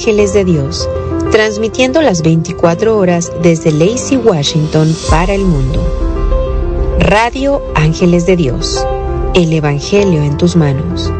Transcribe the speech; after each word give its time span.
Ángeles 0.00 0.32
de 0.32 0.46
Dios, 0.46 0.88
transmitiendo 1.30 2.00
las 2.00 2.22
24 2.22 2.96
horas 2.96 3.30
desde 3.42 3.70
Lacey, 3.70 4.16
Washington, 4.16 4.96
para 5.10 5.34
el 5.34 5.44
mundo. 5.44 5.78
Radio 6.98 7.60
Ángeles 7.74 8.24
de 8.24 8.36
Dios, 8.36 8.82
el 9.34 9.52
Evangelio 9.52 10.22
en 10.22 10.38
tus 10.38 10.56
manos. 10.56 11.12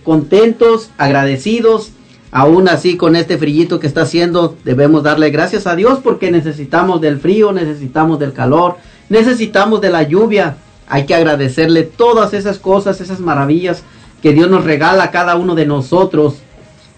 contentos, 0.06 0.92
agradecidos. 0.98 1.92
Aún 2.32 2.68
así 2.70 2.98
con 2.98 3.16
este 3.16 3.38
frillito 3.38 3.80
que 3.80 3.88
está 3.88 4.02
haciendo 4.02 4.56
debemos 4.64 5.04
darle 5.04 5.30
gracias 5.30 5.68
a 5.68 5.76
Dios 5.76 6.00
porque 6.04 6.32
necesitamos 6.32 7.02
del 7.02 7.20
frío, 7.20 7.52
necesitamos 7.52 8.20
del 8.20 8.34
calor, 8.34 8.78
necesitamos 9.10 9.82
de 9.82 9.90
la 9.90 10.04
lluvia. 10.04 10.58
Hay 10.88 11.06
que 11.06 11.16
agradecerle 11.16 11.84
todas 11.84 12.34
esas 12.34 12.60
cosas, 12.60 13.02
esas 13.02 13.20
maravillas 13.20 13.84
que 14.22 14.34
Dios 14.34 14.50
nos 14.50 14.64
regala 14.64 15.06
a 15.06 15.12
cada 15.12 15.36
uno 15.36 15.56
de 15.56 15.66
nosotros, 15.66 16.36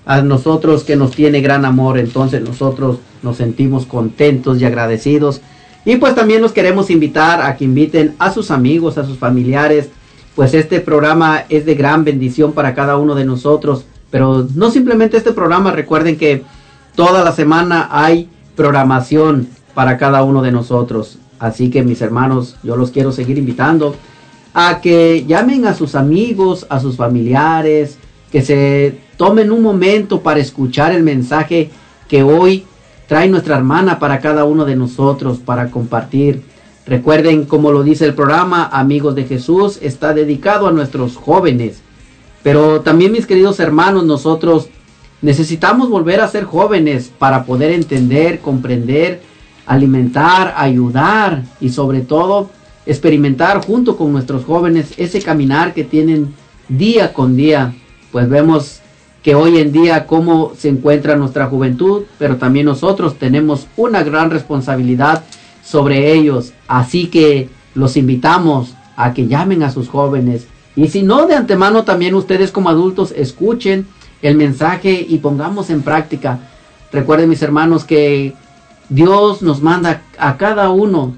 a 0.08 0.22
nosotros 0.22 0.86
que 0.86 0.96
nos 0.96 1.12
tiene 1.12 1.42
gran 1.42 1.66
amor. 1.66 2.00
Entonces 2.00 2.42
nosotros 2.42 3.00
nos 3.22 3.36
sentimos 3.38 3.86
contentos 3.86 4.60
y 4.60 4.66
agradecidos. 4.66 5.42
Y 5.84 5.98
pues 5.98 6.16
también 6.16 6.42
los 6.42 6.54
queremos 6.54 6.90
invitar 6.90 7.42
a 7.42 7.58
que 7.58 7.66
inviten 7.66 8.16
a 8.18 8.32
sus 8.32 8.50
amigos, 8.50 8.98
a 8.98 9.06
sus 9.06 9.18
familiares. 9.18 9.90
Pues 10.34 10.54
este 10.54 10.80
programa 10.80 11.44
es 11.50 11.66
de 11.66 11.76
gran 11.76 12.06
bendición 12.06 12.54
para 12.54 12.74
cada 12.74 12.96
uno 12.98 13.16
de 13.16 13.26
nosotros. 13.26 13.84
Pero 14.10 14.48
no 14.56 14.72
simplemente 14.72 15.18
este 15.18 15.34
programa, 15.34 15.72
recuerden 15.72 16.18
que 16.18 16.44
toda 16.96 17.22
la 17.22 17.34
semana 17.34 17.90
hay 17.92 18.30
programación 18.56 19.50
para 19.74 19.98
cada 19.98 20.24
uno 20.24 20.42
de 20.42 20.54
nosotros. 20.54 21.20
Así 21.38 21.70
que 21.70 21.84
mis 21.84 22.02
hermanos, 22.02 22.56
yo 22.64 22.78
los 22.78 22.92
quiero 22.92 23.12
seguir 23.12 23.38
invitando 23.38 23.94
a 24.54 24.80
que 24.80 25.26
llamen 25.28 25.66
a 25.66 25.74
sus 25.74 25.96
amigos, 25.96 26.66
a 26.70 26.80
sus 26.80 26.96
familiares, 26.96 27.98
que 28.32 28.42
se 28.42 29.07
tomen 29.18 29.52
un 29.52 29.62
momento 29.62 30.22
para 30.22 30.40
escuchar 30.40 30.94
el 30.94 31.04
mensaje 31.04 31.70
que 32.08 32.24
hoy 32.24 32.66
trae 33.08 33.28
nuestra 33.28 33.58
hermana 33.58 34.00
para 34.00 34.20
cada 34.20 34.46
uno 34.46 34.66
de 34.66 34.76
nosotros, 34.76 35.40
para 35.40 35.70
compartir. 35.72 36.44
Recuerden, 36.86 37.46
como 37.46 37.72
lo 37.72 37.84
dice 37.84 38.06
el 38.06 38.14
programa, 38.14 38.70
Amigos 38.72 39.16
de 39.16 39.26
Jesús, 39.26 39.80
está 39.82 40.14
dedicado 40.14 40.68
a 40.68 40.72
nuestros 40.72 41.18
jóvenes. 41.18 41.82
Pero 42.44 42.82
también 42.82 43.12
mis 43.12 43.26
queridos 43.26 43.60
hermanos, 43.60 44.06
nosotros 44.06 44.70
Necesitamos 45.22 45.90
volver 45.90 46.22
a 46.22 46.28
ser 46.28 46.44
jóvenes 46.44 47.12
para 47.18 47.44
poder 47.44 47.72
entender, 47.72 48.40
comprender, 48.40 49.22
alimentar, 49.66 50.54
ayudar 50.56 51.44
y 51.60 51.70
sobre 51.70 52.02
todo 52.02 52.52
experimentar 52.86 53.66
junto 53.66 53.98
con 53.98 54.12
nuestros 54.14 54.46
jóvenes 54.46 54.94
ese 54.98 55.22
caminar 55.22 55.74
que 55.74 55.84
tienen 55.84 56.36
día 56.70 57.14
con 57.14 57.36
día. 57.36 57.74
Pues 58.12 58.30
vemos 58.30 58.82
que 59.24 59.36
hoy 59.36 59.58
en 59.58 59.72
día 59.72 60.08
cómo 60.08 60.54
se 60.58 60.70
encuentra 60.70 61.16
nuestra 61.16 61.48
juventud, 61.48 62.04
pero 62.18 62.38
también 62.38 62.66
nosotros 62.66 63.18
tenemos 63.18 63.68
una 63.76 64.04
gran 64.04 64.32
responsabilidad 64.32 65.24
sobre 65.64 66.14
ellos. 66.14 66.54
Así 66.68 67.08
que 67.08 67.50
los 67.76 67.98
invitamos 67.98 68.76
a 68.96 69.14
que 69.14 69.28
llamen 69.28 69.64
a 69.64 69.72
sus 69.72 69.90
jóvenes. 69.90 70.48
Y 70.76 70.88
si 70.88 71.04
no, 71.04 71.26
de 71.28 71.36
antemano 71.36 71.84
también 71.84 72.16
ustedes 72.16 72.52
como 72.52 72.70
adultos 72.70 73.14
escuchen 73.16 73.88
el 74.22 74.36
mensaje 74.36 75.06
y 75.08 75.18
pongamos 75.18 75.70
en 75.70 75.82
práctica. 75.82 76.40
Recuerden 76.92 77.30
mis 77.30 77.42
hermanos 77.42 77.84
que 77.84 78.34
Dios 78.90 79.42
nos 79.42 79.62
manda 79.62 80.02
a 80.18 80.38
cada 80.38 80.70
uno 80.70 81.16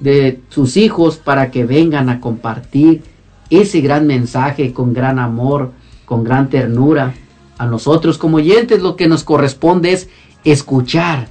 de 0.00 0.40
sus 0.48 0.76
hijos 0.76 1.16
para 1.16 1.50
que 1.50 1.64
vengan 1.64 2.08
a 2.08 2.20
compartir 2.20 3.02
ese 3.50 3.80
gran 3.80 4.06
mensaje 4.06 4.72
con 4.72 4.92
gran 4.92 5.18
amor, 5.18 5.72
con 6.04 6.22
gran 6.22 6.48
ternura. 6.48 7.14
A 7.58 7.66
nosotros 7.66 8.18
como 8.18 8.36
oyentes 8.36 8.80
lo 8.80 8.96
que 8.96 9.08
nos 9.08 9.24
corresponde 9.24 9.92
es 9.92 10.08
escuchar, 10.44 11.28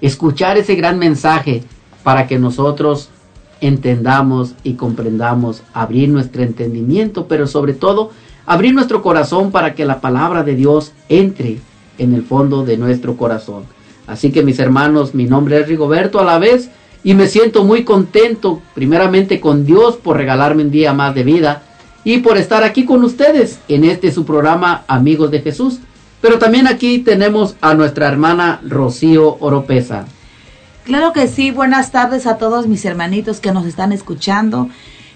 escuchar 0.00 0.58
ese 0.58 0.74
gran 0.74 0.98
mensaje 0.98 1.64
para 2.04 2.26
que 2.26 2.38
nosotros 2.38 3.08
entendamos 3.62 4.52
y 4.62 4.74
comprendamos, 4.74 5.62
abrir 5.72 6.10
nuestro 6.10 6.42
entendimiento, 6.42 7.26
pero 7.26 7.46
sobre 7.46 7.72
todo 7.72 8.10
abrir 8.44 8.74
nuestro 8.74 9.02
corazón 9.02 9.50
para 9.50 9.74
que 9.74 9.86
la 9.86 10.00
palabra 10.00 10.42
de 10.42 10.54
Dios 10.54 10.92
entre 11.08 11.58
en 11.98 12.14
el 12.14 12.22
fondo 12.22 12.64
de 12.64 12.76
nuestro 12.76 13.16
corazón. 13.16 13.64
Así 14.06 14.30
que 14.30 14.42
mis 14.42 14.58
hermanos, 14.58 15.14
mi 15.14 15.24
nombre 15.24 15.58
es 15.58 15.68
Rigoberto 15.68 16.20
a 16.20 16.24
la 16.24 16.38
vez 16.38 16.70
y 17.02 17.14
me 17.14 17.28
siento 17.28 17.64
muy 17.64 17.82
contento 17.82 18.60
primeramente 18.74 19.40
con 19.40 19.64
Dios 19.64 19.96
por 19.96 20.16
regalarme 20.16 20.64
un 20.64 20.70
día 20.70 20.92
más 20.92 21.14
de 21.14 21.24
vida 21.24 21.62
y 22.06 22.18
por 22.18 22.38
estar 22.38 22.62
aquí 22.62 22.84
con 22.84 23.02
ustedes 23.02 23.58
en 23.66 23.82
este 23.82 24.12
su 24.12 24.24
programa 24.24 24.84
Amigos 24.86 25.32
de 25.32 25.40
Jesús. 25.40 25.80
Pero 26.20 26.38
también 26.38 26.68
aquí 26.68 27.00
tenemos 27.00 27.56
a 27.60 27.74
nuestra 27.74 28.06
hermana 28.06 28.60
Rocío 28.64 29.38
Oropesa. 29.40 30.06
Claro 30.84 31.12
que 31.12 31.26
sí, 31.26 31.50
buenas 31.50 31.90
tardes 31.90 32.28
a 32.28 32.38
todos 32.38 32.68
mis 32.68 32.84
hermanitos 32.84 33.40
que 33.40 33.50
nos 33.50 33.66
están 33.66 33.90
escuchando. 33.90 34.68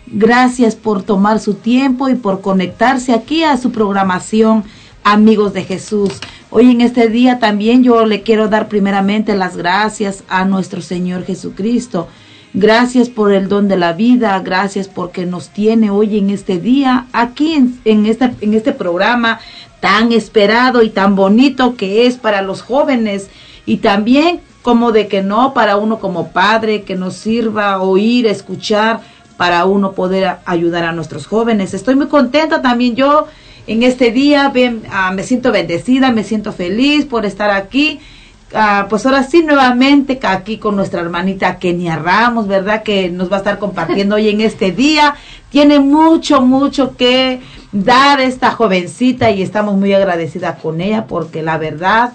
Gracias 0.09 0.75
por 0.75 1.05
tomar 1.05 1.39
su 1.39 1.55
tiempo 1.55 2.09
y 2.09 2.17
por 2.17 2.41
conectarse 2.41 3.13
aquí 3.13 3.45
a 3.45 3.57
su 3.57 3.71
programación 3.71 4.65
Amigos 5.05 5.53
de 5.53 5.63
Jesús. 5.63 6.11
Hoy 6.51 6.73
en 6.73 6.81
este 6.81 7.09
día 7.09 7.39
también 7.39 7.85
yo 7.85 8.05
le 8.05 8.23
quiero 8.23 8.49
dar 8.49 8.67
primeramente 8.69 9.37
las 9.37 9.57
gracias 9.57 10.25
a 10.29 10.45
nuestro 10.45 10.83
Señor 10.83 11.25
Jesucristo. 11.25 12.09
Gracias 12.53 13.09
por 13.09 13.33
el 13.33 13.49
don 13.49 13.69
de 13.69 13.77
la 13.77 13.93
vida, 13.93 14.39
gracias 14.41 14.89
porque 14.89 15.25
nos 15.25 15.51
tiene 15.51 15.91
hoy 15.91 16.19
en 16.19 16.31
este 16.31 16.59
día 16.59 17.07
aquí 17.13 17.53
en, 17.55 17.79
en, 17.85 18.07
este, 18.07 18.35
en 18.41 18.55
este 18.55 18.73
programa 18.73 19.39
tan 19.79 20.11
esperado 20.13 20.83
y 20.83 20.91
tan 20.91 21.15
bonito 21.15 21.77
que 21.77 22.07
es 22.07 22.17
para 22.17 22.43
los 22.43 22.63
jóvenes 22.63 23.31
y 23.67 23.79
también 23.79 24.41
como 24.63 24.91
de 24.91 25.07
que 25.07 25.23
no 25.23 25.55
para 25.55 25.77
uno 25.77 26.01
como 26.01 26.33
padre 26.33 26.83
que 26.83 26.97
nos 26.97 27.15
sirva 27.15 27.81
oír, 27.81 28.27
escuchar 28.27 29.01
para 29.37 29.65
uno 29.65 29.93
poder 29.93 30.37
ayudar 30.45 30.85
a 30.85 30.93
nuestros 30.93 31.27
jóvenes. 31.27 31.73
Estoy 31.73 31.95
muy 31.95 32.09
contenta 32.09 32.61
también 32.61 32.97
yo 32.97 33.27
en 33.67 33.85
este 33.85 34.11
día, 34.11 34.53
ah, 34.91 35.13
me 35.13 35.23
siento 35.23 35.53
bendecida, 35.53 36.11
me 36.11 36.25
siento 36.25 36.53
feliz 36.53 37.05
por 37.07 37.25
estar 37.25 37.51
aquí. 37.51 38.01
Ah, 38.53 38.87
pues 38.91 39.07
ahora 39.07 39.23
sí, 39.23 39.45
nuevamente 39.45 40.19
aquí 40.23 40.59
con 40.59 40.75
nuestra 40.75 41.01
hermanita 41.01 41.59
Kenia 41.59 41.97
Ramos, 41.97 42.49
¿verdad? 42.49 42.83
Que 42.83 43.09
nos 43.09 43.31
va 43.31 43.37
a 43.37 43.39
estar 43.39 43.59
compartiendo 43.61 44.17
hoy 44.17 44.29
en 44.29 44.41
este 44.41 44.73
día. 44.73 45.15
Tiene 45.51 45.79
mucho, 45.79 46.41
mucho 46.41 46.97
que 46.97 47.41
dar 47.71 48.21
esta 48.21 48.51
jovencita 48.51 49.31
y 49.31 49.43
estamos 49.43 49.77
muy 49.77 49.93
agradecidas 49.93 50.59
con 50.59 50.81
ella 50.81 51.07
porque 51.07 51.43
la 51.43 51.59
verdad 51.59 52.13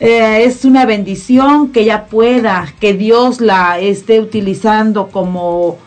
eh, 0.00 0.44
es 0.44 0.64
una 0.64 0.86
bendición 0.86 1.70
que 1.70 1.82
ella 1.82 2.06
pueda, 2.06 2.72
que 2.80 2.94
Dios 2.94 3.42
la 3.42 3.78
esté 3.78 4.20
utilizando 4.20 5.08
como 5.08 5.78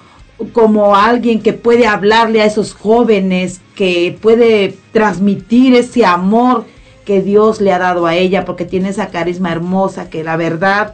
como 0.51 0.97
alguien 0.97 1.41
que 1.41 1.53
puede 1.53 1.87
hablarle 1.87 2.41
a 2.41 2.45
esos 2.45 2.73
jóvenes, 2.73 3.61
que 3.73 4.17
puede 4.21 4.77
transmitir 4.91 5.73
ese 5.75 6.05
amor 6.05 6.65
que 7.05 7.21
Dios 7.21 7.61
le 7.61 7.71
ha 7.71 7.79
dado 7.79 8.05
a 8.07 8.15
ella, 8.15 8.43
porque 8.45 8.65
tiene 8.65 8.89
esa 8.89 9.07
carisma 9.07 9.51
hermosa 9.51 10.09
que 10.09 10.23
la 10.23 10.35
verdad, 10.35 10.93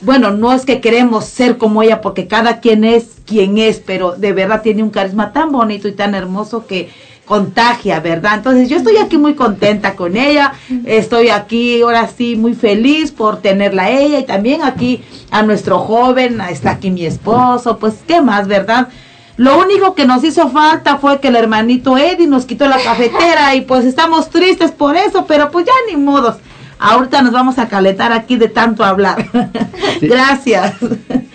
bueno, 0.00 0.30
no 0.30 0.52
es 0.52 0.64
que 0.64 0.80
queremos 0.80 1.26
ser 1.26 1.58
como 1.58 1.82
ella, 1.82 2.00
porque 2.00 2.26
cada 2.26 2.60
quien 2.60 2.84
es 2.84 3.16
quien 3.26 3.58
es, 3.58 3.78
pero 3.78 4.12
de 4.12 4.32
verdad 4.32 4.62
tiene 4.62 4.82
un 4.82 4.90
carisma 4.90 5.32
tan 5.32 5.52
bonito 5.52 5.88
y 5.88 5.92
tan 5.92 6.14
hermoso 6.14 6.66
que 6.66 6.88
contagia, 7.26 7.98
¿verdad? 7.98 8.34
Entonces 8.36 8.68
yo 8.68 8.76
estoy 8.76 8.96
aquí 8.98 9.18
muy 9.18 9.34
contenta 9.34 9.96
con 9.96 10.16
ella, 10.16 10.52
estoy 10.84 11.28
aquí 11.28 11.82
ahora 11.82 12.08
sí 12.08 12.36
muy 12.36 12.54
feliz 12.54 13.10
por 13.10 13.42
tenerla 13.42 13.84
a 13.84 13.90
ella 13.90 14.20
y 14.20 14.24
también 14.24 14.62
aquí 14.62 15.02
a 15.30 15.42
nuestro 15.42 15.80
joven, 15.80 16.40
está 16.40 16.70
aquí 16.70 16.90
mi 16.90 17.04
esposo, 17.04 17.78
pues 17.78 17.94
qué 18.06 18.20
más, 18.20 18.46
¿verdad? 18.46 18.88
Lo 19.36 19.58
único 19.58 19.94
que 19.94 20.06
nos 20.06 20.24
hizo 20.24 20.48
falta 20.48 20.96
fue 20.96 21.20
que 21.20 21.28
el 21.28 21.36
hermanito 21.36 21.98
Eddie 21.98 22.26
nos 22.26 22.46
quitó 22.46 22.66
la 22.66 22.78
cafetera 22.82 23.54
y 23.54 23.62
pues 23.62 23.84
estamos 23.84 24.30
tristes 24.30 24.72
por 24.72 24.96
eso, 24.96 25.26
pero 25.26 25.50
pues 25.50 25.66
ya 25.66 25.72
ni 25.90 25.96
modos. 25.96 26.36
Ahorita 26.78 27.22
nos 27.22 27.32
vamos 27.32 27.58
a 27.58 27.68
calentar 27.68 28.12
aquí 28.12 28.36
de 28.36 28.48
tanto 28.48 28.84
hablar. 28.84 29.26
gracias. 30.00 30.74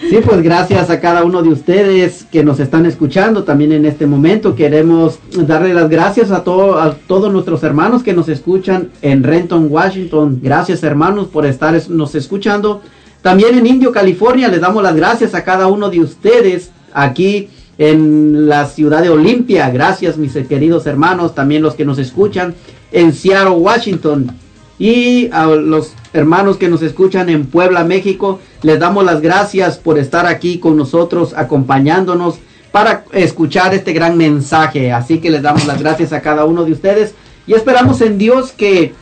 Sí, 0.09 0.17
pues 0.23 0.41
gracias 0.41 0.89
a 0.89 0.99
cada 0.99 1.23
uno 1.23 1.41
de 1.41 1.49
ustedes 1.49 2.25
que 2.31 2.43
nos 2.43 2.59
están 2.59 2.85
escuchando 2.85 3.43
también 3.43 3.71
en 3.71 3.85
este 3.85 4.05
momento. 4.05 4.55
Queremos 4.55 5.19
darle 5.31 5.73
las 5.73 5.89
gracias 5.89 6.31
a, 6.31 6.43
todo, 6.43 6.79
a 6.79 6.93
todos 6.93 7.31
nuestros 7.31 7.63
hermanos 7.63 8.03
que 8.03 8.13
nos 8.13 8.29
escuchan 8.29 8.89
en 9.01 9.23
Renton, 9.23 9.67
Washington. 9.69 10.39
Gracias 10.43 10.83
hermanos 10.83 11.27
por 11.27 11.45
estar 11.45 11.79
nos 11.89 12.13
escuchando. 12.13 12.81
También 13.21 13.57
en 13.57 13.67
Indio, 13.67 13.91
California, 13.91 14.47
les 14.47 14.61
damos 14.61 14.81
las 14.81 14.95
gracias 14.95 15.33
a 15.33 15.43
cada 15.43 15.67
uno 15.67 15.89
de 15.89 16.01
ustedes 16.01 16.71
aquí 16.93 17.49
en 17.77 18.47
la 18.47 18.65
ciudad 18.67 19.01
de 19.01 19.09
Olimpia. 19.09 19.69
Gracias 19.69 20.17
mis 20.17 20.33
queridos 20.33 20.85
hermanos, 20.85 21.35
también 21.35 21.61
los 21.61 21.75
que 21.75 21.85
nos 21.85 21.97
escuchan 21.97 22.55
en 22.91 23.13
Seattle, 23.13 23.55
Washington 23.55 24.31
y 24.77 25.29
a 25.31 25.45
los 25.45 25.93
hermanos 26.11 26.57
que 26.57 26.67
nos 26.67 26.81
escuchan 26.81 27.29
en 27.29 27.45
Puebla, 27.45 27.83
México, 27.83 28.39
les 28.63 28.79
damos 28.79 29.05
las 29.05 29.21
gracias 29.21 29.77
por 29.77 29.99
estar 29.99 30.25
aquí 30.25 30.57
con 30.57 30.75
nosotros, 30.75 31.33
acompañándonos 31.35 32.39
para 32.71 33.05
escuchar 33.11 33.75
este 33.75 33.93
gran 33.93 34.17
mensaje. 34.17 34.91
Así 34.91 35.19
que 35.19 35.29
les 35.29 35.43
damos 35.43 35.67
las 35.67 35.79
gracias 35.79 36.13
a 36.13 36.21
cada 36.21 36.45
uno 36.45 36.63
de 36.63 36.71
ustedes 36.71 37.13
y 37.45 37.53
esperamos 37.53 38.01
en 38.01 38.17
Dios 38.17 38.53
que 38.53 38.93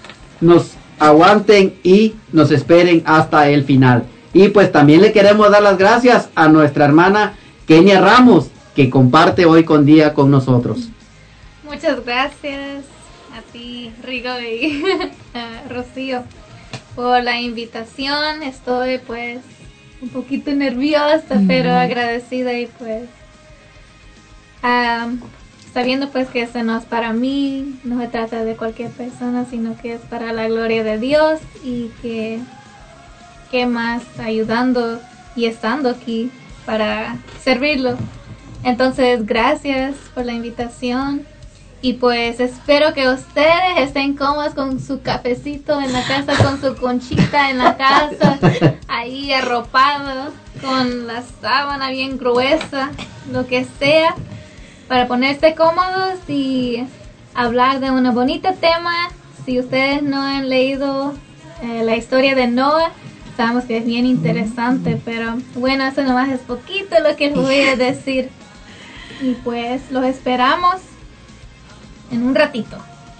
nos 0.41 0.71
aguanten 0.99 1.75
y 1.83 2.15
nos 2.33 2.51
esperen 2.51 3.01
hasta 3.05 3.49
el 3.49 3.63
final. 3.63 4.03
Y 4.33 4.49
pues 4.49 4.71
también 4.71 5.01
le 5.01 5.11
queremos 5.11 5.49
dar 5.49 5.63
las 5.63 5.77
gracias 5.77 6.29
a 6.35 6.49
nuestra 6.49 6.85
hermana 6.85 7.33
Kenia 7.67 8.01
Ramos, 8.01 8.47
que 8.79 8.89
comparte 8.89 9.45
hoy 9.45 9.65
con 9.65 9.85
día 9.85 10.13
con 10.13 10.31
nosotros. 10.31 10.87
Muchas 11.65 12.05
gracias 12.05 12.85
a 13.37 13.41
ti, 13.51 13.91
Rigo 14.01 14.39
y 14.39 14.81
Rocío, 15.69 16.23
por 16.95 17.21
la 17.21 17.41
invitación. 17.41 18.41
Estoy 18.41 18.99
pues 18.99 19.39
un 20.01 20.07
poquito 20.07 20.53
nerviosa, 20.53 21.41
pero 21.45 21.73
agradecida 21.73 22.53
y 22.53 22.67
pues 22.67 23.09
sabiendo 25.73 26.07
pues 26.09 26.29
que 26.29 26.43
esto 26.43 26.63
no 26.63 26.77
es 26.77 26.85
para 26.85 27.11
mí, 27.11 27.81
no 27.83 27.99
se 27.99 28.07
trata 28.07 28.45
de 28.45 28.55
cualquier 28.55 28.91
persona, 28.91 29.45
sino 29.49 29.75
que 29.75 29.95
es 29.95 30.01
para 30.03 30.31
la 30.31 30.47
gloria 30.47 30.85
de 30.85 30.97
Dios 30.97 31.41
y 31.65 31.91
que, 32.01 32.39
que 33.51 33.65
más 33.65 34.03
ayudando 34.19 35.01
y 35.35 35.47
estando 35.47 35.89
aquí 35.89 36.31
para 36.65 37.17
servirlo. 37.43 37.97
Entonces, 38.63 39.25
gracias 39.25 39.95
por 40.13 40.25
la 40.25 40.33
invitación. 40.33 41.25
Y 41.81 41.93
pues 41.93 42.41
espero 42.41 42.93
que 42.93 43.07
ustedes 43.07 43.77
estén 43.77 44.13
cómodos 44.13 44.53
con 44.53 44.81
su 44.81 45.01
cafecito 45.01 45.79
en 45.79 45.93
la 45.93 46.03
casa, 46.03 46.35
con 46.43 46.59
su 46.59 46.75
conchita 46.75 47.49
en 47.49 47.57
la 47.57 47.77
casa, 47.77 48.37
ahí 48.89 49.31
arropado, 49.31 50.33
con 50.59 51.07
la 51.07 51.23
sábana 51.41 51.89
bien 51.89 52.17
gruesa, 52.17 52.91
lo 53.31 53.47
que 53.47 53.65
sea, 53.79 54.13
para 54.89 55.07
ponerse 55.07 55.55
cómodos 55.55 56.19
y 56.27 56.85
hablar 57.33 57.79
de 57.79 57.91
un 57.91 58.13
bonito 58.13 58.53
tema. 58.55 59.09
Si 59.45 59.57
ustedes 59.57 60.03
no 60.03 60.21
han 60.21 60.49
leído 60.49 61.13
eh, 61.63 61.83
la 61.85 61.95
historia 61.95 62.35
de 62.35 62.47
Noah, 62.47 62.91
sabemos 63.37 63.63
que 63.63 63.77
es 63.77 63.85
bien 63.85 64.05
interesante, 64.05 64.99
pero 65.05 65.37
bueno, 65.55 65.85
eso 65.85 66.03
nomás 66.03 66.27
es 66.27 66.41
poquito 66.41 66.97
lo 67.01 67.15
que 67.15 67.27
les 67.27 67.39
voy 67.39 67.61
a 67.61 67.77
decir. 67.77 68.29
Y 69.21 69.33
pues 69.43 69.91
los 69.91 70.05
esperamos 70.05 70.75
en 72.11 72.23
un 72.23 72.35
ratito. 72.35 72.77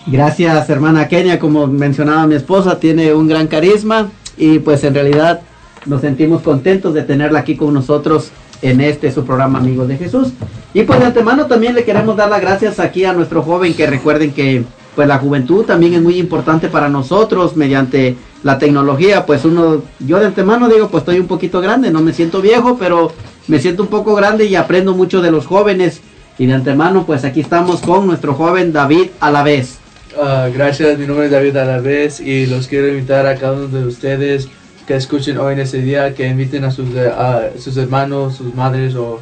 Gracias, 0.08 0.70
hermana 0.70 1.08
Kenia. 1.08 1.40
Como 1.40 1.68
mencionaba 1.68 2.26
mi 2.26 2.36
esposa, 2.36 2.80
tiene 2.80 3.14
un 3.14 3.28
gran 3.28 3.48
carisma 3.48 4.10
y 4.38 4.60
pues 4.60 4.84
en 4.84 4.94
realidad 4.94 5.42
nos 5.86 6.02
sentimos 6.02 6.42
contentos 6.42 6.94
de 6.94 7.04
tenerla 7.04 7.40
aquí 7.40 7.56
con 7.56 7.74
nosotros 7.74 8.32
en 8.62 8.82
este 8.82 9.12
su 9.12 9.26
programa 9.26 9.60
Amigos 9.60 9.88
de 9.88 9.98
Jesús. 9.98 10.30
Y 10.74 10.84
pues 10.84 11.00
de 11.00 11.06
antemano 11.06 11.46
también 11.46 11.76
le 11.76 11.84
queremos 11.84 12.16
dar 12.16 12.30
las 12.30 12.42
gracias 12.42 12.80
aquí 12.80 13.06
a 13.06 13.14
nuestro 13.14 13.42
joven 13.42 13.74
que 13.74 13.88
recuerden 13.88 14.32
que 14.32 14.64
pues 14.96 15.08
la 15.08 15.18
juventud 15.18 15.66
también 15.66 15.94
es 15.94 16.02
muy 16.02 16.18
importante 16.18 16.68
para 16.68 16.90
nosotros 16.90 17.56
mediante 17.56 18.18
la 18.44 18.58
tecnología, 18.58 19.26
pues 19.26 19.46
uno, 19.46 19.82
yo 20.00 20.20
de 20.20 20.28
antemano 20.28 20.70
digo, 20.70 20.90
pues 20.90 21.02
estoy 21.02 21.20
un 21.20 21.28
poquito 21.28 21.62
grande, 21.62 21.92
no 21.92 22.02
me 22.02 22.14
siento 22.14 22.42
viejo, 22.42 22.78
pero 22.78 23.12
me 23.50 23.60
siento 23.60 23.82
un 23.82 23.90
poco 23.90 24.14
grande 24.14 24.46
y 24.46 24.56
aprendo 24.56 24.94
mucho 24.94 25.22
de 25.22 25.32
los 25.32 25.48
jóvenes. 25.48 26.02
Y 26.38 26.46
de 26.46 26.54
antemano, 26.54 27.06
pues 27.06 27.26
aquí 27.26 27.42
estamos 27.42 27.82
con 27.82 28.08
nuestro 28.08 28.34
joven 28.34 28.72
David 28.72 29.10
Alavés. 29.20 29.80
Uh, 30.16 30.54
gracias, 30.54 30.98
mi 30.98 31.06
nombre 31.06 31.26
es 31.26 31.32
David 31.32 31.58
Alavés 31.58 32.20
y 32.20 32.46
los 32.46 32.68
quiero 32.68 32.88
invitar 32.88 33.26
a 33.26 33.36
cada 33.36 33.54
uno 33.54 33.68
de 33.68 33.86
ustedes 33.86 34.48
que 34.88 34.96
escuchen 34.96 35.38
hoy 35.38 35.54
en 35.54 35.60
este 35.60 35.82
día, 35.82 36.14
que 36.14 36.28
inviten 36.28 36.64
a 36.64 36.72
sus, 36.72 36.96
a 36.96 37.50
sus 37.60 37.76
hermanos, 37.78 38.36
sus 38.38 38.54
madres 38.54 38.96
o 38.96 39.20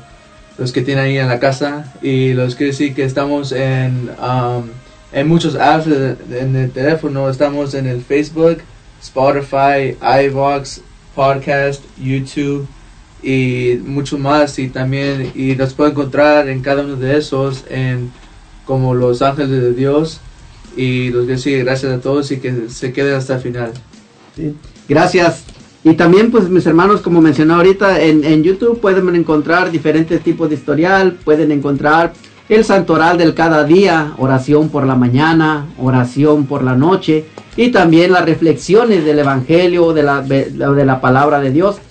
los 0.58 0.72
que 0.72 0.82
tienen 0.82 1.06
ahí 1.06 1.18
en 1.18 1.28
la 1.28 1.40
casa. 1.40 1.94
Y 2.02 2.34
los 2.34 2.56
quiero 2.56 2.72
decir 2.72 2.94
que 2.94 3.04
estamos 3.04 3.54
en, 3.54 4.12
um, 4.22 4.66
en 5.12 5.28
muchos 5.28 5.56
apps 5.56 5.88
en 5.88 6.56
el 6.56 6.72
teléfono, 6.72 7.30
estamos 7.30 7.74
en 7.74 7.88
el 7.88 8.02
Facebook, 8.02 8.58
Spotify, 9.02 9.98
iVox, 10.02 10.82
Podcast, 11.16 11.82
YouTube 11.98 12.68
y 13.28 13.82
mucho 13.86 14.18
más 14.18 14.58
y 14.58 14.70
también 14.70 15.34
y 15.36 15.54
nos 15.58 15.74
puede 15.74 15.92
encontrar 15.92 16.48
en 16.48 16.62
cada 16.62 16.84
uno 16.84 16.96
de 16.96 17.18
esos 17.18 17.66
en 17.70 18.10
como 18.66 18.96
los 18.96 19.22
ángeles 19.22 19.62
de 19.62 19.74
Dios 19.74 20.22
y 20.78 21.10
los 21.10 21.28
que 21.28 21.38
sí 21.38 21.52
gracias 21.58 21.92
a 21.92 22.00
todos 22.00 22.32
y 22.32 22.38
que 22.38 22.70
se 22.70 22.94
queden 22.94 23.16
hasta 23.16 23.36
el 23.36 23.42
final. 23.42 23.74
Gracias. 24.88 25.44
Y 25.84 25.96
también 25.96 26.32
pues 26.32 26.48
mis 26.48 26.66
hermanos 26.68 27.02
como 27.02 27.20
mencioné 27.20 27.54
ahorita 27.54 28.02
en, 28.02 28.24
en 28.24 28.44
YouTube 28.44 28.80
pueden 28.80 29.14
encontrar 29.14 29.72
diferentes 29.72 30.22
tipos 30.22 30.48
de 30.48 30.56
historial 30.56 31.18
pueden 31.26 31.52
encontrar 31.52 32.14
el 32.48 32.64
santoral 32.64 33.18
del 33.18 33.34
cada 33.34 33.66
día 33.66 34.14
oración 34.20 34.70
por 34.70 34.86
la 34.86 34.96
mañana 34.96 35.66
oración 35.78 36.46
por 36.46 36.64
la 36.64 36.78
noche 36.78 37.26
y 37.58 37.72
también 37.72 38.14
las 38.14 38.24
reflexiones 38.24 39.04
del 39.04 39.20
evangelio 39.20 39.92
de 39.92 40.04
la, 40.04 40.22
de 40.22 40.86
la 40.86 41.02
palabra 41.02 41.42
de 41.42 41.52
Dios 41.52 41.82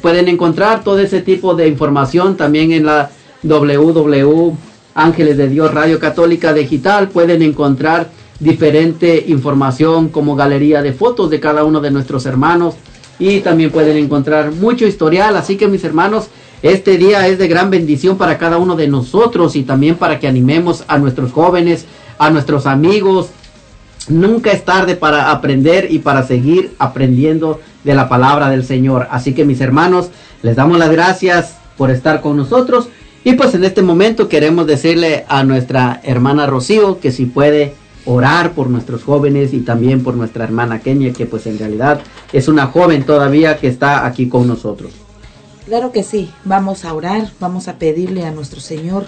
pueden 0.00 0.28
encontrar 0.28 0.84
todo 0.84 0.98
ese 0.98 1.20
tipo 1.20 1.54
de 1.54 1.68
información 1.68 2.36
también 2.36 2.72
en 2.72 2.86
la 2.86 3.10
www 3.42 4.56
Ángeles 4.96 5.36
de 5.36 5.48
Dios 5.48 5.72
Radio 5.74 6.00
Católica 6.00 6.54
Digital. 6.54 7.10
Pueden 7.10 7.42
encontrar 7.42 8.08
diferente 8.40 9.26
información 9.28 10.08
como 10.08 10.34
galería 10.34 10.82
de 10.82 10.94
fotos 10.94 11.30
de 11.30 11.38
cada 11.38 11.64
uno 11.64 11.80
de 11.80 11.90
nuestros 11.90 12.24
hermanos 12.24 12.76
y 13.18 13.40
también 13.40 13.70
pueden 13.70 13.98
encontrar 13.98 14.52
mucho 14.52 14.86
historial. 14.86 15.36
Así 15.36 15.56
que 15.56 15.68
mis 15.68 15.84
hermanos, 15.84 16.28
este 16.62 16.96
día 16.96 17.28
es 17.28 17.38
de 17.38 17.46
gran 17.46 17.68
bendición 17.68 18.16
para 18.16 18.38
cada 18.38 18.56
uno 18.56 18.74
de 18.74 18.88
nosotros 18.88 19.54
y 19.54 19.64
también 19.64 19.96
para 19.96 20.18
que 20.18 20.28
animemos 20.28 20.84
a 20.88 20.96
nuestros 20.96 21.30
jóvenes, 21.30 21.84
a 22.18 22.30
nuestros 22.30 22.66
amigos. 22.66 23.28
Nunca 24.08 24.50
es 24.52 24.64
tarde 24.64 24.96
para 24.96 25.30
aprender 25.30 25.88
y 25.90 25.98
para 25.98 26.22
seguir 26.22 26.72
aprendiendo 26.78 27.60
de 27.86 27.94
la 27.94 28.08
palabra 28.08 28.50
del 28.50 28.64
Señor. 28.64 29.06
Así 29.10 29.32
que 29.32 29.46
mis 29.46 29.60
hermanos, 29.62 30.10
les 30.42 30.56
damos 30.56 30.76
las 30.78 30.90
gracias 30.90 31.56
por 31.78 31.90
estar 31.90 32.20
con 32.20 32.36
nosotros. 32.36 32.88
Y 33.24 33.32
pues 33.34 33.54
en 33.54 33.64
este 33.64 33.80
momento 33.80 34.28
queremos 34.28 34.66
decirle 34.66 35.24
a 35.28 35.44
nuestra 35.44 36.00
hermana 36.04 36.46
Rocío 36.46 37.00
que 37.00 37.12
si 37.12 37.26
puede 37.26 37.74
orar 38.04 38.52
por 38.52 38.68
nuestros 38.68 39.02
jóvenes 39.02 39.52
y 39.54 39.60
también 39.60 40.02
por 40.02 40.14
nuestra 40.14 40.44
hermana 40.44 40.80
Kenia, 40.80 41.12
que 41.12 41.26
pues 41.26 41.46
en 41.46 41.58
realidad 41.58 42.00
es 42.32 42.48
una 42.48 42.66
joven 42.66 43.04
todavía 43.04 43.56
que 43.56 43.68
está 43.68 44.04
aquí 44.04 44.28
con 44.28 44.46
nosotros. 44.46 44.92
Claro 45.64 45.90
que 45.90 46.02
sí, 46.02 46.30
vamos 46.44 46.84
a 46.84 46.92
orar, 46.92 47.30
vamos 47.40 47.66
a 47.66 47.78
pedirle 47.78 48.24
a 48.24 48.30
nuestro 48.30 48.60
Señor 48.60 49.06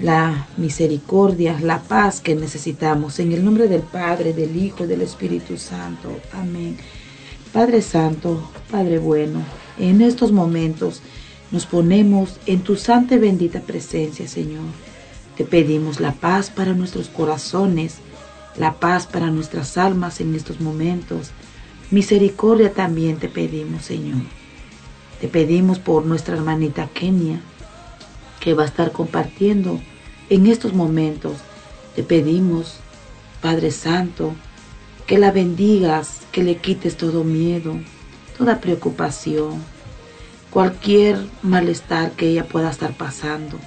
la 0.00 0.46
misericordia, 0.56 1.58
la 1.60 1.80
paz 1.80 2.20
que 2.20 2.34
necesitamos. 2.34 3.18
En 3.18 3.32
el 3.32 3.44
nombre 3.44 3.68
del 3.68 3.82
Padre, 3.82 4.32
del 4.32 4.56
Hijo 4.56 4.86
del 4.86 5.02
Espíritu 5.02 5.56
Santo. 5.56 6.10
Amén. 6.32 6.76
Padre 7.56 7.80
Santo, 7.80 8.50
Padre 8.70 8.98
bueno, 8.98 9.38
en 9.78 10.02
estos 10.02 10.30
momentos 10.30 11.00
nos 11.50 11.64
ponemos 11.64 12.38
en 12.44 12.60
tu 12.60 12.76
santa 12.76 13.14
y 13.14 13.18
bendita 13.18 13.60
presencia, 13.60 14.28
Señor. 14.28 14.66
Te 15.38 15.46
pedimos 15.46 15.98
la 15.98 16.12
paz 16.12 16.50
para 16.50 16.74
nuestros 16.74 17.08
corazones, 17.08 17.94
la 18.58 18.74
paz 18.74 19.06
para 19.06 19.30
nuestras 19.30 19.78
almas 19.78 20.20
en 20.20 20.34
estos 20.34 20.60
momentos. 20.60 21.30
Misericordia 21.90 22.74
también 22.74 23.16
te 23.16 23.30
pedimos, 23.30 23.86
Señor. 23.86 24.20
Te 25.22 25.26
pedimos 25.26 25.78
por 25.78 26.04
nuestra 26.04 26.36
hermanita 26.36 26.90
Kenia, 26.92 27.40
que 28.38 28.52
va 28.52 28.64
a 28.64 28.66
estar 28.66 28.92
compartiendo 28.92 29.80
en 30.28 30.46
estos 30.46 30.74
momentos. 30.74 31.38
Te 31.94 32.02
pedimos, 32.02 32.80
Padre 33.40 33.70
Santo, 33.70 34.34
que 35.06 35.18
la 35.18 35.30
bendigas, 35.30 36.20
que 36.32 36.42
le 36.42 36.56
quites 36.56 36.96
todo 36.96 37.22
miedo, 37.22 37.78
toda 38.36 38.60
preocupación, 38.60 39.62
cualquier 40.50 41.18
malestar 41.42 42.12
que 42.12 42.28
ella 42.28 42.44
pueda 42.44 42.70
estar 42.70 42.92
pasando. 42.92 43.58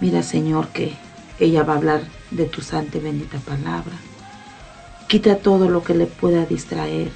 Mira, 0.00 0.22
Señor, 0.22 0.68
que 0.68 0.94
ella 1.40 1.64
va 1.64 1.74
a 1.74 1.76
hablar 1.76 2.02
de 2.30 2.44
tu 2.44 2.62
santa 2.62 2.98
y 2.98 3.00
bendita 3.00 3.38
palabra. 3.38 3.96
Quita 5.08 5.38
todo 5.38 5.68
lo 5.68 5.82
que 5.82 5.94
le 5.94 6.06
pueda 6.06 6.46
distraer 6.46 7.10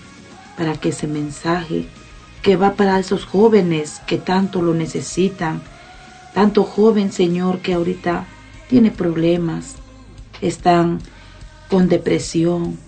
para 0.56 0.74
que 0.74 0.88
ese 0.88 1.06
mensaje 1.06 1.86
que 2.42 2.56
va 2.56 2.74
para 2.74 2.98
esos 2.98 3.24
jóvenes 3.24 4.02
que 4.06 4.18
tanto 4.18 4.60
lo 4.60 4.74
necesitan, 4.74 5.62
tanto 6.34 6.64
joven, 6.64 7.10
Señor, 7.10 7.60
que 7.60 7.72
ahorita 7.72 8.26
tiene 8.68 8.90
problemas, 8.90 9.76
están 10.42 11.00
con 11.70 11.88
depresión, 11.88 12.78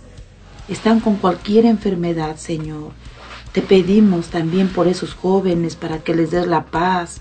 están 0.69 1.01
con 1.01 1.17
cualquier 1.17 1.65
enfermedad, 1.65 2.37
Señor. 2.37 2.93
Te 3.53 3.63
pedimos 3.63 4.29
también 4.29 4.69
por 4.69 4.89
esos 4.89 5.15
jóvenes 5.15 5.77
para 5.77 6.01
que 6.01 6.15
les 6.15 6.31
des 6.31 6.47
la 6.47 6.67
paz. 6.67 7.21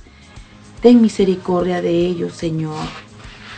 Ten 0.81 1.01
misericordia 1.01 1.81
de 1.81 1.91
ellos, 1.91 2.33
Señor. 2.33 2.85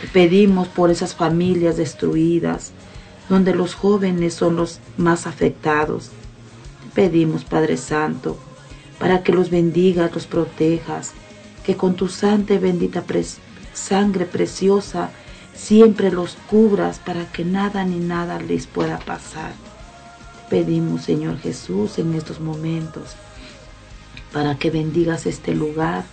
Te 0.02 0.08
pedimos 0.08 0.68
por 0.68 0.92
esas 0.92 1.16
familias 1.16 1.78
destruidas, 1.78 2.72
donde 3.30 3.56
los 3.56 3.74
jóvenes 3.74 4.34
son 4.34 4.56
los 4.56 4.80
más 4.98 5.26
afectados. 5.26 6.12
Te 6.84 7.02
pedimos, 7.02 7.46
Padre 7.46 7.78
Santo, 7.78 8.38
para 9.00 9.24
que 9.24 9.32
los 9.32 9.50
bendigas, 9.50 10.14
los 10.14 10.28
protejas, 10.28 11.14
que 11.66 11.76
con 11.76 11.96
tu 11.96 12.08
santa 12.08 12.54
y 12.54 12.60
bendita 12.60 13.04
sangre 13.74 14.26
preciosa 14.26 15.10
siempre 15.54 16.12
los 16.12 16.38
cubras 16.50 17.00
para 17.00 17.26
que 17.32 17.44
nada 17.44 17.84
ni 17.84 18.00
nada 18.00 18.40
les 18.40 18.68
pueda 18.68 19.00
pasar. 19.00 19.67
Pedimos, 20.50 21.04
Señor 21.04 21.40
Jesús, 21.40 22.00
en 22.00 22.14
estos 22.14 22.40
momentos, 22.40 23.16
para 24.32 24.58
que 24.58 24.70
bendigas 24.70 25.26
este 25.26 25.54
lugar, 25.54 26.06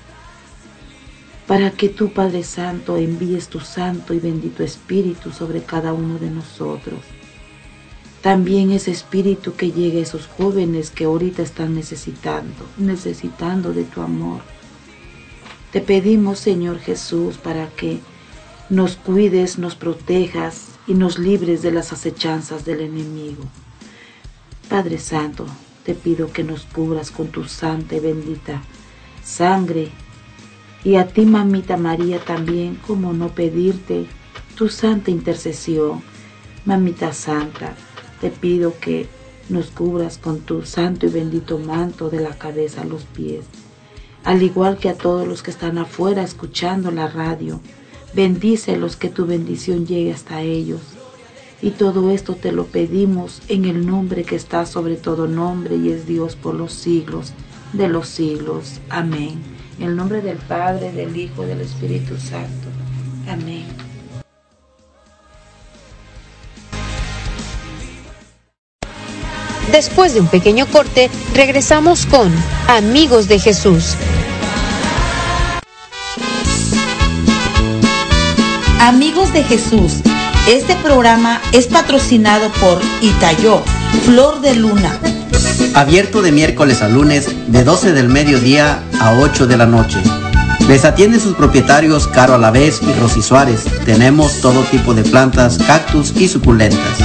para 1.46 1.70
que 1.70 1.88
tú, 1.88 2.12
Padre 2.12 2.42
Santo, 2.42 2.96
envíes 2.96 3.48
tu 3.48 3.60
santo 3.60 4.14
y 4.14 4.18
bendito 4.18 4.62
Espíritu 4.62 5.30
sobre 5.30 5.62
cada 5.62 5.92
uno 5.92 6.18
de 6.18 6.30
nosotros. 6.30 7.00
También 8.22 8.70
ese 8.70 8.90
Espíritu 8.90 9.54
que 9.54 9.70
llegue 9.70 9.98
a 9.98 10.02
esos 10.02 10.26
jóvenes 10.26 10.90
que 10.90 11.04
ahorita 11.04 11.42
están 11.42 11.74
necesitando, 11.74 12.64
necesitando 12.78 13.72
de 13.72 13.84
tu 13.84 14.00
amor. 14.00 14.40
Te 15.70 15.80
pedimos, 15.80 16.38
Señor 16.38 16.78
Jesús, 16.78 17.36
para 17.36 17.68
que 17.68 18.00
nos 18.70 18.96
cuides, 18.96 19.58
nos 19.58 19.74
protejas 19.74 20.68
y 20.86 20.94
nos 20.94 21.18
libres 21.18 21.60
de 21.60 21.72
las 21.72 21.92
acechanzas 21.92 22.64
del 22.64 22.80
enemigo. 22.80 23.44
Padre 24.68 24.98
Santo, 24.98 25.46
te 25.84 25.94
pido 25.94 26.32
que 26.32 26.42
nos 26.42 26.64
cubras 26.64 27.10
con 27.10 27.28
tu 27.28 27.44
santa 27.44 27.96
y 27.96 28.00
bendita 28.00 28.62
sangre. 29.22 29.90
Y 30.82 30.96
a 30.96 31.06
ti, 31.08 31.26
mamita 31.26 31.76
María, 31.76 32.18
también, 32.18 32.78
como 32.86 33.12
no 33.12 33.28
pedirte 33.28 34.06
tu 34.56 34.68
santa 34.68 35.10
intercesión. 35.10 36.02
Mamita 36.64 37.12
Santa, 37.12 37.74
te 38.20 38.30
pido 38.30 38.74
que 38.80 39.06
nos 39.50 39.66
cubras 39.66 40.16
con 40.16 40.40
tu 40.40 40.62
santo 40.62 41.06
y 41.06 41.10
bendito 41.10 41.58
manto 41.58 42.08
de 42.08 42.20
la 42.20 42.36
cabeza 42.38 42.82
a 42.82 42.86
los 42.86 43.04
pies. 43.04 43.44
Al 44.24 44.42
igual 44.42 44.78
que 44.78 44.88
a 44.88 44.96
todos 44.96 45.28
los 45.28 45.42
que 45.42 45.50
están 45.50 45.76
afuera 45.76 46.22
escuchando 46.22 46.90
la 46.90 47.08
radio, 47.08 47.60
bendícelos 48.14 48.96
que 48.96 49.10
tu 49.10 49.26
bendición 49.26 49.86
llegue 49.86 50.12
hasta 50.12 50.40
ellos 50.40 50.93
y 51.64 51.70
todo 51.70 52.10
esto 52.10 52.34
te 52.34 52.52
lo 52.52 52.66
pedimos 52.66 53.40
en 53.48 53.64
el 53.64 53.86
nombre 53.86 54.22
que 54.24 54.36
está 54.36 54.66
sobre 54.66 54.96
todo 54.96 55.26
nombre 55.26 55.76
y 55.76 55.92
es 55.92 56.06
Dios 56.06 56.36
por 56.36 56.54
los 56.54 56.74
siglos 56.74 57.32
de 57.72 57.88
los 57.88 58.06
siglos. 58.06 58.80
Amén. 58.90 59.42
En 59.78 59.88
el 59.88 59.96
nombre 59.96 60.20
del 60.20 60.36
Padre, 60.36 60.92
del 60.92 61.16
Hijo 61.16 61.42
y 61.42 61.46
del 61.46 61.62
Espíritu 61.62 62.18
Santo. 62.18 62.68
Amén. 63.26 63.64
Después 69.72 70.12
de 70.12 70.20
un 70.20 70.28
pequeño 70.28 70.66
corte, 70.66 71.10
regresamos 71.34 72.04
con 72.04 72.30
Amigos 72.68 73.26
de 73.26 73.38
Jesús. 73.38 73.96
Amigos 78.80 79.32
de 79.32 79.42
Jesús, 79.42 80.02
este 80.46 80.76
programa 80.76 81.40
es 81.52 81.66
patrocinado 81.66 82.50
por 82.60 82.80
Itayo, 83.00 83.62
Flor 84.04 84.40
de 84.40 84.54
Luna. 84.54 84.98
Abierto 85.74 86.20
de 86.20 86.32
miércoles 86.32 86.82
a 86.82 86.88
lunes 86.88 87.28
de 87.46 87.64
12 87.64 87.92
del 87.92 88.08
mediodía 88.08 88.82
a 89.00 89.14
8 89.18 89.46
de 89.46 89.56
la 89.56 89.66
noche. 89.66 89.98
Les 90.68 90.84
atienden 90.84 91.20
sus 91.20 91.34
propietarios 91.34 92.06
Caro 92.08 92.34
Alavés 92.34 92.80
y 92.82 92.92
Rosy 93.00 93.22
Suárez. 93.22 93.64
Tenemos 93.84 94.40
todo 94.40 94.62
tipo 94.64 94.92
de 94.92 95.02
plantas, 95.02 95.58
cactus 95.58 96.12
y 96.16 96.28
suculentas. 96.28 96.98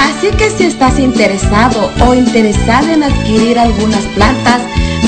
Así 0.00 0.28
que 0.36 0.50
si 0.50 0.64
estás 0.64 0.98
interesado 0.98 1.90
o 2.06 2.14
interesada 2.14 2.92
en 2.92 3.04
adquirir 3.04 3.58
algunas 3.58 4.02
plantas, 4.14 4.62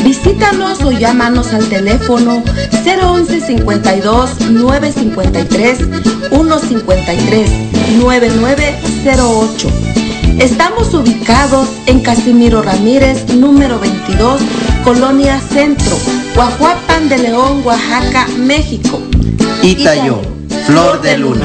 visítanos 0.08 0.80
o 0.80 0.90
llámanos 0.90 1.52
al 1.52 1.68
teléfono 1.68 2.42
011 2.82 3.40
52 3.42 4.40
953 4.52 5.78
153 6.30 7.50
9908. 7.98 9.68
Estamos 10.38 10.94
ubicados 10.94 11.68
en 11.84 12.00
Casimiro 12.00 12.62
Ramírez, 12.62 13.34
número 13.34 13.78
22, 13.78 14.40
Colonia 14.82 15.38
Centro, 15.40 15.94
Guajuapan 16.34 17.10
de 17.10 17.18
León, 17.18 17.60
Oaxaca, 17.66 18.26
México. 18.38 19.02
Itayo, 19.62 20.22
Flor 20.66 21.02
de 21.02 21.18
Luna. 21.18 21.44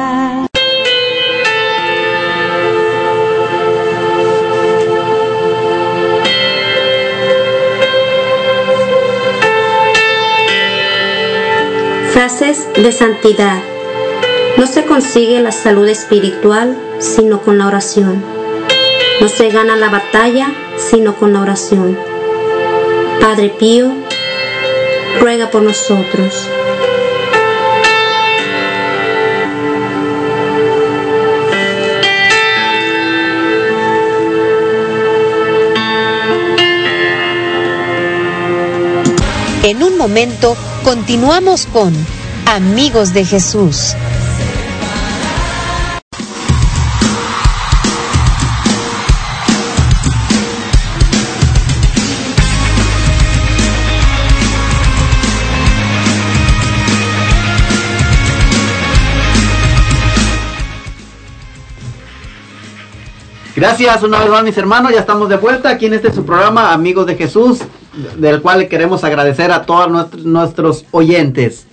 De 12.75 12.91
santidad. 12.91 13.59
No 14.57 14.65
se 14.65 14.85
consigue 14.85 15.39
la 15.41 15.51
salud 15.51 15.87
espiritual 15.87 16.77
sino 16.99 17.41
con 17.41 17.57
la 17.57 17.67
oración. 17.67 18.23
No 19.19 19.27
se 19.27 19.49
gana 19.49 19.75
la 19.75 19.89
batalla 19.89 20.51
sino 20.77 21.15
con 21.15 21.33
la 21.33 21.41
oración. 21.41 21.97
Padre 23.19 23.49
Pío, 23.49 23.91
ruega 25.19 25.51
por 25.51 25.61
nosotros. 25.61 26.47
En 39.63 39.83
un 39.83 39.97
momento 39.97 40.57
continuamos 40.83 41.67
con 41.67 41.93
Amigos 42.53 43.13
de 43.13 43.23
Jesús. 43.23 43.95
Gracias 63.55 64.03
una 64.03 64.19
vez 64.19 64.29
más 64.29 64.43
mis 64.43 64.57
hermanos, 64.57 64.91
ya 64.91 64.99
estamos 64.99 65.29
de 65.29 65.37
vuelta 65.37 65.69
aquí 65.69 65.85
en 65.85 65.93
este 65.93 66.11
su 66.11 66.25
programa 66.25 66.73
Amigos 66.73 67.05
de 67.05 67.15
Jesús, 67.15 67.59
del 68.17 68.41
cual 68.41 68.67
queremos 68.67 69.05
agradecer 69.05 69.53
a 69.53 69.65
todos 69.65 69.89
nuestros, 69.89 70.25
nuestros 70.25 70.85
oyentes. 70.91 71.70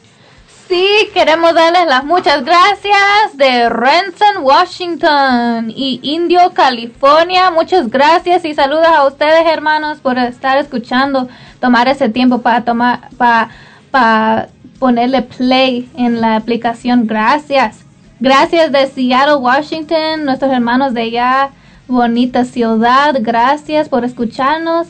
Sí, 0.68 1.08
queremos 1.14 1.54
darles 1.54 1.86
las 1.86 2.04
muchas 2.04 2.44
gracias 2.44 3.34
de 3.36 3.70
Renton, 3.70 4.42
Washington 4.42 5.72
y 5.74 5.98
Indio, 6.02 6.52
California. 6.52 7.50
Muchas 7.50 7.88
gracias 7.88 8.44
y 8.44 8.52
saludos 8.52 8.86
a 8.86 9.06
ustedes, 9.06 9.46
hermanos, 9.46 10.00
por 10.00 10.18
estar 10.18 10.58
escuchando, 10.58 11.26
tomar 11.58 11.88
ese 11.88 12.10
tiempo 12.10 12.42
para 12.42 12.64
tomar, 12.64 13.08
para, 13.16 13.48
para 13.90 14.48
ponerle 14.78 15.22
play 15.22 15.88
en 15.96 16.20
la 16.20 16.36
aplicación. 16.36 17.06
Gracias. 17.06 17.78
Gracias 18.20 18.70
de 18.70 18.88
Seattle, 18.88 19.36
Washington, 19.36 20.26
nuestros 20.26 20.52
hermanos 20.52 20.92
de 20.92 21.00
allá, 21.00 21.50
bonita 21.86 22.44
ciudad. 22.44 23.16
Gracias 23.20 23.88
por 23.88 24.04
escucharnos. 24.04 24.88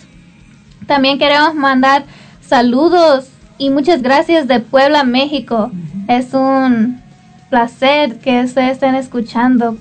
También 0.88 1.20
queremos 1.20 1.54
mandar 1.54 2.02
saludos 2.40 3.28
y 3.58 3.70
muchas 3.70 4.02
gracias 4.02 4.46
de 4.48 4.60
Puebla, 4.60 5.04
México. 5.04 5.70
Es 6.08 6.32
un 6.32 7.00
placer 7.50 8.18
que 8.18 8.46
se 8.48 8.70
estén 8.70 8.94
escuchando 8.94 9.76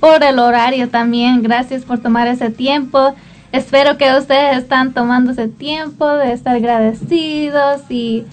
por 0.00 0.22
el 0.22 0.38
horario 0.38 0.88
también. 0.88 1.42
Gracias 1.42 1.84
por 1.84 1.98
tomar 1.98 2.28
ese 2.28 2.50
tiempo. 2.50 3.14
Espero 3.52 3.96
que 3.96 4.14
ustedes 4.16 4.58
están 4.58 4.92
tomando 4.92 5.32
ese 5.32 5.48
tiempo 5.48 6.08
de 6.08 6.32
estar 6.32 6.56
agradecidos 6.56 7.82
y 7.88 8.24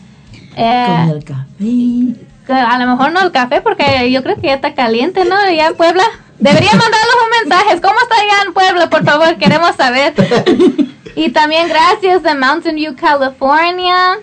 eh, 0.56 0.86
Con 0.88 1.10
el 1.10 1.23
café. 1.23 2.25
que 2.45 2.53
a 2.53 2.77
lo 2.77 2.88
mejor 2.88 3.12
no 3.13 3.21
el 3.21 3.32
café 3.32 3.62
porque 3.62 4.12
yo 4.12 4.21
creo 4.23 4.36
que 4.36 4.47
ya 4.47 4.56
está 4.56 4.73
caliente, 4.73 5.23
¿no? 5.25 5.36
Allá 5.36 5.67
en 5.67 5.75
Puebla. 5.75 6.03
Debería 6.39 6.71
mandarlos 6.71 7.15
un 7.23 7.49
mensaje. 7.49 7.82
¿Cómo 7.82 7.95
está 8.01 8.15
allá 8.15 8.43
en 8.47 8.53
Puebla? 8.53 8.89
Por 8.89 9.06
favor, 9.06 9.36
queremos 9.38 9.75
saber. 9.75 10.13
Y 11.15 11.29
también 11.29 11.69
gracias 11.69 12.23
de 12.23 12.34
Mountain 12.34 12.75
View, 12.75 12.95
California. 12.95 14.17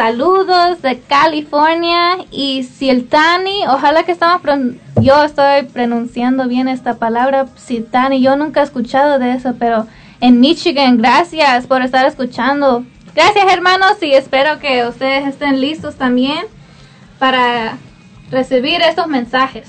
Saludos 0.00 0.80
de 0.80 0.98
California 0.98 2.24
y 2.30 2.62
Siltani. 2.62 3.66
Ojalá 3.68 4.02
que 4.04 4.12
estamos 4.12 4.40
yo 5.02 5.22
estoy 5.22 5.64
pronunciando 5.70 6.48
bien 6.48 6.68
esta 6.68 6.94
palabra, 6.94 7.48
Siltani. 7.56 8.22
Yo 8.22 8.34
nunca 8.34 8.62
he 8.62 8.64
escuchado 8.64 9.18
de 9.18 9.32
eso, 9.32 9.56
pero 9.58 9.86
en 10.22 10.40
Michigan, 10.40 10.96
gracias 10.96 11.66
por 11.66 11.82
estar 11.82 12.06
escuchando. 12.06 12.82
Gracias, 13.14 13.44
hermanos, 13.52 13.98
y 14.00 14.14
espero 14.14 14.58
que 14.58 14.86
ustedes 14.86 15.28
estén 15.28 15.60
listos 15.60 15.96
también 15.96 16.46
para 17.18 17.76
recibir 18.30 18.80
estos 18.80 19.06
mensajes. 19.06 19.68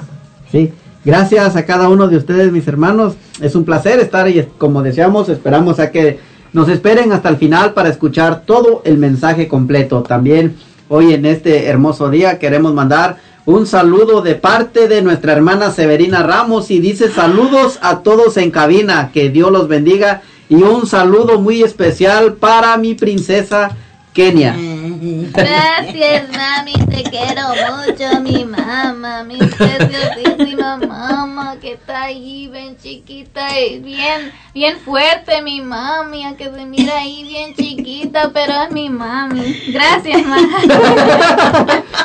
Sí, 0.50 0.72
gracias 1.04 1.58
a 1.58 1.66
cada 1.66 1.90
uno 1.90 2.08
de 2.08 2.16
ustedes, 2.16 2.54
mis 2.54 2.70
hermanos. 2.70 3.16
Es 3.42 3.54
un 3.54 3.66
placer 3.66 4.00
estar 4.00 4.30
y 4.30 4.42
como 4.58 4.82
deseamos, 4.82 5.28
esperamos 5.28 5.82
a 5.82 5.92
que 5.92 6.31
nos 6.54 6.70
esperen 6.70 7.12
hasta 7.12 7.30
el 7.30 7.38
final 7.38 7.74
para 7.74 7.90
escuchar 7.90 8.44
todo 8.46 8.82
el 8.86 8.98
mensaje 8.98 9.48
completo. 9.48 10.04
También 10.04 10.56
hoy 10.90 11.14
en 11.14 11.26
este 11.26 11.68
hermoso 11.68 12.10
día 12.10 12.40
queremos 12.40 12.74
mandar 12.74 13.18
un 13.46 13.66
saludo 13.66 14.22
de 14.22 14.36
parte 14.36 14.88
de 14.88 15.02
nuestra 15.02 15.34
hermana 15.34 15.72
Severina 15.72 16.24
Ramos 16.24 16.70
y 16.70 16.80
dice 16.80 17.10
saludos 17.10 17.80
a 17.82 18.00
todos 18.00 18.38
en 18.38 18.52
cabina, 18.52 19.12
que 19.14 19.30
Dios 19.30 19.52
los 19.52 19.68
bendiga 19.68 20.22
y 20.50 20.56
un 20.56 20.86
saludo 20.86 21.40
muy 21.40 21.64
especial 21.64 22.34
para 22.34 22.78
mi 22.78 22.94
princesa 22.94 23.76
Kenia. 24.14 24.56
Gracias, 25.04 26.30
mami, 26.30 26.74
te 26.74 27.02
quiero 27.10 27.42
mucho, 27.50 28.22
mi 28.22 28.46
mamá, 28.46 29.24
mi 29.24 29.40
preciosísima 29.40 30.78
mamá, 30.78 31.56
que 31.60 31.74
está 31.74 32.04
ahí 32.04 32.48
bien 32.54 32.78
chiquita 32.78 33.60
y 33.60 33.80
bien, 33.80 34.32
bien 34.54 34.78
fuerte, 34.78 35.42
mi 35.42 35.60
mami, 35.60 36.24
que 36.38 36.52
se 36.52 36.66
mira 36.66 37.00
ahí 37.00 37.24
bien 37.24 37.56
chiquita, 37.56 38.30
pero 38.32 38.54
es 38.62 38.72
mi 38.72 38.92
mami. 38.92 39.60
Gracias, 39.70 40.24
mamá. 40.24 40.60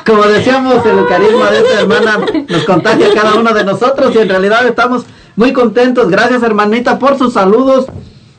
Como 0.07 0.23
decíamos, 0.23 0.87
el 0.87 1.07
carisma 1.07 1.51
de 1.51 1.59
esta 1.59 1.81
hermana 1.81 2.19
nos 2.49 2.65
contagia 2.65 3.09
a 3.09 3.15
cada 3.15 3.35
uno 3.35 3.53
de 3.53 3.65
nosotros 3.65 4.15
y 4.15 4.21
en 4.21 4.31
realidad 4.31 4.67
estamos 4.67 5.05
muy 5.35 5.53
contentos. 5.53 6.09
Gracias, 6.09 6.43
hermanita, 6.43 6.99
por 6.99 7.19
sus 7.19 7.35
saludos. 7.35 7.89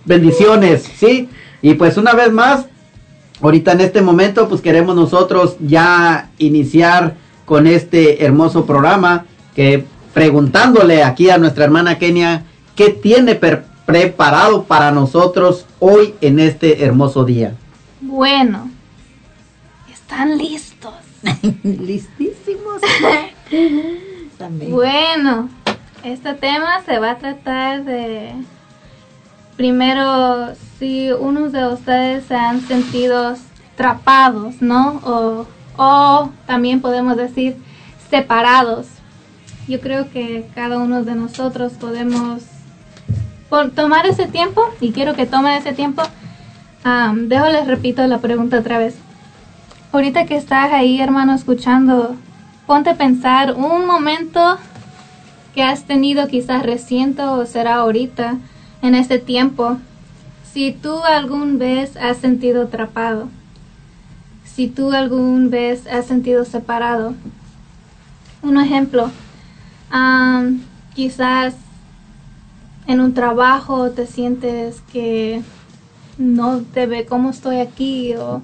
Bendiciones, 0.06 0.84
¿sí? 0.98 1.30
Y 1.62 1.76
pues 1.76 1.96
una 1.98 2.14
vez 2.14 2.32
más, 2.32 2.66
ahorita 3.42 3.74
en 3.74 3.82
este 3.82 4.02
momento, 4.02 4.48
pues 4.50 4.62
queremos 4.62 4.96
nosotros 4.96 5.58
ya 5.60 6.30
iniciar 6.38 7.16
con 7.46 7.68
este 7.68 8.24
hermoso 8.26 8.66
programa 8.66 9.26
que 9.56 9.86
preguntándole 10.14 11.04
aquí 11.04 11.30
a 11.30 11.38
nuestra 11.38 11.64
hermana 11.66 11.98
Kenia 11.98 12.44
qué 12.76 12.90
tiene 12.90 13.36
per- 13.36 13.66
preparado 13.86 14.64
para 14.64 14.92
nosotros 14.92 15.66
hoy 15.80 16.16
en 16.22 16.40
este 16.40 16.84
hermoso 16.84 17.24
día. 17.24 17.56
Bueno, 18.02 18.70
¿están 19.92 20.38
listos? 20.38 20.94
Listísimos. 21.64 22.82
También. 24.38 24.72
Bueno, 24.72 25.50
este 26.04 26.34
tema 26.36 26.82
se 26.86 27.00
va 27.00 27.12
a 27.12 27.18
tratar 27.18 27.84
de... 27.86 28.34
Primero, 29.58 30.54
si 30.78 31.12
unos 31.12 31.52
de 31.52 31.68
ustedes 31.68 32.26
se 32.26 32.36
han 32.36 32.62
sentido 32.62 33.36
atrapados, 33.74 34.62
¿no? 34.62 35.02
O, 35.04 35.48
o 35.78 36.30
también 36.46 36.80
podemos 36.80 37.18
decir 37.18 37.58
separados. 38.10 38.86
Yo 39.68 39.82
creo 39.82 40.12
que 40.12 40.48
cada 40.56 40.78
uno 40.78 41.04
de 41.04 41.16
nosotros 41.16 41.74
podemos 41.74 42.44
tomar 43.76 44.06
ese 44.06 44.28
tiempo 44.28 44.62
y 44.80 44.92
quiero 44.92 45.16
que 45.16 45.26
tomen 45.26 45.54
ese 45.54 45.74
tiempo. 45.74 46.04
Am, 46.84 47.28
dejo 47.28 47.48
les 47.50 47.66
repito 47.68 48.06
la 48.06 48.20
pregunta 48.20 48.60
otra 48.60 48.78
vez. 48.78 48.96
Ahorita 49.92 50.26
que 50.26 50.38
estás 50.38 50.72
ahí, 50.72 51.02
hermano, 51.02 51.34
escuchando, 51.34 52.16
ponte 52.68 52.92
a 52.92 52.96
pensar 52.96 53.54
un 53.54 53.86
momento 53.88 54.58
que 55.56 55.64
has 55.64 55.86
tenido 55.86 56.28
quizás 56.28 56.64
reciente 56.64 57.24
o 57.24 57.46
será 57.46 57.76
ahorita 57.76 58.38
en 58.82 58.96
este 58.96 59.20
tiempo. 59.20 59.78
Si 60.54 60.72
tú 60.72 61.04
algún 61.04 61.60
vez 61.60 61.96
has 61.98 62.18
sentido 62.18 62.64
atrapado, 62.64 63.30
si 64.46 64.68
tú 64.68 64.92
algún 64.92 65.50
vez 65.50 65.86
has 65.88 66.06
sentido 66.06 66.46
separado. 66.46 67.14
Un 68.42 68.58
ejemplo, 68.60 69.12
Am, 69.90 70.62
quizás 70.96 71.56
en 72.88 73.00
un 73.00 73.14
trabajo 73.14 73.92
te 73.92 74.06
sientes 74.06 74.82
que 74.92 75.42
no 76.18 76.62
te 76.62 76.88
ve 76.88 77.06
cómo 77.06 77.30
estoy 77.30 77.58
aquí 77.58 78.16
o 78.16 78.42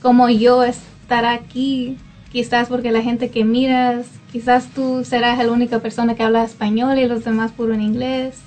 cómo 0.00 0.28
yo 0.28 0.62
estar 0.64 1.24
aquí. 1.24 1.98
Quizás 2.32 2.68
porque 2.68 2.92
la 2.92 3.02
gente 3.02 3.30
que 3.30 3.44
miras, 3.44 4.06
quizás 4.30 4.68
tú 4.68 5.04
serás 5.04 5.44
la 5.44 5.52
única 5.52 5.80
persona 5.80 6.14
que 6.14 6.22
habla 6.22 6.44
español 6.44 6.98
y 6.98 7.08
los 7.08 7.24
demás 7.24 7.50
puro 7.52 7.74
en 7.74 7.82
inglés. 7.82 8.38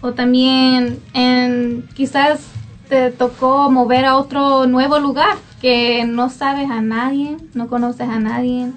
O 0.00 0.12
también 0.12 1.00
en, 1.12 1.88
quizás 1.94 2.40
te 2.88 3.10
tocó 3.10 3.70
mover 3.70 4.04
a 4.04 4.16
otro 4.16 4.66
nuevo 4.66 4.98
lugar 4.98 5.36
que 5.60 6.04
no 6.04 6.30
sabes 6.30 6.70
a 6.70 6.80
nadie, 6.80 7.36
no 7.54 7.68
conoces 7.68 8.08
a 8.08 8.20
nadie 8.20 8.72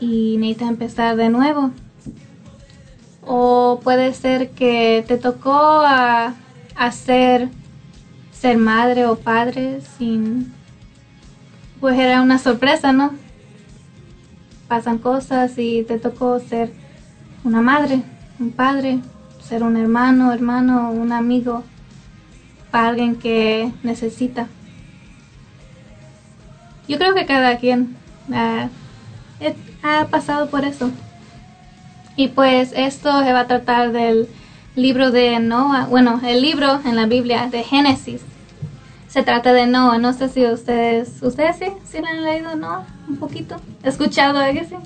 y 0.00 0.36
necesitas 0.38 0.68
empezar 0.68 1.16
de 1.16 1.28
nuevo. 1.28 1.70
O 3.22 3.80
puede 3.82 4.12
ser 4.14 4.50
que 4.50 5.04
te 5.06 5.16
tocó 5.16 5.52
a, 5.54 6.34
hacer 6.76 7.48
ser 8.32 8.58
madre 8.58 9.06
o 9.06 9.16
padre 9.16 9.80
sin 9.96 10.52
pues 11.80 11.98
era 11.98 12.20
una 12.20 12.38
sorpresa, 12.38 12.92
¿no? 12.92 13.12
Pasan 14.68 14.98
cosas 14.98 15.56
y 15.56 15.84
te 15.84 15.98
tocó 15.98 16.38
ser 16.40 16.70
una 17.44 17.62
madre, 17.62 18.02
un 18.38 18.50
padre, 18.50 19.00
ser 19.48 19.62
un 19.62 19.76
hermano, 19.76 20.32
hermano, 20.32 20.90
un 20.90 21.12
amigo 21.12 21.62
para 22.70 22.88
alguien 22.88 23.16
que 23.16 23.72
necesita. 23.82 24.48
Yo 26.88 26.98
creo 26.98 27.14
que 27.14 27.26
cada 27.26 27.58
quien 27.58 27.96
eh, 28.32 28.68
ha 29.82 30.06
pasado 30.06 30.48
por 30.48 30.64
eso. 30.64 30.90
Y 32.16 32.28
pues 32.28 32.72
esto 32.74 33.22
se 33.22 33.32
va 33.32 33.40
a 33.40 33.46
tratar 33.46 33.92
del 33.92 34.28
libro 34.74 35.10
de 35.10 35.38
Noah, 35.38 35.86
bueno, 35.86 36.20
el 36.24 36.42
libro 36.42 36.80
en 36.84 36.96
la 36.96 37.06
Biblia 37.06 37.48
de 37.50 37.62
Génesis. 37.62 38.22
Se 39.08 39.22
trata 39.22 39.52
de 39.52 39.66
Noah, 39.66 39.98
no 39.98 40.12
sé 40.12 40.28
si 40.28 40.44
ustedes, 40.44 41.22
ustedes 41.22 41.56
sí, 41.56 41.66
sí 41.84 41.98
lo 42.00 42.06
han 42.06 42.24
leído, 42.24 42.56
¿no? 42.56 42.84
Un 43.08 43.16
poquito, 43.16 43.56
escuchado, 43.82 44.42
¿eh? 44.42 44.66
sí? 44.68 44.76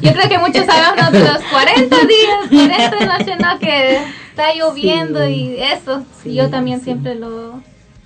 Yo 0.00 0.12
creo 0.12 0.28
que 0.28 0.38
muchos 0.38 0.68
hablan 0.68 1.12
de 1.12 1.20
los 1.20 1.42
40 1.42 1.96
días, 2.06 2.68
40 2.68 3.06
noches, 3.06 3.38
¿no? 3.40 3.58
Que 3.58 3.98
está 4.30 4.54
lloviendo 4.54 5.28
y 5.28 5.56
eso. 5.58 6.04
yo 6.24 6.50
también 6.50 6.80
siempre 6.80 7.14
lo 7.14 7.60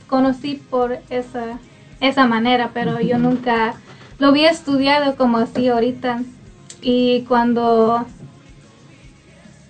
conocí 0.07 0.55
por 0.71 0.99
esa, 1.11 1.59
esa 2.01 2.27
manera, 2.27 2.71
pero 2.75 3.01
yo 3.01 3.19
nunca 3.19 3.75
lo 4.19 4.29
había 4.29 4.51
estudiado 4.51 5.17
como 5.17 5.39
así 5.39 5.69
ahorita. 5.69 6.23
Y 6.83 7.23
cuando 7.23 8.07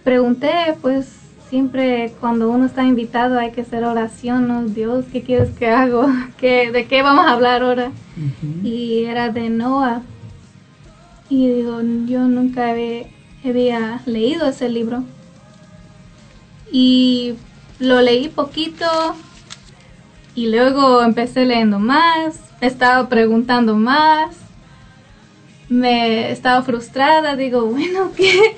pregunté, 0.05 0.77
pues 0.81 1.21
siempre 1.49 2.13
cuando 2.21 2.49
uno 2.49 2.67
está 2.67 2.85
invitado 2.85 3.39
hay 3.39 3.51
que 3.51 3.63
hacer 3.63 3.85
oración, 3.85 4.49
¿no? 4.49 4.65
Dios, 4.65 5.05
¿qué 5.13 5.23
quieres 5.23 5.51
que 5.51 5.69
hago? 5.69 6.09
¿Qué, 6.39 6.71
¿De 6.71 6.87
qué 6.87 7.03
vamos 7.03 7.27
a 7.27 7.33
hablar 7.33 7.63
ahora? 7.63 7.91
Y 8.63 9.05
era 9.05 9.31
de 9.31 9.51
Noah. 9.51 10.03
Y 11.31 11.49
digo, 11.49 11.81
yo 12.07 12.27
nunca 12.27 12.71
había, 12.71 14.03
leído 14.05 14.49
ese 14.49 14.69
libro. 14.69 15.05
Y 16.71 17.35
lo 17.79 18.03
leí 18.03 18.29
poquito 18.29 18.87
y 20.35 20.49
luego 20.49 21.03
empecé 21.03 21.47
leyendo 21.47 21.79
más, 21.79 22.40
estaba 22.61 23.09
preguntando 23.09 23.75
más, 23.75 24.37
me 25.69 26.31
estaba 26.31 26.62
frustrada, 26.62 27.37
digo, 27.37 27.64
bueno, 27.66 28.11
¿qué? 28.16 28.57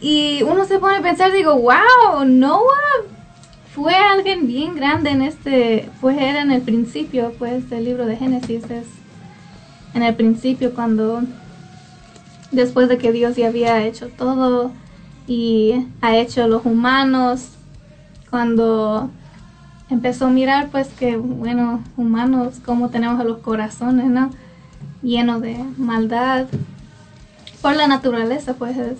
Y 0.00 0.42
uno 0.42 0.66
se 0.66 0.78
pone 0.78 0.98
a 0.98 1.02
pensar, 1.02 1.32
digo, 1.32 1.58
wow, 1.58 2.24
Noah 2.24 3.04
fue 3.74 3.94
alguien 3.94 4.46
bien 4.46 4.76
grande 4.76 5.10
en 5.10 5.22
este, 5.22 5.88
pues 6.00 6.16
era 6.16 6.42
en 6.42 6.52
el 6.52 6.62
principio, 6.62 7.32
pues 7.38 7.72
el 7.72 7.84
libro 7.84 8.06
de 8.06 8.16
Génesis 8.16 8.64
es 8.70 8.86
en 9.94 10.02
el 10.02 10.14
principio 10.14 10.74
cuando, 10.74 11.22
después 12.54 12.88
de 12.88 12.98
que 12.98 13.12
Dios 13.12 13.36
ya 13.36 13.48
había 13.48 13.84
hecho 13.84 14.08
todo 14.08 14.72
y 15.26 15.86
ha 16.00 16.16
hecho 16.16 16.46
los 16.48 16.64
humanos, 16.64 17.50
cuando 18.30 19.10
empezó 19.90 20.26
a 20.26 20.30
mirar 20.30 20.70
pues 20.70 20.88
que, 20.88 21.16
bueno, 21.16 21.82
humanos, 21.96 22.60
como 22.64 22.90
tenemos 22.90 23.24
los 23.24 23.38
corazones, 23.38 24.06
¿no? 24.06 24.30
Llenos 25.02 25.40
de 25.40 25.62
maldad 25.76 26.46
por 27.60 27.76
la 27.76 27.86
naturaleza, 27.86 28.54
pues 28.54 28.76
es 28.76 28.98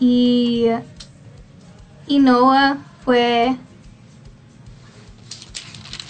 y, 0.00 0.64
y 2.06 2.18
Noah 2.18 2.78
fue 3.04 3.54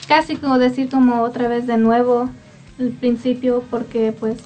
casi 0.07 0.37
como 0.37 0.59
decir 0.59 0.88
como 0.88 1.23
otra 1.23 1.49
vez 1.49 1.66
de 1.66 1.77
nuevo 1.77 2.31
el 2.79 2.90
principio 2.92 3.64
porque 3.68 4.12
pues 4.12 4.38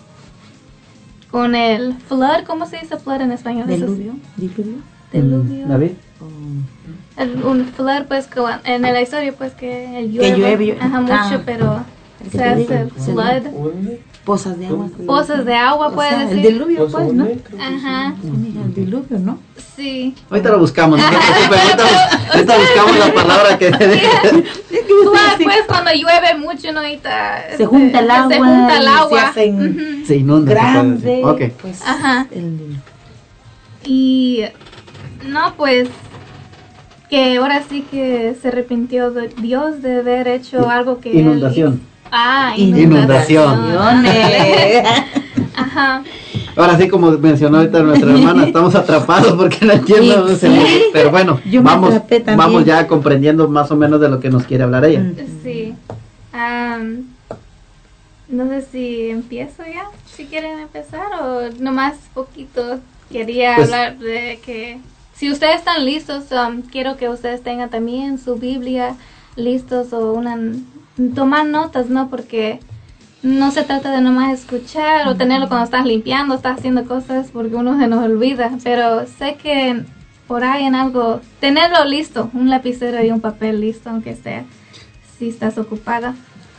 con 1.35 1.57
el 1.57 1.95
flood, 1.95 2.45
¿cómo 2.47 2.65
se 2.65 2.77
dice 2.79 2.97
flood 2.97 3.21
en 3.23 3.33
español? 3.33 3.67
Diluvio. 3.67 4.13
Diluvio. 4.37 4.77
Diluvio. 5.13 5.67
David. 5.67 5.91
El- 7.17 7.45
un 7.45 7.65
flood 7.65 8.05
pues 8.07 8.29
en 8.63 8.83
la 8.83 9.03
historia 9.03 9.33
pues 9.37 9.53
que 9.55 9.99
el 9.99 10.17
Que 10.17 10.37
llueve. 10.37 10.79
Ajá, 10.81 11.01
mucho, 11.01 11.13
Ah. 11.13 11.43
pero 11.45 11.81
El 12.25 12.31
se 12.31 12.45
hace 12.45 12.53
el 12.83 12.89
diluvio. 12.91 13.99
Pozas 14.25 14.59
de 14.59 14.67
agua. 14.67 14.87
Pozas 15.07 15.45
de 15.45 15.55
agua, 15.55 15.89
O 15.89 15.93
puede 15.95 16.09
sea, 16.11 16.19
decir. 16.27 16.47
El 16.47 16.53
diluvio, 16.55 16.89
pues, 16.89 17.13
¿no? 17.13 17.29
Ajá, 17.61 18.15
Mira, 18.23 18.63
el 18.63 18.75
diluvio, 18.75 19.19
¿no? 19.19 19.39
sí. 19.77 20.15
Ahorita 20.31 20.51
lo 20.51 20.59
buscamos, 20.61 20.99
no 20.99 21.05
se 21.09 21.15
ahorita, 21.17 21.85
ahorita 22.33 22.59
buscamos 22.59 22.99
la 22.99 23.13
palabra 23.15 23.59
que 23.59 23.71
pues 25.43 25.63
cuando 25.67 25.91
llueve 25.93 26.39
mucho, 26.39 26.73
¿no? 26.73 26.81
Ahorita, 26.81 27.45
Se 27.57 27.67
junta 27.67 27.99
el 28.01 28.07
se 28.07 28.13
agua 28.13 28.37
junta 28.37 28.77
el 28.77 28.83
y 28.83 28.87
se 28.87 28.91
agua. 28.91 29.23
hacen 29.29 30.05
se 30.07 30.17
inunda. 30.17 30.53
se 30.53 30.55
Grande. 30.61 31.07
decir. 31.07 31.25
Ok. 31.25 31.41
Pues, 31.61 31.83
Ajá. 31.87 32.27
el- 32.31 32.77
Y 33.85 34.45
no, 35.29 35.55
pues 35.57 35.89
que 37.11 37.37
ahora 37.37 37.63
sí 37.69 37.85
que 37.91 38.35
se 38.41 38.49
arrepintió 38.49 39.11
de 39.11 39.29
Dios 39.29 39.83
de 39.83 39.99
haber 39.99 40.29
hecho 40.29 40.69
algo 40.71 41.01
que 41.01 41.13
Inundación. 41.13 41.81
Ah, 42.17 42.53
Inundación. 42.57 43.67
inundación. 43.71 44.07
Ajá. 45.57 46.03
Ahora 46.57 46.79
sí, 46.79 46.89
como 46.89 47.11
mencionó 47.13 47.59
ahorita 47.59 47.83
nuestra 47.83 48.13
hermana, 48.13 48.45
estamos 48.47 48.75
atrapados 48.77 49.33
porque 49.33 49.67
no 49.67 49.73
entiendo. 49.73 50.29
Sí. 50.29 50.37
se- 50.37 50.83
Pero 50.93 51.11
bueno, 51.11 51.41
vamos, 51.63 51.95
vamos 52.37 52.65
ya 52.65 52.87
comprendiendo 52.87 53.49
más 53.49 53.69
o 53.73 53.77
menos 53.77 54.01
de 54.01 54.09
lo 54.09 54.21
que 54.21 54.31
nos 54.31 54.45
quiere 54.45 54.63
hablar 54.63 54.85
ella. 54.85 55.01
Mm. 55.01 55.17
Sí. 55.43 55.75
No 58.29 58.49
sé 58.49 58.63
si 58.73 59.11
empiezo 59.11 59.63
ya, 59.65 59.85
si 60.07 60.25
quieren 60.27 60.59
empezar 60.61 61.07
o 61.23 61.51
nomás 61.61 61.95
poquito. 62.15 62.79
Quería 63.11 63.57
Pues- 63.57 63.67
hablar 63.73 63.99
de 63.99 64.39
que 64.45 64.79
si 65.15 65.31
ustedes 65.31 65.57
están 65.57 65.85
listos, 65.85 66.33
am, 66.33 66.63
quiero 66.63 66.97
que 66.97 67.09
ustedes 67.09 67.43
tengan 67.43 67.71
también 67.71 68.19
su 68.19 68.37
Biblia 68.37 68.97
listos 69.37 69.93
o 69.93 70.13
una 70.13 70.37
tomar 71.15 71.47
notas, 71.47 71.89
¿no? 71.89 72.09
Porque 72.09 72.61
no 73.23 73.51
se 73.51 73.65
trata 73.65 73.91
de 73.91 74.01
nomás 74.01 74.39
escuchar 74.39 75.09
o 75.09 75.17
tenerlo 75.17 75.49
cuando 75.49 75.65
estás 75.65 75.87
limpiando, 75.87 76.35
estás 76.35 76.59
haciendo 76.59 76.85
cosas 76.85 77.29
porque 77.33 77.57
uno 77.57 77.79
se 77.79 77.87
nos 77.89 78.05
olvida, 78.05 78.53
pero 78.63 79.07
sé 79.07 79.37
que 79.43 79.83
por 80.29 80.45
ahí 80.45 80.65
en 80.65 80.75
algo, 80.75 81.21
tenerlo 81.41 81.85
listo, 81.85 82.31
un 82.35 82.51
lapicero 82.51 83.05
y 83.05 83.11
un 83.11 83.21
papel 83.21 83.61
listo, 83.61 83.91
aunque 83.91 84.15
sea, 84.15 84.45
si 85.19 85.29
estás 85.29 85.59
ocupada. 85.59 86.15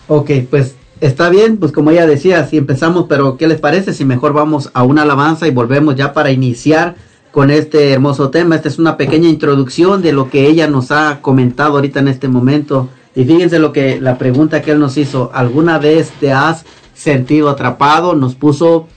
Ok, 0.08 0.32
pues 0.50 0.76
está 1.02 1.30
bien, 1.30 1.58
pues 1.58 1.72
como 1.72 1.92
ella 1.92 2.08
decía, 2.08 2.46
si 2.46 2.58
empezamos, 2.58 3.06
pero 3.08 3.38
¿qué 3.38 3.48
les 3.48 3.60
parece 3.60 3.94
si 3.94 4.06
mejor 4.06 4.34
vamos 4.34 4.70
a 4.74 4.84
una 4.84 5.04
alabanza 5.04 5.48
y 5.48 5.52
volvemos 5.52 5.96
ya 5.96 6.14
para 6.14 6.32
iniciar 6.32 6.96
con 7.32 7.50
este 7.50 7.92
hermoso 7.92 8.30
tema? 8.30 8.56
Esta 8.56 8.70
es 8.70 8.80
una 8.80 8.98
pequeña 8.98 9.30
introducción 9.30 10.02
de 10.02 10.14
lo 10.14 10.30
que 10.30 10.48
ella 10.48 10.68
nos 10.68 10.92
ha 10.92 11.20
comentado 11.22 11.76
ahorita 11.76 12.00
en 12.00 12.08
este 12.08 12.28
momento. 12.28 12.90
Y 13.16 13.24
fíjense 13.24 13.60
lo 13.60 13.72
que 13.72 14.00
la 14.00 14.18
pregunta 14.18 14.62
que 14.62 14.72
él 14.72 14.80
nos 14.80 14.98
hizo, 14.98 15.32
¿alguna 15.34 15.80
vez 15.80 16.12
te 16.20 16.34
has 16.34 16.66
sentido 16.94 17.50
atrapado? 17.50 18.14
Nos 18.14 18.36
puso 18.36 18.88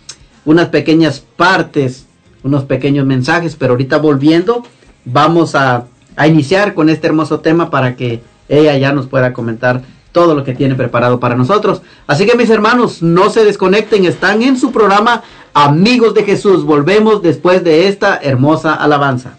unas 0.44 0.68
pequeñas 0.68 1.24
partes, 1.36 2.06
unos 2.42 2.64
pequeños 2.64 3.06
mensajes, 3.06 3.54
pero 3.56 3.72
ahorita 3.72 3.98
volviendo, 3.98 4.64
vamos 5.04 5.54
a, 5.54 5.86
a 6.16 6.26
iniciar 6.26 6.74
con 6.74 6.88
este 6.88 7.06
hermoso 7.06 7.40
tema 7.40 7.70
para 7.70 7.94
que 7.94 8.20
ella 8.48 8.76
ya 8.76 8.92
nos 8.92 9.06
pueda 9.06 9.32
comentar 9.32 9.82
todo 10.10 10.34
lo 10.34 10.42
que 10.42 10.54
tiene 10.54 10.74
preparado 10.74 11.20
para 11.20 11.36
nosotros. 11.36 11.82
Así 12.06 12.26
que 12.26 12.36
mis 12.36 12.50
hermanos, 12.50 13.02
no 13.02 13.30
se 13.30 13.44
desconecten, 13.44 14.04
están 14.04 14.42
en 14.42 14.58
su 14.58 14.72
programa 14.72 15.22
Amigos 15.54 16.14
de 16.14 16.24
Jesús. 16.24 16.64
Volvemos 16.64 17.22
después 17.22 17.62
de 17.62 17.88
esta 17.88 18.16
hermosa 18.16 18.74
alabanza. 18.74 19.38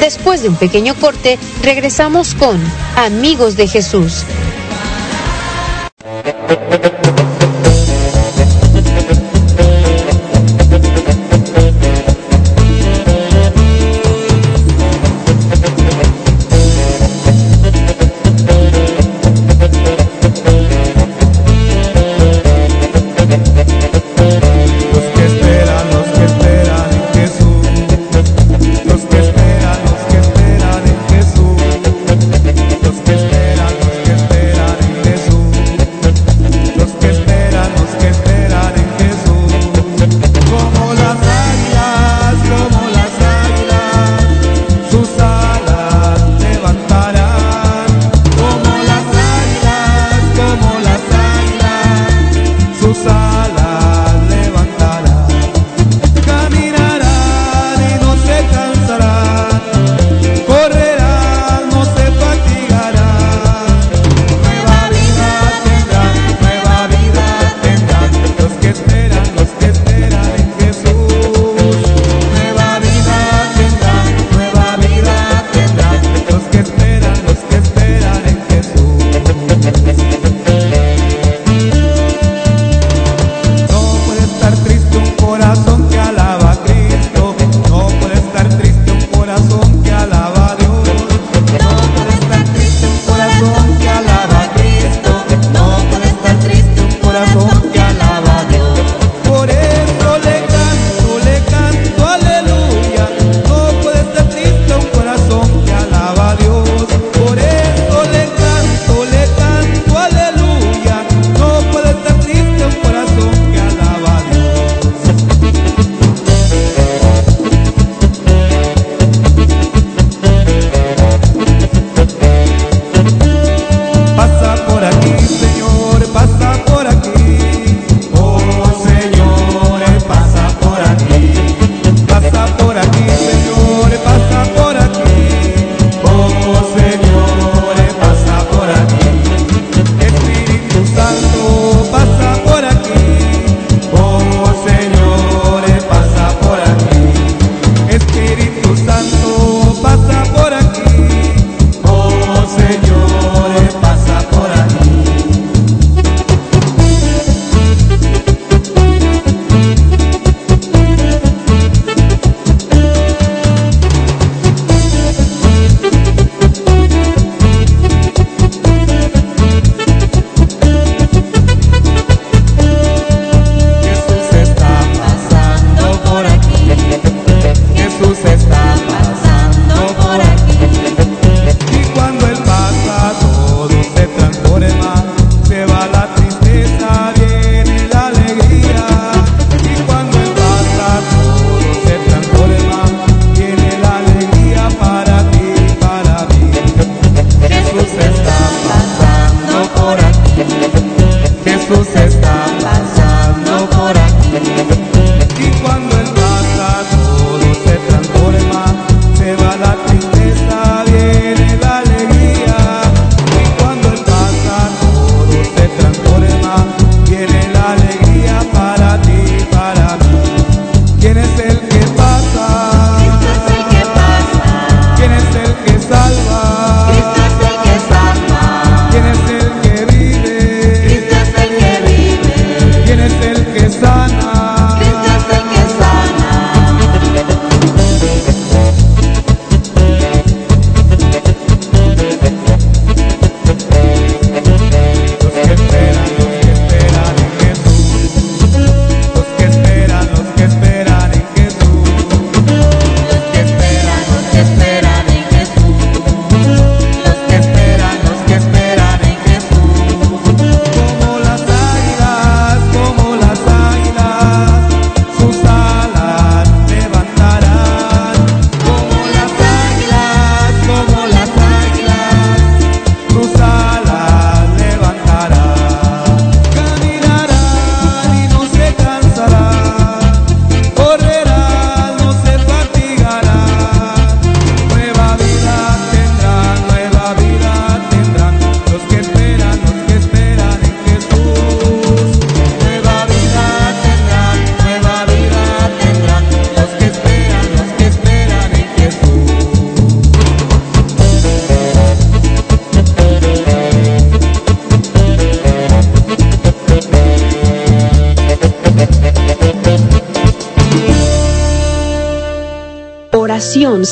Después 0.00 0.42
de 0.42 0.48
un 0.48 0.56
pequeño 0.56 0.94
corte, 0.94 1.38
regresamos 1.62 2.34
con 2.34 2.60
Amigos 2.96 3.56
de 3.56 3.66
Jesús. 3.66 4.24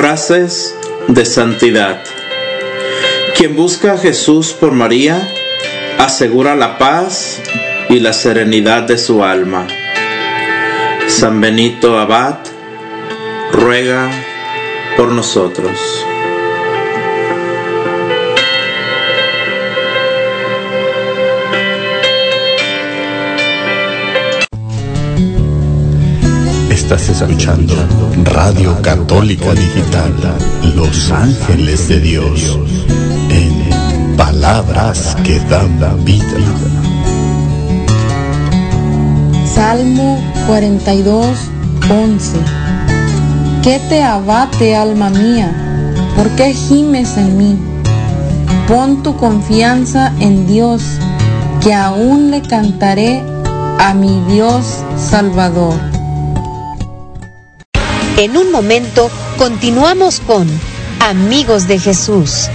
Frases 0.00 0.74
de 1.08 1.26
santidad. 1.26 2.02
Quien 3.36 3.54
busca 3.54 3.92
a 3.92 3.98
Jesús 3.98 4.54
por 4.54 4.72
María, 4.72 5.30
asegura 5.98 6.56
la 6.56 6.78
paz 6.78 7.38
y 7.90 8.00
la 8.00 8.14
serenidad 8.14 8.84
de 8.84 8.96
su 8.96 9.22
alma. 9.22 9.66
San 11.06 11.38
Benito 11.42 11.98
Abad 11.98 12.38
ruega 13.52 14.10
por 14.96 15.12
nosotros. 15.12 15.99
Estás 26.92 27.22
escuchando 27.22 27.72
Radio 28.24 28.82
Católica 28.82 29.54
Digital, 29.54 30.12
Los 30.74 31.12
Ángeles 31.12 31.86
de 31.86 32.00
Dios, 32.00 32.58
en 33.30 34.16
palabras 34.16 35.16
que 35.22 35.38
dan 35.38 35.78
vida. 36.04 36.24
Salmo 39.54 40.20
42, 40.48 41.38
11. 41.88 42.38
¿Qué 43.62 43.80
te 43.88 44.02
abate, 44.02 44.74
alma 44.74 45.10
mía? 45.10 45.94
¿Por 46.16 46.28
qué 46.30 46.54
gimes 46.54 47.16
en 47.16 47.38
mí? 47.38 47.56
Pon 48.66 49.04
tu 49.04 49.16
confianza 49.16 50.12
en 50.18 50.48
Dios, 50.48 50.82
que 51.60 51.72
aún 51.72 52.32
le 52.32 52.42
cantaré 52.42 53.22
a 53.78 53.94
mi 53.94 54.24
Dios 54.26 54.82
Salvador. 54.98 55.99
En 58.20 58.36
un 58.36 58.52
momento 58.52 59.10
continuamos 59.38 60.20
con 60.20 60.46
Amigos 61.00 61.66
de 61.66 61.78
Jesús. 61.78 62.50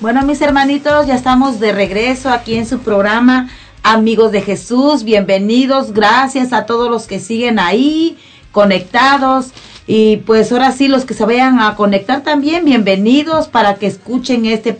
Bueno, 0.00 0.22
mis 0.22 0.40
hermanitos, 0.42 1.06
ya 1.06 1.14
estamos 1.14 1.60
de 1.60 1.70
regreso 1.70 2.28
aquí 2.28 2.56
en 2.56 2.66
su 2.66 2.80
programa 2.80 3.50
Amigos 3.84 4.32
de 4.32 4.40
Jesús. 4.40 5.04
Bienvenidos. 5.04 5.92
Gracias 5.92 6.52
a 6.52 6.66
todos 6.66 6.90
los 6.90 7.06
que 7.06 7.20
siguen 7.20 7.60
ahí 7.60 8.18
conectados. 8.50 9.52
Y 9.86 10.16
pues 10.26 10.50
ahora 10.50 10.72
sí, 10.72 10.88
los 10.88 11.04
que 11.04 11.14
se 11.14 11.24
vayan 11.24 11.60
a 11.60 11.76
conectar 11.76 12.24
también, 12.24 12.64
bienvenidos 12.64 13.46
para 13.46 13.76
que 13.76 13.86
escuchen 13.86 14.44
este 14.44 14.76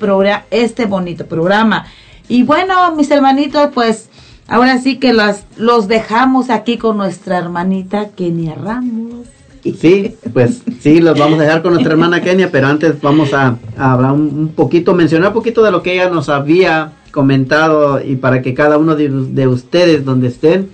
este 0.51 0.87
bonito 0.87 1.25
programa. 1.27 1.87
Y 2.27 2.43
bueno, 2.43 2.97
mis 2.97 3.13
hermanitos, 3.13 3.71
pues 3.73 4.09
ahora 4.49 4.79
sí 4.79 4.99
que 4.99 5.13
las, 5.13 5.47
los 5.57 5.89
dejamos 5.89 6.51
aquí 6.51 6.79
con 6.79 6.97
nuestra 6.97 7.39
hermanita 7.39 8.11
Kenia 8.11 8.55
Ramos. 8.55 9.27
Sí, 9.63 10.15
pues 10.35 10.63
sí, 10.81 11.01
los 11.01 11.19
vamos 11.19 11.39
a 11.39 11.45
dejar 11.45 11.63
con 11.63 11.73
nuestra 11.73 11.93
hermana 11.93 12.21
Kenia, 12.21 12.51
pero 12.51 12.67
antes 12.67 13.01
vamos 13.01 13.33
a, 13.33 13.57
hablar 13.79 14.13
un, 14.13 14.53
poquito, 14.55 14.95
mencionar 14.95 15.29
un 15.29 15.35
poquito 15.35 15.63
de 15.63 15.71
lo 15.71 15.83
que 15.83 15.95
ella 15.95 16.11
nos 16.11 16.29
había 16.29 16.93
comentado 17.11 18.05
y 18.05 18.17
para 18.17 18.43
que 18.43 18.53
cada 18.53 18.77
uno 18.77 18.95
de, 18.95 19.09
de 19.09 19.47
ustedes 19.49 20.05
donde 20.05 20.29
estén 20.29 20.69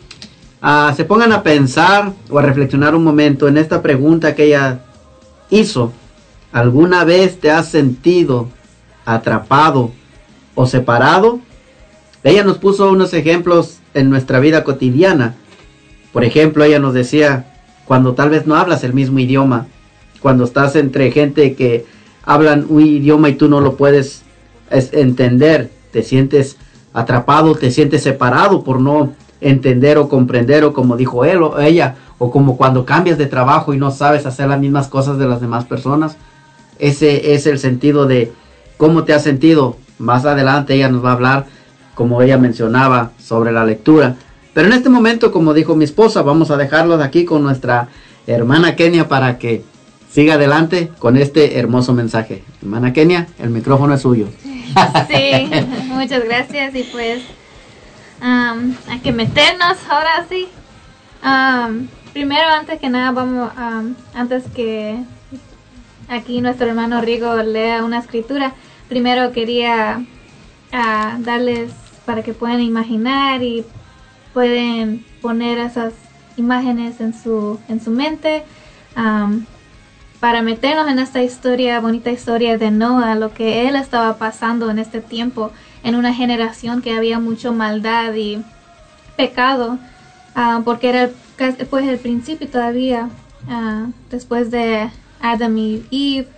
ah, 0.60 0.92
se 0.96 1.04
pongan 1.04 1.32
a 1.32 1.44
pensar 1.44 2.12
o 2.28 2.38
a 2.38 2.42
reflexionar 2.42 2.96
un 2.96 3.04
momento 3.04 3.46
en 3.46 3.58
esta 3.58 3.80
pregunta 3.80 4.34
que 4.34 4.46
ella 4.46 4.80
hizo. 5.50 5.92
¿Alguna 6.50 7.04
vez 7.04 7.38
te 7.38 7.50
has 7.50 7.68
sentido 7.68 8.48
atrapado 9.04 9.92
o 10.56 10.66
separado? 10.66 11.38
Ella 12.22 12.44
nos 12.44 12.58
puso 12.58 12.90
unos 12.90 13.14
ejemplos 13.14 13.78
en 13.94 14.10
nuestra 14.10 14.40
vida 14.40 14.64
cotidiana. 14.64 15.34
Por 16.12 16.24
ejemplo, 16.24 16.64
ella 16.64 16.78
nos 16.78 16.94
decía, 16.94 17.52
cuando 17.86 18.14
tal 18.14 18.30
vez 18.30 18.46
no 18.46 18.56
hablas 18.56 18.84
el 18.84 18.92
mismo 18.92 19.18
idioma, 19.18 19.66
cuando 20.20 20.44
estás 20.44 20.76
entre 20.76 21.10
gente 21.12 21.54
que 21.54 21.86
hablan 22.24 22.66
un 22.68 22.82
idioma 22.82 23.28
y 23.30 23.34
tú 23.34 23.48
no 23.48 23.60
lo 23.60 23.76
puedes 23.76 24.22
es, 24.70 24.92
entender, 24.92 25.70
te 25.92 26.02
sientes 26.02 26.56
atrapado, 26.92 27.54
te 27.54 27.70
sientes 27.70 28.02
separado 28.02 28.62
por 28.64 28.80
no 28.80 29.14
entender 29.40 29.96
o 29.98 30.08
comprender 30.08 30.64
o 30.64 30.72
como 30.74 30.96
dijo 30.96 31.24
él 31.24 31.42
o 31.42 31.58
ella 31.60 31.96
o 32.18 32.30
como 32.30 32.56
cuando 32.56 32.84
cambias 32.84 33.16
de 33.16 33.26
trabajo 33.26 33.72
y 33.72 33.78
no 33.78 33.90
sabes 33.90 34.26
hacer 34.26 34.48
las 34.48 34.60
mismas 34.60 34.88
cosas 34.88 35.18
de 35.18 35.26
las 35.26 35.40
demás 35.40 35.64
personas. 35.64 36.16
Ese 36.78 37.34
es 37.34 37.46
el 37.46 37.58
sentido 37.58 38.06
de 38.06 38.32
cómo 38.76 39.04
te 39.04 39.14
has 39.14 39.22
sentido. 39.22 39.76
Más 39.98 40.24
adelante 40.26 40.74
ella 40.74 40.90
nos 40.90 41.04
va 41.04 41.10
a 41.10 41.14
hablar, 41.14 41.46
como 41.95 42.22
ella 42.22 42.38
mencionaba, 42.38 43.12
sobre 43.18 43.53
la 43.53 43.64
lectura. 43.64 44.16
Pero 44.55 44.66
en 44.66 44.72
este 44.72 44.88
momento, 44.88 45.30
como 45.32 45.55
dijo 45.55 45.76
mi 45.76 45.84
esposa, 45.84 46.22
vamos 46.22 46.51
a 46.51 46.57
dejarlos 46.57 47.01
aquí 47.03 47.24
con 47.24 47.43
nuestra 47.43 47.88
hermana 48.26 48.76
Kenia 48.76 49.09
para 49.09 49.38
que 49.38 49.62
siga 50.11 50.34
adelante 50.34 50.91
con 50.99 51.16
este 51.16 51.59
hermoso 51.59 51.93
mensaje. 51.93 52.43
Hermana 52.62 52.93
Kenia, 52.93 53.28
el 53.38 53.51
micrófono 53.51 53.95
es 53.95 54.03
suyo. 54.03 54.28
Sí, 55.09 55.51
muchas 55.86 56.24
gracias 56.24 56.74
y 56.74 56.84
pues 56.84 57.22
um, 58.22 58.74
hay 58.88 58.99
que 59.03 59.12
meternos 59.12 59.76
ahora 59.88 60.26
sí. 60.28 60.49
Primero, 62.12 62.49
antes 62.49 62.80
que 62.80 62.88
nada, 62.88 63.12
vamos, 63.12 63.51
antes 64.14 64.45
que 64.55 64.97
aquí 66.09 66.41
nuestro 66.41 66.66
hermano 66.66 67.01
Rigo 67.01 67.36
lea 67.36 67.84
una 67.84 67.99
escritura, 67.99 68.53
primero 68.88 69.30
quería 69.30 70.05
uh, 70.72 71.22
darles 71.22 71.72
para 72.04 72.22
que 72.22 72.32
puedan 72.32 72.60
imaginar 72.60 73.42
y 73.42 73.64
pueden 74.32 75.04
poner 75.20 75.58
esas 75.58 75.92
imágenes 76.36 77.00
en 77.00 77.14
su, 77.14 77.58
en 77.68 77.80
su 77.80 77.90
mente 77.90 78.44
para 80.20 80.42
meternos 80.42 80.86
en 80.88 80.98
esta 80.98 81.22
historia, 81.22 81.80
bonita 81.80 82.10
historia 82.10 82.58
de 82.58 82.70
Noah, 82.70 83.14
lo 83.14 83.32
que 83.32 83.66
él 83.66 83.74
estaba 83.74 84.18
pasando 84.18 84.70
en 84.70 84.78
este 84.78 85.00
tiempo, 85.00 85.50
en 85.82 85.94
una 85.94 86.12
generación 86.12 86.82
que 86.82 86.92
había 86.92 87.18
mucho 87.18 87.54
maldad 87.54 88.14
y 88.14 88.42
pecado, 89.16 89.78
porque 90.64 90.90
era 90.90 91.10
pues 91.70 91.88
el 91.88 91.98
principio 91.98 92.48
todavía, 92.48 93.08
uh, 93.48 93.90
después 94.10 94.50
de 94.50 94.90
Adam 95.22 95.56
y 95.56 95.84
Eve, 95.90 96.28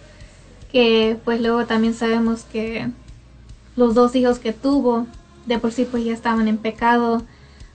que 0.71 1.19
pues 1.25 1.41
luego 1.41 1.67
también 1.67 1.95
sabemos 1.95 2.45
que 2.45 2.89
los 3.77 3.95
dos 3.95 4.15
hijos 4.15 4.39
que 4.39 4.53
tuvo, 4.53 5.07
de 5.47 5.59
por 5.59 5.73
sí 5.73 5.87
pues 5.91 6.05
ya 6.05 6.13
estaban 6.13 6.49
en 6.49 6.59
pecado, 6.59 7.23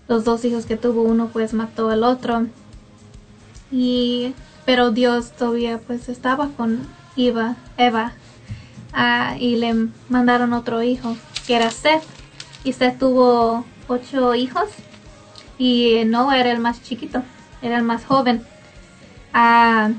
los 0.07 0.23
dos 0.23 0.45
hijos 0.45 0.65
que 0.65 0.77
tuvo, 0.77 1.01
uno 1.01 1.29
pues 1.31 1.53
mató 1.53 1.89
al 1.89 2.03
otro. 2.03 2.47
Y 3.71 4.33
pero 4.65 4.91
Dios 4.91 5.31
todavía 5.31 5.79
pues 5.79 6.09
estaba 6.09 6.49
con 6.49 6.87
Eva, 7.15 7.55
Eva 7.77 8.13
ah, 8.93 9.35
y 9.39 9.55
le 9.55 9.89
mandaron 10.09 10.53
otro 10.53 10.83
hijo 10.83 11.17
que 11.45 11.55
era 11.55 11.71
Seth 11.71 12.03
y 12.63 12.73
Seth 12.73 12.99
tuvo 12.99 13.65
ocho 13.87 14.35
hijos 14.35 14.69
y 15.57 16.03
Noah 16.05 16.39
era 16.39 16.51
el 16.51 16.59
más 16.59 16.83
chiquito, 16.83 17.23
era 17.61 17.77
el 17.77 17.83
más 17.83 18.05
joven. 18.05 18.45
Ah, 19.33 19.91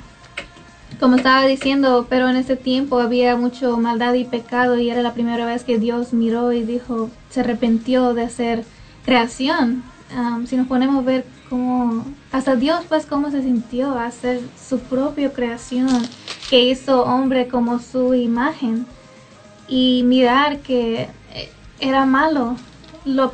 como 0.98 1.16
estaba 1.16 1.46
diciendo, 1.46 2.06
pero 2.08 2.28
en 2.28 2.36
ese 2.36 2.56
tiempo 2.56 2.98
había 2.98 3.36
mucho 3.36 3.76
maldad 3.76 4.14
y 4.14 4.24
pecado 4.24 4.78
y 4.78 4.90
era 4.90 5.02
la 5.02 5.14
primera 5.14 5.46
vez 5.46 5.64
que 5.64 5.78
Dios 5.78 6.12
miró 6.12 6.52
y 6.52 6.62
dijo, 6.62 7.10
se 7.30 7.40
arrepintió 7.40 8.14
de 8.14 8.24
hacer 8.24 8.64
creación. 9.04 9.84
Um, 10.16 10.46
si 10.46 10.56
nos 10.56 10.66
ponemos 10.66 10.96
a 10.96 11.06
ver 11.06 11.24
cómo, 11.48 12.04
hasta 12.32 12.56
Dios 12.56 12.80
pues 12.88 13.06
cómo 13.06 13.30
se 13.30 13.42
sintió 13.42 13.98
hacer 13.98 14.40
su 14.68 14.80
propia 14.80 15.32
creación, 15.32 15.88
que 16.50 16.64
hizo 16.64 17.04
hombre 17.04 17.46
como 17.46 17.78
su 17.78 18.14
imagen, 18.14 18.86
y 19.68 20.02
mirar 20.04 20.60
que 20.60 21.08
eh, 21.34 21.50
era 21.78 22.06
malo, 22.06 22.56
lo, 23.04 23.32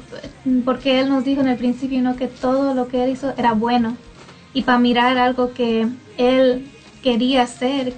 porque 0.64 1.00
Él 1.00 1.08
nos 1.08 1.24
dijo 1.24 1.40
en 1.40 1.48
el 1.48 1.56
principio 1.56 2.02
¿no? 2.02 2.16
que 2.16 2.26
todo 2.26 2.74
lo 2.74 2.88
que 2.88 3.04
Él 3.04 3.10
hizo 3.10 3.32
era 3.36 3.52
bueno, 3.52 3.96
y 4.52 4.62
para 4.62 4.78
mirar 4.78 5.16
algo 5.16 5.52
que 5.54 5.88
Él 6.18 6.68
quería 7.04 7.42
hacer, 7.42 7.92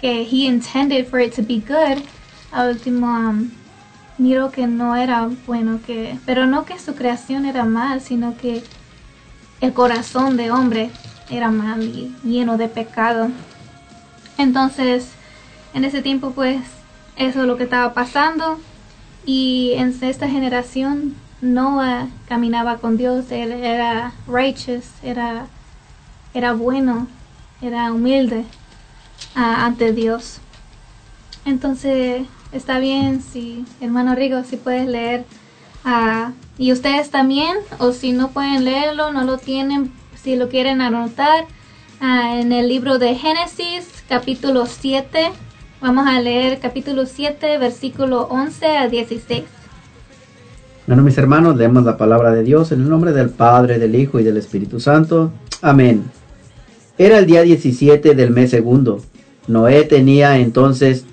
que 0.00 0.22
He 0.22 0.46
intended 0.46 1.08
for 1.08 1.20
it 1.20 1.34
to 1.34 1.42
be 1.42 1.60
good, 1.60 2.02
al 2.52 2.70
último 2.70 3.08
um, 3.08 3.50
que 4.52 4.66
no 4.66 4.94
era 4.94 5.28
bueno, 5.46 5.80
que, 5.84 6.16
pero 6.24 6.46
no 6.46 6.64
que 6.64 6.78
su 6.78 6.94
creación 6.94 7.44
era 7.44 7.64
mal, 7.64 8.00
sino 8.00 8.36
que 8.36 8.62
el 9.60 9.72
corazón 9.72 10.36
de 10.36 10.50
hombre 10.52 10.90
era 11.28 11.50
mal 11.50 11.82
y 11.82 12.14
lleno 12.22 12.56
de 12.56 12.68
pecado. 12.68 13.30
Entonces, 14.38 15.08
en 15.74 15.84
ese 15.84 16.00
tiempo, 16.00 16.30
pues, 16.30 16.60
eso 17.16 17.40
es 17.40 17.46
lo 17.46 17.56
que 17.56 17.64
estaba 17.64 17.94
pasando. 17.94 18.60
Y 19.26 19.72
en 19.76 19.96
esta 20.02 20.28
generación, 20.28 21.14
Noah 21.40 22.08
caminaba 22.28 22.78
con 22.78 22.96
Dios, 22.96 23.32
él 23.32 23.52
era 23.52 24.12
righteous, 24.26 24.84
era, 25.02 25.46
era 26.32 26.52
bueno, 26.52 27.08
era 27.62 27.92
humilde 27.92 28.44
ante 29.34 29.92
Dios. 29.92 30.38
Entonces, 31.44 32.22
está 32.52 32.78
bien 32.78 33.22
si, 33.22 33.64
hermano 33.80 34.14
Rigo, 34.14 34.42
si 34.44 34.56
puedes 34.56 34.88
leer. 34.88 35.24
y 36.58 36.72
ustedes 36.72 37.10
también, 37.10 37.56
o 37.78 37.92
si 37.92 38.12
no 38.12 38.28
pueden 38.30 38.64
leerlo, 38.64 39.12
no 39.12 39.24
lo 39.24 39.38
tienen, 39.38 39.92
si 40.22 40.36
lo 40.36 40.48
quieren 40.48 40.80
anotar, 40.80 41.46
en 42.00 42.52
el 42.52 42.68
libro 42.68 42.98
de 42.98 43.14
Génesis, 43.14 43.88
capítulo 44.08 44.66
7. 44.66 45.30
Vamos 45.80 46.06
a 46.06 46.20
leer 46.20 46.58
capítulo 46.60 47.06
7, 47.06 47.58
versículo 47.58 48.22
11 48.30 48.76
a 48.76 48.88
16. 48.88 49.44
Bueno, 50.86 51.02
mis 51.02 51.16
hermanos, 51.16 51.56
leemos 51.56 51.84
la 51.84 51.96
palabra 51.96 52.32
de 52.32 52.42
Dios 52.42 52.72
en 52.72 52.82
el 52.82 52.88
nombre 52.88 53.12
del 53.12 53.30
Padre, 53.30 53.78
del 53.78 53.94
Hijo 53.94 54.18
y 54.18 54.24
del 54.24 54.36
Espíritu 54.36 54.80
Santo. 54.80 55.30
Amén. 55.62 56.04
Era 57.00 57.16
el 57.16 57.24
día 57.24 57.40
17 57.40 58.14
del 58.14 58.30
mes 58.30 58.50
segundo. 58.50 59.00
Noé 59.46 59.84
tenía 59.84 60.36
entonces 60.36 61.06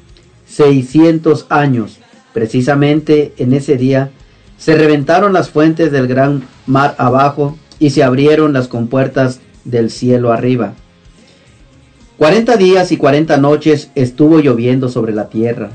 600 0.45 1.45
años. 1.47 1.99
Precisamente 2.33 3.31
en 3.37 3.53
ese 3.53 3.77
día 3.77 4.11
se 4.57 4.75
reventaron 4.75 5.31
las 5.31 5.49
fuentes 5.49 5.93
del 5.93 6.07
gran 6.07 6.43
mar 6.65 6.93
abajo 6.97 7.57
y 7.79 7.91
se 7.91 8.03
abrieron 8.03 8.51
las 8.51 8.67
compuertas 8.67 9.39
del 9.63 9.89
cielo 9.89 10.33
arriba. 10.33 10.73
Cuarenta 12.17 12.57
días 12.57 12.91
y 12.91 12.97
cuarenta 12.97 13.37
noches 13.37 13.89
estuvo 13.95 14.39
lloviendo 14.39 14.89
sobre 14.89 15.13
la 15.13 15.29
tierra. 15.29 15.69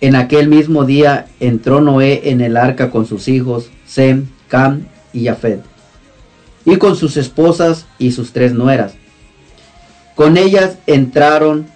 En 0.00 0.16
aquel 0.16 0.48
mismo 0.48 0.86
día 0.86 1.26
entró 1.38 1.82
Noé 1.82 2.30
en 2.30 2.40
el 2.40 2.56
arca 2.56 2.90
con 2.90 3.04
sus 3.04 3.28
hijos, 3.28 3.68
Sem, 3.86 4.28
Cam 4.48 4.86
y 5.12 5.26
Jafet, 5.26 5.60
y 6.66 6.76
con 6.76 6.96
sus 6.96 7.16
esposas 7.16 7.86
y 7.98 8.12
sus 8.12 8.32
tres 8.32 8.52
nueras. 8.52 8.92
Con 10.14 10.36
ellas 10.36 10.76
entraron 10.86 11.66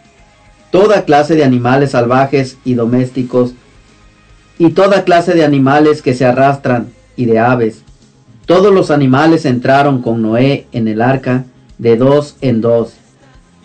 toda 0.70 1.04
clase 1.04 1.36
de 1.36 1.44
animales 1.44 1.92
salvajes 1.92 2.58
y 2.64 2.74
domésticos, 2.74 3.54
y 4.58 4.70
toda 4.70 5.04
clase 5.04 5.32
de 5.32 5.44
animales 5.44 6.02
que 6.02 6.12
se 6.12 6.26
arrastran 6.26 6.88
y 7.16 7.24
de 7.24 7.38
aves. 7.38 7.82
Todos 8.44 8.74
los 8.74 8.90
animales 8.90 9.46
entraron 9.46 10.02
con 10.02 10.20
Noé 10.20 10.66
en 10.72 10.86
el 10.86 11.00
arca 11.00 11.44
de 11.78 11.96
dos 11.96 12.36
en 12.42 12.60
dos. 12.60 12.94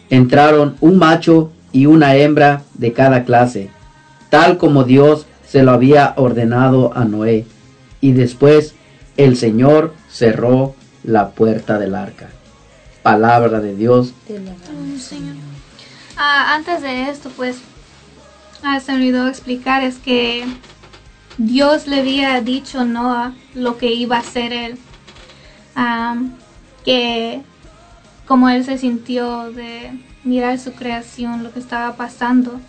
Entraron 0.09 0.77
un 0.79 0.97
macho 0.97 1.51
y 1.73 1.87
una 1.87 2.15
hembra 2.15 2.61
de 2.75 2.93
cada 2.93 3.25
clase, 3.25 3.69
tal 4.29 4.57
como 4.57 4.85
Dios 4.85 5.25
se 5.45 5.63
lo 5.63 5.71
había 5.71 6.13
ordenado 6.15 6.95
a 6.95 7.03
Noé. 7.03 7.45
Y 7.99 8.13
después 8.13 8.73
el 9.17 9.35
Señor 9.35 9.93
cerró 10.09 10.75
la 11.05 11.29
puerta 11.29 11.77
del 11.79 11.95
arca. 11.95 12.29
Palabra 13.03 13.59
de 13.59 13.75
Dios. 13.75 14.13
Ah, 16.17 16.55
antes 16.55 16.81
de 16.81 17.09
esto, 17.09 17.29
pues, 17.35 17.57
ah, 18.63 18.79
se 18.79 18.91
me 18.91 18.99
olvidó 18.99 19.27
explicar, 19.27 19.83
es 19.83 19.97
que 19.97 20.45
Dios 21.37 21.87
le 21.87 21.99
había 21.99 22.41
dicho 22.41 22.79
a 22.79 22.85
Noah 22.85 23.33
lo 23.53 23.77
que 23.77 23.93
iba 23.93 24.17
a 24.17 24.19
hacer 24.19 24.53
él. 24.53 24.77
Am, 25.75 26.33
que 26.83 27.41
como 28.25 28.49
él 28.49 28.63
se 28.63 28.77
sintió 28.77 29.51
de 29.51 29.91
mirar 30.23 30.57
su 30.57 30.71
creación, 30.73 31.43
lo 31.43 31.51
que 31.51 31.59
estaba 31.59 31.95
pasando. 31.95 32.59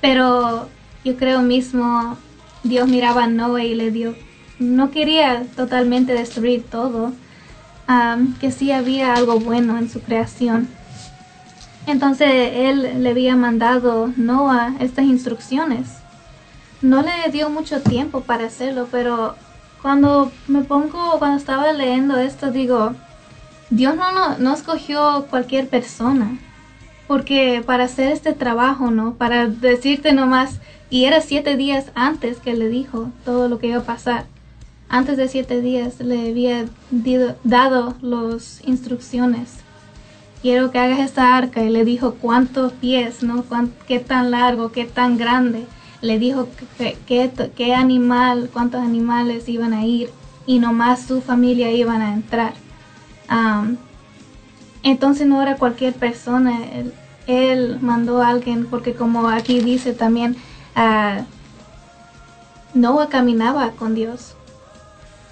Pero 0.00 0.68
yo 1.04 1.16
creo 1.16 1.42
mismo 1.42 2.16
Dios 2.62 2.88
miraba 2.88 3.24
a 3.24 3.28
Noah 3.28 3.64
y 3.64 3.74
le 3.74 3.90
dio, 3.90 4.14
no 4.58 4.90
quería 4.90 5.44
totalmente 5.54 6.14
destruir 6.14 6.64
todo, 6.64 7.12
am, 7.86 8.34
que 8.38 8.50
sí 8.50 8.72
había 8.72 9.14
algo 9.14 9.38
bueno 9.38 9.78
en 9.78 9.88
su 9.88 10.00
creación. 10.00 10.68
Entonces 11.86 12.28
él 12.54 13.02
le 13.02 13.10
había 13.10 13.36
mandado 13.36 14.12
Noah 14.16 14.74
estas 14.80 15.04
instrucciones. 15.04 15.88
No 16.82 17.02
le 17.02 17.30
dio 17.30 17.48
mucho 17.48 17.80
tiempo 17.80 18.22
para 18.22 18.46
hacerlo, 18.46 18.88
pero 18.90 19.36
cuando 19.82 20.32
me 20.48 20.62
pongo, 20.62 21.18
cuando 21.18 21.38
estaba 21.38 21.72
leyendo 21.72 22.16
esto, 22.16 22.50
digo, 22.50 22.94
Dios 23.70 23.94
no, 23.96 24.12
no, 24.12 24.38
no 24.38 24.54
escogió 24.54 25.26
cualquier 25.30 25.68
persona. 25.68 26.38
Porque 27.06 27.62
para 27.64 27.84
hacer 27.84 28.10
este 28.10 28.32
trabajo, 28.32 28.90
¿no? 28.90 29.14
Para 29.14 29.46
decirte 29.46 30.12
nomás, 30.12 30.58
y 30.90 31.04
era 31.04 31.20
siete 31.20 31.56
días 31.56 31.86
antes 31.94 32.38
que 32.38 32.54
le 32.54 32.68
dijo 32.68 33.10
todo 33.24 33.48
lo 33.48 33.58
que 33.58 33.68
iba 33.68 33.78
a 33.78 33.84
pasar. 33.84 34.26
Antes 34.88 35.16
de 35.16 35.28
siete 35.28 35.60
días 35.60 36.00
le 36.00 36.30
había 36.30 36.66
dado 37.44 37.96
las 38.00 38.62
instrucciones 38.64 39.66
quiero 40.46 40.70
que 40.70 40.78
hagas 40.78 41.00
esta 41.00 41.36
arca 41.36 41.64
y 41.64 41.70
le 41.70 41.84
dijo 41.84 42.14
cuántos 42.20 42.72
pies, 42.72 43.24
¿no? 43.24 43.44
Qué 43.88 43.98
tan 43.98 44.30
largo, 44.30 44.70
qué 44.70 44.84
tan 44.84 45.18
grande. 45.18 45.66
Le 46.02 46.20
dijo 46.20 46.46
qué, 46.78 47.74
animal, 47.74 48.48
cuántos 48.52 48.80
animales 48.80 49.48
iban 49.48 49.72
a 49.72 49.84
ir 49.84 50.08
y 50.46 50.60
nomás 50.60 51.02
su 51.02 51.20
familia 51.20 51.72
iban 51.72 52.00
a 52.00 52.14
entrar. 52.14 52.54
Entonces 54.84 55.26
no 55.26 55.42
era 55.42 55.56
cualquier 55.56 55.94
persona, 55.94 56.60
él, 57.26 57.78
mandó 57.80 58.22
a 58.22 58.28
alguien 58.28 58.66
porque 58.66 58.94
como 58.94 59.26
aquí 59.28 59.58
dice 59.58 59.94
también, 59.94 60.36
ah, 60.76 61.22
Noah 62.72 63.08
caminaba 63.08 63.72
con 63.72 63.96
Dios 63.96 64.35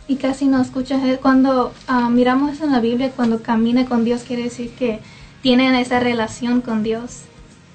y 0.06 0.16
casi 0.16 0.46
no 0.46 0.60
escuchas 0.60 1.00
cuando 1.20 1.72
ah, 1.86 2.10
miramos 2.10 2.60
en 2.60 2.72
la 2.72 2.80
Biblia 2.80 3.12
cuando 3.14 3.42
camina 3.42 3.86
con 3.86 4.04
Dios 4.04 4.22
quiere 4.22 4.44
decir 4.44 4.70
que 4.70 5.00
tienen 5.42 5.74
esa 5.74 6.00
relación 6.00 6.60
con 6.60 6.82
Dios 6.82 7.22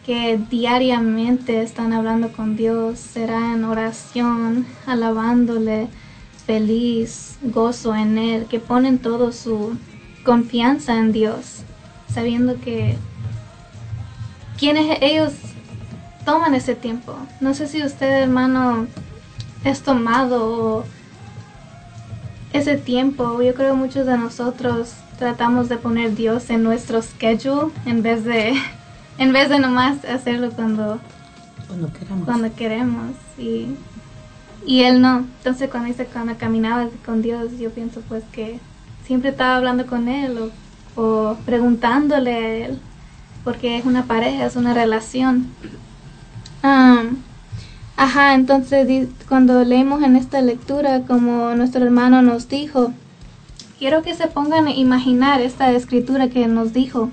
que 0.06 0.40
diariamente 0.50 1.62
están 1.62 1.94
hablando 1.94 2.32
con 2.32 2.56
Dios 2.56 3.00
será 3.00 3.54
en 3.54 3.64
oración 3.64 4.66
alabándole 4.86 5.88
feliz 6.46 7.38
gozo 7.42 7.96
en 7.96 8.18
él 8.18 8.46
que 8.46 8.60
ponen 8.60 9.00
todo 9.00 9.32
su 9.32 9.76
confianza 10.24 10.98
en 10.98 11.12
Dios 11.12 11.64
sabiendo 12.14 12.60
que 12.60 12.98
quienes 14.58 14.98
ellos 15.02 15.34
toman 16.26 16.54
ese 16.54 16.76
tiempo. 16.76 17.16
No 17.40 17.54
sé 17.54 17.68
si 17.68 17.82
usted 17.82 18.24
hermano 18.24 18.88
es 19.64 19.82
tomado 19.82 20.78
o 20.78 20.84
ese 22.54 22.78
tiempo, 22.78 23.42
yo 23.42 23.54
creo 23.54 23.76
muchos 23.76 24.06
de 24.06 24.18
nosotros 24.18 24.94
tratamos 25.18 25.70
de 25.70 25.78
poner 25.78 26.16
Dios 26.16 26.50
en 26.50 26.64
nuestro 26.64 27.02
schedule 27.02 27.72
en 27.86 28.02
vez 28.02 28.24
de 28.24 28.54
en 29.18 29.34
vez 29.34 29.50
de 29.50 29.60
nomás 29.60 30.04
hacerlo 30.06 30.52
cuando 30.52 31.00
Cuando 31.68 31.92
queramos. 31.94 32.26
cuando 32.26 32.56
queremos 32.56 33.12
y 33.38 33.68
y 34.66 34.84
él 34.84 35.02
no. 35.02 35.20
Entonces 35.20 35.70
cuando 35.70 35.88
dice 35.90 36.06
cuando 36.06 36.38
caminaba 36.38 36.88
con 37.06 37.22
Dios, 37.22 37.58
yo 37.60 37.70
pienso 37.72 38.02
pues 38.10 38.24
que 38.32 38.60
siempre 39.06 39.30
estaba 39.30 39.56
hablando 39.58 39.86
con 39.86 40.08
él 40.10 40.38
o, 40.96 41.02
o 41.02 41.36
preguntándole 41.46 42.34
a 42.36 42.66
él 42.66 42.80
porque 43.44 43.78
es 43.78 43.86
una 43.86 44.04
pareja, 44.04 44.46
es 44.46 44.56
una 44.56 44.74
relación. 44.74 45.48
Am, 46.62 47.18
Ajá, 48.00 48.34
entonces 48.34 49.10
cuando 49.28 49.62
leemos 49.66 50.02
en 50.04 50.16
esta 50.16 50.40
lectura, 50.40 51.02
como 51.06 51.54
nuestro 51.56 51.84
hermano 51.84 52.22
nos 52.22 52.48
dijo, 52.48 52.94
quiero 53.78 54.04
que 54.04 54.16
se 54.16 54.28
pongan 54.28 54.68
a 54.68 54.72
imaginar 54.72 55.42
esta 55.42 55.70
escritura 55.74 56.30
que 56.30 56.48
nos 56.48 56.72
dijo. 56.72 57.10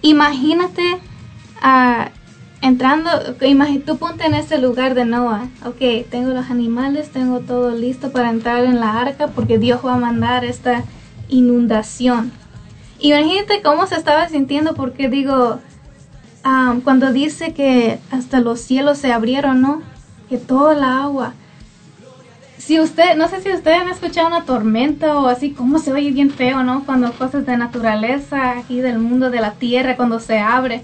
Imagínate 0.00 0.96
ah, 1.60 2.08
entrando, 2.62 3.10
tú 3.84 3.98
ponte 3.98 4.24
en 4.24 4.32
ese 4.32 4.56
lugar 4.56 4.94
de 4.94 5.04
Noah. 5.04 5.46
Ok, 5.66 6.08
tengo 6.10 6.30
los 6.30 6.50
animales, 6.50 7.10
tengo 7.10 7.40
todo 7.40 7.72
listo 7.72 8.10
para 8.10 8.30
entrar 8.30 8.64
en 8.64 8.80
la 8.80 8.98
arca 8.98 9.26
porque 9.26 9.58
Dios 9.58 9.84
va 9.84 9.92
a 9.92 9.98
mandar 9.98 10.42
esta 10.42 10.84
inundación. 11.28 12.32
Imagínate 12.98 13.60
cómo 13.60 13.86
se 13.86 13.96
estaba 13.96 14.26
sintiendo 14.30 14.72
porque 14.72 15.10
digo, 15.10 15.58
ah, 16.44 16.76
cuando 16.82 17.12
dice 17.12 17.52
que 17.52 17.98
hasta 18.10 18.40
los 18.40 18.58
cielos 18.58 18.96
se 18.96 19.12
abrieron, 19.12 19.60
¿no? 19.60 19.97
Que 20.28 20.38
toda 20.38 20.74
la 20.74 21.02
agua. 21.02 21.34
Si 22.58 22.78
usted, 22.80 23.16
no 23.16 23.28
sé 23.28 23.40
si 23.40 23.50
ustedes 23.50 23.80
han 23.80 23.88
escuchado 23.88 24.26
una 24.26 24.44
tormenta 24.44 25.16
o 25.16 25.28
así, 25.28 25.52
cómo 25.52 25.78
se 25.78 25.92
oye 25.92 26.10
bien 26.10 26.30
feo, 26.30 26.62
¿no? 26.62 26.84
Cuando 26.84 27.12
cosas 27.12 27.46
de 27.46 27.56
naturaleza, 27.56 28.58
aquí 28.58 28.80
del 28.80 28.98
mundo, 28.98 29.30
de 29.30 29.40
la 29.40 29.52
tierra, 29.52 29.96
cuando 29.96 30.20
se 30.20 30.38
abre. 30.38 30.82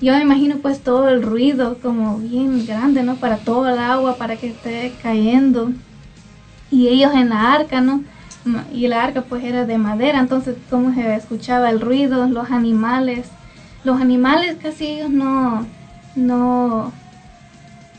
yo 0.00 0.14
me 0.14 0.22
imagino 0.22 0.56
pues 0.56 0.80
todo 0.80 1.08
el 1.10 1.22
ruido 1.22 1.78
como 1.80 2.18
bien 2.18 2.66
grande, 2.66 3.04
¿no? 3.04 3.16
Para 3.16 3.36
todo 3.36 3.68
el 3.68 3.78
agua, 3.78 4.16
para 4.16 4.36
que 4.36 4.48
esté 4.48 4.92
cayendo. 5.02 5.70
Y 6.70 6.88
ellos 6.88 7.12
en 7.14 7.28
la 7.28 7.52
arca, 7.52 7.80
¿no? 7.80 8.02
Y 8.72 8.88
la 8.88 9.04
arca 9.04 9.22
pues 9.22 9.44
era 9.44 9.64
de 9.64 9.78
madera, 9.78 10.18
entonces 10.18 10.56
cómo 10.70 10.92
se 10.94 11.14
escuchaba 11.14 11.70
el 11.70 11.80
ruido, 11.80 12.26
los 12.26 12.50
animales. 12.50 13.28
Los 13.84 14.00
animales 14.00 14.56
casi 14.60 14.86
ellos 14.86 15.10
no, 15.10 15.66
no 16.16 16.92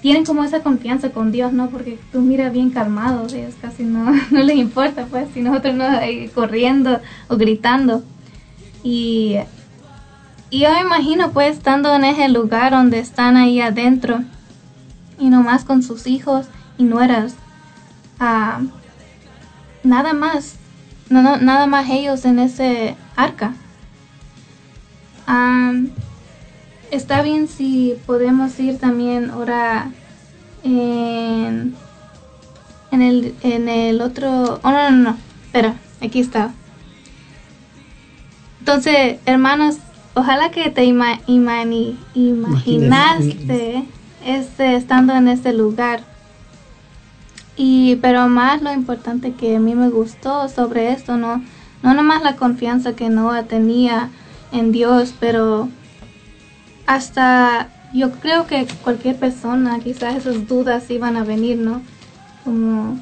tienen 0.03 0.25
como 0.25 0.43
esa 0.43 0.59
confianza 0.59 1.11
con 1.11 1.31
Dios, 1.31 1.53
¿no? 1.53 1.69
Porque 1.69 1.97
tú 2.11 2.19
miras 2.19 2.51
bien 2.51 2.71
calmados, 2.71 3.31
ellos 3.31 3.55
casi 3.61 3.83
no, 3.83 4.11
no 4.31 4.43
les 4.43 4.57
importa, 4.57 5.05
pues, 5.09 5.29
si 5.33 5.41
nosotros 5.41 5.75
no 5.75 5.85
ahí 5.85 6.27
corriendo 6.27 6.99
o 7.29 7.37
gritando. 7.37 8.03
Y, 8.83 9.37
y 10.49 10.59
yo 10.59 10.71
me 10.71 10.81
imagino, 10.81 11.31
pues, 11.31 11.55
estando 11.55 11.95
en 11.95 12.03
ese 12.03 12.27
lugar 12.27 12.73
donde 12.73 12.99
están 12.99 13.37
ahí 13.37 13.61
adentro 13.61 14.19
y 15.17 15.29
nomás 15.29 15.63
con 15.63 15.81
sus 15.81 16.05
hijos 16.05 16.47
y 16.77 16.83
nueras, 16.83 17.35
ah, 18.19 18.59
nada 19.83 20.11
más, 20.11 20.57
no, 21.09 21.21
no, 21.21 21.37
nada 21.37 21.65
más 21.65 21.89
ellos 21.89 22.25
en 22.25 22.39
ese 22.39 22.97
arca. 23.15 23.53
Ah, 25.27 25.71
está 26.93 27.21
bien 27.21 27.47
si 27.47 27.95
podemos 28.05 28.59
ir 28.59 28.77
también 28.77 29.31
ahora 29.31 29.91
en, 30.63 31.75
en, 32.91 33.01
el, 33.01 33.35
en 33.41 33.67
el 33.69 34.01
otro... 34.01 34.59
Oh, 34.63 34.71
no, 34.71 34.91
no, 34.91 34.97
no, 35.11 35.17
espera, 35.45 35.75
aquí 36.01 36.19
está. 36.19 36.51
Entonces, 38.59 39.17
hermanos, 39.25 39.77
ojalá 40.13 40.51
que 40.51 40.69
te 40.69 40.85
ima- 40.85 41.19
imani- 41.27 41.97
imaginaste 42.15 43.83
este, 44.25 44.75
estando 44.75 45.13
en 45.15 45.27
este 45.27 45.53
lugar. 45.53 46.01
Y, 47.55 47.97
pero 47.97 48.27
más 48.29 48.61
lo 48.61 48.73
importante 48.73 49.33
que 49.33 49.57
a 49.57 49.59
mí 49.59 49.75
me 49.75 49.89
gustó 49.89 50.47
sobre 50.49 50.91
esto, 50.91 51.17
no, 51.17 51.41
no 51.83 51.93
nomás 51.93 52.23
la 52.23 52.35
confianza 52.35 52.95
que 52.95 53.09
Noah 53.09 53.43
tenía 53.43 54.09
en 54.51 54.71
Dios, 54.71 55.13
pero 55.19 55.67
hasta 56.85 57.69
yo 57.93 58.11
creo 58.11 58.47
que 58.47 58.67
cualquier 58.83 59.17
persona, 59.17 59.79
quizás 59.79 60.15
esas 60.15 60.47
dudas 60.47 60.89
iban 60.89 61.15
a 61.15 61.23
venir, 61.23 61.57
¿no? 61.57 61.81
Como 62.43 62.97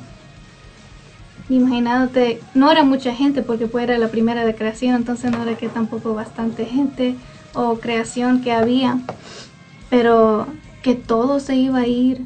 imaginándote, 1.50 2.42
no 2.54 2.72
era 2.72 2.84
mucha 2.84 3.14
gente 3.14 3.42
porque 3.42 3.68
pues 3.68 3.84
era 3.84 3.98
la 3.98 4.10
primera 4.10 4.46
de 4.46 4.56
creación, 4.56 4.96
entonces 4.96 5.32
no 5.32 5.44
era 5.44 5.56
que 5.56 5.70
tampoco 5.70 6.14
bastante 6.14 6.66
gente 6.66 7.16
o 7.54 7.80
creación 7.80 8.42
que 8.42 8.52
había, 8.52 9.00
pero 9.90 10.48
que 10.82 10.96
todo 10.96 11.40
se 11.40 11.56
iba 11.56 11.80
a 11.80 11.88
ir 11.88 12.26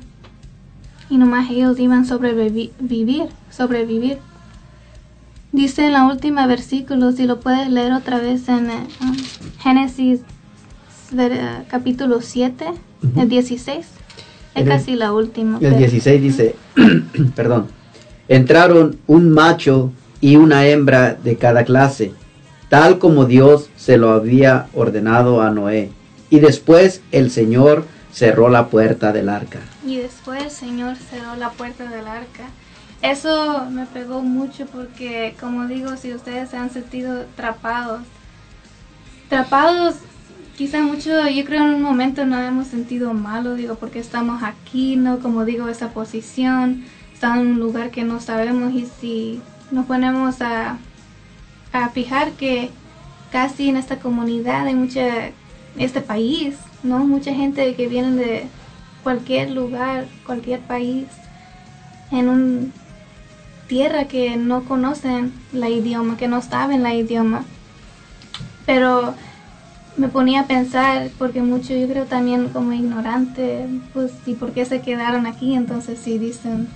y 1.10 1.18
nomás 1.18 1.50
ellos 1.50 1.80
iban 1.80 2.02
a 2.02 2.06
sobrevivir, 2.06 3.30
sobrevivir. 3.50 4.20
Dice 5.52 5.86
en 5.86 5.94
la 5.94 6.06
última 6.06 6.48
versículo, 6.48 7.12
si 7.12 7.26
lo 7.26 7.40
puedes 7.40 7.70
leer 7.70 7.94
otra 7.94 8.20
vez 8.20 8.50
en 8.50 8.70
um, 8.70 9.16
Génesis 9.60 10.22
eh, 11.18 11.64
capítulo 11.70 12.22
7, 12.22 12.66
el 13.18 13.30
16. 13.30 13.86
Es 14.56 14.62
el- 14.62 14.68
casi 14.68 14.96
la 14.96 15.14
última. 15.14 15.58
El 15.58 15.68
pero- 15.68 15.78
16 15.78 16.22
dice, 16.22 16.56
perdón, 17.36 17.68
entraron 18.28 18.98
un 19.08 19.30
macho 19.32 19.92
y 20.22 20.38
una 20.38 20.66
hembra 20.66 21.14
de 21.14 21.38
cada 21.38 21.64
clase, 21.66 22.14
tal 22.70 22.98
como 23.00 23.26
Dios 23.26 23.70
se 23.76 23.98
lo 23.98 24.12
había 24.12 24.68
ordenado 24.74 25.42
a 25.42 25.52
Noé. 25.52 25.92
Y 26.30 26.40
después 26.40 27.02
el 27.12 27.30
Señor 27.32 27.86
cerró 28.12 28.50
la 28.50 28.68
puerta 28.68 29.12
del 29.12 29.30
arca. 29.30 29.60
Y 29.86 29.98
después 29.98 30.42
el 30.44 30.50
Señor 30.52 30.96
cerró 30.96 31.36
la 31.36 31.52
puerta 31.52 31.90
del 31.90 32.08
arca. 32.08 32.46
Eso 33.02 33.66
me 33.70 33.86
pegó 33.86 34.22
mucho 34.22 34.66
porque, 34.66 35.36
como 35.40 35.68
digo, 35.68 35.96
si 35.98 36.14
ustedes 36.14 36.50
se 36.50 36.58
han 36.58 36.72
sentido 36.72 37.22
atrapados, 37.22 38.02
atrapados, 39.28 39.96
quizá 40.58 40.82
mucho, 40.82 41.28
yo 41.28 41.46
creo 41.46 41.64
en 41.64 41.76
un 41.76 41.82
momento 41.82 42.26
no 42.26 42.40
hemos 42.40 42.68
sentido 42.68 43.14
malo, 43.14 43.56
digo, 43.56 43.76
porque 43.76 44.00
estamos 44.00 44.44
aquí, 44.44 44.96
¿no? 44.96 45.20
Como 45.20 45.46
digo, 45.46 45.68
esa 45.68 45.90
posición, 45.90 46.86
estamos 47.14 47.40
en 47.40 47.48
un 47.48 47.60
lugar 47.60 47.92
que 47.92 48.04
no 48.04 48.20
sabemos 48.20 48.74
y 48.74 48.88
si 49.00 49.42
nos 49.72 49.86
ponemos 49.86 50.42
a, 50.42 50.78
a 51.74 51.90
fijar 51.90 52.32
que 52.32 52.70
casi 53.32 53.70
en 53.70 53.78
esta 53.78 54.00
comunidad 54.00 54.66
hay 54.68 54.76
mucha, 54.76 55.32
este 55.78 56.02
país, 56.02 56.56
¿no? 56.84 57.00
Mucha 57.00 57.34
gente 57.34 57.76
que 57.76 57.88
viene 57.88 58.12
de 58.12 58.48
cualquier 59.04 59.52
lugar, 59.52 60.08
cualquier 60.26 60.62
país, 60.62 61.06
en 62.12 62.30
un 62.30 62.74
tierra 63.68 64.06
que 64.06 64.38
no 64.38 64.64
conocen 64.64 65.34
la 65.52 65.70
idioma, 65.70 66.18
que 66.18 66.28
no 66.28 66.42
saben 66.42 66.84
la 66.84 66.94
idioma. 66.94 67.44
Pero 68.66 69.16
me 69.96 70.10
ponía 70.10 70.42
a 70.42 70.48
pensar, 70.48 71.14
porque 71.18 71.42
mucho 71.42 71.74
yo 71.76 71.88
creo 71.88 72.08
también 72.08 72.50
como 72.52 72.74
ignorante, 72.74 73.70
pues, 73.94 74.22
¿y 74.28 74.36
por 74.36 74.54
qué 74.54 74.66
se 74.66 74.82
quedaron 74.82 75.26
aquí? 75.26 75.54
Entonces 75.56 76.02
si 76.02 76.18
dicen 76.20 76.76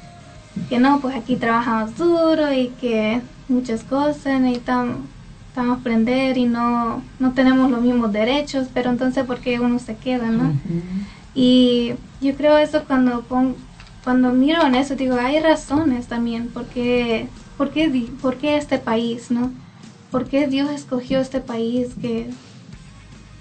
que 0.67 0.79
no, 0.79 1.01
pues 1.01 1.15
aquí 1.15 1.37
trabajamos 1.37 1.95
duro 1.97 2.53
y 2.53 2.75
que 2.75 3.23
muchas 3.47 3.83
cosas 3.83 4.41
necesitamos, 4.41 5.09
necesitamos 5.41 5.79
aprender 5.79 6.37
y 6.37 6.45
no, 6.45 7.11
no 7.19 7.33
tenemos 7.33 7.71
los 7.71 7.81
mismos 7.81 8.11
derechos, 8.11 8.69
pero 8.73 8.89
entonces 8.91 9.25
¿por 9.25 9.41
qué 9.41 9.59
uno 9.59 9.79
se 9.79 9.97
queda, 9.99 10.29
no? 10.31 10.59
Y 11.33 11.95
yo 12.19 12.35
creo 12.35 12.57
eso 12.57 12.85
cuando 12.87 13.27
cuando 14.03 14.33
miro 14.33 14.65
en 14.65 14.75
eso 14.75 14.95
digo, 14.95 15.15
hay 15.17 15.39
razones 15.39 16.07
también, 16.07 16.51
porque 16.53 17.33
¿por 17.57 17.71
qué, 17.71 17.89
di- 17.89 18.11
por 18.21 18.37
qué 18.37 18.57
este 18.57 18.79
país, 18.79 19.29
no? 19.31 19.53
¿Por 20.09 20.27
qué 20.27 20.47
Dios 20.47 20.69
escogió 20.71 21.19
este 21.19 21.41
país 21.41 21.95
que 21.95 22.35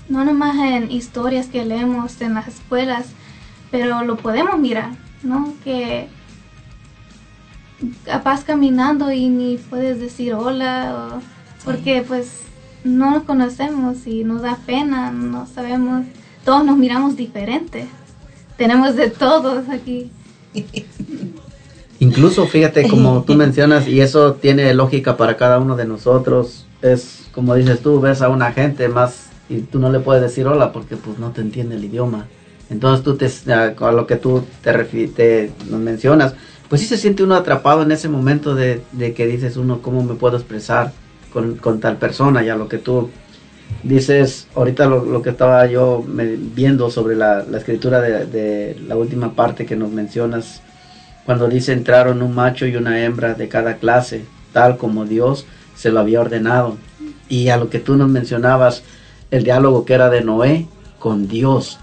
no 0.09 0.25
nomás 0.25 0.57
en 0.59 0.91
historias 0.91 1.47
que 1.47 1.65
leemos 1.65 2.21
en 2.21 2.35
las 2.35 2.49
escuelas, 2.49 3.07
pero 3.71 4.03
lo 4.05 4.17
podemos 4.17 4.59
mirar, 4.59 4.91
¿no? 5.23 5.53
Que 5.65 6.09
vas 8.25 8.45
caminando 8.45 9.13
y 9.13 9.29
ni 9.29 9.57
puedes 9.57 10.01
decir 10.01 10.35
hola, 10.35 11.15
o- 11.17 11.23
porque 11.65 12.03
pues 12.07 12.41
no 12.85 13.11
nos 13.11 13.23
conocemos 13.25 14.07
y 14.07 14.25
nos 14.25 14.43
da 14.43 14.57
pena, 14.67 15.11
no 15.11 15.47
sabemos, 15.47 16.07
todos 16.45 16.65
nos 16.65 16.77
miramos 16.77 17.17
diferente, 17.17 17.87
tenemos 18.57 18.97
de 18.97 19.11
todos 19.11 19.69
aquí. 19.69 20.11
Incluso 22.01 22.47
fíjate 22.47 22.89
como 22.89 23.25
tú 23.25 23.35
mencionas 23.35 23.89
y 23.89 24.01
eso 24.01 24.35
tiene 24.35 24.73
lógica 24.73 25.17
para 25.17 25.37
cada 25.37 25.59
uno 25.59 25.75
de 25.77 25.85
nosotros. 25.85 26.65
Es 26.81 27.29
como 27.33 27.57
dices 27.57 27.81
tú, 27.81 28.01
ves 28.01 28.23
a 28.23 28.29
una 28.29 28.53
gente 28.53 28.89
más 28.89 29.28
y 29.49 29.61
tú 29.61 29.79
no 29.79 29.91
le 29.91 30.01
puedes 30.01 30.23
decir 30.23 30.47
hola 30.47 30.73
porque 30.73 30.97
pues 30.97 31.19
no 31.19 31.31
te 31.33 31.41
entiende 31.41 31.77
el 31.77 31.85
idioma. 31.85 32.27
Entonces 32.71 33.03
tú 33.05 33.17
te 33.17 33.31
a 33.53 33.93
lo 33.93 34.07
que 34.07 34.17
tú 34.17 34.45
te, 34.63 34.73
refi- 34.75 35.13
te 35.13 35.51
mencionas, 35.71 36.35
pues 36.69 36.83
sí 36.83 36.87
se 36.87 36.99
siente 36.99 37.23
uno 37.23 37.35
atrapado 37.35 37.83
en 37.83 37.93
ese 37.93 38.09
momento 38.11 38.55
de, 38.55 38.83
de 38.93 39.15
que 39.15 39.27
dices 39.27 39.57
uno 39.57 39.81
cómo 39.81 40.03
me 40.03 40.15
puedo 40.15 40.37
expresar 40.37 40.93
con, 41.33 41.57
con 41.57 41.81
tal 41.81 41.97
persona 41.97 42.45
y 42.45 42.51
a 42.51 42.57
lo 42.57 42.69
que 42.69 42.77
tú 42.79 43.09
dices 43.83 44.49
ahorita 44.55 44.87
lo, 44.87 45.05
lo 45.05 45.23
que 45.23 45.31
estaba 45.31 45.67
yo 45.67 46.05
me- 46.07 46.37
viendo 46.37 46.91
sobre 46.91 47.17
la, 47.17 47.43
la 47.45 47.59
escritura 47.59 48.01
de, 48.01 48.27
de 48.27 48.77
la 48.87 48.97
última 48.97 49.33
parte 49.35 49.67
que 49.67 49.77
nos 49.77 49.91
mencionas 49.91 50.61
cuando 51.25 51.49
dice 51.49 51.73
entraron 51.73 52.23
un 52.23 52.35
macho 52.35 52.67
y 52.67 52.77
una 52.77 53.03
hembra 53.05 53.35
de 53.35 53.49
cada 53.49 53.77
clase, 53.77 54.25
tal 54.53 54.79
como 54.79 55.05
Dios 55.05 55.45
se 55.77 55.91
lo 55.91 56.01
había 56.01 56.21
ordenado. 56.23 56.77
Y 57.29 57.51
a 57.51 57.59
lo 57.59 57.69
que 57.69 57.79
tú 57.79 57.97
nos 57.97 58.09
mencionabas, 58.09 58.83
el 59.31 59.45
diálogo 59.45 59.85
que 59.85 59.95
era 59.95 60.11
de 60.11 60.23
Noé 60.23 60.67
con 60.99 61.29
Dios. 61.29 61.79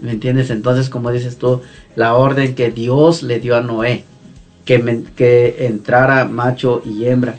¿Me 0.00 0.10
entiendes? 0.12 0.50
Entonces, 0.50 0.88
como 0.88 1.10
dices 1.10 1.38
tú, 1.38 1.62
la 1.96 2.14
orden 2.14 2.54
que 2.54 2.70
Dios 2.70 3.22
le 3.22 3.40
dio 3.40 3.56
a 3.56 3.60
Noé, 3.60 4.04
que, 4.64 4.78
men- 4.78 5.06
que 5.16 5.66
entrara 5.66 6.24
macho 6.24 6.82
y 6.84 7.04
hembra. 7.06 7.36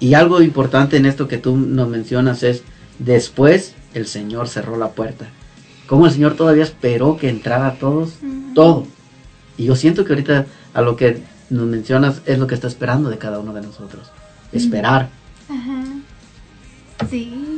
Y 0.00 0.14
algo 0.14 0.42
importante 0.42 0.96
en 0.96 1.06
esto 1.06 1.28
que 1.28 1.38
tú 1.38 1.56
nos 1.56 1.88
mencionas 1.88 2.42
es, 2.42 2.62
después 2.98 3.74
el 3.94 4.06
Señor 4.06 4.48
cerró 4.48 4.76
la 4.76 4.90
puerta. 4.90 5.26
Como 5.86 6.06
el 6.06 6.12
Señor 6.12 6.34
todavía 6.34 6.64
esperó 6.64 7.16
que 7.16 7.28
entrara 7.30 7.74
todos, 7.78 8.14
todo. 8.54 8.86
Y 9.56 9.64
yo 9.64 9.76
siento 9.76 10.04
que 10.04 10.12
ahorita 10.12 10.46
a 10.74 10.80
lo 10.82 10.96
que 10.96 11.22
nos 11.48 11.66
mencionas 11.66 12.20
es 12.26 12.38
lo 12.38 12.46
que 12.46 12.54
está 12.54 12.66
esperando 12.66 13.08
de 13.08 13.18
cada 13.18 13.38
uno 13.38 13.54
de 13.54 13.62
nosotros. 13.62 14.10
Esperar. 14.52 15.08
Ajá. 15.48 15.84
Sí. 17.08 17.55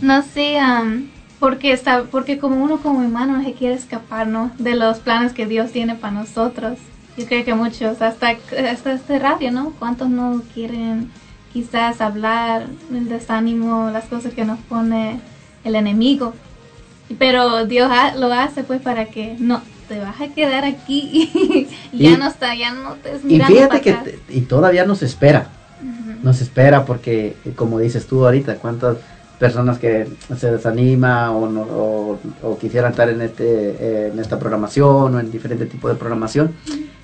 No 0.00 0.22
sé, 0.22 0.58
porque 1.38 1.72
está, 1.72 2.04
porque 2.04 2.38
como 2.38 2.62
uno 2.62 2.78
como 2.78 3.02
hermano 3.02 3.42
se 3.44 3.52
quiere 3.52 3.74
escapar, 3.74 4.26
¿no? 4.26 4.50
De 4.58 4.74
los 4.74 4.98
planes 4.98 5.32
que 5.32 5.46
Dios 5.46 5.72
tiene 5.72 5.94
para 5.94 6.12
nosotros. 6.14 6.78
Yo 7.16 7.26
creo 7.26 7.44
que 7.44 7.54
muchos, 7.54 8.02
hasta, 8.02 8.36
hasta 8.70 8.92
este 8.92 9.18
radio, 9.18 9.52
¿no? 9.52 9.70
¿Cuántos 9.78 10.08
no 10.08 10.42
quieren 10.52 11.10
quizás 11.52 12.00
hablar 12.00 12.66
el 12.92 13.08
desánimo, 13.08 13.90
las 13.92 14.04
cosas 14.06 14.32
que 14.34 14.44
nos 14.44 14.58
pone 14.60 15.20
el 15.64 15.74
enemigo? 15.76 16.34
Pero 17.18 17.66
Dios 17.66 17.90
ha- 17.92 18.16
lo 18.16 18.32
hace 18.32 18.64
pues 18.64 18.80
para 18.80 19.06
que 19.06 19.36
no 19.38 19.60
te 19.88 20.00
vas 20.00 20.18
a 20.20 20.28
quedar 20.28 20.64
aquí 20.64 21.30
y 21.92 21.98
ya 21.98 22.16
no 22.16 22.26
está, 22.28 22.54
ya 22.54 22.72
no 22.72 22.94
te 22.94 23.12
es 23.16 23.24
Y 23.24 23.38
fíjate 23.40 23.80
que 23.82 23.92
te- 23.92 24.18
y 24.30 24.40
todavía 24.42 24.84
nos 24.86 25.02
espera. 25.02 25.48
Nos 26.22 26.40
espera 26.40 26.86
porque, 26.86 27.36
como 27.54 27.78
dices 27.78 28.06
tú 28.06 28.24
ahorita, 28.24 28.54
cuántas 28.56 28.96
personas 29.38 29.78
que 29.78 30.06
se 30.38 30.50
desanima 30.50 31.32
o, 31.32 31.48
no- 31.50 31.62
o, 31.62 32.18
o 32.42 32.58
quisieran 32.58 32.92
estar 32.92 33.08
en 33.08 33.20
este 33.20 33.44
eh, 33.78 34.10
en 34.12 34.18
esta 34.18 34.38
programación 34.38 35.14
o 35.14 35.20
en 35.20 35.30
diferente 35.30 35.66
tipo 35.66 35.88
de 35.88 35.94
programación. 35.96 36.52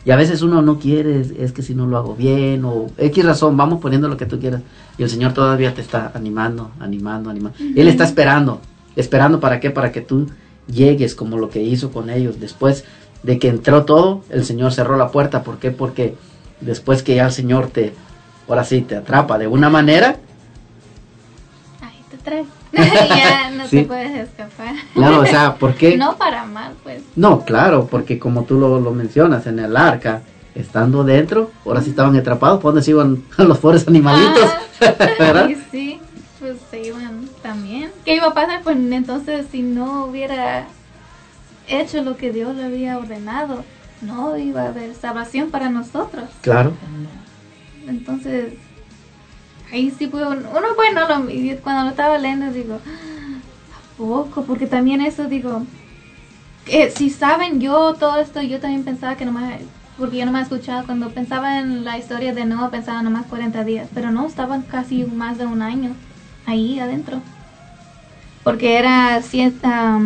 Y 0.04 0.12
a 0.12 0.16
veces 0.16 0.40
uno 0.40 0.62
no 0.62 0.78
quiere 0.78 1.20
es, 1.20 1.30
es 1.32 1.52
que 1.52 1.60
si 1.62 1.74
no 1.74 1.86
lo 1.86 1.98
hago 1.98 2.14
bien 2.14 2.64
o 2.64 2.86
x 2.96 3.24
razón 3.24 3.56
vamos 3.56 3.80
poniendo 3.80 4.08
lo 4.08 4.16
que 4.16 4.26
tú 4.26 4.38
quieras. 4.40 4.62
Y 4.96 5.02
el 5.02 5.10
señor 5.10 5.32
todavía 5.34 5.74
te 5.74 5.80
está 5.82 6.10
animando 6.14 6.70
animando 6.80 7.30
animando. 7.30 7.58
Él 7.76 7.88
está 7.88 8.04
esperando 8.04 8.60
esperando 8.96 9.40
para 9.40 9.60
qué 9.60 9.70
para 9.70 9.92
que 9.92 10.00
tú 10.00 10.26
llegues 10.72 11.14
como 11.14 11.36
lo 11.36 11.50
que 11.50 11.62
hizo 11.62 11.90
con 11.90 12.10
ellos. 12.10 12.40
Después 12.40 12.84
de 13.22 13.38
que 13.38 13.48
entró 13.48 13.84
todo 13.84 14.22
el 14.30 14.44
señor 14.44 14.72
cerró 14.72 14.96
la 14.96 15.10
puerta. 15.10 15.42
¿por 15.42 15.58
qué? 15.58 15.70
porque 15.70 16.14
después 16.60 17.02
que 17.02 17.16
ya 17.16 17.26
el 17.26 17.32
señor 17.32 17.66
te 17.68 17.92
ahora 18.48 18.64
sí 18.64 18.80
te 18.80 18.96
atrapa 18.96 19.36
de 19.38 19.46
una 19.48 19.68
manera 19.68 20.16
Trae. 22.24 22.44
ya 22.72 23.50
no 23.50 23.66
Sí. 23.66 23.78
te 23.78 23.84
puedes 23.84 24.28
escapar. 24.28 24.74
Claro, 24.94 25.20
o 25.20 25.26
sea, 25.26 25.54
¿por 25.56 25.74
qué? 25.74 25.96
No 25.96 26.16
para 26.16 26.44
mal, 26.44 26.72
pues. 26.82 27.02
No, 27.16 27.44
claro, 27.44 27.86
porque 27.90 28.18
como 28.18 28.44
tú 28.44 28.58
lo, 28.58 28.80
lo 28.80 28.92
mencionas, 28.92 29.46
en 29.46 29.58
el 29.58 29.76
arca, 29.76 30.22
estando 30.54 31.04
dentro, 31.04 31.50
ahora 31.64 31.80
sí 31.80 31.90
estaban 31.90 32.16
atrapados, 32.16 32.60
¿por 32.60 32.72
dónde 32.72 32.82
se 32.84 32.90
iban 32.90 33.22
los 33.38 33.58
pobres 33.58 33.86
animalitos? 33.88 34.50
¿Verdad? 35.18 35.48
Y 35.48 35.56
sí, 35.70 36.00
pues 36.40 36.56
se 36.70 36.82
iban 36.88 37.28
también. 37.42 37.90
¿Qué 38.04 38.16
iba 38.16 38.26
a 38.28 38.34
pasar? 38.34 38.62
Pues 38.62 38.76
entonces 38.76 39.46
si 39.50 39.62
no 39.62 40.06
hubiera 40.06 40.66
hecho 41.68 42.02
lo 42.02 42.16
que 42.16 42.32
Dios 42.32 42.56
le 42.56 42.64
había 42.64 42.98
ordenado, 42.98 43.64
no 44.02 44.36
iba 44.36 44.62
a 44.62 44.68
haber 44.68 44.94
salvación 44.94 45.50
para 45.50 45.68
nosotros. 45.70 46.24
Claro. 46.40 46.72
Entonces, 47.86 48.54
ahí 49.70 49.90
sí 49.90 50.06
un- 50.12 50.46
uno 50.46 50.74
bueno, 50.76 51.08
lo, 51.08 51.30
y 51.30 51.56
cuando 51.58 51.84
lo 51.84 51.90
estaba 51.90 52.18
leyendo 52.18 52.52
digo, 52.52 52.74
¿a 52.74 53.96
poco? 53.96 54.44
Porque 54.44 54.66
también 54.66 55.00
eso 55.00 55.26
digo, 55.28 55.66
eh, 56.66 56.90
si 56.90 57.10
saben 57.10 57.60
yo 57.60 57.94
todo 57.94 58.16
esto, 58.20 58.40
yo 58.42 58.60
también 58.60 58.84
pensaba 58.84 59.16
que 59.16 59.24
nomás, 59.24 59.60
porque 59.98 60.18
yo 60.18 60.26
no 60.26 60.32
me 60.32 60.38
he 60.38 60.42
escuchado, 60.42 60.84
cuando 60.86 61.10
pensaba 61.10 61.58
en 61.58 61.84
la 61.84 61.98
historia 61.98 62.32
de 62.32 62.44
Noah 62.44 62.70
pensaba 62.70 63.02
nomás 63.02 63.26
40 63.26 63.64
días, 63.64 63.88
pero 63.94 64.10
no, 64.10 64.26
estaban 64.26 64.62
casi 64.62 65.04
más 65.04 65.38
de 65.38 65.46
un 65.46 65.62
año 65.62 65.96
ahí 66.46 66.78
adentro. 66.78 67.22
Porque 68.42 68.78
era 68.78 69.20
cierta... 69.22 70.00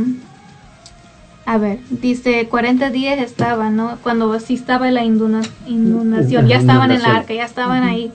a 1.46 1.58
ver, 1.58 1.80
dice 1.90 2.48
40 2.48 2.90
días 2.90 3.18
estaban, 3.20 3.76
¿no? 3.76 3.98
Cuando 4.02 4.38
sí 4.40 4.54
estaba 4.54 4.90
la 4.90 5.04
inundación, 5.04 6.46
ya 6.48 6.56
estaban 6.56 6.90
en 6.90 7.02
la 7.02 7.16
arca, 7.16 7.34
ya 7.34 7.44
estaban 7.44 7.82
ahí. 7.84 8.14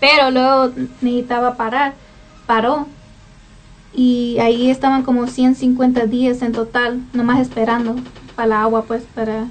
Pero 0.00 0.30
luego 0.30 0.72
necesitaba 1.00 1.56
parar, 1.56 1.94
paró. 2.46 2.86
Y 3.94 4.36
ahí 4.40 4.70
estaban 4.70 5.02
como 5.04 5.26
150 5.26 6.06
días 6.06 6.42
en 6.42 6.52
total, 6.52 7.00
nomás 7.14 7.40
esperando 7.40 7.96
para 8.34 8.48
la 8.48 8.62
agua, 8.62 8.84
pues, 8.84 9.04
para, 9.14 9.46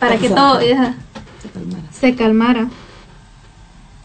para 0.00 0.16
que 0.18 0.28
todo 0.28 0.58
ajá, 0.72 0.94
se 1.92 2.14
calmara. 2.16 2.68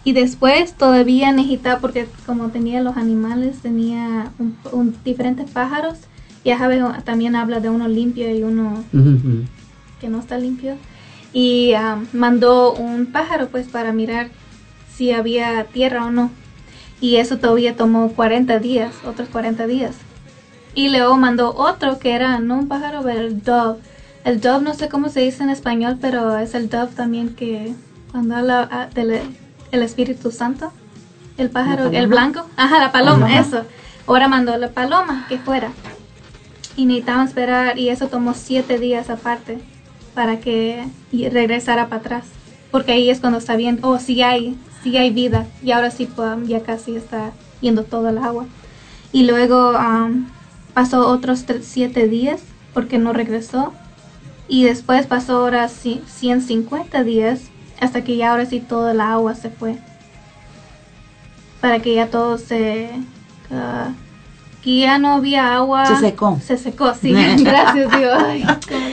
Y 0.04 0.12
después 0.12 0.74
todavía 0.74 1.32
necesitaba, 1.32 1.80
porque 1.80 2.08
como 2.26 2.50
tenía 2.50 2.82
los 2.82 2.98
animales, 2.98 3.60
tenía 3.62 4.32
un, 4.38 4.56
un- 4.72 4.96
diferentes 5.04 5.50
pájaros. 5.50 5.98
Ya 6.46 6.58
sabes, 6.58 6.84
también 7.06 7.36
habla 7.38 7.60
de 7.62 7.70
uno 7.70 7.88
limpio 7.88 8.30
y 8.36 8.44
uno 8.44 8.84
que 10.02 10.10
no 10.10 10.20
está 10.20 10.38
limpio. 10.38 10.76
Y 11.32 11.74
ah, 11.74 11.98
mandó 12.12 12.74
un 12.74 13.08
pájaro 13.08 13.48
pues 13.48 13.68
para 13.70 13.94
mirar 13.94 14.30
si 14.96 15.12
había 15.12 15.64
tierra 15.66 16.06
o 16.06 16.12
no. 16.12 16.32
Y 17.02 17.18
eso 17.18 17.38
todavía 17.38 17.76
tomó 17.76 18.10
40 18.14 18.60
días, 18.60 18.94
otros 19.06 19.30
40 19.30 19.68
días. 19.68 19.96
Y 20.76 20.90
luego 20.90 21.18
mandó 21.18 21.54
otro 21.56 22.00
que 22.00 22.14
era, 22.14 22.40
no 22.40 22.60
un 22.60 22.68
pájaro, 22.68 23.02
pero 23.04 23.20
el 23.20 23.44
dove. 23.44 23.80
El 24.24 24.40
dove 24.40 24.64
no 24.64 24.74
sé 24.74 24.90
cómo 24.90 25.10
se 25.10 25.20
dice 25.20 25.44
en 25.44 25.50
español, 25.50 25.98
pero 26.00 26.38
es 26.38 26.56
el 26.56 26.70
dove 26.70 26.94
también 26.96 27.36
que 27.36 27.74
cuando 28.12 28.36
habla 28.36 28.70
ah, 28.72 28.88
del 28.94 29.22
el 29.72 29.82
Espíritu 29.82 30.32
Santo. 30.32 30.72
El 31.36 31.50
pájaro, 31.50 31.92
¿La 31.92 32.00
el 32.00 32.08
blanco. 32.08 32.48
Ajá, 32.56 32.80
la 32.80 32.92
paloma, 32.92 33.28
Paloma. 33.28 33.40
eso. 33.40 33.66
Ahora 34.06 34.28
mandó 34.28 34.56
la 34.58 34.70
paloma 34.70 35.26
que 35.28 35.40
fuera. 35.40 35.72
Y 36.76 36.86
necesitaban 36.86 37.28
esperar 37.28 37.78
y 37.78 37.90
eso 37.90 38.08
tomó 38.08 38.34
siete 38.36 38.78
días 38.78 39.10
aparte 39.10 39.60
para 40.14 40.40
que 40.40 40.88
regresara 41.12 41.88
para 41.88 42.02
atrás. 42.02 42.26
Porque 42.72 42.92
ahí 42.92 43.10
es 43.10 43.20
cuando 43.20 43.40
está 43.40 43.56
bien, 43.56 43.80
oh, 43.82 44.00
sí 44.00 44.22
hay, 44.22 44.58
sí 44.84 44.98
hay 44.98 45.12
vida. 45.12 45.48
Y 45.62 45.72
ahora 45.72 45.92
sí, 45.92 46.14
ya 46.46 46.64
casi 46.64 46.96
está 46.96 47.34
yendo 47.60 47.86
todo 47.86 48.10
el 48.10 48.18
agua. 48.20 48.48
Y 49.12 49.26
luego 49.28 49.72
am, 49.78 50.36
pasó 50.74 51.08
otros 51.10 51.46
siete 51.62 52.08
días 52.08 52.56
porque 52.74 52.98
no 53.00 53.14
regresó. 53.14 53.74
Y 54.48 54.66
después 54.66 55.08
pasó 55.08 55.38
ahora 55.40 55.66
ci- 55.68 56.06
150 56.08 57.04
días 57.04 57.54
hasta 57.80 58.04
que 58.04 58.18
ya 58.18 58.32
ahora 58.32 58.46
sí 58.46 58.62
todo 58.62 58.92
el 58.92 59.02
agua 59.02 59.36
se 59.36 59.52
fue. 59.52 59.84
Para 61.60 61.82
que 61.82 61.96
ya 61.96 62.10
todo 62.10 62.38
se... 62.38 62.90
ah, 63.50 64.03
que 64.64 64.80
ya 64.80 64.98
no 64.98 65.14
había 65.16 65.56
agua. 65.56 65.86
Se 65.86 65.98
secó. 65.98 66.40
Se 66.46 66.58
secó, 66.58 66.94
sí. 66.94 67.12
Gracias 67.44 67.92
Dios. 68.00 68.24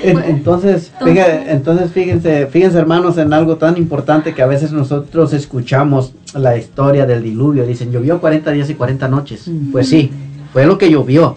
Entonces, 0.03 0.91
fíjate- 1.03 1.53
entonces 1.53 1.93
fíjense, 1.93 2.47
fíjense 2.47 2.79
hermanos 2.79 3.19
en 3.19 3.33
algo 3.33 3.57
tan 3.57 3.77
importante 3.77 4.35
que 4.35 4.43
a 4.43 4.47
veces 4.47 4.73
nosotros 4.73 5.33
escuchamos 5.33 6.13
la 6.35 6.57
historia 6.57 7.07
del 7.07 7.23
diluvio. 7.23 7.67
Dicen, 7.67 7.93
llovió 7.93 8.21
40 8.21 8.51
días 8.53 8.71
y 8.71 8.75
40 8.75 9.09
noches. 9.09 9.49
Pues 9.71 9.89
sí, 9.89 10.11
fue 10.53 10.67
lo 10.67 10.77
que 10.79 10.91
llovió. 10.91 11.37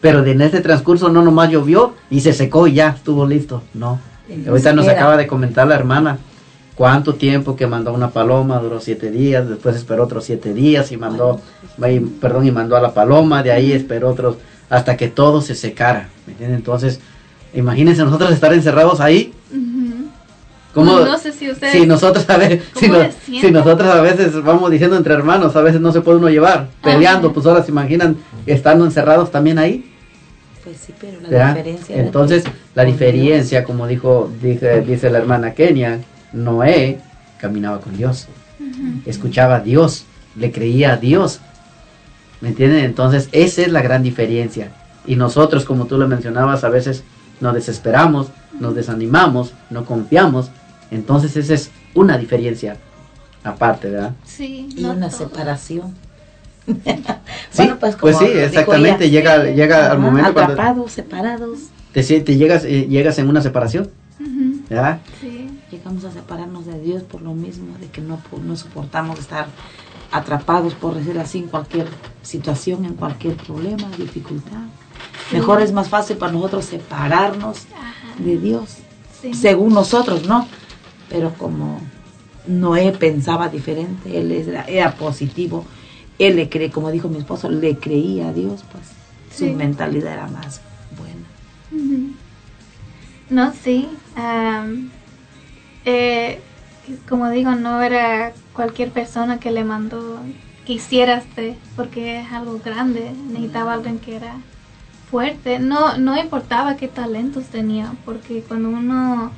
Pero 0.00 0.24
en 0.24 0.40
este 0.40 0.60
transcurso 0.60 1.08
no 1.08 1.22
nomás 1.22 1.50
llovió 1.50 1.94
y 2.10 2.20
se 2.20 2.32
secó 2.32 2.66
y 2.68 2.74
ya 2.74 2.90
estuvo 2.90 3.26
listo. 3.26 3.62
No. 3.74 3.98
Ahorita 4.48 4.72
nos 4.72 4.86
acaba 4.88 5.16
de 5.16 5.26
comentar 5.26 5.66
la 5.66 5.74
hermana 5.74 6.18
cuánto 6.76 7.14
tiempo 7.14 7.56
que 7.56 7.66
mandó 7.66 7.92
una 7.92 8.10
paloma, 8.10 8.58
duró 8.60 8.80
siete 8.80 9.10
días, 9.10 9.48
después 9.48 9.74
esperó 9.76 10.04
otros 10.04 10.24
siete 10.24 10.52
días 10.54 10.92
y 10.92 10.96
mandó, 10.96 11.40
y- 11.88 11.98
perdón, 12.00 12.46
y 12.46 12.50
mandó 12.52 12.76
a 12.76 12.80
la 12.80 12.92
paloma, 12.94 13.42
de 13.42 13.50
ahí 13.50 13.72
esperó 13.72 14.10
otros, 14.10 14.36
hasta 14.68 14.96
que 14.96 15.08
todo 15.08 15.40
se 15.40 15.54
secara. 15.54 16.08
¿me 16.26 16.32
entienden? 16.32 16.58
Entonces, 16.58 17.00
imagínense 17.54 18.04
nosotros 18.04 18.30
estar 18.30 18.52
encerrados 18.52 19.00
ahí. 19.00 19.32
Ujú. 19.50 20.06
¿Cómo, 20.74 20.92
No, 20.98 21.04
no 21.06 21.18
sé 21.18 21.32
si 21.32 21.50
ustedes... 21.50 21.72
si 21.72 21.86
nosotros 21.86 22.28
a 22.28 22.36
ver, 22.36 22.60
si, 22.78 23.50
nosotros 23.50 23.88
a 23.88 24.02
veces 24.02 24.42
vamos 24.42 24.70
diciendo 24.70 24.96
entre 24.96 25.14
hermanos, 25.14 25.56
a 25.56 25.62
veces 25.62 25.80
no 25.80 25.90
se 25.92 26.02
puede 26.02 26.18
uno 26.18 26.28
llevar, 26.28 26.68
peleando, 26.82 27.32
pues 27.32 27.46
ahora 27.46 27.62
se 27.64 27.70
imaginan 27.70 28.18
estando 28.44 28.84
encerrados 28.84 29.30
también 29.30 29.58
ahí. 29.58 29.90
Pues 30.62 30.76
sí, 30.78 30.92
pero 31.00 31.18
la 31.30 31.54
diferencia. 31.54 31.96
Entonces, 31.96 32.44
la 32.74 32.84
diferencia, 32.84 33.64
como 33.64 33.86
dijo, 33.86 34.30
dice, 34.42 34.82
dice 34.82 35.08
la 35.08 35.18
hermana 35.18 35.54
Kenia, 35.54 36.00
Noé 36.36 37.00
caminaba 37.38 37.80
con 37.80 37.96
Dios, 37.96 38.28
escuchaba 39.06 39.56
a 39.56 39.60
Dios, 39.60 40.04
le 40.36 40.52
creía 40.52 40.92
a 40.92 40.96
Dios. 40.96 41.40
¿Me 42.40 42.50
entienden? 42.50 42.84
Entonces, 42.84 43.28
esa 43.32 43.62
es 43.62 43.72
la 43.72 43.80
gran 43.82 44.02
diferencia. 44.02 44.70
Y 45.06 45.16
nosotros, 45.16 45.64
como 45.64 45.86
tú 45.86 45.96
lo 45.98 46.06
mencionabas, 46.08 46.64
a 46.64 46.68
veces 46.68 47.02
nos 47.40 47.54
desesperamos, 47.54 48.28
nos 48.60 48.74
desanimamos, 48.74 49.52
no 49.70 49.84
confiamos. 49.84 50.50
Entonces, 50.90 51.36
esa 51.36 51.54
es 51.54 51.70
una 51.94 52.18
diferencia 52.18 52.76
aparte, 53.42 53.90
¿verdad? 53.90 54.12
Sí, 54.24 54.68
y 54.76 54.84
una 54.84 55.10
separación. 55.10 55.94
Sí, 57.50 57.62
Bueno, 57.62 57.76
pues, 57.78 57.96
como 57.96 58.18
sí, 58.18 58.24
dijo 58.26 58.38
exactamente. 58.38 59.04
ella, 59.06 59.20
Llega, 59.20 59.44
sí, 59.44 59.54
llega 59.54 59.90
al 59.92 59.98
momento 59.98 60.32
cuando 60.34 60.52
atrapados, 60.52 60.92
separados. 60.92 61.58
te, 61.92 62.02
llegas, 62.36 62.64
eh, 62.64 62.86
llegas 62.88 63.18
en 63.18 63.28
una 63.28 63.40
separación. 63.40 63.88
¿verdad? 64.68 64.98
Sí. 65.20 65.45
Llegamos 65.70 66.04
a 66.04 66.12
separarnos 66.12 66.64
de 66.66 66.80
Dios 66.80 67.02
por 67.02 67.22
lo 67.22 67.34
mismo, 67.34 67.76
de 67.78 67.88
que 67.88 68.00
no, 68.00 68.20
no 68.44 68.56
soportamos 68.56 69.18
estar 69.18 69.48
atrapados, 70.12 70.74
por 70.74 70.94
decir 70.94 71.18
así, 71.18 71.38
en 71.38 71.48
cualquier 71.48 71.88
situación, 72.22 72.84
en 72.84 72.94
cualquier 72.94 73.34
problema, 73.36 73.88
dificultad. 73.98 74.62
Sí. 75.28 75.34
Mejor 75.36 75.60
es 75.60 75.72
más 75.72 75.88
fácil 75.88 76.16
para 76.18 76.30
nosotros 76.32 76.66
separarnos 76.66 77.66
de 78.18 78.38
Dios, 78.38 78.76
Sí. 79.20 79.34
según 79.34 79.74
nosotros, 79.74 80.26
¿no? 80.26 80.46
Pero 81.08 81.32
como 81.34 81.80
Noé 82.46 82.92
pensaba 82.92 83.48
diferente, 83.48 84.18
él 84.20 84.30
era, 84.30 84.62
era 84.64 84.94
positivo, 84.94 85.64
él 86.18 86.36
le 86.36 86.48
cree, 86.48 86.70
como 86.70 86.90
dijo 86.92 87.08
mi 87.08 87.18
esposo, 87.18 87.50
le 87.50 87.76
creía 87.76 88.28
a 88.28 88.32
Dios, 88.32 88.64
pues 88.70 88.84
Sí. 89.32 89.50
su 89.50 89.56
mentalidad 89.56 90.12
era 90.12 90.28
más 90.28 90.60
buena. 90.96 91.26
No, 93.28 93.52
sí. 93.64 93.88
Eh, 95.86 96.40
como 97.08 97.30
digo, 97.30 97.52
no 97.54 97.80
era 97.82 98.32
cualquier 98.52 98.90
persona 98.90 99.38
que 99.40 99.50
le 99.50 99.64
mandó 99.64 100.18
que 100.66 100.74
hiciera 100.74 101.18
este, 101.18 101.56
porque 101.76 102.20
es 102.20 102.32
algo 102.32 102.60
grande. 102.64 103.12
Necesitaba 103.30 103.74
alguien 103.74 103.98
que 103.98 104.16
era 104.16 104.34
fuerte. 105.10 105.58
No, 105.60 105.96
no 105.98 106.16
importaba 106.20 106.76
qué 106.76 106.88
talentos 106.88 107.44
tenía, 107.44 107.92
porque 108.04 108.42
cuando 108.42 108.68
uno 108.70 109.30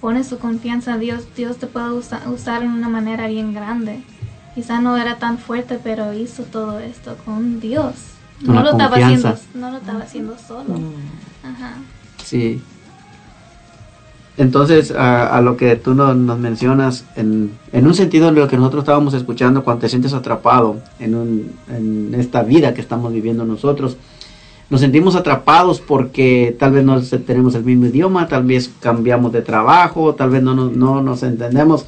pone 0.00 0.24
su 0.24 0.38
confianza 0.38 0.94
en 0.94 1.00
Dios, 1.00 1.24
Dios 1.36 1.58
te 1.58 1.66
puede 1.66 1.90
usa- 1.92 2.22
usar 2.28 2.62
en 2.62 2.70
una 2.70 2.88
manera 2.88 3.26
bien 3.28 3.52
grande. 3.54 4.00
Quizá 4.54 4.80
no 4.80 4.96
era 4.96 5.16
tan 5.18 5.38
fuerte, 5.38 5.78
pero 5.82 6.12
hizo 6.12 6.42
todo 6.42 6.80
esto 6.80 7.16
con 7.24 7.60
Dios. 7.60 7.94
No 8.40 8.54
lo 8.64 8.70
estaba 8.72 8.96
haciendo, 8.96 9.28
no 9.54 9.70
lo 9.70 9.76
estaba 9.78 9.98
haciendo 10.00 10.36
solo. 10.38 10.74
Ajá. 11.44 11.74
Sí. 12.24 12.60
Entonces, 14.40 14.90
a, 14.90 15.36
a 15.36 15.42
lo 15.42 15.58
que 15.58 15.76
tú 15.76 15.92
no- 15.94 16.14
nos 16.14 16.38
mencionas, 16.38 17.04
en, 17.14 17.50
en 17.72 17.86
un 17.86 17.92
sentido 17.92 18.28
en 18.30 18.36
lo 18.36 18.48
que 18.48 18.56
nosotros 18.56 18.84
estábamos 18.84 19.12
escuchando, 19.12 19.62
cuando 19.62 19.82
te 19.82 19.90
sientes 19.90 20.14
atrapado 20.14 20.76
en, 20.98 21.14
un- 21.14 21.50
esta 22.18 22.42
vida 22.42 22.72
que 22.72 22.80
estamos 22.80 23.12
viviendo 23.12 23.44
nosotros, 23.44 23.98
nos 24.70 24.80
sentimos 24.80 25.14
atrapados 25.14 25.80
porque 25.80 26.56
tal 26.58 26.72
vez 26.72 26.84
no 26.84 26.98
tenemos 27.02 27.54
el 27.54 27.64
mismo 27.64 27.84
idioma, 27.86 28.28
tal 28.28 28.44
vez 28.44 28.70
cambiamos 28.80 29.30
de 29.30 29.42
trabajo, 29.42 30.14
tal 30.14 30.30
vez 30.30 30.42
no 30.42 31.02
nos 31.02 31.22
entendemos. 31.22 31.84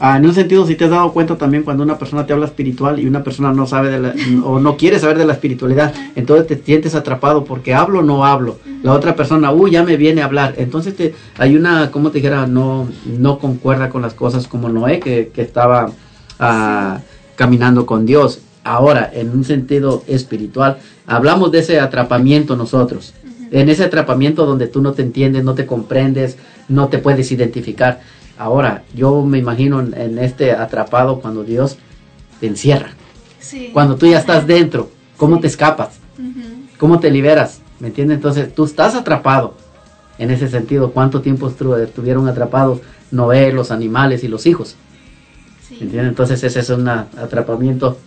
Ah, 0.00 0.16
en 0.16 0.26
un 0.26 0.32
sentido, 0.32 0.64
si 0.64 0.76
te 0.76 0.84
has 0.84 0.90
dado 0.90 1.12
cuenta 1.12 1.36
también 1.36 1.64
cuando 1.64 1.82
una 1.82 1.98
persona 1.98 2.24
te 2.24 2.32
habla 2.32 2.46
espiritual 2.46 3.00
y 3.00 3.06
una 3.06 3.24
persona 3.24 3.52
no 3.52 3.66
sabe 3.66 3.90
de 3.90 3.98
la, 3.98 4.14
o 4.44 4.60
no 4.60 4.76
quiere 4.76 5.00
saber 5.00 5.18
de 5.18 5.24
la 5.24 5.32
espiritualidad, 5.32 5.92
entonces 6.14 6.46
te 6.46 6.56
sientes 6.56 6.94
atrapado 6.94 7.44
porque 7.44 7.74
hablo 7.74 7.98
o 7.98 8.02
no 8.02 8.24
hablo. 8.24 8.58
La 8.84 8.92
otra 8.92 9.16
persona, 9.16 9.50
uy, 9.50 9.72
ya 9.72 9.82
me 9.82 9.96
viene 9.96 10.22
a 10.22 10.26
hablar. 10.26 10.54
Entonces 10.56 10.94
te, 10.94 11.14
hay 11.36 11.56
una, 11.56 11.90
como 11.90 12.10
te 12.10 12.18
dijera, 12.18 12.46
no, 12.46 12.88
no 13.06 13.40
concuerda 13.40 13.90
con 13.90 14.02
las 14.02 14.14
cosas 14.14 14.46
como 14.46 14.68
Noé 14.68 15.00
que, 15.00 15.32
que 15.34 15.42
estaba 15.42 15.90
ah, 16.38 17.00
caminando 17.34 17.84
con 17.84 18.06
Dios. 18.06 18.40
Ahora, 18.62 19.10
en 19.12 19.30
un 19.30 19.44
sentido 19.44 20.04
espiritual, 20.06 20.78
hablamos 21.06 21.50
de 21.50 21.58
ese 21.58 21.80
atrapamiento 21.80 22.54
nosotros. 22.54 23.14
En 23.50 23.68
ese 23.68 23.84
atrapamiento 23.84 24.46
donde 24.46 24.68
tú 24.68 24.80
no 24.80 24.92
te 24.92 25.02
entiendes, 25.02 25.42
no 25.42 25.54
te 25.54 25.66
comprendes, 25.66 26.36
no 26.68 26.88
te 26.88 26.98
puedes 26.98 27.32
identificar. 27.32 28.00
Ahora, 28.38 28.84
yo 28.94 29.22
me 29.24 29.38
imagino 29.38 29.80
en, 29.80 29.94
en 29.94 30.18
este 30.18 30.52
atrapado 30.52 31.20
cuando 31.20 31.42
Dios 31.44 31.76
te 32.40 32.46
encierra. 32.46 32.90
Sí. 33.40 33.70
Cuando 33.72 33.96
tú 33.96 34.06
ya 34.06 34.18
estás 34.18 34.46
dentro, 34.46 34.90
¿cómo 35.16 35.40
te 35.40 35.46
escapas? 35.48 35.98
¿Cómo 36.78 37.00
te 37.00 37.10
liberas? 37.10 37.60
¿Me 37.80 37.88
entiendes? 37.88 38.16
Entonces, 38.16 38.54
tú 38.54 38.64
estás 38.64 38.94
atrapado. 38.94 39.54
En 40.18 40.30
ese 40.30 40.48
sentido, 40.48 40.92
¿cuánto 40.92 41.20
tiempo 41.20 41.50
estu- 41.50 41.78
estuvieron 41.80 42.28
atrapados 42.28 42.80
Noé, 43.10 43.52
los 43.52 43.70
animales 43.70 44.22
y 44.24 44.28
los 44.28 44.46
hijos? 44.46 44.76
¿Me 45.70 45.84
entiendes? 45.84 46.08
Entonces, 46.08 46.42
ese 46.44 46.60
es 46.60 46.70
un 46.70 46.88
atrapamiento. 46.88 47.98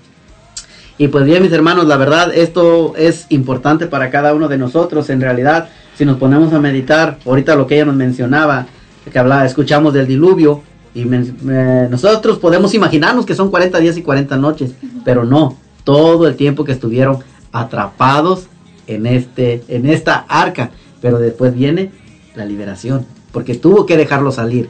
Y 0.98 1.08
pues 1.08 1.26
bien, 1.26 1.42
mis 1.42 1.52
hermanos, 1.52 1.86
la 1.88 1.98
verdad, 1.98 2.34
esto 2.34 2.94
es 2.96 3.26
importante 3.30 3.88
para 3.88 4.10
cada 4.10 4.34
uno 4.34 4.48
de 4.48 4.58
nosotros. 4.58 5.10
En 5.10 5.20
realidad, 5.22 5.70
si 5.98 6.06
nos 6.06 6.18
ponemos 6.18 6.54
a 6.54 6.60
meditar, 6.60 7.18
ahorita 7.26 7.56
lo 7.56 7.66
que 7.68 7.76
ella 7.76 7.86
nos 7.86 7.96
mencionaba, 7.96 8.68
que 9.10 9.20
hablaba, 9.20 9.46
escuchamos 9.46 9.94
del 9.94 10.08
diluvio, 10.08 10.62
y 10.94 11.06
nosotros 11.06 12.38
podemos 12.38 12.74
imaginarnos 12.74 13.26
que 13.26 13.36
son 13.36 13.50
40 13.50 13.80
días 13.80 13.98
y 13.98 14.02
40 14.02 14.38
noches, 14.38 14.74
pero 15.06 15.24
no, 15.24 15.58
todo 15.84 16.28
el 16.28 16.36
tiempo 16.36 16.66
que 16.66 16.74
estuvieron 16.74 17.20
atrapados 17.52 18.48
en, 18.88 19.06
este, 19.06 19.64
en 19.70 19.86
esta 19.86 20.26
arca. 20.28 20.72
Pero 21.02 21.18
después 21.18 21.54
viene 21.54 21.92
la 22.36 22.46
liberación, 22.46 23.06
porque 23.32 23.56
tuvo 23.56 23.86
que 23.86 23.98
dejarlo 23.98 24.32
salir. 24.32 24.70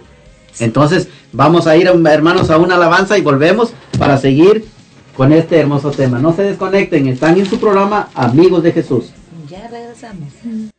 Entonces, 0.60 1.08
vamos 1.34 1.66
a 1.66 1.76
ir, 1.76 1.88
hermanos, 1.88 2.50
a 2.50 2.58
una 2.58 2.76
alabanza 2.76 3.18
y 3.18 3.22
volvemos 3.22 3.74
para 3.98 4.18
seguir 4.18 4.66
con 5.18 5.34
este 5.34 5.60
hermoso 5.60 5.92
tema. 5.92 6.20
No 6.20 6.34
se 6.34 6.44
desconecten, 6.44 7.08
están 7.08 7.38
en 7.38 7.46
su 7.46 7.60
programa 7.60 8.10
Amigos 8.14 8.64
de 8.64 8.72
Jesús. 8.72 9.12
Ya 9.50 9.68
regresamos. 9.68 10.71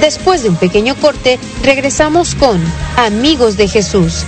Después 0.00 0.42
de 0.42 0.50
un 0.50 0.56
pequeño 0.56 0.94
corte, 0.96 1.38
regresamos 1.62 2.34
con 2.34 2.62
Amigos 2.96 3.56
de 3.56 3.68
Jesús. 3.68 4.24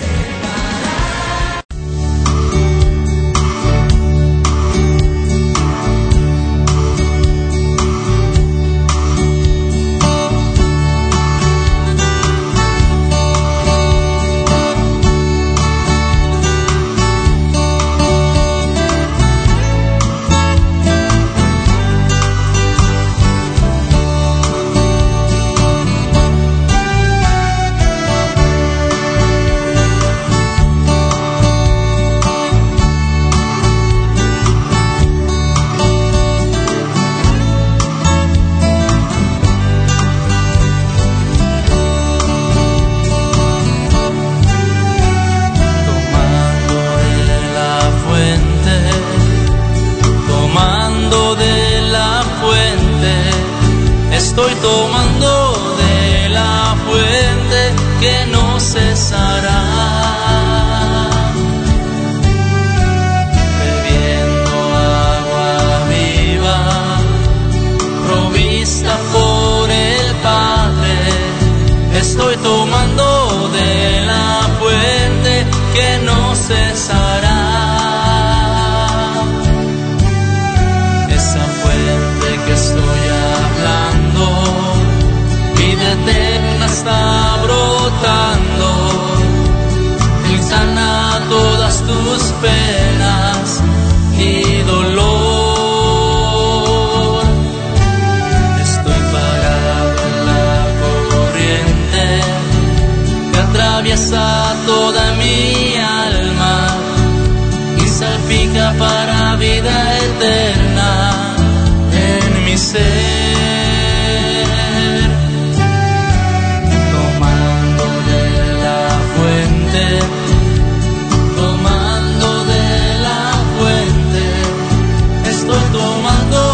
tomando 126.09 126.48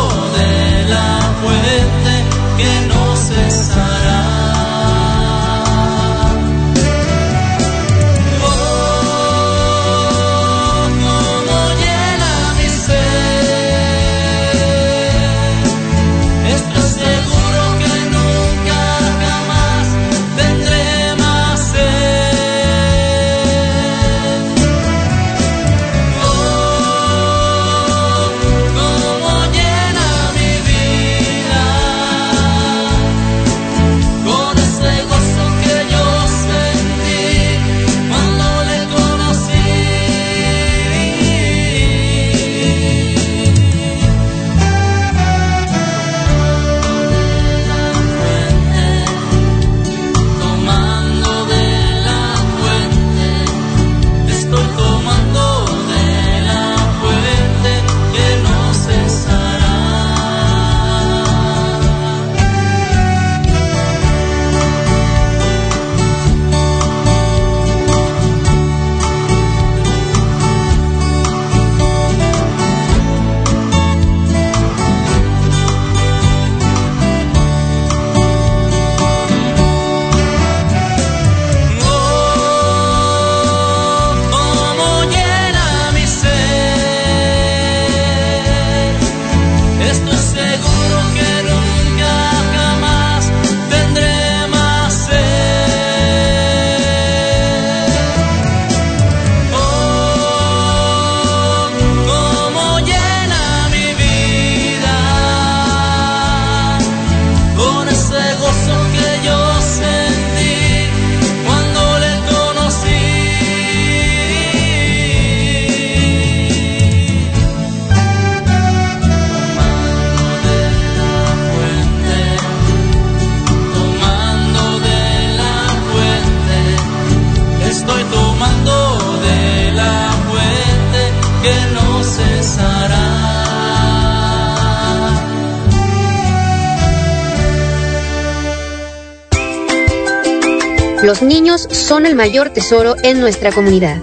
mayor 142.15 142.51
tesoro 142.51 142.95
en 143.03 143.21
nuestra 143.21 143.53
comunidad. 143.53 143.99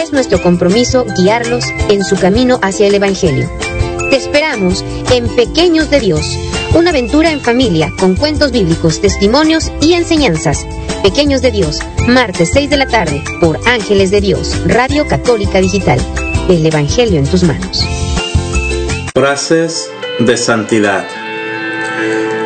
Es 0.00 0.12
nuestro 0.12 0.42
compromiso 0.42 1.04
guiarlos 1.16 1.64
en 1.88 2.02
su 2.04 2.16
camino 2.16 2.58
hacia 2.62 2.86
el 2.86 2.94
Evangelio. 2.94 3.50
Te 4.10 4.16
esperamos 4.16 4.84
en 5.10 5.28
Pequeños 5.34 5.90
de 5.90 6.00
Dios, 6.00 6.24
una 6.74 6.90
aventura 6.90 7.30
en 7.30 7.40
familia 7.40 7.92
con 7.98 8.14
cuentos 8.14 8.52
bíblicos, 8.52 9.00
testimonios 9.00 9.72
y 9.80 9.94
enseñanzas. 9.94 10.64
Pequeños 11.02 11.42
de 11.42 11.50
Dios, 11.50 11.80
martes 12.06 12.50
6 12.52 12.70
de 12.70 12.76
la 12.76 12.86
tarde 12.86 13.22
por 13.40 13.58
Ángeles 13.66 14.10
de 14.10 14.20
Dios, 14.20 14.56
Radio 14.66 15.06
Católica 15.06 15.60
Digital. 15.60 16.00
El 16.48 16.64
Evangelio 16.64 17.18
en 17.18 17.26
tus 17.26 17.42
manos. 17.42 17.84
Frases 19.14 19.90
de 20.18 20.36
santidad. 20.36 21.04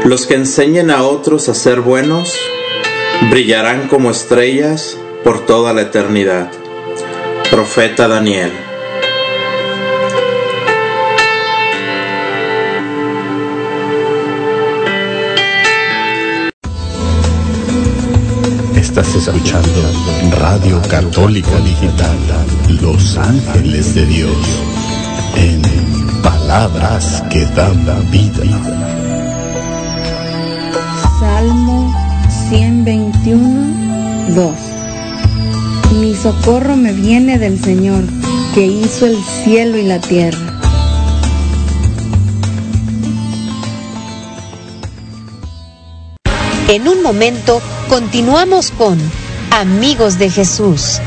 Los 0.04 0.26
que 0.26 0.34
enseñen 0.34 0.90
a 0.90 1.02
otros 1.02 1.48
a 1.48 1.54
ser 1.54 1.80
buenos 1.80 2.34
brillarán 3.30 3.88
como 3.88 4.10
estrellas 4.10 4.96
por 5.24 5.44
toda 5.44 5.72
la 5.72 5.82
eternidad. 5.82 6.50
Profeta 7.50 8.08
Daniel. 8.08 8.52
Estás 18.76 19.14
escuchando 19.14 19.80
Radio 20.40 20.80
Católica 20.88 21.56
Digital, 21.58 22.18
Los 22.80 23.16
Ángeles 23.16 23.94
de 23.94 24.06
Dios, 24.06 24.36
en 25.36 25.62
palabras 26.22 27.22
que 27.30 27.44
dan 27.46 27.84
vida. 28.10 28.44
Salmo 31.20 32.07
121, 32.50 34.34
2. 34.34 34.54
Mi 36.00 36.14
socorro 36.14 36.76
me 36.76 36.92
viene 36.92 37.38
del 37.38 37.62
Señor, 37.62 38.04
que 38.54 38.64
hizo 38.64 39.04
el 39.04 39.16
cielo 39.22 39.76
y 39.76 39.82
la 39.82 40.00
tierra. 40.00 40.58
En 46.68 46.88
un 46.88 47.02
momento 47.02 47.60
continuamos 47.90 48.70
con 48.70 48.98
Amigos 49.50 50.18
de 50.18 50.30
Jesús. 50.30 51.00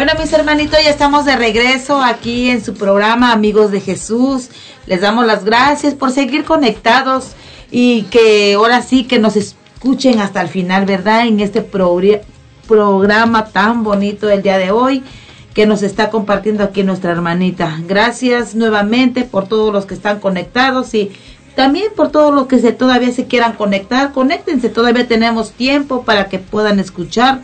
Bueno, 0.00 0.14
mis 0.18 0.32
hermanitos, 0.32 0.78
ya 0.82 0.88
estamos 0.88 1.26
de 1.26 1.36
regreso 1.36 2.02
aquí 2.02 2.48
en 2.48 2.64
su 2.64 2.72
programa 2.72 3.32
Amigos 3.32 3.70
de 3.70 3.82
Jesús. 3.82 4.48
Les 4.86 5.02
damos 5.02 5.26
las 5.26 5.44
gracias 5.44 5.92
por 5.92 6.10
seguir 6.10 6.46
conectados 6.46 7.32
y 7.70 8.04
que 8.04 8.54
ahora 8.54 8.80
sí 8.80 9.04
que 9.04 9.18
nos 9.18 9.36
escuchen 9.36 10.18
hasta 10.20 10.40
el 10.40 10.48
final, 10.48 10.86
¿verdad? 10.86 11.26
En 11.26 11.38
este 11.40 11.62
progr- 11.62 12.22
programa 12.66 13.48
tan 13.48 13.84
bonito 13.84 14.26
del 14.26 14.40
día 14.40 14.56
de 14.56 14.70
hoy 14.70 15.04
que 15.52 15.66
nos 15.66 15.82
está 15.82 16.08
compartiendo 16.08 16.64
aquí 16.64 16.82
nuestra 16.82 17.10
hermanita. 17.10 17.78
Gracias 17.86 18.54
nuevamente 18.54 19.24
por 19.24 19.48
todos 19.48 19.70
los 19.70 19.84
que 19.84 19.92
están 19.92 20.18
conectados 20.18 20.94
y 20.94 21.12
también 21.54 21.88
por 21.94 22.10
todos 22.10 22.32
los 22.34 22.46
que 22.46 22.58
se, 22.58 22.72
todavía 22.72 23.12
se 23.12 23.26
quieran 23.26 23.52
conectar. 23.52 24.12
Conéctense, 24.12 24.70
todavía 24.70 25.06
tenemos 25.06 25.52
tiempo 25.52 26.04
para 26.04 26.30
que 26.30 26.38
puedan 26.38 26.80
escuchar 26.80 27.42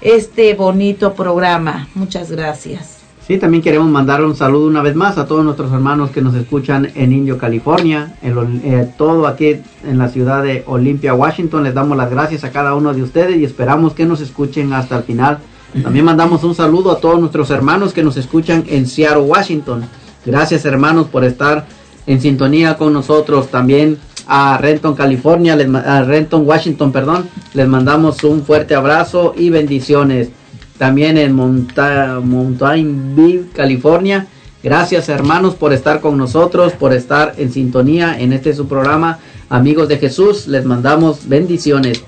este 0.00 0.54
bonito 0.54 1.14
programa. 1.14 1.88
Muchas 1.94 2.30
gracias. 2.30 2.98
Sí, 3.28 3.36
también 3.36 3.62
queremos 3.62 3.90
mandar 3.90 4.24
un 4.24 4.34
saludo 4.34 4.68
una 4.68 4.80
vez 4.80 4.96
más 4.96 5.18
a 5.18 5.26
todos 5.26 5.44
nuestros 5.44 5.70
hermanos 5.70 6.10
que 6.10 6.22
nos 6.22 6.34
escuchan 6.34 6.90
en 6.94 7.12
Indio, 7.12 7.36
California, 7.36 8.14
en 8.22 8.62
eh, 8.64 8.90
todo 8.96 9.26
aquí 9.26 9.60
en 9.84 9.98
la 9.98 10.08
ciudad 10.08 10.42
de 10.42 10.64
Olympia, 10.66 11.12
Washington. 11.12 11.62
Les 11.62 11.74
damos 11.74 11.98
las 11.98 12.10
gracias 12.10 12.44
a 12.44 12.52
cada 12.52 12.74
uno 12.74 12.94
de 12.94 13.02
ustedes 13.02 13.36
y 13.36 13.44
esperamos 13.44 13.92
que 13.92 14.06
nos 14.06 14.22
escuchen 14.22 14.72
hasta 14.72 14.96
el 14.96 15.02
final. 15.02 15.40
También 15.82 16.06
mandamos 16.06 16.42
un 16.42 16.54
saludo 16.54 16.90
a 16.90 17.00
todos 17.00 17.20
nuestros 17.20 17.50
hermanos 17.50 17.92
que 17.92 18.02
nos 18.02 18.16
escuchan 18.16 18.64
en 18.66 18.86
Seattle, 18.86 19.24
Washington. 19.24 19.84
Gracias 20.24 20.64
hermanos 20.64 21.08
por 21.08 21.22
estar 21.22 21.66
en 22.08 22.20
sintonía 22.20 22.76
con 22.76 22.92
nosotros. 22.92 23.48
También 23.48 23.98
a 24.26 24.58
Renton, 24.58 24.96
California, 24.96 25.56
a 25.86 26.02
Renton, 26.02 26.46
Washington, 26.46 26.90
perdón, 26.90 27.28
les 27.54 27.68
mandamos 27.68 28.24
un 28.24 28.42
fuerte 28.44 28.74
abrazo 28.74 29.34
y 29.36 29.50
bendiciones. 29.50 30.30
También 30.78 31.18
en 31.18 31.32
Monta 31.34 32.20
Mountain 32.22 33.14
View, 33.14 33.46
California. 33.52 34.26
Gracias 34.62 35.08
hermanos 35.08 35.54
por 35.54 35.72
estar 35.72 36.00
con 36.00 36.16
nosotros, 36.16 36.72
por 36.72 36.92
estar 36.92 37.34
en 37.36 37.52
sintonía 37.52 38.18
en 38.18 38.32
este 38.32 38.54
su 38.54 38.66
programa. 38.66 39.18
Amigos 39.50 39.88
de 39.88 39.98
Jesús, 39.98 40.48
les 40.48 40.64
mandamos 40.64 41.28
bendiciones. 41.28 42.02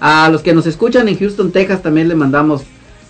A 0.00 0.28
los 0.28 0.42
que 0.42 0.52
nos 0.52 0.66
escuchan 0.66 1.08
en 1.08 1.18
Houston, 1.18 1.50
Texas, 1.50 1.82
también 1.82 2.08
les 2.08 2.16
mandamos 2.16 2.62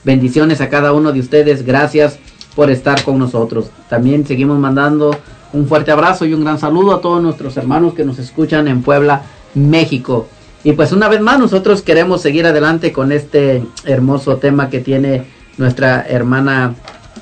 bendiciones 0.05 0.61
a 0.61 0.69
cada 0.69 0.93
uno 0.93 1.13
de 1.13 1.21
ustedes. 1.21 1.67
Gracias 1.67 2.19
por 2.55 2.71
estar 2.71 3.03
con 3.05 3.19
nosotros. 3.19 3.71
También 3.89 4.27
seguimos 4.27 4.59
mandando 4.59 5.17
un 5.57 5.67
fuerte 5.67 5.91
abrazo 5.91 6.27
y 6.27 6.35
un 6.35 6.45
gran 6.45 6.59
saludo 6.59 6.95
a 6.95 7.01
todos 7.01 7.23
nuestros 7.23 7.57
hermanos 7.57 7.95
que 7.95 8.05
nos 8.05 8.19
escuchan 8.19 8.69
en 8.69 8.83
Puebla, 8.83 9.23
México. 9.55 10.29
Y 10.63 10.73
pues 10.73 10.93
una 10.93 11.09
vez 11.09 11.21
más 11.21 11.39
nosotros 11.39 11.81
queremos 11.81 12.21
seguir 12.21 12.47
adelante 12.47 12.93
con 12.93 13.11
este 13.11 13.65
hermoso 13.85 14.37
tema 14.37 14.69
que 14.69 14.81
tiene 14.81 15.25
nuestra 15.57 16.03
hermana 16.07 16.75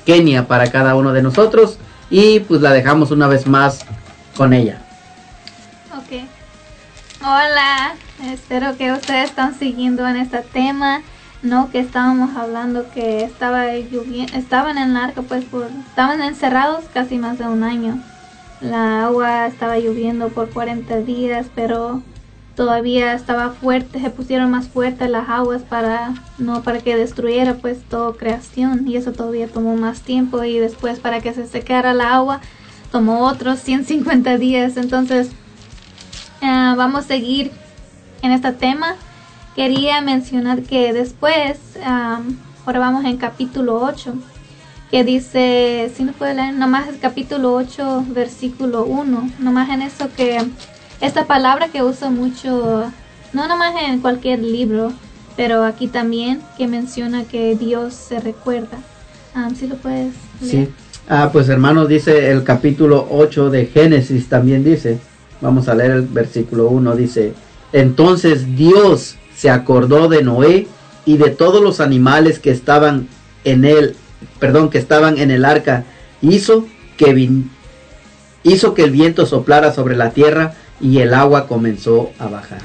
Kenia 0.05 0.47
para 0.47 0.69
cada 0.69 0.95
uno 0.95 1.13
de 1.13 1.21
nosotros 1.21 1.79
y 2.09 2.41
pues 2.41 2.61
la 2.61 2.73
dejamos 2.73 3.11
una 3.11 3.27
vez 3.27 3.47
más 3.47 3.85
con 4.35 4.51
ella. 4.51 4.81
Ok. 5.97 6.27
Hola, 7.21 7.95
espero 8.25 8.75
que 8.77 8.91
ustedes 8.91 9.29
están 9.29 9.57
siguiendo 9.57 10.05
en 10.07 10.17
este 10.17 10.39
tema, 10.39 11.01
¿no? 11.41 11.71
Que 11.71 11.79
estábamos 11.79 12.35
hablando 12.35 12.85
que 12.93 13.23
estaba 13.23 13.73
estaban 13.73 14.77
en 14.77 14.89
el 14.89 14.97
arca, 14.97 15.21
pues 15.21 15.45
por, 15.45 15.69
estaban 15.87 16.21
encerrados 16.21 16.83
casi 16.93 17.17
más 17.17 17.37
de 17.37 17.45
un 17.45 17.63
año. 17.63 18.01
La 18.69 19.05
agua 19.05 19.47
estaba 19.47 19.77
lloviendo 19.77 20.29
por 20.29 20.49
40 20.49 21.01
días, 21.01 21.47
pero 21.55 22.01
todavía 22.55 23.13
estaba 23.13 23.51
fuerte, 23.51 23.99
se 23.99 24.09
pusieron 24.09 24.49
más 24.51 24.67
fuertes 24.67 25.09
las 25.09 25.27
aguas 25.29 25.61
para 25.63 26.13
no 26.37 26.63
para 26.63 26.79
que 26.79 26.95
destruyera 26.95 27.55
pues 27.55 27.83
toda 27.83 28.13
creación. 28.17 28.87
Y 28.87 28.97
eso 28.97 29.11
todavía 29.11 29.47
tomó 29.47 29.75
más 29.75 30.01
tiempo 30.01 30.43
y 30.43 30.59
después 30.59 30.99
para 30.99 31.21
que 31.21 31.33
se 31.33 31.47
secara 31.47 31.93
la 31.93 32.15
agua 32.15 32.41
tomó 32.91 33.27
otros 33.27 33.59
150 33.59 34.37
días, 34.37 34.77
entonces 34.77 35.31
Ah, 36.47 36.75
vamos 36.77 37.05
a 37.05 37.07
seguir 37.07 37.51
en 38.21 38.31
este 38.31 38.51
tema. 38.51 38.95
Quería 39.55 40.01
mencionar 40.01 40.61
que 40.61 40.93
después, 40.93 41.57
am, 41.83 42.37
ahora 42.65 42.79
vamos 42.79 43.05
en 43.05 43.17
capítulo 43.17 43.81
8, 43.81 44.13
que 44.95 45.03
dice, 45.03 45.91
si 45.93 46.05
no 46.05 46.13
puede 46.13 46.35
leer, 46.35 46.53
nomás 46.53 46.87
es 46.87 46.95
capítulo 47.01 47.53
8, 47.53 48.05
versículo 48.11 48.85
1, 48.85 49.29
nomás 49.39 49.69
en 49.69 49.81
eso 49.81 50.07
que 50.15 50.37
esta 51.01 51.25
palabra 51.25 51.67
que 51.67 51.83
uso 51.83 52.11
mucho, 52.11 52.89
no 53.33 53.47
nomás 53.49 53.73
en 53.89 53.99
cualquier 53.99 54.39
libro, 54.39 54.93
pero 55.35 55.65
aquí 55.65 55.89
también, 55.89 56.39
que 56.57 56.69
menciona 56.69 57.25
que 57.25 57.57
Dios 57.57 57.93
se 57.93 58.21
recuerda. 58.21 58.77
si 59.59 59.67
lo 59.67 59.75
puedes 59.75 60.13
leer. 60.39 60.67
Sí. 60.67 60.73
Ah, 61.09 61.29
pues 61.29 61.49
hermanos, 61.49 61.89
dice 61.89 62.31
el 62.31 62.45
capítulo 62.45 63.05
8 63.11 63.49
de 63.49 63.65
Génesis 63.65 64.29
también 64.29 64.63
dice, 64.63 64.97
vamos 65.41 65.67
a 65.67 65.75
leer 65.75 65.91
el 65.91 66.01
versículo 66.03 66.69
1, 66.69 66.95
dice, 66.95 67.33
entonces 67.73 68.55
Dios 68.55 69.17
se 69.35 69.49
acordó 69.49 70.07
de 70.07 70.23
Noé 70.23 70.67
y 71.03 71.17
de 71.17 71.31
todos 71.31 71.61
los 71.61 71.81
animales 71.81 72.39
que 72.39 72.51
estaban 72.51 73.09
en 73.43 73.65
él, 73.65 73.97
perdón, 74.39 74.69
que 74.69 74.77
estaban 74.77 75.17
en 75.17 75.31
el 75.31 75.45
arca, 75.45 75.83
hizo 76.21 76.67
que 76.97 77.29
hizo 78.43 78.73
que 78.73 78.83
el 78.83 78.91
viento 78.91 79.25
soplara 79.25 79.73
sobre 79.73 79.95
la 79.95 80.11
tierra 80.11 80.53
y 80.79 80.99
el 80.99 81.13
agua 81.13 81.47
comenzó 81.47 82.11
a 82.19 82.27
bajar. 82.27 82.59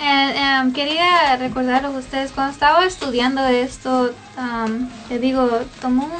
Eh, 0.00 0.34
em, 0.60 0.72
quería 0.72 1.36
recordarles 1.38 1.94
a 1.94 1.98
ustedes, 1.98 2.30
cuando 2.32 2.52
estaba 2.52 2.84
estudiando 2.84 3.44
esto, 3.46 4.12
am, 4.36 4.88
te 5.08 5.18
digo, 5.18 5.48
tomó 5.80 6.10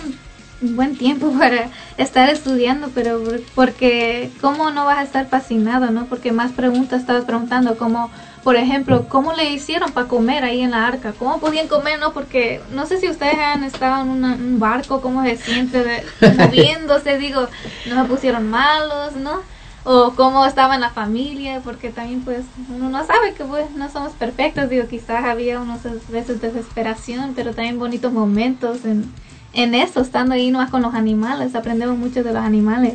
un 0.63 0.77
buen 0.77 0.97
tiempo 0.97 1.31
para 1.39 1.69
estar 1.99 2.29
estudiando, 2.31 2.91
pero 2.95 3.23
por- 3.23 3.43
porque, 3.55 4.31
¿cómo 4.41 4.71
no 4.71 4.85
vas 4.87 4.99
a 4.99 5.03
estar 5.03 5.29
fascinado, 5.29 5.91
no? 5.91 6.07
Porque 6.07 6.33
más 6.33 6.53
preguntas 6.53 7.01
estabas 7.01 7.25
preguntando, 7.25 7.77
como, 7.77 8.11
por 8.47 8.55
ejemplo, 8.55 9.09
¿cómo 9.09 9.33
le 9.33 9.51
hicieron 9.51 9.91
para 9.91 10.07
comer 10.07 10.45
ahí 10.45 10.61
en 10.61 10.71
la 10.71 10.87
arca? 10.87 11.13
¿Cómo 11.19 11.41
podían 11.41 11.67
comer? 11.67 11.99
No, 11.99 12.13
porque 12.13 12.61
no 12.71 12.87
sé 12.87 13.01
si 13.01 13.09
ustedes 13.11 13.37
han 13.41 13.65
estado 13.65 14.03
en 14.03 14.09
una- 14.09 14.37
un 14.37 14.61
barco, 14.61 15.01
cómo 15.01 15.25
se 15.25 15.37
siente 15.37 15.83
de- 15.83 16.05
moviéndose, 16.39 17.19
digo, 17.19 17.49
no 17.87 18.01
se 18.03 18.09
pusieron 18.09 18.49
malos, 18.49 19.17
¿no? 19.17 19.41
O 19.83 20.13
cómo 20.15 20.47
estaba 20.47 20.77
en 20.77 20.81
la 20.81 20.91
familia, 20.91 21.61
porque 21.65 21.91
también 21.91 22.21
pues 22.23 22.45
uno 22.73 22.89
no 22.89 23.05
sabe 23.05 23.35
que 23.35 23.43
pues 23.43 23.69
no 23.73 23.91
somos 23.91 24.13
perfectos, 24.13 24.71
digo, 24.71 24.87
quizás 24.87 25.25
había 25.25 25.59
unas 25.61 25.83
veces 26.09 26.41
desesperación, 26.41 27.33
pero 27.35 27.53
también 27.53 27.81
bonitos 27.81 28.13
momentos 28.13 28.85
en, 28.85 29.13
en 29.55 29.75
eso, 29.75 30.01
estando 30.03 30.35
ahí 30.35 30.53
nomás 30.53 30.71
con 30.71 30.83
los 30.83 30.95
animales, 30.95 31.57
aprendemos 31.57 31.99
mucho 31.99 32.23
de 32.23 32.33
los 32.33 32.45
animales. 32.45 32.95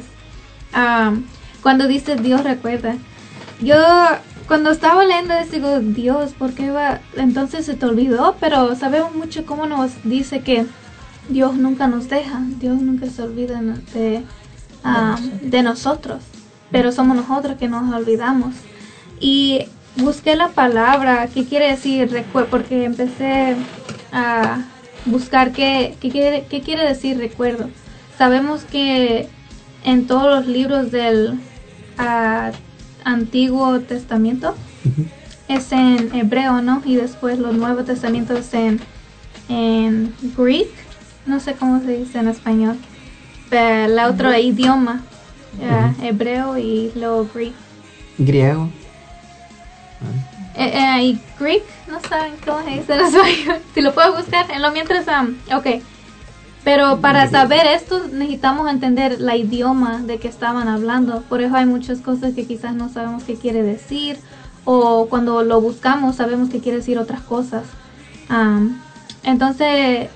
Am, 0.71 1.25
cuando 1.61 1.89
dice 1.89 2.15
Dios 2.15 2.41
recuerda, 2.45 2.95
yo 3.59 3.75
cuando 4.51 4.71
estaba 4.71 5.05
leyendo 5.05 5.33
digo, 5.49 5.79
Dios, 5.79 6.33
¿por 6.33 6.51
qué 6.53 6.71
va? 6.71 6.99
Entonces 7.15 7.65
se 7.65 7.75
te 7.75 7.85
olvidó, 7.85 8.35
pero 8.41 8.75
sabemos 8.75 9.15
mucho 9.15 9.45
cómo 9.45 9.65
nos 9.65 9.91
dice 10.03 10.41
que 10.41 10.65
Dios 11.29 11.53
nunca 11.55 11.87
nos 11.87 12.09
deja, 12.09 12.41
Dios 12.59 12.81
nunca 12.81 13.05
se 13.05 13.21
olvida 13.21 13.61
de, 13.93 14.25
ah, 14.83 15.17
de 15.41 15.63
nosotros, 15.63 16.21
pero 16.69 16.91
somos 16.91 17.15
nosotros 17.15 17.55
que 17.57 17.69
nos 17.69 17.93
olvidamos. 17.93 18.53
Y 19.21 19.67
busqué 19.95 20.35
la 20.35 20.49
palabra, 20.49 21.29
¿qué 21.33 21.45
quiere 21.45 21.69
decir? 21.69 22.25
Porque 22.49 22.83
empecé 22.83 23.55
a 24.11 24.65
buscar 25.05 25.53
qué, 25.53 25.95
qué, 26.01 26.09
quiere, 26.09 26.45
qué 26.49 26.59
quiere 26.59 26.85
decir 26.85 27.17
recuerdo. 27.17 27.69
Sabemos 28.17 28.65
que 28.65 29.29
en 29.85 30.07
todos 30.07 30.25
los 30.25 30.45
libros 30.45 30.91
del 30.91 31.39
ah, 31.97 32.51
Antiguo 33.03 33.79
Testamento 33.79 34.55
es 35.47 35.71
en 35.71 36.13
hebreo, 36.15 36.61
¿no? 36.61 36.81
Y 36.85 36.95
después 36.95 37.39
los 37.39 37.55
Nuevos 37.55 37.85
Testamentos 37.85 38.39
es 38.39 38.53
en, 38.53 38.79
en 39.49 40.13
Greek, 40.37 40.69
no 41.25 41.39
sé 41.39 41.53
cómo 41.53 41.79
se 41.81 41.97
dice 41.97 42.19
en 42.19 42.27
español, 42.27 42.77
pero 43.49 43.91
el 43.91 43.99
otro 43.99 44.35
idioma, 44.37 45.03
ah, 45.63 45.93
hebreo 46.01 46.57
y 46.57 46.91
luego 46.95 47.27
Greek. 47.33 47.53
Griego. 48.17 48.69
Eh, 50.55 50.71
eh, 50.73 51.03
y 51.03 51.21
Greek, 51.39 51.63
no 51.87 51.99
saben 52.01 52.33
cómo 52.45 52.63
se 52.63 52.71
dice 52.71 52.93
en 52.93 53.01
español. 53.01 53.61
Si 53.73 53.81
lo 53.81 53.93
puedo 53.93 54.15
buscar, 54.15 54.49
en 54.51 54.61
lo 54.61 54.71
mientras, 54.71 55.05
um, 55.07 55.35
ok. 55.55 55.81
Pero 56.63 57.01
para 57.01 57.27
saber 57.29 57.65
esto 57.65 58.07
necesitamos 58.07 58.69
entender 58.69 59.19
la 59.19 59.35
idioma 59.35 59.99
de 59.99 60.19
que 60.19 60.27
estaban 60.27 60.67
hablando. 60.67 61.21
Por 61.23 61.41
eso 61.41 61.55
hay 61.55 61.65
muchas 61.65 62.01
cosas 62.01 62.33
que 62.35 62.45
quizás 62.45 62.75
no 62.75 62.89
sabemos 62.89 63.23
qué 63.23 63.35
quiere 63.35 63.63
decir. 63.63 64.17
O 64.63 65.07
cuando 65.09 65.41
lo 65.41 65.59
buscamos 65.59 66.17
sabemos 66.17 66.49
que 66.49 66.59
quiere 66.59 66.77
decir 66.77 66.99
otras 66.99 67.21
cosas. 67.21 67.63
Um, 68.29 68.77
entonces, 69.23 70.09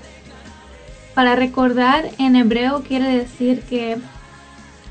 para 1.14 1.34
recordar 1.34 2.10
en 2.18 2.36
hebreo 2.36 2.82
quiere 2.82 3.08
decir 3.08 3.62
que 3.62 3.98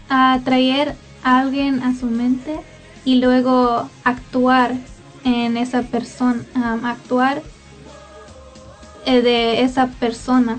atraer 0.10 0.96
a 1.24 1.40
alguien 1.40 1.82
a 1.84 1.96
su 1.96 2.08
mente 2.08 2.60
y 3.06 3.16
luego 3.16 3.90
actuar 4.04 4.76
en 5.24 5.56
esa 5.56 5.84
persona, 5.84 6.44
um, 6.56 6.86
actuar 6.86 7.42
eh, 9.06 9.22
de 9.22 9.62
esa 9.62 9.88
persona. 9.88 10.58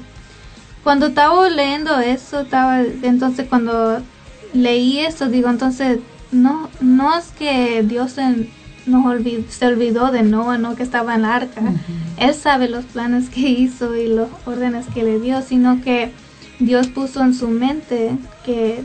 Cuando 0.86 1.06
estaba 1.06 1.50
leyendo 1.50 1.98
eso, 1.98 2.38
estaba, 2.42 2.80
entonces 3.02 3.48
cuando 3.48 3.98
leí 4.54 5.00
eso, 5.00 5.26
digo, 5.28 5.50
entonces 5.50 5.98
no, 6.30 6.68
no 6.80 7.18
es 7.18 7.32
que 7.36 7.82
Dios 7.82 8.12
se, 8.12 8.46
nos 8.86 9.04
olvid- 9.04 9.48
se 9.48 9.66
olvidó 9.66 10.12
de 10.12 10.22
Noah, 10.22 10.58
no 10.58 10.76
que 10.76 10.84
estaba 10.84 11.16
en 11.16 11.22
la 11.22 11.34
arca. 11.34 11.60
Él 12.18 12.32
sabe 12.34 12.68
los 12.68 12.84
planes 12.84 13.28
que 13.30 13.40
hizo 13.40 13.96
y 13.96 14.06
los 14.06 14.28
órdenes 14.44 14.86
que 14.94 15.02
le 15.02 15.18
dio, 15.18 15.42
sino 15.42 15.80
que 15.82 16.12
Dios 16.60 16.86
puso 16.86 17.20
en 17.20 17.34
su 17.34 17.48
mente 17.48 18.12
que 18.44 18.84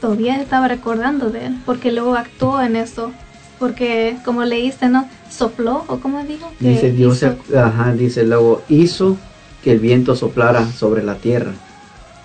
todavía 0.00 0.40
estaba 0.40 0.66
recordando 0.66 1.28
de 1.28 1.48
él, 1.48 1.58
porque 1.66 1.92
luego 1.92 2.14
actuó 2.14 2.62
en 2.62 2.74
eso, 2.74 3.12
porque 3.58 4.16
como 4.24 4.44
leíste, 4.44 4.88
¿no? 4.88 5.06
Sopló, 5.30 5.84
o 5.88 5.98
como 5.98 6.24
digo, 6.24 6.50
que 6.58 6.68
Dice 6.70 6.90
Dios, 6.90 7.18
hizo- 7.22 7.58
ajá, 7.60 7.92
dice 7.92 8.24
luego, 8.24 8.62
hizo 8.70 9.18
que 9.64 9.72
el 9.72 9.80
viento 9.80 10.14
soplara 10.14 10.70
sobre 10.70 11.02
la 11.02 11.14
tierra 11.14 11.52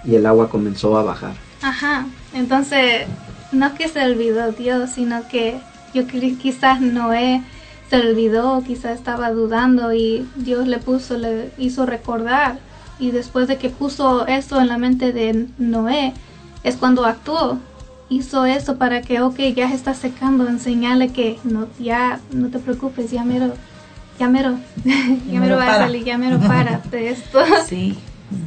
y 0.04 0.16
el 0.16 0.26
agua 0.26 0.50
comenzó 0.50 0.98
a 0.98 1.04
bajar. 1.04 1.34
Ajá, 1.62 2.06
entonces 2.34 3.08
no 3.54 3.74
que 3.76 3.88
se 3.88 4.04
olvidó 4.06 4.52
Dios, 4.52 4.90
sino 4.92 5.26
que 5.30 5.58
yo 5.94 6.06
quizás 6.06 6.82
Noé 6.82 7.42
se 7.90 7.96
olvidó, 7.96 8.62
quizás 8.68 8.98
estaba 9.00 9.32
dudando 9.32 9.94
y 9.94 10.28
Dios 10.36 10.68
le 10.68 10.78
puso, 10.80 11.18
le 11.18 11.50
hizo 11.58 11.86
recordar. 11.86 12.60
Y 13.00 13.12
después 13.12 13.48
de 13.48 13.58
que 13.58 13.70
puso 13.70 14.28
eso 14.28 14.60
en 14.60 14.68
la 14.68 14.78
mente 14.78 15.14
de 15.14 15.48
Noé, 15.58 16.14
es 16.64 16.76
cuando 16.76 17.06
actuó. 17.06 17.58
Hizo 18.10 18.46
eso 18.46 18.78
para 18.78 19.02
que, 19.02 19.22
ok, 19.22 19.38
ya 19.56 19.70
se 19.70 19.76
está 19.76 19.94
secando, 19.94 20.48
enseñale 20.48 21.10
que 21.10 21.40
no, 21.44 21.68
ya 21.80 22.20
no 22.32 22.50
te 22.50 22.60
preocupes, 22.60 23.12
ya 23.12 23.24
mero, 23.24 23.54
ya 24.20 24.28
mero, 24.30 24.58
ya, 24.86 25.40
mero 25.40 25.40
mero 25.42 25.56
va 25.58 25.64
a 25.64 25.68
para. 25.68 25.80
salir, 25.86 26.04
ya 26.04 26.18
mero 26.18 26.40
para 26.40 26.82
de 26.92 27.10
esto. 27.10 27.40
Sí. 27.68 27.98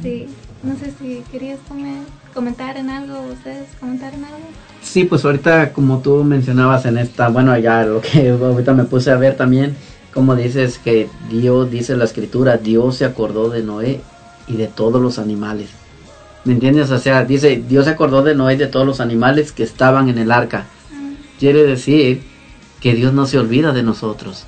Sí, 0.01 0.27
no 0.63 0.75
sé 0.77 0.93
si 0.99 1.23
querías 1.31 1.59
come- 1.67 2.03
comentar 2.33 2.77
en 2.77 2.89
algo, 2.89 3.19
ustedes 3.33 3.67
comentar 3.79 4.13
en 4.13 4.23
algo. 4.25 4.37
Sí, 4.81 5.03
pues 5.05 5.25
ahorita 5.25 5.73
como 5.73 5.99
tú 5.99 6.23
mencionabas 6.23 6.85
en 6.85 6.97
esta, 6.97 7.29
bueno, 7.29 7.57
ya 7.57 7.83
lo 7.85 8.01
que 8.01 8.29
ahorita 8.41 8.73
me 8.73 8.83
puse 8.85 9.11
a 9.11 9.15
ver 9.17 9.35
también, 9.35 9.75
como 10.13 10.35
dices 10.35 10.79
que 10.83 11.09
Dios, 11.29 11.69
dice 11.71 11.95
la 11.97 12.05
escritura, 12.05 12.57
Dios 12.57 12.97
se 12.97 13.05
acordó 13.05 13.49
de 13.49 13.63
Noé 13.63 14.01
y 14.47 14.55
de 14.57 14.67
todos 14.67 15.01
los 15.01 15.17
animales. 15.19 15.69
¿Me 16.45 16.53
entiendes? 16.53 16.91
O 16.91 16.99
sea, 16.99 17.23
dice, 17.23 17.63
Dios 17.67 17.85
se 17.85 17.91
acordó 17.91 18.21
de 18.21 18.35
Noé 18.35 18.53
y 18.55 18.57
de 18.57 18.67
todos 18.67 18.85
los 18.85 18.99
animales 18.99 19.51
que 19.53 19.63
estaban 19.63 20.09
en 20.09 20.17
el 20.17 20.31
arca. 20.31 20.65
Quiere 21.39 21.63
decir 21.63 22.21
que 22.81 22.93
Dios 22.93 23.13
no 23.13 23.25
se 23.25 23.39
olvida 23.39 23.71
de 23.71 23.81
nosotros. 23.83 24.45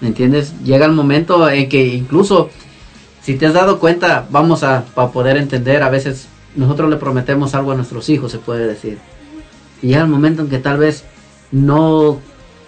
¿Me 0.00 0.08
entiendes? 0.08 0.54
Llega 0.64 0.86
el 0.86 0.92
momento 0.92 1.48
en 1.48 1.68
que 1.68 1.86
incluso, 1.86 2.50
si 3.22 3.36
te 3.36 3.46
has 3.46 3.54
dado 3.54 3.78
cuenta, 3.78 4.26
vamos 4.30 4.62
a, 4.62 4.84
poder 5.12 5.36
entender, 5.36 5.82
a 5.82 5.90
veces 5.90 6.28
nosotros 6.56 6.88
le 6.88 6.96
prometemos 6.96 7.54
algo 7.54 7.72
a 7.72 7.74
nuestros 7.74 8.08
hijos, 8.08 8.32
se 8.32 8.38
puede 8.38 8.66
decir. 8.66 8.98
Y 9.82 9.88
llega 9.88 10.02
el 10.02 10.08
momento 10.08 10.42
en 10.42 10.48
que 10.48 10.58
tal 10.58 10.78
vez 10.78 11.04
no, 11.52 12.18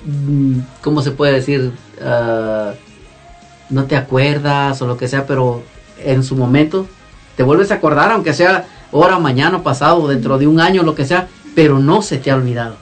mm, 0.04 0.58
¿cómo 0.82 1.02
se 1.02 1.12
puede 1.12 1.32
decir? 1.32 1.72
Ah, 2.04 2.72
no 3.70 3.84
te 3.84 3.96
acuerdas 3.96 4.82
o 4.82 4.86
lo 4.86 4.98
que 4.98 5.08
sea, 5.08 5.26
pero 5.26 5.62
en 6.04 6.22
su 6.22 6.36
momento 6.36 6.86
te 7.36 7.42
vuelves 7.42 7.70
a 7.70 7.76
acordar, 7.76 8.12
aunque 8.12 8.34
sea 8.34 8.66
hora, 8.90 9.18
mañana, 9.18 9.62
pasado, 9.62 10.06
dentro 10.08 10.36
de 10.36 10.46
un 10.46 10.60
año, 10.60 10.82
lo 10.82 10.94
que 10.94 11.06
sea, 11.06 11.28
pero 11.54 11.78
no 11.78 12.02
se 12.02 12.18
te 12.18 12.30
ha 12.30 12.36
olvidado. 12.36 12.76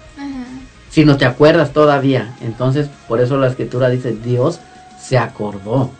Si 0.91 1.05
no 1.05 1.17
te 1.17 1.25
acuerdas 1.25 1.73
todavía. 1.73 2.35
Entonces, 2.41 2.91
por 3.09 3.21
eso 3.21 3.39
la 3.39 3.49
escritura 3.49 3.89
dice, 3.89 4.13
Dios 4.13 4.61
se 5.01 5.17
acordó, 5.17 5.91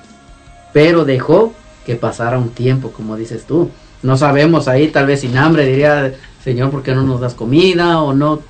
pero 0.73 1.05
dejó 1.05 1.55
que 1.87 1.97
pasara 1.97 2.39
un 2.39 2.51
tiempo, 2.51 2.93
como 2.93 3.17
dices 3.17 3.45
tú. 3.45 3.71
No 4.03 4.17
sabemos 4.17 4.69
ahí, 4.69 4.89
tal 4.89 5.07
vez 5.07 5.21
sin 5.21 5.37
hambre, 5.37 5.67
diría, 5.67 6.15
Señor, 6.43 6.71
¿por 6.71 6.83
qué 6.83 6.95
no 6.95 7.03
nos 7.03 7.21
das 7.21 7.35
comida 7.35 8.01
o 8.01 8.13
no? 8.13 8.41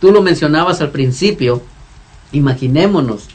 Tú 0.00 0.12
lo 0.12 0.22
mencionabas 0.22 0.80
al 0.80 0.90
principio, 0.90 1.60
imaginémonos 2.32 3.28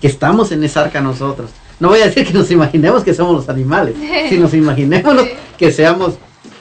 que 0.00 0.06
estamos 0.06 0.50
en 0.52 0.64
esa 0.64 0.82
arca 0.82 1.00
nosotros. 1.00 1.50
No 1.80 1.88
voy 1.88 2.00
a 2.00 2.06
decir 2.06 2.26
que 2.26 2.32
nos 2.32 2.50
imaginemos 2.50 3.04
que 3.04 3.14
somos 3.14 3.34
los 3.34 3.48
animales, 3.48 3.94
si 4.28 4.38
nos 4.38 4.54
imaginémonos 4.54 5.26
que 5.56 5.70
seamos 5.72 6.14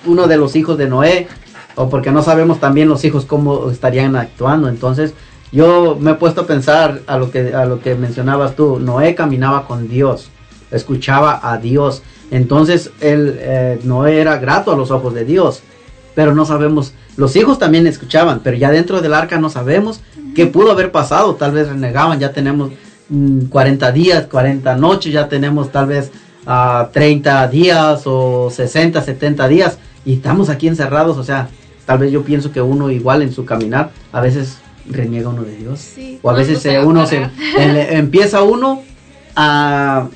uno 0.06 0.28
de 0.28 0.38
los 0.38 0.56
hijos 0.56 0.78
de 0.78 0.88
Noé, 0.88 1.28
o 1.78 1.90
porque 1.90 2.12
no 2.12 2.24
sabemos 2.24 2.60
también 2.60 2.90
los 2.90 3.06
hijos 3.06 3.26
cómo 3.26 3.70
estarían 3.70 4.16
actuando. 4.16 4.68
Entonces, 4.68 5.14
yo 5.52 5.96
me 6.00 6.12
he 6.12 6.14
puesto 6.16 6.42
a 6.42 6.48
pensar 6.48 7.02
a 7.06 7.18
lo 7.18 7.32
que, 7.32 7.54
a 7.54 7.66
lo 7.66 7.80
que 7.80 7.94
mencionabas 7.96 8.56
tú. 8.56 8.80
Noé 8.80 9.14
caminaba 9.14 9.68
con 9.68 9.88
Dios, 9.88 10.30
escuchaba 10.72 11.40
a 11.44 11.58
Dios. 11.58 12.02
Entonces, 12.32 12.92
él, 13.00 13.38
eh, 13.40 13.80
Noé 13.84 14.20
era 14.20 14.38
grato 14.38 14.72
a 14.72 14.76
los 14.76 14.90
ojos 14.90 15.14
de 15.14 15.24
Dios, 15.24 15.62
pero 16.16 16.34
no 16.34 16.46
sabemos. 16.46 16.94
Los 17.16 17.36
hijos 17.36 17.60
también 17.60 17.86
escuchaban, 17.86 18.42
pero 18.44 18.58
ya 18.58 18.72
dentro 18.72 19.00
del 19.00 19.14
arca 19.14 19.38
no 19.38 19.50
sabemos 19.52 20.02
qué 20.36 20.48
pudo 20.48 20.72
haber 20.72 20.92
pasado. 20.92 21.36
Tal 21.36 21.52
vez 21.52 21.70
renegaban, 21.70 22.20
ya 22.20 22.34
tenemos 22.34 22.72
mm, 23.10 23.46
40 23.50 23.92
días, 23.92 24.26
40 24.26 24.76
noches, 24.78 25.14
ya 25.14 25.30
tenemos 25.30 25.72
tal 25.72 25.86
vez 25.86 26.12
ah, 26.48 26.90
30 26.92 27.48
días 27.50 28.02
o 28.06 28.50
60, 28.50 29.00
70 29.00 29.48
días 29.48 29.78
y 30.06 30.14
estamos 30.14 30.50
aquí 30.50 30.68
encerrados. 30.68 31.18
O 31.18 31.24
sea, 31.24 31.50
tal 31.88 31.98
vez 31.98 32.12
yo 32.12 32.22
pienso 32.24 32.52
que 32.52 32.62
uno 32.62 32.92
igual 32.92 33.24
en 33.24 33.34
su 33.34 33.46
caminar 33.46 33.90
a 34.12 34.22
veces 34.22 34.60
reniega 34.88 35.30
uno 35.30 35.42
de 35.44 35.56
Dios. 35.56 35.80
Sí, 35.80 36.20
o 36.22 36.30
a 36.30 36.34
veces 36.34 36.60
¿cuándo 36.62 37.06
se 37.08 37.18
eh, 37.18 37.24
uno 37.26 37.32
se, 37.58 37.62
el- 37.64 37.78
empieza 37.98 38.44
uno 38.44 38.84
a, 39.36 40.08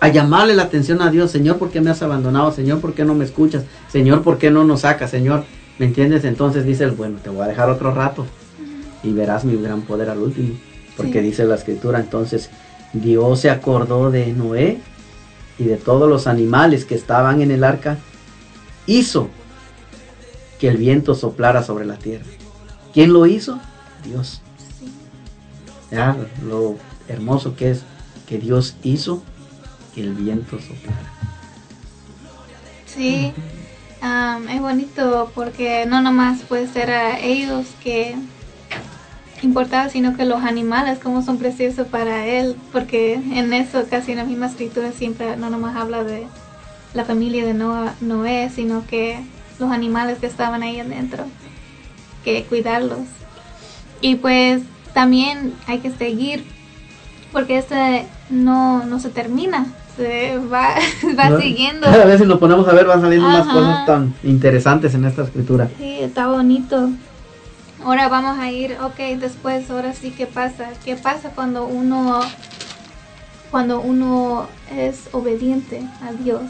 a 0.00 0.08
llamarle 0.08 0.54
la 0.54 0.62
atención 0.62 1.02
a 1.02 1.10
Dios, 1.10 1.30
Señor, 1.30 1.58
¿por 1.58 1.70
qué 1.70 1.80
me 1.82 1.90
has 1.90 2.02
abandonado? 2.02 2.50
Señor, 2.52 2.80
¿por 2.80 2.94
qué 2.94 3.04
no 3.04 3.14
me 3.14 3.24
escuchas? 3.26 3.64
Señor, 3.92 4.22
¿por 4.22 4.38
qué 4.38 4.50
no 4.50 4.64
nos 4.64 4.80
sacas? 4.80 5.10
Señor, 5.10 5.44
¿me 5.78 5.86
entiendes? 5.86 6.24
Entonces 6.24 6.64
dice 6.64 6.84
el 6.84 6.92
bueno, 6.92 7.18
te 7.22 7.28
voy 7.30 7.42
a 7.42 7.48
dejar 7.48 7.68
otro 7.68 7.92
rato. 7.92 8.26
y 9.02 9.12
verás 9.12 9.44
mi 9.44 9.60
gran 9.60 9.82
poder 9.82 10.10
al 10.10 10.18
último. 10.18 10.54
Porque 10.96 11.22
dice 11.22 11.44
la 11.44 11.54
escritura, 11.54 11.98
entonces 12.00 12.50
Dios 12.92 13.40
se 13.40 13.48
acordó 13.50 14.10
de 14.10 14.32
Noé 14.32 14.78
y 15.58 15.64
de 15.64 15.76
todos 15.76 16.08
los 16.08 16.26
animales 16.26 16.84
que 16.84 16.94
estaban 16.94 17.40
en 17.40 17.50
el 17.50 17.64
arca, 17.64 17.96
hizo 18.86 19.28
que 20.60 20.68
el 20.68 20.76
viento 20.76 21.14
soplara 21.14 21.62
sobre 21.62 21.86
la 21.86 21.96
tierra. 21.96 22.26
¿Quién 22.92 23.12
lo 23.12 23.26
hizo? 23.26 23.58
Dios. 24.04 24.42
Ya, 25.90 26.16
lo 26.46 26.76
hermoso 27.08 27.56
que 27.56 27.70
es 27.70 27.82
que 28.28 28.38
Dios 28.38 28.76
hizo 28.82 29.22
que 29.94 30.02
el 30.02 30.12
viento 30.12 30.58
soplara. 30.60 31.12
Sí, 32.86 33.32
es 34.50 34.60
bonito 34.60 35.32
porque 35.34 35.86
no 35.86 36.02
nomás 36.02 36.42
puede 36.42 36.68
ser 36.68 36.90
a 36.90 37.18
ellos 37.18 37.66
que 37.82 38.14
importaba, 39.42 39.88
sino 39.88 40.16
que 40.16 40.26
los 40.26 40.42
animales, 40.42 40.98
como 40.98 41.22
son 41.22 41.38
preciosos 41.38 41.86
para 41.86 42.26
él, 42.26 42.56
porque 42.72 43.14
en 43.14 43.52
eso 43.54 43.84
casi 43.88 44.12
en 44.12 44.18
la 44.18 44.24
misma 44.24 44.46
escritura 44.46 44.92
siempre 44.92 45.36
no 45.36 45.48
nomás 45.48 45.76
habla 45.76 46.04
de 46.04 46.26
la 46.92 47.04
familia 47.04 47.46
de 47.46 47.54
Noé, 47.54 48.50
sino 48.54 48.86
que 48.86 49.20
los 49.60 49.70
animales 49.70 50.18
que 50.18 50.26
estaban 50.26 50.62
ahí 50.62 50.80
adentro, 50.80 51.24
que 52.24 52.44
cuidarlos. 52.44 53.00
Y 54.00 54.16
pues 54.16 54.62
también 54.94 55.54
hay 55.66 55.78
que 55.78 55.90
seguir, 55.90 56.44
porque 57.32 57.58
este 57.58 58.06
no, 58.30 58.84
no 58.86 58.98
se 58.98 59.10
termina, 59.10 59.66
se 59.96 60.38
va, 60.38 60.74
va 61.18 61.30
¿No? 61.30 61.40
siguiendo. 61.40 61.86
Cada 61.86 62.04
vez 62.06 62.20
si 62.20 62.26
nos 62.26 62.38
ponemos 62.38 62.66
a 62.66 62.72
ver 62.72 62.86
van 62.86 63.00
saliendo 63.00 63.28
más 63.28 63.46
Ajá. 63.46 63.52
cosas 63.52 63.86
tan 63.86 64.14
interesantes 64.24 64.94
en 64.94 65.04
esta 65.04 65.22
escritura. 65.22 65.68
Sí, 65.78 65.98
está 66.00 66.26
bonito. 66.28 66.90
Ahora 67.84 68.08
vamos 68.08 68.38
a 68.38 68.50
ir, 68.50 68.76
ok, 68.82 69.18
después, 69.18 69.70
ahora 69.70 69.94
sí, 69.94 70.10
¿qué 70.10 70.26
pasa? 70.26 70.68
¿Qué 70.84 70.96
pasa 70.96 71.30
cuando 71.30 71.66
uno, 71.66 72.20
cuando 73.50 73.80
uno 73.80 74.48
es 74.70 75.08
obediente 75.12 75.82
a 76.02 76.12
Dios? 76.12 76.42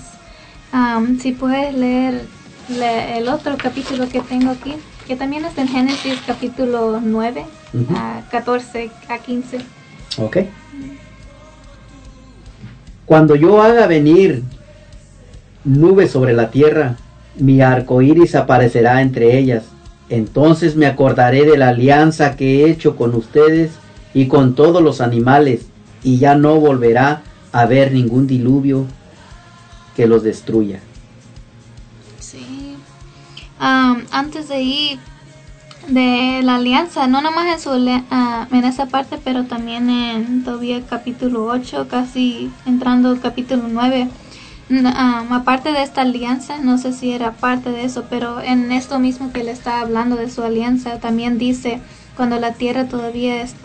Am, 0.72 1.18
si 1.20 1.32
puedes 1.32 1.74
leer 1.74 2.26
el 2.70 3.28
otro 3.28 3.56
capítulo 3.56 4.08
que 4.08 4.20
tengo 4.20 4.50
aquí, 4.52 4.74
que 5.06 5.16
también 5.16 5.44
está 5.44 5.62
en 5.62 5.68
Génesis 5.68 6.18
capítulo 6.26 7.00
9, 7.02 7.44
Ujú. 7.74 7.94
a 7.96 8.22
14 8.30 8.90
a 9.08 9.18
15. 9.18 9.58
Ok. 10.18 10.38
Cuando 13.06 13.34
yo 13.34 13.60
haga 13.60 13.86
venir 13.86 14.44
nubes 15.64 16.12
sobre 16.12 16.32
la 16.32 16.50
tierra, 16.50 16.96
mi 17.36 17.60
arco 17.60 18.02
iris 18.02 18.34
aparecerá 18.34 19.02
entre 19.02 19.36
ellas. 19.36 19.64
Entonces 20.08 20.76
me 20.76 20.86
acordaré 20.86 21.44
de 21.44 21.56
la 21.56 21.68
alianza 21.68 22.36
que 22.36 22.64
he 22.64 22.70
hecho 22.70 22.96
con 22.96 23.14
ustedes 23.14 23.72
y 24.14 24.26
con 24.26 24.54
todos 24.54 24.82
los 24.82 25.00
animales, 25.00 25.66
y 26.02 26.18
ya 26.18 26.34
no 26.34 26.56
volverá 26.56 27.22
a 27.52 27.60
haber 27.60 27.92
ningún 27.92 28.26
diluvio 28.26 28.86
que 29.96 30.06
los 30.06 30.22
destruya. 30.22 30.80
Am, 33.60 34.04
antes 34.10 34.48
de 34.48 34.62
ir 34.62 34.98
de 35.88 36.40
la 36.42 36.56
alianza, 36.56 37.06
no 37.06 37.20
nomás 37.20 37.46
en, 37.54 37.60
su, 37.60 37.70
ah, 38.10 38.48
en 38.50 38.64
esa 38.64 38.86
parte, 38.86 39.18
pero 39.22 39.44
también 39.44 39.90
en 39.90 40.42
todavía 40.44 40.80
capítulo 40.86 41.44
8, 41.44 41.86
casi 41.88 42.50
entrando 42.66 43.18
capítulo 43.20 43.64
9. 43.70 44.08
N- 44.70 44.88
am, 44.94 45.32
aparte 45.32 45.72
de 45.72 45.82
esta 45.82 46.02
alianza, 46.02 46.58
no 46.58 46.78
sé 46.78 46.92
si 46.92 47.10
era 47.12 47.32
parte 47.32 47.70
de 47.70 47.84
eso, 47.84 48.04
pero 48.08 48.40
en 48.40 48.70
esto 48.72 48.98
mismo 48.98 49.32
que 49.32 49.42
le 49.44 49.50
está 49.50 49.80
hablando 49.80 50.16
de 50.16 50.30
su 50.30 50.42
alianza, 50.42 50.98
también 51.00 51.38
dice, 51.38 51.80
cuando 52.16 52.38
la 52.38 52.54
tierra 52.54 52.86
todavía 52.88 53.42
es- 53.42 53.56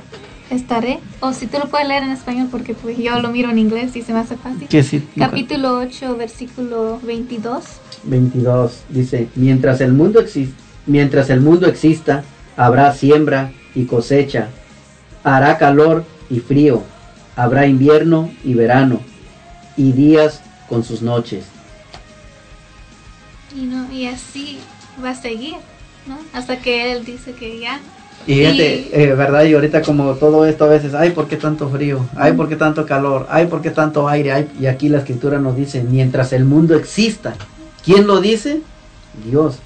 estaré, 0.49 0.99
o 1.21 1.31
si 1.33 1.47
tú 1.47 1.57
lo 1.59 1.69
puedes 1.69 1.87
leer 1.87 2.03
en 2.03 2.09
español, 2.11 2.47
porque 2.51 2.73
pues 2.73 2.97
yo 2.97 3.19
lo 3.19 3.29
miro 3.29 3.49
en 3.49 3.59
inglés 3.59 3.95
y 3.95 4.01
se 4.01 4.13
me 4.13 4.19
hace 4.19 4.35
fácil. 4.37 4.67
Sí, 5.15 5.19
Capítulo 5.19 5.77
8, 5.77 6.15
versículo 6.17 6.99
22. 7.03 7.63
22 8.05 8.83
dice, 8.89 9.27
mientras 9.35 9.81
el 9.81 9.93
mundo 9.93 10.21
exi- 10.21 10.51
mientras 10.85 11.29
el 11.29 11.41
mundo 11.41 11.67
exista, 11.67 12.23
habrá 12.57 12.93
siembra 12.93 13.51
y 13.73 13.85
cosecha, 13.85 14.49
hará 15.23 15.57
calor 15.57 16.03
y 16.29 16.39
frío, 16.39 16.83
habrá 17.35 17.67
invierno 17.67 18.31
y 18.43 18.53
verano, 18.53 19.01
y 19.77 19.91
días 19.91 20.41
con 20.69 20.83
sus 20.83 21.01
noches. 21.01 21.45
Y, 23.55 23.61
no, 23.65 23.91
y 23.91 24.07
así 24.07 24.59
va 25.03 25.11
a 25.11 25.15
seguir, 25.15 25.55
¿no? 26.07 26.17
Hasta 26.33 26.57
que 26.59 26.91
él 26.91 27.05
dice 27.05 27.31
que 27.33 27.59
ya. 27.59 27.79
Y 28.27 28.35
fíjate, 28.35 29.03
eh, 29.03 29.13
¿verdad? 29.13 29.43
Y 29.43 29.53
ahorita 29.53 29.81
como 29.81 30.13
todo 30.13 30.45
esto 30.45 30.65
a 30.65 30.69
veces, 30.69 30.93
ay, 30.93 31.11
¿por 31.11 31.27
qué 31.27 31.37
tanto 31.37 31.69
frío? 31.69 32.05
Ay, 32.15 32.33
¿por 32.33 32.49
qué 32.49 32.55
tanto 32.55 32.85
calor? 32.85 33.27
Ay, 33.29 33.45
¿por 33.45 33.61
qué 33.61 33.69
tanto 33.69 34.07
aire? 34.09 34.31
Ay, 34.31 34.47
y 34.59 34.65
aquí 34.65 34.89
la 34.89 34.99
escritura 34.99 35.37
nos 35.39 35.55
dice, 35.55 35.83
mientras 35.83 36.33
el 36.33 36.43
mundo 36.45 36.75
exista, 36.75 37.35
¿quién 37.85 38.07
lo 38.07 38.19
dice? 38.19 38.61
Dios. 39.23 39.59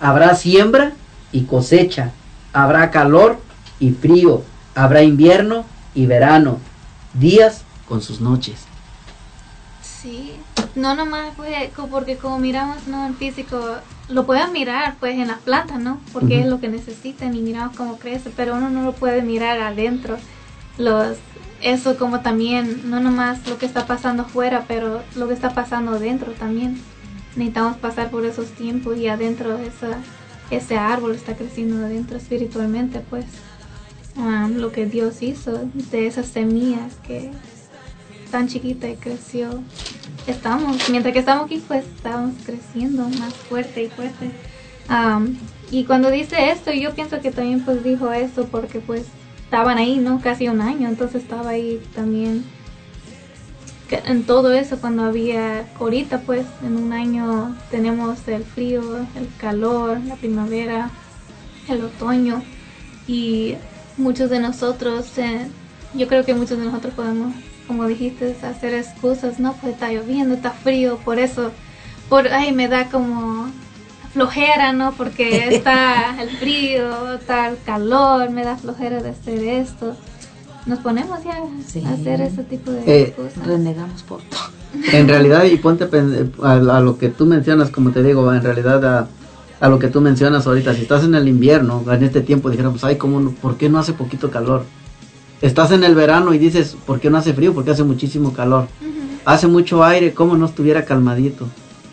Habrá 0.00 0.36
siembra 0.36 0.92
y 1.32 1.42
cosecha, 1.44 2.12
habrá 2.52 2.90
calor 2.90 3.38
y 3.80 3.90
frío, 3.90 4.42
habrá 4.74 5.02
invierno 5.02 5.64
y 5.94 6.06
verano, 6.06 6.58
días 7.14 7.64
con 7.88 8.02
sus 8.02 8.20
noches. 8.20 8.66
Sí, 9.80 10.34
no 10.74 10.94
nomás 10.94 11.32
pues, 11.36 11.70
porque 11.90 12.16
como 12.16 12.38
miramos 12.38 12.86
no 12.88 13.06
en 13.06 13.14
físico, 13.14 13.58
lo 14.08 14.26
pueden 14.26 14.52
mirar 14.52 14.96
pues 14.98 15.14
en 15.14 15.28
las 15.28 15.38
plantas, 15.38 15.80
¿no? 15.80 16.00
Porque 16.12 16.40
es 16.40 16.46
lo 16.46 16.60
que 16.60 16.68
necesitan 16.68 17.34
y 17.34 17.40
miramos 17.40 17.76
cómo 17.76 17.98
crece, 17.98 18.30
pero 18.36 18.56
uno 18.56 18.68
no 18.70 18.82
lo 18.82 18.92
puede 18.92 19.22
mirar 19.22 19.60
adentro. 19.60 20.16
Los 20.78 21.16
eso 21.60 21.96
como 21.96 22.20
también 22.20 22.90
no 22.90 22.98
nomás 22.98 23.46
lo 23.46 23.56
que 23.56 23.66
está 23.66 23.86
pasando 23.86 24.24
afuera, 24.24 24.64
pero 24.66 25.02
lo 25.14 25.28
que 25.28 25.34
está 25.34 25.54
pasando 25.54 25.92
adentro 25.92 26.32
también. 26.32 26.80
Necesitamos 27.36 27.76
pasar 27.78 28.10
por 28.10 28.24
esos 28.26 28.50
tiempos 28.50 28.96
y 28.98 29.08
adentro 29.08 29.58
esa 29.58 29.98
ese 30.50 30.76
árbol 30.76 31.14
está 31.14 31.34
creciendo 31.34 31.84
adentro 31.84 32.16
espiritualmente, 32.18 33.00
pues. 33.08 33.24
Ah, 34.18 34.48
lo 34.54 34.72
que 34.72 34.84
Dios 34.84 35.22
hizo 35.22 35.70
de 35.90 36.06
esas 36.06 36.26
semillas 36.26 36.96
que 37.06 37.30
tan 38.30 38.46
chiquita 38.48 38.88
y 38.88 38.96
creció. 38.96 39.62
Estamos, 40.26 40.88
mientras 40.90 41.14
que 41.14 41.20
estamos 41.20 41.46
aquí, 41.46 41.62
pues 41.66 41.84
estamos 41.86 42.34
creciendo 42.44 43.08
más 43.08 43.32
fuerte 43.32 43.84
y 43.84 43.88
fuerte. 43.88 44.30
Am, 44.88 45.38
y 45.70 45.84
cuando 45.84 46.10
dice 46.10 46.50
esto, 46.50 46.72
yo 46.72 46.94
pienso 46.94 47.20
que 47.20 47.30
también 47.30 47.64
pues 47.64 47.82
dijo 47.82 48.12
eso 48.12 48.46
porque 48.50 48.80
pues 48.80 49.06
estaban 49.44 49.78
ahí, 49.78 49.96
¿no? 49.96 50.20
Casi 50.20 50.48
un 50.48 50.60
año, 50.60 50.88
entonces 50.88 51.22
estaba 51.22 51.50
ahí 51.50 51.80
también 51.94 52.44
en 54.04 54.24
todo 54.24 54.52
eso 54.52 54.78
cuando 54.80 55.04
había 55.04 55.66
ahorita 55.78 56.20
pues 56.20 56.46
en 56.64 56.76
un 56.76 56.92
año 56.92 57.56
tenemos 57.70 58.26
el 58.28 58.44
frío, 58.44 58.82
el 59.16 59.28
calor, 59.38 60.00
la 60.06 60.16
primavera, 60.16 60.90
el 61.68 61.84
otoño 61.84 62.42
y 63.06 63.56
muchos 63.96 64.30
de 64.30 64.40
nosotros, 64.40 65.18
eh, 65.18 65.48
yo 65.94 66.08
creo 66.08 66.24
que 66.24 66.34
muchos 66.34 66.58
de 66.58 66.64
nosotros 66.64 66.94
podemos, 66.94 67.34
como 67.66 67.86
dijiste, 67.86 68.36
hacer 68.42 68.74
excusas, 68.74 69.38
no, 69.38 69.54
pues 69.54 69.74
está 69.74 69.92
lloviendo, 69.92 70.34
está 70.34 70.50
frío, 70.50 70.98
por 71.04 71.18
eso, 71.18 71.52
por, 72.08 72.28
ay, 72.28 72.52
me 72.52 72.68
da 72.68 72.86
como 72.86 73.50
flojera, 74.12 74.72
¿no? 74.72 74.92
Porque 74.92 75.48
está 75.54 76.20
el 76.20 76.30
frío, 76.36 77.14
está 77.14 77.48
el 77.48 77.58
calor, 77.64 78.30
me 78.30 78.44
da 78.44 78.56
flojera 78.56 79.02
de 79.02 79.10
hacer 79.10 79.42
esto. 79.44 79.96
Nos 80.66 80.78
ponemos 80.78 81.18
ya 81.24 81.32
a 81.38 81.92
hacer 81.92 82.20
ese 82.20 82.44
tipo 82.44 82.70
de 82.70 82.80
Eh, 82.86 83.02
excusas. 83.08 83.46
Renegamos 83.46 84.02
por 84.02 84.20
todo. 84.22 84.40
En 84.92 85.06
realidad, 85.08 85.44
y 85.44 85.56
ponte 85.58 85.84
a, 86.42 86.52
a 86.52 86.80
lo 86.80 86.96
que 86.96 87.08
tú 87.10 87.26
mencionas, 87.26 87.68
como 87.70 87.90
te 87.90 88.02
digo, 88.02 88.32
en 88.32 88.42
realidad 88.42 88.82
a, 88.86 89.06
a 89.60 89.68
lo 89.68 89.78
que 89.78 89.88
tú 89.88 90.00
mencionas 90.00 90.46
ahorita, 90.46 90.72
si 90.74 90.82
estás 90.82 91.04
en 91.04 91.14
el 91.14 91.28
invierno, 91.28 91.84
en 91.90 92.02
este 92.02 92.22
tiempo, 92.22 92.48
dijéramos, 92.48 92.82
ay, 92.84 92.96
¿cómo, 92.96 93.20
no- 93.20 93.32
¿por 93.32 93.56
qué 93.58 93.68
no 93.68 93.78
hace 93.78 93.92
poquito 93.92 94.30
calor? 94.30 94.64
Estás 95.42 95.72
en 95.72 95.84
el 95.84 95.94
verano 95.94 96.32
y 96.32 96.38
dices, 96.38 96.74
¿por 96.86 97.00
qué 97.00 97.10
no 97.10 97.18
hace 97.18 97.34
frío? 97.34 97.52
Porque 97.52 97.72
hace 97.72 97.82
muchísimo 97.84 98.32
calor. 98.32 98.66
Hace 99.26 99.46
mucho 99.46 99.84
aire, 99.84 100.14
¿cómo 100.14 100.36
no 100.38 100.46
estuviera 100.46 100.84
calmadito? 100.86 101.46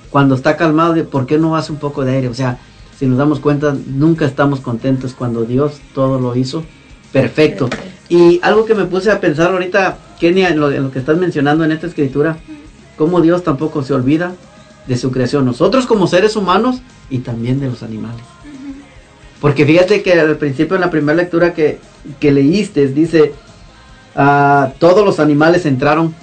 Cuando 0.10 0.36
está 0.36 0.56
calmado, 0.56 1.04
¿por 1.10 1.26
qué 1.26 1.38
no 1.38 1.56
hace 1.58 1.72
un 1.74 1.80
poco 1.80 2.06
de 2.06 2.14
aire? 2.14 2.28
O 2.30 2.34
sea, 2.34 2.60
si 2.98 3.08
nos 3.08 3.18
damos 3.18 3.40
cuenta, 3.42 3.76
nunca 3.88 4.26
estamos 4.26 4.62
contentos 4.62 5.14
cuando 5.14 5.44
Dios 5.44 5.82
todo 5.94 6.20
lo 6.20 6.34
hizo 6.36 6.64
perfecto. 7.12 7.70
Y 8.10 8.40
algo 8.42 8.66
que 8.66 8.74
me 8.74 8.86
puse 8.86 9.12
a 9.12 9.22
pensar 9.22 9.52
ahorita, 9.52 9.98
Kenia, 10.20 10.50
en 10.50 10.60
lo, 10.60 10.72
en 10.72 10.84
lo 10.84 10.92
que 10.92 11.00
estás 11.00 11.18
mencionando 11.18 11.64
en 11.64 11.72
esta 11.72 11.86
escritura, 11.86 12.38
cómo 12.98 13.22
Dios 13.22 13.44
tampoco 13.44 13.84
se 13.84 13.94
olvida 13.94 14.34
de 14.88 14.98
su 14.98 15.12
creación, 15.12 15.46
nosotros 15.46 15.86
como 15.86 16.08
seres 16.08 16.36
humanos 16.36 16.82
y 17.12 17.20
también 17.20 17.60
de 17.60 17.68
los 17.68 17.84
animales. 17.84 18.22
Porque 19.40 19.66
fíjate 19.66 20.02
que 20.02 20.20
al 20.20 20.36
principio 20.38 20.76
en 20.76 20.82
la 20.82 20.90
primera 20.90 21.16
lectura 21.16 21.54
que, 21.54 21.80
que 22.20 22.32
leíste 22.32 22.88
dice, 22.88 23.34
ah, 24.16 24.74
todos 24.80 25.06
los 25.06 25.20
animales 25.20 25.66
entraron 25.68 26.14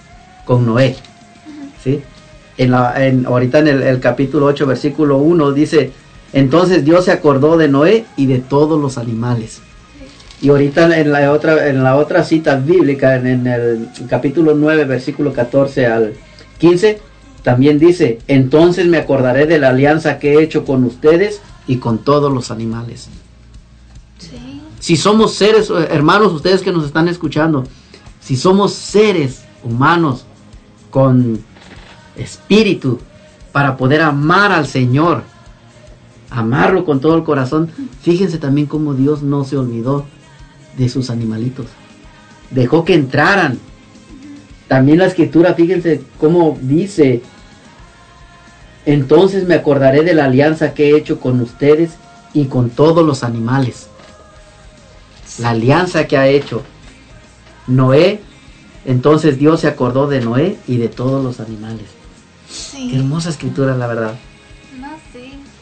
con 0.45 0.67
Noé. 0.67 0.97
¿sí? 1.83 2.03
En 2.59 2.73
la, 2.73 3.07
en, 3.07 3.25
ahorita 3.25 3.61
en 3.61 3.69
el, 3.69 3.83
el 3.83 4.01
capítulo 4.01 4.47
8, 4.47 4.67
versículo 4.67 5.19
1 5.19 5.53
dice, 5.53 5.93
entonces 6.33 6.85
Dios 6.85 7.05
se 7.05 7.13
acordó 7.13 7.57
de 7.57 7.69
Noé 7.69 8.05
y 8.17 8.27
de 8.27 8.41
todos 8.41 8.81
los 8.81 8.99
animales. 8.99 9.63
Y 10.41 10.51
ahorita 10.51 10.99
en 10.99 11.13
la 11.13 11.33
otra, 11.33 11.69
en 11.69 11.83
la 11.83 11.97
otra 11.97 12.23
cita 12.23 12.57
bíblica, 12.57 13.17
en, 13.17 13.27
en 13.27 13.47
el 13.47 13.89
capítulo 14.09 14.55
9, 14.55 14.85
versículo 14.85 15.33
14 15.33 15.87
al 15.87 16.15
15, 16.59 17.01
también 17.43 17.79
dice, 17.79 18.19
entonces 18.27 18.87
me 18.87 18.99
acordaré 18.99 19.47
de 19.47 19.59
la 19.59 19.69
alianza 19.69 20.19
que 20.19 20.35
he 20.35 20.43
hecho 20.43 20.65
con 20.65 20.85
ustedes 20.85 21.41
y 21.67 21.77
con 21.77 21.99
todos 21.99 22.33
los 22.33 22.51
animales. 22.51 23.09
Sí. 24.19 24.61
Si 24.81 24.97
somos 24.97 25.35
seres, 25.35 25.71
hermanos, 25.71 26.33
ustedes 26.33 26.63
que 26.63 26.73
nos 26.73 26.85
están 26.85 27.09
escuchando, 27.09 27.65
si 28.21 28.37
somos 28.37 28.75
seres 28.75 29.45
humanos 29.63 30.27
con 30.91 31.39
espíritu 32.17 32.99
para 33.53 33.77
poder 33.77 34.03
amar 34.03 34.53
al 34.53 34.67
Señor, 34.67 35.23
amarlo 36.31 36.85
con 36.85 37.01
todo 37.01 37.17
el 37.17 37.25
corazón, 37.25 37.71
fíjense 38.03 38.39
también 38.39 38.67
cómo 38.67 38.95
Dios 38.95 39.23
no 39.23 39.45
se 39.45 39.57
olvidó 39.57 40.05
de 40.77 40.89
sus 40.89 41.11
animalitos. 41.11 41.67
Dejó 42.51 42.85
que 42.85 42.95
entraran. 42.95 43.59
También 44.69 44.99
la 44.99 45.07
escritura, 45.07 45.55
fíjense 45.55 46.03
cómo 46.19 46.59
dice, 46.61 47.23
entonces 48.85 49.47
me 49.47 49.55
acordaré 49.55 50.03
de 50.03 50.15
la 50.15 50.25
alianza 50.25 50.75
que 50.75 50.91
he 50.91 50.97
hecho 50.97 51.21
con 51.21 51.41
ustedes 51.41 51.93
y 52.33 52.47
con 52.47 52.71
todos 52.71 53.05
los 53.07 53.23
animales. 53.23 53.89
La 55.39 55.51
alianza 55.51 56.07
que 56.07 56.17
ha 56.17 56.29
hecho 56.29 56.63
Noé, 57.67 58.21
entonces 58.85 59.39
Dios 59.39 59.61
se 59.61 59.69
acordó 59.69 60.07
de 60.07 60.21
Noé 60.21 60.57
y 60.67 60.79
de 60.79 60.89
todos 60.89 61.23
los 61.23 61.41
animales. 61.41 61.85
Sí. 62.49 62.91
Qué 62.91 62.99
hermosa 62.99 63.31
escritura, 63.31 63.77
la 63.77 63.87
verdad. 63.87 64.15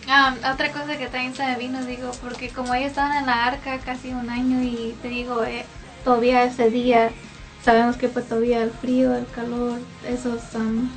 Ah, 0.08 0.34
otra 0.52 0.70
cosa 0.70 0.98
que 0.98 1.06
también 1.06 1.34
se 1.34 1.56
vino, 1.56 1.82
digo, 1.84 2.10
porque 2.22 2.50
como 2.50 2.74
ellos 2.74 2.90
estaban 2.90 3.16
en 3.16 3.26
la 3.26 3.46
arca 3.46 3.78
casi 3.78 4.12
un 4.12 4.28
año 4.28 4.62
y 4.62 4.94
te 5.00 5.08
digo, 5.08 5.44
eh, 5.44 5.64
todavía 6.04 6.44
ese 6.44 6.70
día, 6.70 7.10
sabemos 7.62 7.96
que 7.96 8.08
pues 8.08 8.28
todavía 8.28 8.62
el 8.62 8.70
frío, 8.70 9.14
el 9.14 9.26
calor, 9.34 9.80
esos, 10.06 10.42
um, 10.54 10.90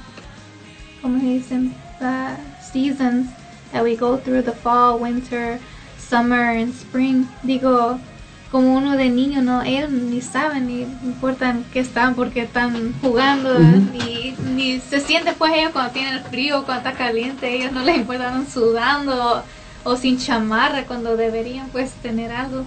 ¿cómo 1.01 1.19
se 1.19 1.25
dicen? 1.25 1.73
The 1.99 2.35
seasons 2.61 3.29
that 3.71 3.83
we 3.83 3.95
go 3.95 4.17
through, 4.17 4.43
the 4.43 4.51
fall, 4.51 4.99
winter, 4.99 5.59
summer 5.97 6.57
and 6.57 6.73
spring. 6.73 7.27
Digo, 7.43 7.99
como 8.51 8.75
uno 8.75 8.95
de 8.95 9.09
niño, 9.09 9.41
no, 9.41 9.61
ellos 9.61 9.89
ni 9.89 10.21
saben 10.21 10.67
ni 10.67 10.81
importan 10.81 11.65
que 11.73 11.79
están 11.79 12.15
porque 12.15 12.43
están 12.43 12.93
jugando, 13.01 13.59
ni, 13.59 14.35
ni 14.55 14.79
se 14.79 15.01
siente 15.01 15.33
pues 15.33 15.51
ellos 15.53 15.71
cuando 15.73 15.91
tienen 15.91 16.15
el 16.15 16.23
frío, 16.23 16.63
cuando 16.63 16.87
está 16.87 16.97
caliente, 16.97 17.53
ellos 17.53 17.73
no 17.73 17.81
les 17.83 17.97
importa, 17.97 18.29
andan 18.29 18.49
sudando 18.49 19.43
o, 19.83 19.91
o 19.91 19.97
sin 19.97 20.17
chamarra 20.17 20.85
cuando 20.85 21.17
deberían 21.17 21.67
pues 21.69 21.91
tener 22.01 22.31
algo. 22.31 22.65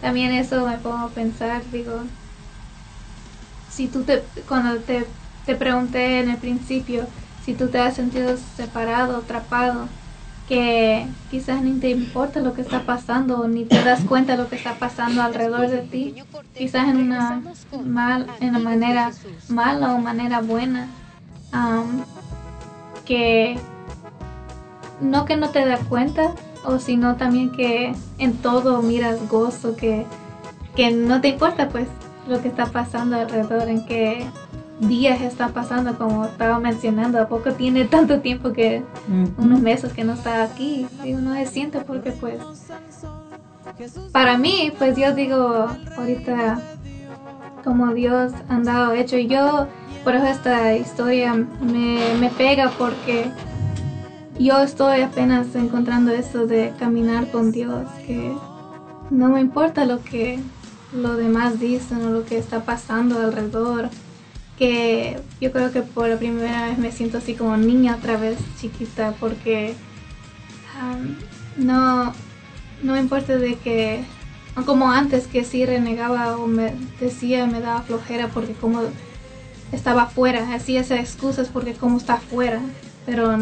También 0.00 0.30
eso 0.32 0.64
me 0.64 0.78
pongo 0.78 1.06
a 1.06 1.08
pensar, 1.08 1.62
digo, 1.72 2.02
si 3.70 3.88
tú 3.88 4.04
te, 4.04 4.22
cuando 4.46 4.76
te, 4.80 5.04
te 5.44 5.56
pregunté 5.56 6.20
en 6.20 6.30
el 6.30 6.36
principio, 6.36 7.06
si 7.44 7.54
tú 7.54 7.68
te 7.68 7.78
has 7.78 7.96
sentido 7.96 8.36
separado, 8.56 9.16
atrapado, 9.16 9.88
que 10.48 11.06
quizás 11.30 11.62
ni 11.62 11.78
te 11.78 11.90
importa 11.90 12.40
lo 12.40 12.54
que 12.54 12.62
está 12.62 12.80
pasando, 12.80 13.46
ni 13.46 13.64
te 13.64 13.84
das 13.84 14.00
cuenta 14.04 14.32
de 14.32 14.42
lo 14.42 14.48
que 14.48 14.56
está 14.56 14.74
pasando 14.74 15.22
alrededor 15.22 15.68
de 15.68 15.82
ti, 15.82 16.14
quizás 16.56 16.88
en 16.88 16.96
una 16.96 17.42
mal, 17.84 18.26
en 18.40 18.50
una 18.50 18.58
manera 18.58 19.12
mala 19.48 19.94
o 19.94 19.98
manera 19.98 20.40
buena, 20.40 20.88
que 23.04 23.58
no 25.02 25.26
que 25.26 25.36
no 25.36 25.50
te 25.50 25.66
das 25.66 25.80
cuenta, 25.84 26.34
o 26.64 26.78
sino 26.78 27.16
también 27.16 27.52
que 27.52 27.94
en 28.16 28.32
todo 28.38 28.80
miras 28.80 29.28
gozo, 29.28 29.76
que, 29.76 30.06
que 30.74 30.90
no 30.90 31.20
te 31.20 31.28
importa 31.28 31.68
pues 31.68 31.88
lo 32.26 32.40
que 32.40 32.48
está 32.48 32.66
pasando 32.66 33.16
alrededor, 33.16 33.68
en 33.68 33.84
qué 33.84 34.26
días 34.80 35.20
está 35.20 35.48
pasando, 35.48 35.96
como 35.98 36.24
estaba 36.24 36.58
mencionando, 36.58 37.20
a 37.20 37.28
poco 37.28 37.52
tiene 37.52 37.84
tanto 37.96 38.20
tiempo 38.20 38.52
que 38.52 38.82
unos 39.38 39.60
meses 39.60 39.92
que 39.92 40.04
no 40.04 40.14
está 40.14 40.44
aquí 40.44 40.86
y 41.04 41.14
uno 41.14 41.34
se 41.34 41.46
siente 41.46 41.80
porque 41.80 42.12
pues 42.12 42.40
para 44.12 44.38
mí 44.38 44.72
pues 44.76 44.96
yo 44.96 45.14
digo 45.14 45.68
ahorita 45.96 46.60
como 47.64 47.92
Dios 47.92 48.32
ha 48.48 48.54
andado 48.56 48.92
hecho 48.92 49.16
y 49.16 49.26
yo 49.26 49.66
por 50.04 50.14
eso 50.14 50.26
esta 50.26 50.74
historia 50.74 51.34
me, 51.34 52.14
me 52.20 52.30
pega 52.30 52.70
porque 52.78 53.30
yo 54.38 54.60
estoy 54.60 55.02
apenas 55.02 55.54
encontrando 55.54 56.12
eso 56.12 56.46
de 56.46 56.72
caminar 56.78 57.30
con 57.30 57.52
Dios 57.52 57.86
que 58.06 58.32
no 59.10 59.28
me 59.28 59.40
importa 59.40 59.84
lo 59.84 60.02
que 60.02 60.38
los 60.92 61.16
demás 61.18 61.60
dicen 61.60 62.04
o 62.06 62.10
lo 62.10 62.24
que 62.24 62.38
está 62.38 62.60
pasando 62.64 63.20
alrededor 63.20 63.90
que 64.58 65.18
yo 65.40 65.52
creo 65.52 65.72
que 65.72 65.82
por 65.82 66.08
la 66.08 66.16
primera 66.16 66.66
vez 66.66 66.78
me 66.78 66.92
siento 66.92 67.18
así 67.18 67.34
como 67.34 67.56
niña 67.56 67.96
otra 67.96 68.16
vez 68.16 68.38
chiquita 68.60 69.14
porque 69.20 69.74
um, 70.82 71.64
no 71.64 72.12
no 72.82 72.98
importa 72.98 73.36
de 73.36 73.54
que 73.56 74.04
como 74.66 74.90
antes 74.90 75.28
que 75.28 75.44
sí 75.44 75.64
renegaba 75.64 76.36
o 76.36 76.46
me 76.46 76.74
decía 77.00 77.46
me 77.46 77.60
daba 77.60 77.82
flojera 77.82 78.28
porque 78.28 78.54
como 78.54 78.82
estaba 79.70 80.02
afuera 80.02 80.52
hacía 80.54 80.80
esas 80.80 80.98
excusas 80.98 81.48
porque 81.48 81.74
como 81.74 81.98
está 81.98 82.14
afuera 82.14 82.60
pero 83.06 83.38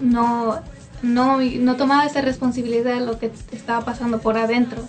no 0.00 0.60
no 1.02 1.38
no 1.40 1.76
tomaba 1.76 2.06
esa 2.06 2.22
responsabilidad 2.22 2.94
de 2.98 3.06
lo 3.06 3.18
que 3.18 3.30
estaba 3.52 3.84
pasando 3.84 4.20
por 4.20 4.36
adentro 4.36 4.82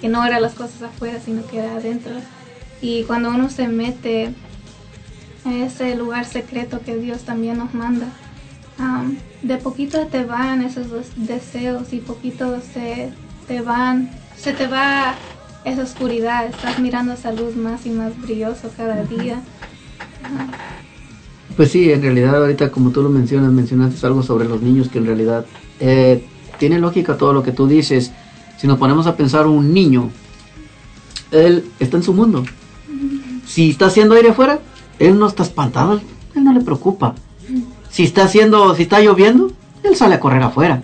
que 0.00 0.08
no 0.08 0.24
eran 0.24 0.42
las 0.42 0.54
cosas 0.54 0.82
afuera 0.82 1.20
sino 1.24 1.46
que 1.46 1.58
era 1.58 1.76
adentro. 1.76 2.12
Y 2.80 3.04
cuando 3.04 3.28
uno 3.28 3.50
se 3.50 3.68
mete 3.68 4.34
ese 5.44 5.94
lugar 5.96 6.24
secreto 6.26 6.80
que 6.84 6.96
Dios 6.96 7.22
también 7.22 7.58
nos 7.58 7.74
manda. 7.74 8.06
Um, 8.78 9.16
de 9.42 9.56
poquito 9.58 10.06
te 10.06 10.24
van 10.24 10.62
esos 10.62 10.90
des- 10.90 11.12
deseos 11.16 11.92
y 11.92 11.98
poquito 11.98 12.60
se 12.72 13.10
te 13.46 13.60
van, 13.60 14.10
se 14.36 14.52
te 14.52 14.66
va 14.66 15.14
esa 15.64 15.82
oscuridad, 15.82 16.46
estás 16.46 16.78
mirando 16.78 17.12
esa 17.12 17.32
luz 17.32 17.56
más 17.56 17.84
y 17.84 17.90
más 17.90 18.18
brilloso 18.20 18.70
cada 18.76 19.02
día. 19.04 19.42
Pues 21.56 21.72
sí, 21.72 21.92
en 21.92 22.00
realidad 22.00 22.36
ahorita 22.36 22.70
como 22.70 22.90
tú 22.90 23.02
lo 23.02 23.10
mencionas, 23.10 23.52
mencionaste 23.52 24.06
algo 24.06 24.22
sobre 24.22 24.48
los 24.48 24.62
niños 24.62 24.88
que 24.88 24.98
en 24.98 25.06
realidad 25.06 25.44
eh, 25.78 26.24
tiene 26.58 26.78
lógica 26.78 27.16
todo 27.16 27.32
lo 27.32 27.42
que 27.42 27.52
tú 27.52 27.66
dices. 27.66 28.12
Si 28.56 28.66
nos 28.66 28.78
ponemos 28.78 29.06
a 29.06 29.16
pensar 29.16 29.46
un 29.46 29.74
niño, 29.74 30.10
él 31.30 31.64
está 31.78 31.96
en 31.96 32.02
su 32.02 32.12
mundo. 32.14 32.44
Si 33.46 33.70
está 33.70 33.86
haciendo 33.86 34.14
aire 34.14 34.30
afuera, 34.30 34.60
él 35.00 35.18
no 35.18 35.26
está 35.26 35.42
espantado, 35.42 36.00
él 36.34 36.44
no 36.44 36.52
le 36.52 36.60
preocupa. 36.60 37.16
Si 37.90 38.04
está 38.04 38.24
haciendo, 38.24 38.74
si 38.76 38.82
está 38.82 39.00
lloviendo, 39.00 39.50
él 39.82 39.96
sale 39.96 40.14
a 40.14 40.20
correr 40.20 40.42
afuera. 40.42 40.82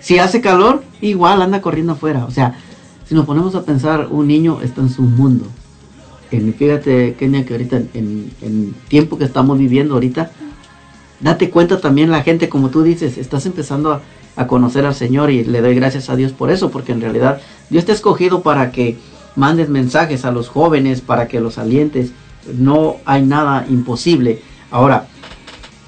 Si 0.00 0.18
hace 0.18 0.40
calor, 0.40 0.82
igual 1.02 1.42
anda 1.42 1.60
corriendo 1.60 1.92
afuera. 1.92 2.24
O 2.24 2.30
sea, 2.30 2.58
si 3.06 3.14
nos 3.14 3.26
ponemos 3.26 3.54
a 3.54 3.64
pensar, 3.64 4.08
un 4.10 4.28
niño 4.28 4.60
está 4.62 4.80
en 4.80 4.88
su 4.88 5.02
mundo. 5.02 5.46
En, 6.30 6.54
fíjate, 6.54 7.14
Kenia, 7.18 7.44
que 7.44 7.54
ahorita 7.54 7.76
en, 7.94 8.32
en 8.40 8.74
tiempo 8.88 9.18
que 9.18 9.24
estamos 9.24 9.58
viviendo 9.58 9.94
ahorita, 9.94 10.30
date 11.20 11.50
cuenta 11.50 11.80
también 11.80 12.10
la 12.10 12.22
gente, 12.22 12.48
como 12.48 12.70
tú 12.70 12.82
dices, 12.82 13.18
estás 13.18 13.44
empezando 13.44 13.92
a, 13.92 14.02
a 14.36 14.46
conocer 14.46 14.86
al 14.86 14.94
Señor 14.94 15.30
y 15.30 15.44
le 15.44 15.60
doy 15.60 15.74
gracias 15.74 16.08
a 16.10 16.16
Dios 16.16 16.32
por 16.32 16.50
eso, 16.50 16.70
porque 16.70 16.92
en 16.92 17.00
realidad 17.00 17.40
Dios 17.70 17.84
te 17.84 17.92
ha 17.92 17.94
escogido 17.94 18.42
para 18.42 18.70
que 18.70 18.96
mandes 19.34 19.68
mensajes 19.68 20.24
a 20.24 20.30
los 20.30 20.48
jóvenes, 20.48 21.00
para 21.00 21.26
que 21.26 21.40
los 21.40 21.58
alientes. 21.58 22.12
No 22.56 22.96
hay 23.04 23.22
nada 23.22 23.66
imposible. 23.68 24.42
Ahora, 24.70 25.06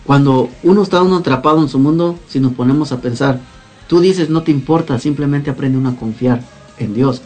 cuando 0.05 0.51
uno 0.63 0.83
está 0.83 1.03
uno 1.03 1.19
atrapado 1.19 1.61
en 1.61 1.69
su 1.69 1.79
mundo, 1.79 2.19
si 2.29 2.41
nos 2.41 2.53
ponemos 2.53 2.93
a 2.93 3.01
pensar, 3.01 3.41
tú 3.87 4.01
dices 4.01 4.31
no 4.31 4.43
te 4.43 4.51
importa, 4.51 4.99
simplemente 4.99 5.51
aprende 5.51 5.79
uno 5.79 5.91
a 5.91 5.97
confiar 5.97 6.43
en 6.79 6.95
Dios. 6.95 7.23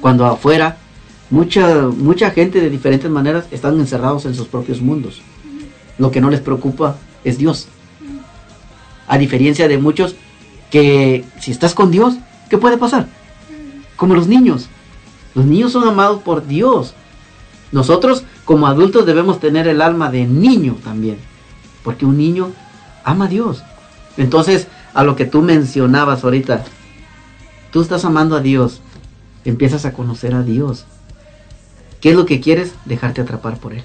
Cuando 0.00 0.26
afuera, 0.26 0.78
mucha, 1.30 1.88
mucha 1.88 2.30
gente 2.30 2.60
de 2.60 2.70
diferentes 2.70 3.10
maneras 3.10 3.46
están 3.50 3.78
encerrados 3.78 4.24
en 4.24 4.34
sus 4.34 4.48
propios 4.48 4.80
mundos. 4.80 5.22
Lo 5.98 6.10
que 6.10 6.20
no 6.20 6.30
les 6.30 6.40
preocupa 6.40 6.96
es 7.24 7.38
Dios. 7.38 7.68
A 9.06 9.18
diferencia 9.18 9.68
de 9.68 9.78
muchos 9.78 10.16
que 10.70 11.24
si 11.38 11.50
estás 11.50 11.74
con 11.74 11.90
Dios, 11.90 12.14
¿qué 12.48 12.56
puede 12.56 12.78
pasar? 12.78 13.08
Como 13.96 14.14
los 14.14 14.26
niños. 14.26 14.68
Los 15.34 15.44
niños 15.44 15.72
son 15.72 15.86
amados 15.86 16.22
por 16.22 16.46
Dios. 16.46 16.94
Nosotros 17.72 18.24
como 18.44 18.66
adultos 18.66 19.06
debemos 19.06 19.40
tener 19.40 19.68
el 19.68 19.80
alma 19.80 20.10
de 20.10 20.26
niño 20.26 20.76
también. 20.82 21.18
Porque 21.84 22.06
un 22.06 22.16
niño 22.16 22.50
ama 23.04 23.26
a 23.26 23.28
Dios. 23.28 23.62
Entonces, 24.16 24.68
a 24.94 25.04
lo 25.04 25.16
que 25.16 25.24
tú 25.24 25.42
mencionabas 25.42 26.24
ahorita, 26.24 26.64
tú 27.70 27.80
estás 27.80 28.04
amando 28.04 28.36
a 28.36 28.40
Dios, 28.40 28.80
empiezas 29.44 29.84
a 29.84 29.92
conocer 29.92 30.34
a 30.34 30.42
Dios. 30.42 30.84
¿Qué 32.00 32.10
es 32.10 32.16
lo 32.16 32.26
que 32.26 32.40
quieres? 32.40 32.74
Dejarte 32.84 33.20
atrapar 33.20 33.58
por 33.58 33.72
Él. 33.72 33.82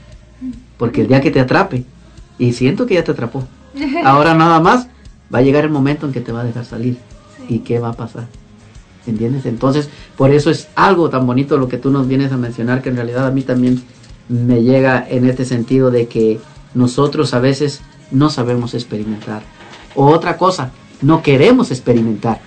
Porque 0.78 1.02
el 1.02 1.08
día 1.08 1.22
que 1.22 1.32
te 1.32 1.40
atrape, 1.40 1.86
y 2.40 2.54
siento 2.54 2.86
que 2.86 2.96
ya 2.96 3.04
te 3.04 3.12
atrapó, 3.12 3.48
ahora 4.04 4.34
nada 4.34 4.60
más 4.60 4.88
va 5.34 5.40
a 5.40 5.44
llegar 5.44 5.64
el 5.64 5.72
momento 5.72 6.06
en 6.06 6.14
que 6.14 6.22
te 6.22 6.32
va 6.32 6.42
a 6.42 6.46
dejar 6.46 6.66
salir. 6.66 6.98
¿Y 7.48 7.60
qué 7.60 7.80
va 7.80 7.90
a 7.90 7.94
pasar? 7.94 8.28
¿Entiendes? 9.06 9.46
Entonces, 9.46 9.90
por 10.18 10.32
eso 10.32 10.50
es 10.50 10.68
algo 10.76 11.10
tan 11.10 11.26
bonito 11.26 11.58
lo 11.58 11.70
que 11.70 11.78
tú 11.78 11.92
nos 11.92 12.08
vienes 12.08 12.32
a 12.32 12.38
mencionar, 12.38 12.82
que 12.82 12.90
en 12.90 12.98
realidad 12.98 13.26
a 13.26 13.32
mí 13.32 13.42
también 13.44 13.82
me 14.30 14.64
llega 14.64 15.06
en 15.10 15.28
este 15.28 15.46
sentido 15.46 15.92
de 15.92 16.08
que 16.08 16.40
nosotros 16.74 17.34
a 17.34 17.40
veces 17.40 17.82
no 18.12 18.30
sabemos 18.30 18.74
experimentar. 18.74 19.42
O 19.96 20.08
otra 20.08 20.38
cosa, 20.38 20.72
no 21.02 21.22
queremos 21.22 21.72
experimentar. 21.72 22.40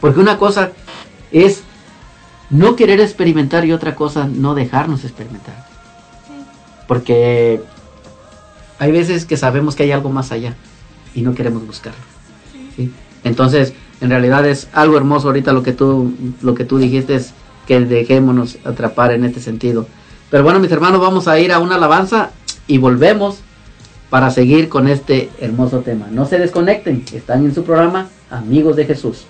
Porque 0.00 0.20
una 0.20 0.38
cosa 0.38 0.72
es 1.32 1.62
no 2.48 2.74
querer 2.74 3.00
experimentar 3.00 3.64
y 3.64 3.72
otra 3.72 3.94
cosa 3.94 4.26
no 4.26 4.54
dejarnos 4.54 5.04
experimentar. 5.04 5.66
Porque 6.88 7.60
hay 8.78 8.92
veces 8.92 9.26
que 9.26 9.36
sabemos 9.36 9.76
que 9.76 9.84
hay 9.84 9.92
algo 9.92 10.10
más 10.10 10.32
allá 10.32 10.54
y 11.14 11.22
no 11.22 11.34
queremos 11.34 11.66
buscarlo. 11.66 12.00
¿sí? 12.76 12.92
Entonces, 13.24 13.74
en 14.00 14.10
realidad 14.10 14.46
es 14.46 14.68
algo 14.72 14.96
hermoso 14.96 15.28
ahorita 15.28 15.52
lo 15.52 15.62
que 15.62 15.72
tú, 15.72 16.14
lo 16.40 16.54
que 16.54 16.64
tú 16.64 16.78
dijiste 16.78 17.14
es 17.14 17.32
que 17.66 17.80
dejémonos 17.80 18.58
atrapar 18.64 19.12
en 19.12 19.24
este 19.24 19.40
sentido. 19.40 19.86
Pero 20.30 20.44
bueno, 20.44 20.60
mis 20.60 20.70
hermanos, 20.70 21.00
vamos 21.00 21.26
a 21.26 21.38
ir 21.38 21.52
a 21.52 21.58
una 21.58 21.74
alabanza 21.74 22.30
y 22.66 22.78
volvemos 22.78 23.40
para 24.10 24.30
seguir 24.30 24.68
con 24.68 24.88
este 24.88 25.30
hermoso 25.40 25.80
tema. 25.80 26.06
No 26.10 26.26
se 26.26 26.38
desconecten, 26.38 27.04
están 27.12 27.44
en 27.44 27.54
su 27.54 27.64
programa 27.64 28.08
Amigos 28.30 28.76
de 28.76 28.86
Jesús. 28.86 29.24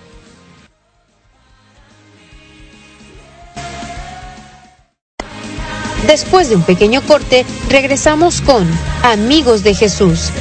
Después 6.07 6.49
de 6.49 6.55
un 6.55 6.63
pequeño 6.63 7.01
corte, 7.03 7.45
regresamos 7.69 8.41
con 8.41 8.67
Amigos 9.03 9.63
de 9.63 9.73
Jesús. 9.73 10.31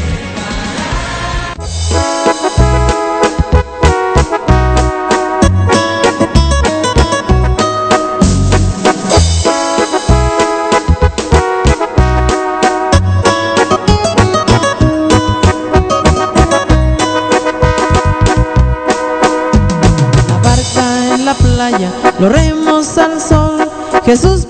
Jesús 24.04 24.49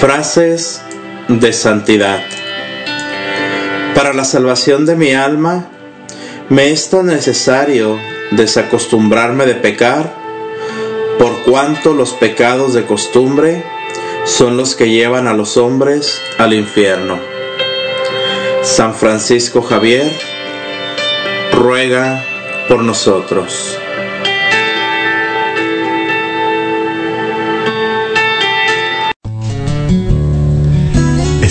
Frases 0.00 0.80
de 1.26 1.52
santidad. 1.52 2.20
Para 3.96 4.14
la 4.14 4.24
salvación 4.24 4.86
de 4.86 4.94
mi 4.94 5.12
alma, 5.12 5.66
me 6.48 6.70
es 6.70 6.88
tan 6.88 7.06
necesario 7.06 7.98
desacostumbrarme 8.30 9.44
de 9.44 9.56
pecar, 9.56 10.14
por 11.18 11.42
cuanto 11.42 11.94
los 11.94 12.12
pecados 12.12 12.74
de 12.74 12.86
costumbre 12.86 13.64
son 14.24 14.56
los 14.56 14.76
que 14.76 14.88
llevan 14.88 15.26
a 15.26 15.34
los 15.34 15.56
hombres 15.56 16.20
al 16.38 16.54
infierno. 16.54 17.18
San 18.62 18.94
Francisco 18.94 19.62
Javier 19.62 20.08
ruega 21.52 22.24
por 22.68 22.84
nosotros. 22.84 23.76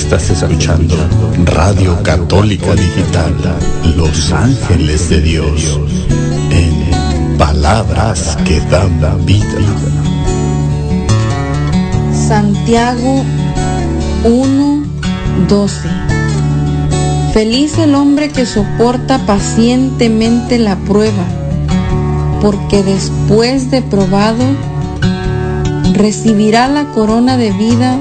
Estás 0.10 0.30
escuchando 0.30 0.96
Radio 1.44 2.02
Católica 2.02 2.74
Digital, 2.76 3.36
Los 3.98 4.32
Ángeles 4.32 5.10
de 5.10 5.20
Dios, 5.20 5.82
en 6.50 7.38
palabras 7.38 8.38
que 8.46 8.62
dan 8.72 9.02
vida. 9.26 9.46
Santiago 12.14 13.26
1, 14.24 14.84
12. 15.50 15.90
Feliz 17.34 17.78
el 17.78 17.94
hombre 17.94 18.30
que 18.30 18.46
soporta 18.46 19.26
pacientemente 19.26 20.58
la 20.58 20.78
prueba, 20.78 21.26
porque 22.42 22.82
después 22.82 23.72
de 23.72 23.82
probado 23.82 24.46
recibirá 25.92 26.70
la 26.70 26.94
corona 26.94 27.36
de 27.36 27.52
vida 27.52 27.98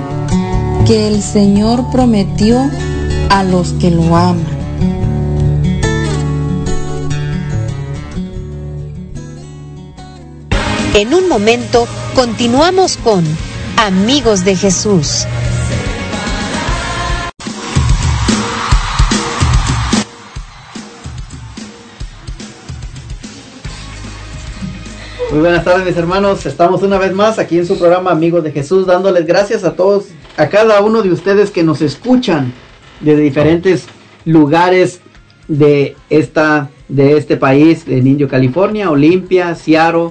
que 0.86 1.08
el 1.08 1.20
Señor 1.20 1.90
prometió 1.90 2.70
a 3.30 3.42
los 3.42 3.72
que 3.74 3.90
lo 3.90 4.16
aman. 4.16 4.46
En 10.94 11.12
un 11.12 11.28
momento 11.28 11.86
continuamos 12.14 12.96
con 12.98 13.24
Amigos 13.76 14.44
de 14.44 14.54
Jesús. 14.54 15.26
Muy 25.32 25.40
buenas 25.40 25.64
tardes 25.64 25.84
mis 25.84 25.96
hermanos, 25.96 26.46
estamos 26.46 26.82
una 26.82 26.96
vez 26.96 27.12
más 27.12 27.38
aquí 27.40 27.58
en 27.58 27.66
su 27.66 27.76
programa 27.76 28.12
Amigos 28.12 28.44
de 28.44 28.52
Jesús 28.52 28.86
dándoles 28.86 29.26
gracias 29.26 29.64
a 29.64 29.74
todos, 29.74 30.06
a 30.36 30.48
cada 30.48 30.80
uno 30.82 31.02
de 31.02 31.12
ustedes 31.12 31.50
que 31.50 31.62
nos 31.62 31.80
escuchan 31.80 32.52
desde 33.00 33.22
diferentes 33.22 33.86
lugares 34.24 35.00
de 35.48 35.96
esta 36.10 36.70
de 36.88 37.16
este 37.16 37.36
país, 37.36 37.84
en 37.88 38.06
Indio, 38.06 38.28
California, 38.28 38.90
Olympia, 38.90 39.56
Seattle, 39.56 40.10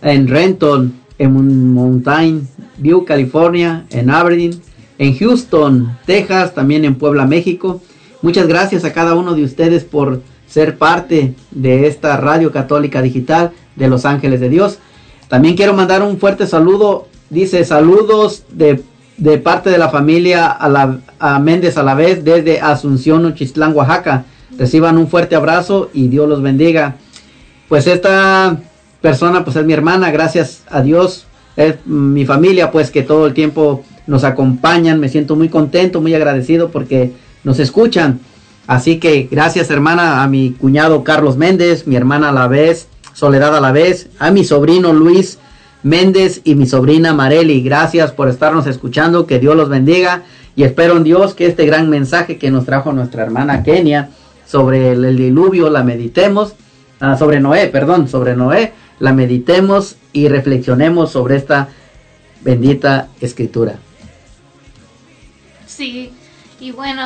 en 0.00 0.26
Renton, 0.26 0.94
en 1.18 1.74
Mountain 1.74 2.48
View, 2.78 3.04
California, 3.04 3.84
en 3.90 4.08
Aberdeen, 4.08 4.58
en 4.98 5.18
Houston, 5.18 5.98
Texas, 6.06 6.54
también 6.54 6.84
en 6.86 6.94
Puebla, 6.94 7.26
México. 7.26 7.82
Muchas 8.22 8.46
gracias 8.46 8.84
a 8.84 8.92
cada 8.94 9.14
uno 9.14 9.34
de 9.34 9.44
ustedes 9.44 9.84
por 9.84 10.22
ser 10.48 10.78
parte 10.78 11.34
de 11.50 11.86
esta 11.86 12.16
radio 12.16 12.52
católica 12.52 13.02
digital 13.02 13.52
de 13.76 13.88
Los 13.88 14.06
Ángeles 14.06 14.40
de 14.40 14.48
Dios. 14.48 14.78
También 15.28 15.56
quiero 15.56 15.74
mandar 15.74 16.02
un 16.02 16.18
fuerte 16.18 16.46
saludo, 16.46 17.08
dice 17.28 17.64
saludos 17.64 18.44
de, 18.50 18.82
de 19.16 19.38
parte 19.38 19.70
de 19.70 19.78
la 19.78 19.88
familia 19.88 20.46
a, 20.46 20.68
la, 20.68 20.98
a 21.18 21.38
Méndez 21.38 21.76
a 21.76 21.82
la 21.82 21.94
vez 21.94 22.24
desde 22.24 22.60
Asunción, 22.60 23.24
Uchistlán, 23.26 23.74
Oaxaca. 23.74 24.24
Reciban 24.58 24.98
un 24.98 25.08
fuerte 25.08 25.34
abrazo 25.34 25.90
y 25.92 26.08
Dios 26.08 26.28
los 26.28 26.42
bendiga. 26.42 26.96
Pues 27.68 27.86
esta 27.86 28.56
persona 29.00 29.44
pues 29.44 29.56
es 29.56 29.64
mi 29.64 29.72
hermana, 29.72 30.10
gracias 30.10 30.62
a 30.70 30.80
Dios, 30.80 31.26
es 31.56 31.76
mi 31.86 32.24
familia 32.24 32.70
pues 32.70 32.90
que 32.90 33.02
todo 33.02 33.26
el 33.26 33.34
tiempo 33.34 33.84
nos 34.06 34.24
acompañan, 34.24 35.00
me 35.00 35.08
siento 35.08 35.36
muy 35.36 35.48
contento, 35.48 36.00
muy 36.00 36.14
agradecido 36.14 36.70
porque 36.70 37.12
nos 37.42 37.58
escuchan. 37.58 38.20
Así 38.66 38.98
que 38.98 39.28
gracias 39.30 39.70
hermana 39.70 40.22
a 40.22 40.28
mi 40.28 40.52
cuñado 40.52 41.04
Carlos 41.04 41.36
Méndez, 41.36 41.86
mi 41.86 41.96
hermana 41.96 42.30
a 42.30 42.32
la 42.32 42.48
vez, 42.48 42.88
Soledad 43.12 43.56
a 43.56 43.60
la 43.60 43.70
vez, 43.70 44.08
a 44.18 44.32
mi 44.32 44.42
sobrino 44.42 44.92
Luis 44.92 45.38
Méndez 45.84 46.40
y 46.42 46.56
mi 46.56 46.66
sobrina 46.66 47.12
Mareli. 47.12 47.62
Gracias 47.62 48.10
por 48.10 48.28
estarnos 48.28 48.66
escuchando, 48.66 49.26
que 49.26 49.38
Dios 49.38 49.54
los 49.54 49.68
bendiga 49.68 50.22
y 50.56 50.64
espero 50.64 50.96
en 50.96 51.04
Dios 51.04 51.34
que 51.34 51.46
este 51.46 51.66
gran 51.66 51.88
mensaje 51.90 52.38
que 52.38 52.50
nos 52.50 52.64
trajo 52.64 52.92
nuestra 52.92 53.22
hermana 53.22 53.62
Kenia 53.62 54.08
sobre 54.46 54.92
el, 54.92 55.04
el 55.04 55.16
diluvio 55.16 55.68
la 55.70 55.84
meditemos, 55.84 56.54
ah, 57.00 57.16
sobre 57.16 57.38
Noé, 57.38 57.68
perdón, 57.68 58.08
sobre 58.08 58.34
Noé, 58.34 58.72
la 58.98 59.12
meditemos 59.12 59.96
y 60.12 60.28
reflexionemos 60.28 61.12
sobre 61.12 61.36
esta 61.36 61.68
bendita 62.40 63.08
escritura. 63.20 63.76
Sí, 65.66 66.12
y 66.60 66.70
bueno, 66.70 67.02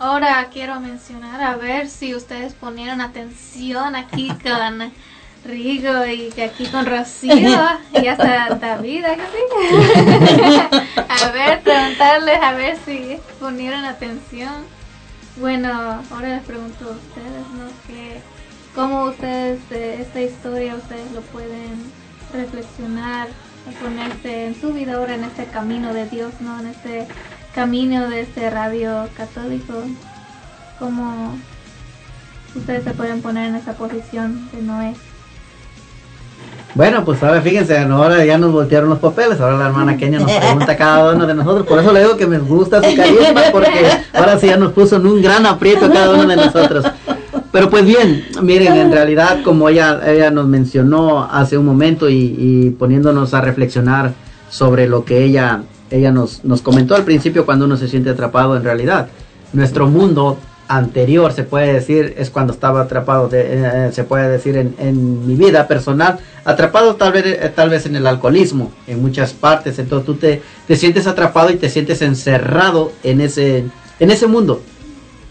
ahora 0.00 0.48
quiero 0.52 0.80
mencionar 0.80 1.40
a 1.40 1.56
ver 1.56 1.88
si 1.88 2.14
ustedes 2.14 2.54
ponieron 2.54 3.00
atención 3.00 3.94
aquí 3.94 4.28
con 4.42 4.90
Rigo 5.48 6.04
y 6.04 6.28
que 6.28 6.44
aquí 6.44 6.66
con 6.66 6.84
Rocío 6.86 7.58
y 7.94 8.06
hasta 8.06 8.54
David, 8.54 9.04
¿a 9.06 9.16
que 9.16 9.22
sí? 9.22 10.60
a 11.08 11.30
ver, 11.30 11.62
preguntarles 11.62 12.38
a 12.42 12.52
ver 12.52 12.76
si 12.84 13.16
ponieron 13.40 13.84
atención. 13.84 14.52
Bueno, 15.36 16.02
ahora 16.10 16.36
les 16.36 16.42
pregunto 16.42 16.84
a 16.84 16.90
ustedes, 16.90 17.46
¿no? 17.56 17.66
Que, 17.86 18.20
¿Cómo 18.74 19.04
ustedes, 19.04 19.58
eh, 19.70 19.98
esta 20.00 20.20
historia, 20.20 20.74
ustedes 20.74 21.10
lo 21.12 21.22
pueden 21.22 21.92
reflexionar, 22.34 23.28
ponerse 23.82 24.48
en 24.48 24.60
su 24.60 24.74
vida 24.74 24.96
ahora 24.96 25.14
en 25.14 25.24
este 25.24 25.46
camino 25.46 25.94
de 25.94 26.06
Dios, 26.10 26.34
¿no? 26.40 26.60
En 26.60 26.66
este 26.66 27.06
camino 27.54 28.10
de 28.10 28.20
este 28.20 28.50
radio 28.50 29.08
católico? 29.16 29.82
¿Cómo 30.78 31.38
ustedes 32.54 32.84
se 32.84 32.92
pueden 32.92 33.22
poner 33.22 33.48
en 33.48 33.54
esa 33.56 33.72
posición 33.72 34.50
de 34.52 34.62
Noé? 34.62 34.94
Bueno, 36.74 37.04
pues 37.04 37.22
ahora 37.22 37.40
fíjense, 37.40 37.78
ahora 37.78 38.24
ya 38.24 38.38
nos 38.38 38.52
voltearon 38.52 38.90
los 38.90 38.98
papeles, 38.98 39.40
ahora 39.40 39.56
la 39.56 39.66
hermana 39.66 39.96
Kenia 39.96 40.20
nos 40.20 40.30
pregunta 40.30 40.72
a 40.72 40.76
cada 40.76 41.12
uno 41.12 41.26
de 41.26 41.34
nosotros, 41.34 41.66
por 41.66 41.78
eso 41.80 41.92
le 41.92 42.00
digo 42.00 42.16
que 42.16 42.26
me 42.26 42.38
gusta 42.38 42.82
su 42.82 42.94
carisma, 42.94 43.42
porque 43.50 43.86
ahora 44.12 44.38
sí 44.38 44.46
ya 44.46 44.56
nos 44.56 44.72
puso 44.72 44.96
en 44.96 45.06
un 45.06 45.22
gran 45.22 45.46
aprieto 45.46 45.86
a 45.86 45.90
cada 45.90 46.10
uno 46.10 46.26
de 46.26 46.36
nosotros. 46.36 46.84
Pero 47.50 47.70
pues 47.70 47.84
bien, 47.84 48.26
miren, 48.42 48.74
en 48.74 48.92
realidad 48.92 49.38
como 49.42 49.68
ella, 49.68 50.00
ella 50.06 50.30
nos 50.30 50.46
mencionó 50.46 51.24
hace 51.24 51.56
un 51.56 51.64
momento 51.64 52.10
y, 52.10 52.36
y 52.38 52.70
poniéndonos 52.70 53.32
a 53.32 53.40
reflexionar 53.40 54.12
sobre 54.50 54.86
lo 54.86 55.04
que 55.04 55.24
ella, 55.24 55.62
ella 55.90 56.12
nos, 56.12 56.44
nos 56.44 56.60
comentó 56.62 56.94
al 56.94 57.04
principio 57.04 57.46
cuando 57.46 57.64
uno 57.64 57.76
se 57.76 57.88
siente 57.88 58.10
atrapado 58.10 58.56
en 58.56 58.64
realidad. 58.64 59.08
Nuestro 59.54 59.88
mundo 59.88 60.38
anterior, 60.68 61.32
se 61.32 61.44
puede 61.44 61.72
decir, 61.72 62.14
es 62.18 62.30
cuando 62.30 62.52
estaba 62.52 62.82
atrapado, 62.82 63.28
de, 63.28 63.86
eh, 63.86 63.92
se 63.92 64.04
puede 64.04 64.28
decir 64.28 64.56
en, 64.56 64.74
en, 64.78 65.26
mi 65.26 65.34
vida 65.34 65.66
personal, 65.66 66.18
atrapado 66.44 66.96
tal 66.96 67.12
vez, 67.12 67.24
eh, 67.26 67.52
tal 67.54 67.70
vez 67.70 67.86
en 67.86 67.96
el 67.96 68.06
alcoholismo, 68.06 68.70
en 68.86 69.00
muchas 69.00 69.32
partes, 69.32 69.78
entonces 69.78 70.06
tú 70.06 70.14
te, 70.14 70.42
te 70.66 70.76
sientes 70.76 71.06
atrapado 71.06 71.50
y 71.50 71.56
te 71.56 71.70
sientes 71.70 72.02
encerrado 72.02 72.92
en 73.02 73.22
ese, 73.22 73.64
en 73.98 74.10
ese 74.10 74.26
mundo, 74.26 74.62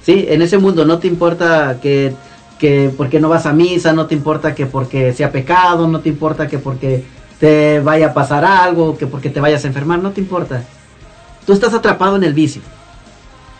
¿sí? 0.03 0.25
En 0.27 0.41
ese 0.41 0.57
mundo 0.57 0.85
no 0.85 0.97
te 0.97 1.07
importa 1.07 1.79
que, 1.81 2.13
que 2.57 2.91
porque 2.97 3.19
no 3.19 3.29
vas 3.29 3.45
a 3.45 3.53
misa, 3.53 3.93
no 3.93 4.07
te 4.07 4.15
importa 4.15 4.55
que 4.55 4.65
porque 4.65 5.13
sea 5.13 5.31
pecado, 5.31 5.87
no 5.87 5.99
te 5.99 6.09
importa 6.09 6.47
que 6.47 6.57
porque 6.57 7.03
te 7.39 7.79
vaya 7.79 8.07
a 8.07 8.13
pasar 8.13 8.43
algo, 8.43 8.97
que 8.97 9.05
porque 9.05 9.29
te 9.29 9.39
vayas 9.39 9.63
a 9.63 9.67
enfermar, 9.67 9.99
no 9.99 10.11
te 10.11 10.21
importa. 10.21 10.63
Tú 11.45 11.53
estás 11.53 11.73
atrapado 11.75 12.15
en 12.15 12.23
el 12.23 12.33
vicio. 12.33 12.61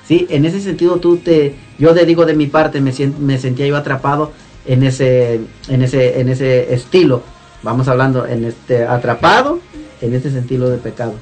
¿Sí? 0.08 0.28
En 0.30 0.46
ese 0.46 0.62
sentido 0.62 0.98
tú 0.98 1.18
te, 1.18 1.56
yo 1.78 1.94
te 1.94 2.06
digo 2.06 2.26
de 2.26 2.36
mi 2.36 2.48
parte, 2.48 2.82
me, 2.82 2.94
me 3.20 3.38
sentía 3.38 3.68
yo 3.68 3.78
atrapado 3.78 4.32
en 4.66 4.84
ese, 4.84 5.42
en 5.68 5.82
ese, 5.82 6.20
en 6.20 6.30
ese 6.30 6.74
estilo. 6.74 7.24
Vamos 7.64 7.88
hablando 7.88 8.26
en 8.26 8.46
este 8.46 8.86
atrapado 8.86 9.60
en 10.02 10.14
ese 10.14 10.32
sentido 10.32 10.70
de 10.70 10.78
pecado. 10.78 11.14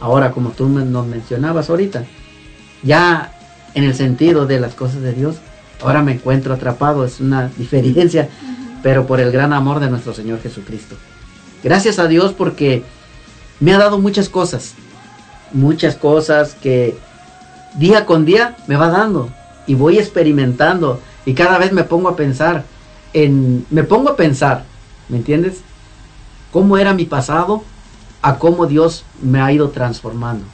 Ahora, 0.00 0.30
como 0.30 0.50
tú 0.50 0.68
nos 0.68 1.06
mencionabas 1.06 1.68
ahorita, 1.68 2.04
ya 2.82 3.32
en 3.74 3.84
el 3.84 3.94
sentido 3.94 4.46
de 4.46 4.60
las 4.60 4.74
cosas 4.74 5.02
de 5.02 5.12
Dios, 5.12 5.36
ahora 5.82 6.02
me 6.02 6.12
encuentro 6.12 6.54
atrapado, 6.54 7.04
es 7.04 7.20
una 7.20 7.48
diferencia, 7.58 8.28
pero 8.82 9.06
por 9.06 9.20
el 9.20 9.32
gran 9.32 9.52
amor 9.52 9.80
de 9.80 9.90
nuestro 9.90 10.14
Señor 10.14 10.40
Jesucristo. 10.40 10.96
Gracias 11.62 11.98
a 11.98 12.06
Dios 12.06 12.32
porque 12.32 12.82
me 13.58 13.74
ha 13.74 13.78
dado 13.78 13.98
muchas 13.98 14.28
cosas. 14.28 14.74
Muchas 15.52 15.96
cosas 15.96 16.54
que 16.54 16.96
día 17.74 18.06
con 18.06 18.24
día 18.24 18.56
me 18.66 18.76
va 18.76 18.88
dando. 18.88 19.30
Y 19.66 19.74
voy 19.74 19.98
experimentando. 19.98 21.00
Y 21.24 21.34
cada 21.34 21.58
vez 21.58 21.72
me 21.72 21.84
pongo 21.84 22.08
a 22.08 22.16
pensar 22.16 22.64
en... 23.12 23.66
Me 23.70 23.84
pongo 23.84 24.10
a 24.10 24.16
pensar, 24.16 24.64
¿me 25.08 25.18
entiendes? 25.18 25.60
Cómo 26.52 26.76
era 26.78 26.94
mi 26.94 27.04
pasado 27.04 27.62
a 28.22 28.38
cómo 28.38 28.66
Dios 28.66 29.04
me 29.22 29.40
ha 29.40 29.52
ido 29.52 29.70
transformando. 29.70 30.44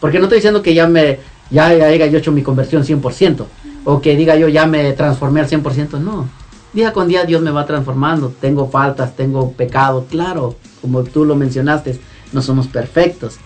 Porque 0.00 0.18
no 0.18 0.24
estoy 0.24 0.38
diciendo 0.38 0.62
que 0.62 0.74
ya 0.74 0.86
me 0.86 1.18
ya 1.50 1.66
haya 1.66 2.06
yo 2.06 2.18
hecho 2.18 2.32
mi 2.32 2.42
conversión 2.42 2.84
100% 2.84 3.44
o 3.84 4.00
que 4.00 4.16
diga 4.16 4.36
yo 4.36 4.48
ya 4.48 4.66
me 4.66 4.92
transformé 4.92 5.40
al 5.40 5.48
100%, 5.48 5.98
no. 6.00 6.28
Día 6.72 6.92
con 6.92 7.08
día 7.08 7.24
Dios 7.24 7.42
me 7.42 7.50
va 7.50 7.66
transformando. 7.66 8.32
Tengo 8.40 8.68
faltas, 8.68 9.16
tengo 9.16 9.52
pecado, 9.52 10.06
claro, 10.08 10.54
como 10.80 11.02
tú 11.02 11.24
lo 11.24 11.34
mencionaste, 11.34 12.00
no 12.32 12.42
somos 12.42 12.68
perfectos. 12.68 13.38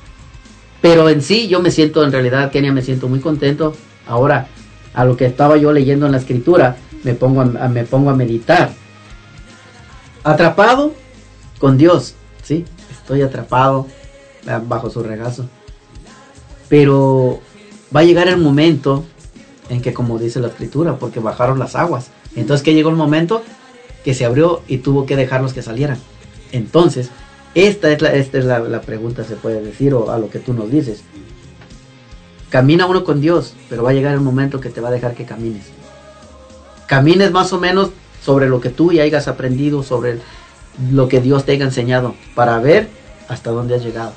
Pero 0.84 1.08
en 1.08 1.22
sí 1.22 1.48
yo 1.48 1.62
me 1.62 1.70
siento, 1.70 2.04
en 2.04 2.12
realidad, 2.12 2.50
Kenia, 2.50 2.70
me 2.70 2.82
siento 2.82 3.08
muy 3.08 3.20
contento. 3.20 3.74
Ahora, 4.06 4.48
a 4.92 5.06
lo 5.06 5.16
que 5.16 5.24
estaba 5.24 5.56
yo 5.56 5.72
leyendo 5.72 6.04
en 6.04 6.12
la 6.12 6.18
escritura, 6.18 6.76
me 7.04 7.14
pongo 7.14 7.40
a, 7.40 7.46
me 7.46 7.84
pongo 7.84 8.10
a 8.10 8.14
meditar. 8.14 8.70
Atrapado 10.24 10.92
con 11.58 11.78
Dios, 11.78 12.16
¿sí? 12.42 12.66
Estoy 12.90 13.22
atrapado 13.22 13.86
ah, 14.46 14.60
bajo 14.62 14.90
su 14.90 15.02
regazo. 15.02 15.48
Pero 16.68 17.40
va 17.96 18.00
a 18.00 18.04
llegar 18.04 18.28
el 18.28 18.36
momento 18.36 19.06
en 19.70 19.80
que, 19.80 19.94
como 19.94 20.18
dice 20.18 20.38
la 20.38 20.48
escritura, 20.48 20.98
porque 20.98 21.18
bajaron 21.18 21.58
las 21.58 21.76
aguas. 21.76 22.10
Entonces 22.36 22.62
que 22.62 22.74
llegó 22.74 22.90
el 22.90 22.96
momento 22.96 23.42
que 24.04 24.12
se 24.12 24.26
abrió 24.26 24.60
y 24.68 24.76
tuvo 24.76 25.06
que 25.06 25.16
dejarlos 25.16 25.54
que 25.54 25.62
salieran. 25.62 25.96
Entonces, 26.52 27.08
esta 27.54 27.90
es, 27.90 28.02
la, 28.02 28.12
esta 28.12 28.38
es 28.38 28.84
pregunta, 28.84 29.24
se 29.24 29.36
puede 29.36 29.62
decir, 29.62 29.94
o 29.94 30.10
a 30.10 30.18
lo 30.18 30.28
que 30.28 30.40
tú 30.40 30.52
nos 30.52 30.70
dices. 30.70 31.02
Camina 32.50 32.86
uno 32.86 33.04
con 33.04 33.20
Dios, 33.20 33.54
pero 33.68 33.82
va 33.82 33.90
a 33.90 33.94
llegar 33.94 34.14
el 34.14 34.20
momento 34.20 34.60
que 34.60 34.70
te 34.70 34.80
va 34.80 34.88
a 34.88 34.92
dejar 34.92 35.14
que 35.14 35.24
camines. 35.24 35.64
Camines 36.86 37.32
más 37.32 37.52
o 37.52 37.60
menos 37.60 37.90
sobre 38.22 38.48
lo 38.48 38.60
que 38.60 38.70
tú 38.70 38.92
ya 38.92 39.02
hayas 39.02 39.28
aprendido, 39.28 39.82
sobre 39.82 40.18
lo 40.90 41.08
que 41.08 41.20
Dios 41.20 41.44
te 41.44 41.52
haya 41.52 41.64
enseñado, 41.64 42.14
para 42.34 42.58
ver 42.58 42.88
hasta 43.28 43.50
dónde 43.50 43.76
has 43.76 43.84
llegado. 43.84 44.12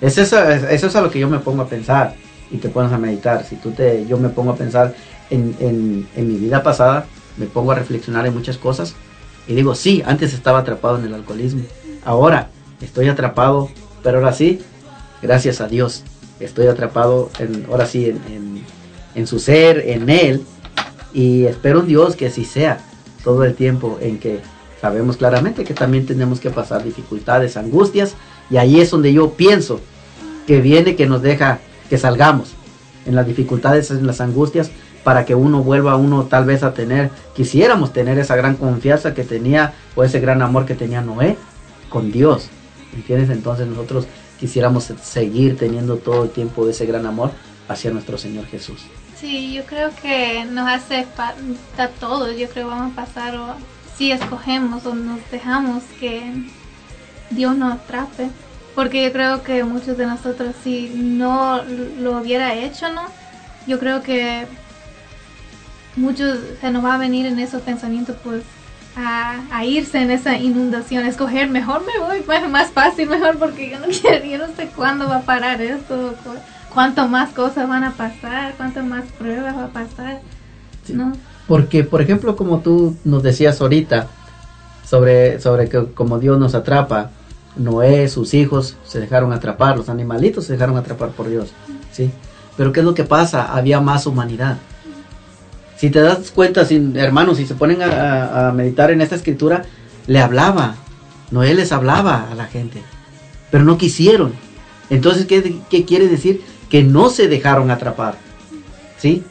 Es 0.00 0.18
eso, 0.18 0.42
eso 0.48 0.86
es 0.86 0.96
a 0.96 1.00
lo 1.00 1.10
que 1.10 1.18
yo 1.18 1.28
me 1.28 1.38
pongo 1.38 1.62
a 1.62 1.68
pensar 1.68 2.14
y 2.50 2.58
te 2.58 2.68
pones 2.68 2.92
a 2.92 2.98
meditar. 2.98 3.44
Si 3.44 3.56
tú 3.56 3.70
te, 3.70 4.06
yo 4.06 4.18
me 4.18 4.28
pongo 4.28 4.52
a 4.52 4.56
pensar 4.56 4.94
en, 5.30 5.56
en, 5.60 6.28
mi 6.28 6.36
vida 6.36 6.62
pasada, 6.62 7.06
me 7.36 7.46
pongo 7.46 7.72
a 7.72 7.74
reflexionar 7.74 8.26
en 8.26 8.34
muchas 8.34 8.58
cosas 8.58 8.94
y 9.48 9.54
digo, 9.54 9.74
sí, 9.74 10.02
antes 10.06 10.34
estaba 10.34 10.60
atrapado 10.60 10.98
en 10.98 11.06
el 11.06 11.14
alcoholismo, 11.14 11.62
ahora 12.06 12.48
estoy 12.80 13.08
atrapado, 13.08 13.68
pero 14.02 14.18
ahora 14.18 14.32
sí, 14.32 14.60
gracias 15.20 15.60
a 15.60 15.68
Dios, 15.68 16.04
estoy 16.40 16.68
atrapado 16.68 17.30
en, 17.38 17.66
ahora 17.68 17.86
sí 17.86 18.06
en, 18.06 18.64
en 19.14 19.26
su 19.26 19.38
ser, 19.38 19.82
en 19.86 20.08
Él, 20.08 20.44
y 21.12 21.44
espero 21.44 21.80
en 21.80 21.88
Dios 21.88 22.16
que 22.16 22.26
así 22.26 22.44
sea 22.44 22.78
todo 23.24 23.44
el 23.44 23.54
tiempo 23.54 23.98
en 24.00 24.18
que 24.18 24.40
sabemos 24.80 25.16
claramente 25.16 25.64
que 25.64 25.74
también 25.74 26.06
tenemos 26.06 26.38
que 26.38 26.50
pasar 26.50 26.84
dificultades, 26.84 27.56
angustias, 27.56 28.14
y 28.50 28.56
ahí 28.56 28.80
es 28.80 28.90
donde 28.90 29.12
yo 29.12 29.32
pienso 29.32 29.80
que 30.46 30.60
viene 30.60 30.94
que 30.94 31.06
nos 31.06 31.22
deja 31.22 31.58
que 31.90 31.98
salgamos 31.98 32.54
en 33.04 33.16
las 33.16 33.26
dificultades, 33.26 33.90
en 33.90 34.06
las 34.06 34.20
angustias, 34.20 34.70
para 35.02 35.24
que 35.24 35.34
uno 35.34 35.62
vuelva 35.62 35.96
uno 35.96 36.24
tal 36.24 36.44
vez 36.44 36.62
a 36.62 36.74
tener, 36.74 37.10
quisiéramos 37.34 37.92
tener 37.92 38.18
esa 38.18 38.36
gran 38.36 38.56
confianza 38.56 39.14
que 39.14 39.24
tenía 39.24 39.74
o 39.96 40.04
ese 40.04 40.20
gran 40.20 40.42
amor 40.42 40.66
que 40.66 40.74
tenía 40.74 41.00
Noé 41.00 41.36
con 41.88 42.12
Dios. 42.12 42.48
¿Entiendes? 42.94 43.30
Entonces 43.30 43.66
nosotros 43.66 44.06
quisiéramos 44.38 44.84
seguir 45.02 45.56
teniendo 45.56 45.96
todo 45.96 46.24
el 46.24 46.30
tiempo 46.30 46.68
ese 46.68 46.86
gran 46.86 47.06
amor 47.06 47.32
hacia 47.68 47.90
nuestro 47.90 48.18
Señor 48.18 48.46
Jesús. 48.46 48.82
Sí, 49.18 49.52
yo 49.54 49.64
creo 49.64 49.90
que 50.00 50.44
nos 50.44 50.68
hace 50.68 51.04
falta 51.04 51.88
todo, 52.00 52.30
yo 52.32 52.48
creo 52.48 52.66
que 52.68 52.74
vamos 52.74 52.92
a 52.92 52.96
pasar 52.96 53.34
si 53.96 54.12
escogemos 54.12 54.84
o 54.84 54.94
nos 54.94 55.18
dejamos 55.30 55.82
que 55.98 56.22
Dios 57.30 57.56
nos 57.56 57.74
atrape 57.74 58.28
porque 58.76 59.04
yo 59.04 59.10
creo 59.10 59.42
que 59.42 59.64
muchos 59.64 59.96
de 59.96 60.06
nosotros, 60.06 60.54
si 60.62 60.90
no 60.94 61.62
lo 61.98 62.18
hubiera 62.18 62.54
hecho, 62.54 62.90
¿no? 62.90 63.06
Yo 63.66 63.78
creo 63.78 64.02
que 64.02 64.46
muchos 65.96 66.38
se 66.60 66.70
nos 66.70 66.84
va 66.84 66.94
a 66.94 66.98
venir 66.98 67.24
en 67.24 67.38
esos 67.38 67.62
pensamientos, 67.62 68.16
pues, 68.22 68.42
a, 68.96 69.64
irse 69.64 69.98
en 70.00 70.10
esa 70.10 70.38
inundación, 70.38 71.04
escoger, 71.04 71.48
mejor 71.48 71.82
me 71.84 71.98
voy, 71.98 72.20
pues, 72.26 72.48
más 72.48 72.70
fácil, 72.70 73.08
mejor, 73.08 73.38
porque 73.38 73.70
yo 73.70 73.78
no 73.78 73.86
quiero, 74.00 74.24
yo 74.24 74.38
no 74.38 74.54
sé 74.54 74.70
cuándo 74.74 75.08
va 75.08 75.16
a 75.16 75.22
parar 75.22 75.60
esto, 75.60 76.14
cuánto 76.72 77.06
más 77.08 77.32
cosas 77.32 77.68
van 77.68 77.84
a 77.84 77.92
pasar, 77.92 78.54
cuánto 78.56 78.82
más 78.82 79.04
pruebas 79.18 79.56
va 79.56 79.64
a 79.64 79.68
pasar, 79.68 80.20
¿no? 80.88 81.12
Porque, 81.46 81.84
por 81.84 82.02
ejemplo, 82.02 82.34
como 82.36 82.60
tú 82.60 82.96
nos 83.04 83.22
decías 83.22 83.60
ahorita, 83.60 84.08
sobre, 84.84 85.40
sobre 85.40 85.68
que 85.68 85.84
como 85.92 86.18
Dios 86.18 86.38
nos 86.38 86.54
atrapa, 86.54 87.10
Noé, 87.56 88.08
sus 88.08 88.34
hijos 88.34 88.76
se 88.84 89.00
dejaron 89.00 89.32
atrapar, 89.32 89.76
los 89.76 89.88
animalitos 89.88 90.44
se 90.44 90.52
dejaron 90.52 90.76
atrapar 90.76 91.10
por 91.10 91.28
Dios, 91.28 91.52
¿sí? 91.92 92.10
Pero 92.56 92.72
¿qué 92.72 92.80
es 92.80 92.86
lo 92.86 92.94
que 92.94 93.04
pasa? 93.04 93.54
Había 93.54 93.80
más 93.80 94.06
humanidad. 94.06 94.58
Si 95.76 95.90
te 95.90 96.00
das 96.00 96.30
cuenta, 96.30 96.64
sin, 96.64 96.96
hermanos, 96.96 97.36
si 97.36 97.46
se 97.46 97.54
ponen 97.54 97.82
a, 97.82 98.52
meditar 98.54 98.90
en 98.90 99.00
esta 99.00 99.14
escritura, 99.14 99.64
le 100.06 100.20
hablaba, 100.20 100.76
Noé 101.30 101.54
les 101.54 101.72
hablaba 101.72 102.28
a 102.30 102.34
la 102.34 102.46
gente, 102.46 102.82
pero 103.50 103.64
no 103.64 103.76
quisieron. 103.76 104.32
Entonces, 104.88 105.26
¿qué, 105.26 105.58
qué 105.68 105.84
quiere 105.84 106.08
decir? 106.08 106.42
Que 106.70 106.82
no 106.82 107.10
se 107.10 107.28
dejaron 107.28 107.70
atrapar, 107.70 108.16
¿sí? 108.98 109.22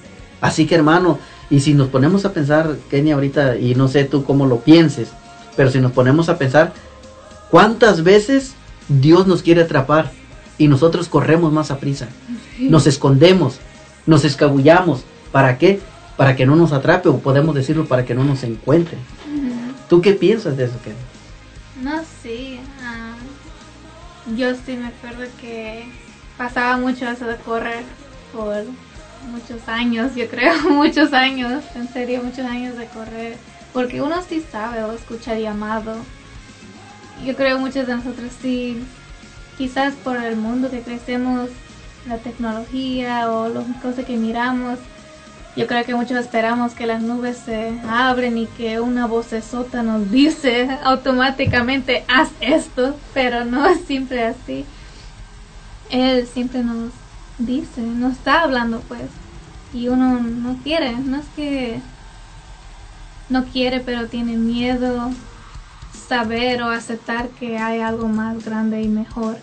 Así 0.41 0.67
que, 0.67 0.75
hermano, 0.75 1.17
y 1.49 1.61
si 1.61 1.73
nos 1.73 1.87
ponemos 1.87 2.25
a 2.25 2.33
pensar, 2.33 2.75
Kenny, 2.89 3.11
ahorita, 3.11 3.57
y 3.57 3.75
no 3.75 3.87
sé 3.87 4.03
tú 4.03 4.23
cómo 4.23 4.45
lo 4.45 4.59
pienses, 4.59 5.09
pero 5.55 5.71
si 5.71 5.79
nos 5.79 5.93
ponemos 5.93 6.29
a 6.29 6.37
pensar, 6.37 6.73
¿Cuántas 7.49 8.03
veces 8.03 8.53
Dios 8.89 9.27
nos 9.27 9.41
quiere 9.41 9.61
atrapar 9.61 10.11
y 10.57 10.67
nosotros 10.67 11.07
corremos 11.07 11.53
más 11.53 11.71
a 11.71 11.79
prisa? 11.79 12.09
Nos 12.59 12.87
escondemos, 12.87 13.59
nos 14.05 14.25
escabullamos. 14.25 15.03
¿Para 15.31 15.57
qué? 15.57 15.79
Para 16.17 16.35
que 16.35 16.45
no 16.45 16.55
nos 16.55 16.71
atrape 16.71 17.09
o 17.09 17.19
podemos 17.19 17.55
decirlo 17.55 17.85
para 17.85 18.05
que 18.05 18.15
no 18.15 18.23
nos 18.23 18.43
encuentre. 18.43 18.97
¿Tú 19.89 20.01
qué 20.01 20.13
piensas 20.13 20.57
de 20.57 20.65
eso, 20.65 20.75
Ken? 20.83 20.95
No, 21.83 22.01
sí. 22.23 22.59
Ah, 22.81 23.15
yo 24.35 24.53
sí 24.55 24.77
me 24.77 24.87
acuerdo 24.87 25.25
que 25.39 25.85
pasaba 26.37 26.77
mucho 26.77 27.07
eso 27.07 27.25
de 27.25 27.35
correr 27.37 27.83
por 28.33 28.63
muchos 29.29 29.67
años, 29.67 30.15
yo 30.15 30.27
creo, 30.27 30.53
muchos 30.69 31.13
años, 31.13 31.63
en 31.75 31.87
serio, 31.91 32.23
muchos 32.23 32.45
años 32.45 32.77
de 32.77 32.85
correr. 32.87 33.37
Porque 33.73 34.01
uno 34.01 34.15
sí 34.27 34.43
sabe 34.51 34.83
o 34.83 34.93
escucha 34.93 35.37
llamado 35.37 35.95
yo 37.23 37.35
creo 37.35 37.59
muchos 37.59 37.87
de 37.87 37.95
nosotros 37.95 38.31
sí, 38.41 38.83
quizás 39.57 39.93
por 39.95 40.17
el 40.17 40.35
mundo 40.35 40.69
que 40.69 40.81
crecemos, 40.81 41.49
la 42.07 42.17
tecnología 42.17 43.31
o 43.31 43.49
las 43.49 43.65
cosas 43.81 44.05
que 44.05 44.17
miramos, 44.17 44.79
yo 45.55 45.67
creo 45.67 45.85
que 45.85 45.95
muchos 45.95 46.17
esperamos 46.17 46.73
que 46.73 46.85
las 46.85 47.01
nubes 47.01 47.37
se 47.37 47.79
abren 47.87 48.37
y 48.37 48.45
que 48.45 48.81
una 48.81 49.07
vocesota 49.07 49.83
nos 49.83 50.11
dice 50.11 50.69
automáticamente 50.83 52.03
haz 52.07 52.29
esto, 52.41 52.97
pero 53.13 53.45
no 53.45 53.65
es 53.65 53.79
siempre 53.85 54.25
así. 54.25 54.65
Él 55.89 56.27
siempre 56.27 56.63
nos 56.63 56.91
dice, 57.37 57.81
nos 57.81 58.13
está 58.13 58.41
hablando 58.41 58.81
pues, 58.81 59.03
y 59.73 59.87
uno 59.87 60.19
no 60.19 60.57
quiere, 60.61 60.91
no 60.97 61.17
es 61.17 61.25
que 61.35 61.79
no 63.29 63.45
quiere, 63.45 63.79
pero 63.79 64.07
tiene 64.07 64.35
miedo 64.35 65.11
saber 66.07 66.61
o 66.63 66.69
aceptar 66.69 67.29
que 67.29 67.57
hay 67.57 67.79
algo 67.79 68.07
más 68.07 68.43
grande 68.43 68.81
y 68.81 68.87
mejor. 68.87 69.37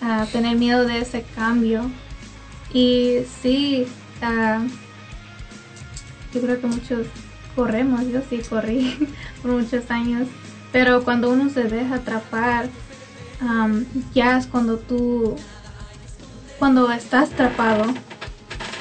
Uh, 0.00 0.26
tener 0.26 0.56
miedo 0.56 0.84
de 0.84 1.00
ese 1.00 1.22
cambio. 1.34 1.90
Y 2.72 3.18
sí, 3.42 3.86
uh, 4.22 4.68
yo 6.32 6.40
creo 6.40 6.60
que 6.60 6.66
muchos 6.66 7.06
corremos, 7.54 8.06
yo 8.08 8.20
sí 8.28 8.40
corrí 8.48 8.96
por 9.42 9.52
muchos 9.52 9.90
años, 9.90 10.28
pero 10.72 11.04
cuando 11.04 11.30
uno 11.30 11.48
se 11.50 11.64
deja 11.64 11.96
atrapar, 11.96 12.68
um, 13.40 13.84
ya 14.14 14.38
es 14.38 14.46
cuando 14.46 14.78
tú, 14.78 15.36
cuando 16.58 16.90
estás 16.92 17.32
atrapado, 17.32 17.84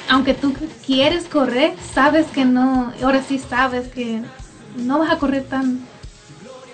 aunque 0.10 0.34
tú 0.34 0.54
quieres 0.86 1.26
correr, 1.26 1.74
sabes 1.94 2.28
que 2.28 2.46
no, 2.46 2.94
ahora 3.02 3.24
sí 3.24 3.40
sabes 3.40 3.88
que 3.88 4.22
no 4.76 5.00
vas 5.00 5.12
a 5.12 5.18
correr 5.18 5.44
tan 5.46 5.86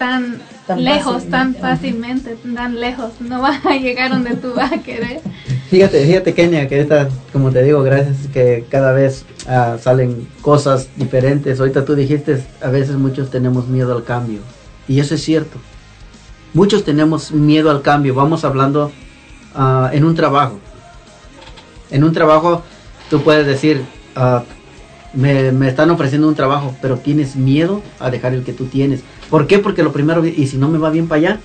tan, 0.01 0.83
lejos, 0.83 1.29
tan 1.29 1.53
fácilmente, 1.55 2.35
tan 2.35 2.79
lejos. 2.79 3.21
No 3.21 3.41
vas 3.41 3.63
a 3.65 3.75
llegar 3.77 4.09
donde 4.09 4.35
tú 4.35 4.53
vas 4.55 4.71
a 4.71 4.79
querer. 4.79 5.21
Fíjate, 5.71 6.05
fíjate 6.05 6.33
Kenia, 6.33 6.67
que 6.67 6.81
esta, 6.81 7.07
como 7.31 7.49
te 7.49 7.63
digo, 7.63 7.81
gracias 7.81 8.27
que 8.33 8.65
cada 8.67 8.91
vez 8.91 9.23
uh, 9.47 9.79
salen 9.79 10.27
cosas 10.41 10.89
diferentes. 10.97 11.61
Ahorita 11.61 11.85
tú 11.85 11.95
dijiste, 11.95 12.43
a 12.61 12.67
veces 12.67 12.97
muchos 12.97 13.29
tenemos 13.29 13.69
miedo 13.69 13.95
al 13.95 14.03
cambio. 14.03 14.41
Y 14.89 14.99
eso 14.99 15.15
es 15.15 15.23
cierto. 15.23 15.57
Muchos 16.53 16.83
tenemos 16.83 17.31
miedo 17.31 17.71
al 17.71 17.83
cambio. 17.83 18.13
Vamos 18.13 18.43
hablando 18.43 18.91
ah, 19.55 19.89
en 19.93 20.03
un 20.03 20.13
trabajo. 20.13 20.59
En 21.89 22.03
un 22.03 22.11
trabajo 22.11 22.63
tú 23.09 23.21
puedes 23.21 23.47
decir, 23.47 23.81
ah, 24.17 24.43
me, 25.13 25.53
me 25.53 25.69
están 25.69 25.89
ofreciendo 25.89 26.27
un 26.27 26.35
trabajo, 26.35 26.75
pero 26.81 26.97
tienes 26.97 27.37
miedo 27.37 27.81
a 27.97 28.11
dejar 28.11 28.33
el 28.33 28.43
que 28.43 28.51
tú 28.51 28.65
tienes. 28.65 29.03
¿Por 29.29 29.47
qué? 29.47 29.57
Porque 29.59 29.83
lo 29.83 29.93
primero, 29.93 30.25
y 30.25 30.47
si 30.47 30.57
no 30.57 30.67
me 30.67 30.79
va 30.79 30.89
bien 30.89 31.07
para 31.07 31.19
allá, 31.19 31.39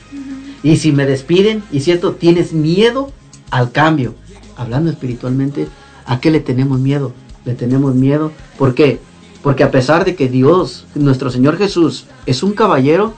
y 0.64 0.78
si 0.78 0.90
me 0.90 1.06
despiden, 1.06 1.62
y 1.70 1.78
cierto, 1.78 2.14
tienes 2.14 2.52
miedo 2.52 3.12
al 3.50 3.72
cambio. 3.72 4.14
Hablando 4.56 4.90
espiritualmente, 4.90 5.68
¿a 6.06 6.20
qué 6.20 6.30
le 6.30 6.40
tenemos 6.40 6.80
miedo? 6.80 7.12
Le 7.44 7.54
tenemos 7.54 7.94
miedo. 7.94 8.32
¿Por 8.58 8.74
qué? 8.74 9.00
Porque 9.42 9.62
a 9.62 9.70
pesar 9.70 10.04
de 10.04 10.16
que 10.16 10.28
Dios, 10.28 10.86
nuestro 10.94 11.30
Señor 11.30 11.56
Jesús, 11.56 12.06
es 12.26 12.42
un 12.42 12.52
caballero, 12.52 13.14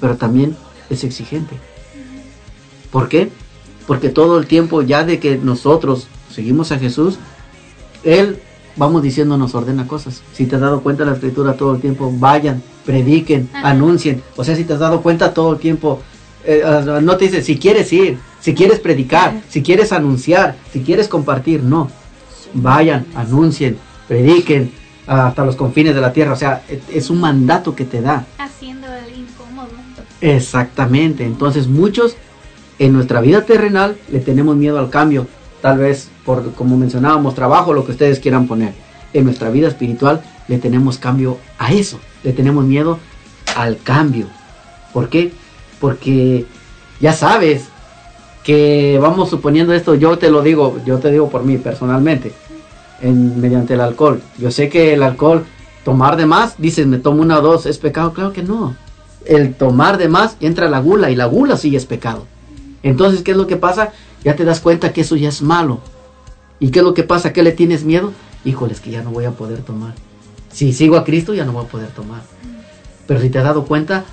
pero 0.00 0.16
también 0.16 0.56
es 0.88 1.04
exigente. 1.04 1.56
¿Por 2.90 3.08
qué? 3.08 3.30
Porque 3.86 4.08
todo 4.08 4.38
el 4.38 4.46
tiempo 4.46 4.82
ya 4.82 5.04
de 5.04 5.20
que 5.20 5.36
nosotros 5.38 6.08
seguimos 6.32 6.72
a 6.72 6.78
Jesús, 6.78 7.18
Él, 8.02 8.40
vamos 8.76 9.02
diciendo, 9.02 9.36
nos 9.36 9.54
ordena 9.54 9.86
cosas. 9.86 10.22
Si 10.32 10.46
te 10.46 10.56
has 10.56 10.60
dado 10.60 10.80
cuenta 10.80 11.04
la 11.04 11.12
escritura 11.12 11.54
todo 11.54 11.74
el 11.74 11.80
tiempo, 11.80 12.12
vayan, 12.18 12.62
prediquen, 12.84 13.48
anuncien. 13.52 14.22
O 14.36 14.44
sea, 14.44 14.56
si 14.56 14.64
te 14.64 14.72
has 14.72 14.80
dado 14.80 15.02
cuenta 15.02 15.34
todo 15.34 15.52
el 15.52 15.58
tiempo, 15.58 16.00
eh, 16.44 16.62
ah, 16.64 17.00
no 17.02 17.16
te 17.16 17.26
dice 17.26 17.42
si 17.42 17.58
quieres 17.58 17.92
ir, 17.92 18.18
si 18.40 18.54
quieres 18.54 18.80
predicar, 18.80 19.42
si 19.48 19.62
quieres 19.62 19.92
anunciar, 19.92 20.56
si 20.72 20.80
quieres 20.80 21.08
compartir, 21.08 21.62
no. 21.62 21.90
Vayan, 22.54 23.06
anuncien, 23.14 23.78
prediquen 24.08 24.72
ah, 25.06 25.28
hasta 25.28 25.44
los 25.44 25.56
confines 25.56 25.94
de 25.94 26.00
la 26.00 26.12
tierra. 26.12 26.32
O 26.32 26.36
sea, 26.36 26.62
es 26.68 27.10
un 27.10 27.20
mandato 27.20 27.74
que 27.74 27.84
te 27.84 28.00
da. 28.00 28.26
Haciendo 28.38 28.86
el 28.92 29.20
incómodo. 29.20 29.68
Exactamente. 30.20 31.24
Entonces 31.24 31.68
muchos 31.68 32.16
en 32.78 32.94
nuestra 32.94 33.20
vida 33.20 33.44
terrenal 33.44 33.96
le 34.10 34.20
tenemos 34.20 34.56
miedo 34.56 34.78
al 34.78 34.90
cambio. 34.90 35.26
Tal 35.60 35.78
vez 35.78 36.08
por, 36.24 36.54
como 36.54 36.78
mencionábamos, 36.78 37.34
trabajo, 37.34 37.74
lo 37.74 37.84
que 37.84 37.92
ustedes 37.92 38.20
quieran 38.20 38.46
poner. 38.46 38.72
En 39.12 39.24
nuestra 39.24 39.50
vida 39.50 39.68
espiritual 39.68 40.22
le 40.48 40.58
tenemos 40.58 40.96
cambio 40.96 41.38
a 41.58 41.72
eso. 41.72 42.00
Le 42.24 42.32
tenemos 42.32 42.64
miedo 42.64 42.98
al 43.54 43.76
cambio. 43.78 44.26
¿Por 44.94 45.10
qué? 45.10 45.32
Porque 45.78 46.46
ya 47.00 47.12
sabes 47.12 47.68
que 48.44 48.98
vamos 49.00 49.30
suponiendo 49.30 49.72
esto, 49.72 49.94
yo 49.94 50.18
te 50.18 50.30
lo 50.30 50.42
digo, 50.42 50.80
yo 50.84 50.98
te 50.98 51.10
digo 51.10 51.28
por 51.28 51.44
mí 51.44 51.58
personalmente, 51.58 52.32
en, 53.00 53.40
mediante 53.40 53.74
el 53.74 53.80
alcohol. 53.80 54.22
Yo 54.38 54.50
sé 54.50 54.68
que 54.68 54.94
el 54.94 55.02
alcohol, 55.02 55.44
tomar 55.84 56.16
de 56.16 56.26
más, 56.26 56.54
dices, 56.58 56.86
me 56.86 56.98
tomo 56.98 57.22
una 57.22 57.38
o 57.38 57.42
dos, 57.42 57.66
¿es 57.66 57.78
pecado? 57.78 58.12
Claro 58.12 58.32
que 58.32 58.42
no. 58.42 58.74
El 59.26 59.54
tomar 59.54 59.98
de 59.98 60.08
más 60.08 60.36
entra 60.40 60.70
la 60.70 60.80
gula 60.80 61.10
y 61.10 61.16
la 61.16 61.26
gula 61.26 61.56
sí 61.56 61.74
es 61.76 61.84
pecado. 61.84 62.24
Entonces, 62.82 63.22
¿qué 63.22 63.32
es 63.32 63.36
lo 63.36 63.46
que 63.46 63.56
pasa? 63.56 63.92
Ya 64.24 64.36
te 64.36 64.44
das 64.44 64.60
cuenta 64.60 64.92
que 64.92 65.02
eso 65.02 65.16
ya 65.16 65.28
es 65.28 65.42
malo. 65.42 65.80
¿Y 66.58 66.70
qué 66.70 66.78
es 66.78 66.84
lo 66.84 66.94
que 66.94 67.02
pasa? 67.02 67.32
¿Qué 67.32 67.42
le 67.42 67.52
tienes 67.52 67.84
miedo? 67.84 68.12
Híjoles, 68.44 68.80
que 68.80 68.90
ya 68.90 69.02
no 69.02 69.10
voy 69.10 69.26
a 69.26 69.32
poder 69.32 69.62
tomar. 69.62 69.94
Si 70.50 70.72
sigo 70.72 70.96
a 70.96 71.04
Cristo, 71.04 71.34
ya 71.34 71.44
no 71.44 71.52
voy 71.52 71.64
a 71.64 71.68
poder 71.68 71.88
tomar. 71.88 72.22
Pero 73.06 73.20
si 73.20 73.28
te 73.28 73.38
has 73.38 73.44
dado 73.44 73.64
cuenta, 73.64 74.04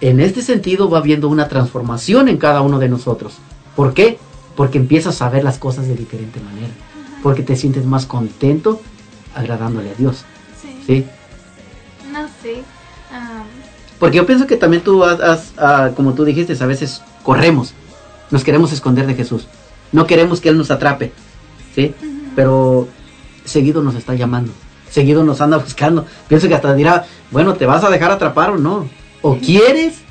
en 0.00 0.20
este 0.20 0.42
sentido 0.42 0.90
va 0.90 0.98
habiendo 0.98 1.28
una 1.28 1.48
transformación 1.48 2.28
en 2.28 2.36
cada 2.36 2.60
uno 2.60 2.78
de 2.78 2.88
nosotros. 2.88 3.34
¿Por 3.76 3.94
qué? 3.94 4.18
Porque 4.56 4.78
empiezas 4.78 5.22
a 5.22 5.28
ver 5.28 5.44
las 5.44 5.58
cosas 5.58 5.86
de 5.86 5.94
diferente 5.94 6.40
manera. 6.40 6.72
Porque 7.22 7.42
te 7.42 7.56
sientes 7.56 7.84
más 7.84 8.06
contento 8.06 8.80
agradándole 9.34 9.90
a 9.90 9.94
Dios. 9.94 10.24
¿Sí? 10.86 11.06
No 12.12 12.26
sé. 12.42 12.62
Porque 13.98 14.16
yo 14.16 14.26
pienso 14.26 14.46
que 14.46 14.56
también 14.56 14.82
tú 14.82 15.04
has, 15.04 15.20
has, 15.20 15.52
ah, 15.58 15.90
como 15.94 16.14
tú 16.14 16.24
dijiste, 16.24 16.56
a 16.62 16.66
veces 16.66 17.02
corremos. 17.22 17.72
Nos 18.30 18.42
queremos 18.42 18.72
esconder 18.72 19.06
de 19.06 19.14
Jesús. 19.14 19.46
No 19.92 20.06
queremos 20.06 20.40
que 20.40 20.48
Él 20.48 20.58
nos 20.58 20.70
atrape. 20.70 21.12
¿Sí? 21.74 21.94
Pero 22.34 22.88
seguido 23.44 23.82
nos 23.82 23.94
está 23.94 24.14
llamando. 24.14 24.52
Seguido 24.90 25.24
nos 25.24 25.40
anda 25.40 25.56
buscando. 25.64 26.06
Pienso 26.28 26.48
que 26.48 26.54
hasta 26.54 26.74
dirá, 26.74 27.06
bueno, 27.30 27.54
¿te 27.54 27.66
vas 27.66 27.84
a 27.84 27.90
dejar 27.90 28.10
atrapar 28.10 28.50
o 28.50 28.58
no? 28.58 28.88
¿O 29.20 29.36
quieres 29.36 30.02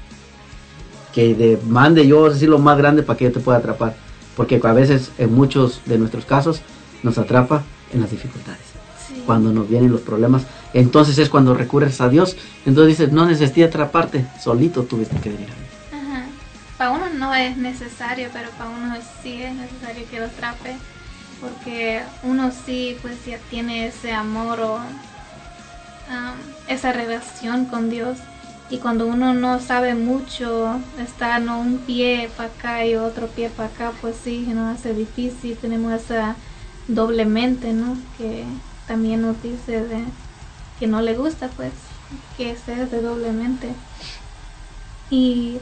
que 1.14 1.36
de- 1.36 1.60
mande 1.68 2.08
yo 2.08 2.28
así 2.28 2.46
lo 2.48 2.60
más 2.60 2.78
grande 2.78 3.04
para 3.04 3.18
que 3.18 3.26
yo 3.26 3.32
te 3.32 3.40
pueda 3.40 3.58
atrapar? 3.60 3.96
Porque 4.36 4.60
a 4.64 4.74
veces, 4.74 5.12
en 5.18 5.34
muchos 5.34 5.82
de 5.86 5.98
nuestros 5.98 6.26
casos, 6.26 6.62
nos 7.04 7.18
atrapa 7.18 7.64
en 7.94 8.02
las 8.02 8.12
dificultades. 8.12 8.62
Cuando 9.26 9.52
nos 9.52 9.70
vienen 9.70 9.92
los 9.92 10.02
problemas, 10.02 10.44
entonces 10.74 11.18
es 11.18 11.30
cuando 11.30 11.54
recurres 11.54 12.00
a 12.02 12.10
Dios. 12.10 12.38
Entonces 12.66 12.98
dices, 12.98 13.14
no 13.14 13.26
necesité 13.26 13.64
atraparte, 13.64 14.26
solito 14.42 14.84
tuviste 14.84 15.18
que 15.20 15.30
venir 15.30 15.48
a 15.50 15.54
mí. 15.54 16.02
Ajá. 16.12 16.24
Para 16.78 16.92
uno 16.92 17.06
no 17.18 17.34
es 17.36 17.58
necesario, 17.58 18.30
pero 18.34 18.50
para 18.52 18.70
uno 18.70 18.96
sí 19.22 19.42
es 19.44 19.54
necesario 19.54 20.06
que 20.10 20.20
lo 20.20 20.26
atrape. 20.26 20.76
Porque 21.42 22.02
uno 22.24 22.52
sí, 22.66 22.98
pues 23.02 23.16
ya 23.26 23.38
tiene 23.50 23.88
ese 23.88 24.12
amor 24.12 24.60
o 24.60 24.80
esa 26.68 26.92
relación 26.92 27.66
con 27.66 27.90
Dios. 27.90 28.18
Y 28.72 28.78
cuando 28.78 29.06
uno 29.06 29.34
no 29.34 29.60
sabe 29.60 29.96
mucho, 29.96 30.80
está 30.98 31.40
no 31.40 31.60
un 31.60 31.80
pie 31.80 32.30
para 32.38 32.50
acá 32.50 32.86
y 32.86 32.96
otro 32.96 33.28
pie 33.28 33.50
para 33.50 33.68
acá, 33.68 33.92
pues 34.00 34.16
sí, 34.24 34.48
nos 34.48 34.80
hace 34.80 34.94
difícil. 34.94 35.58
Tenemos 35.58 35.92
esa 35.92 36.38
doble 36.88 37.26
mente, 37.26 37.74
¿no? 37.74 37.98
Que 38.18 38.46
también 38.88 39.22
nos 39.22 39.44
dice 39.44 39.84
de 39.84 40.06
que 40.80 40.88
no 40.88 41.02
le 41.02 41.16
gusta, 41.16 41.50
pues, 41.50 41.74
que 42.38 42.56
sea 42.56 42.86
de 42.86 43.02
doble 43.02 43.34
mente. 43.34 43.74
Y 45.10 45.58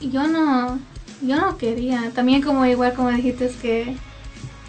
yo 0.00 0.26
no 0.26 0.78
yo 1.20 1.36
no 1.36 1.56
quería 1.58 2.10
también 2.12 2.42
como 2.42 2.66
igual 2.66 2.94
como 2.94 3.10
dijiste 3.10 3.46
es 3.46 3.56
que 3.56 3.96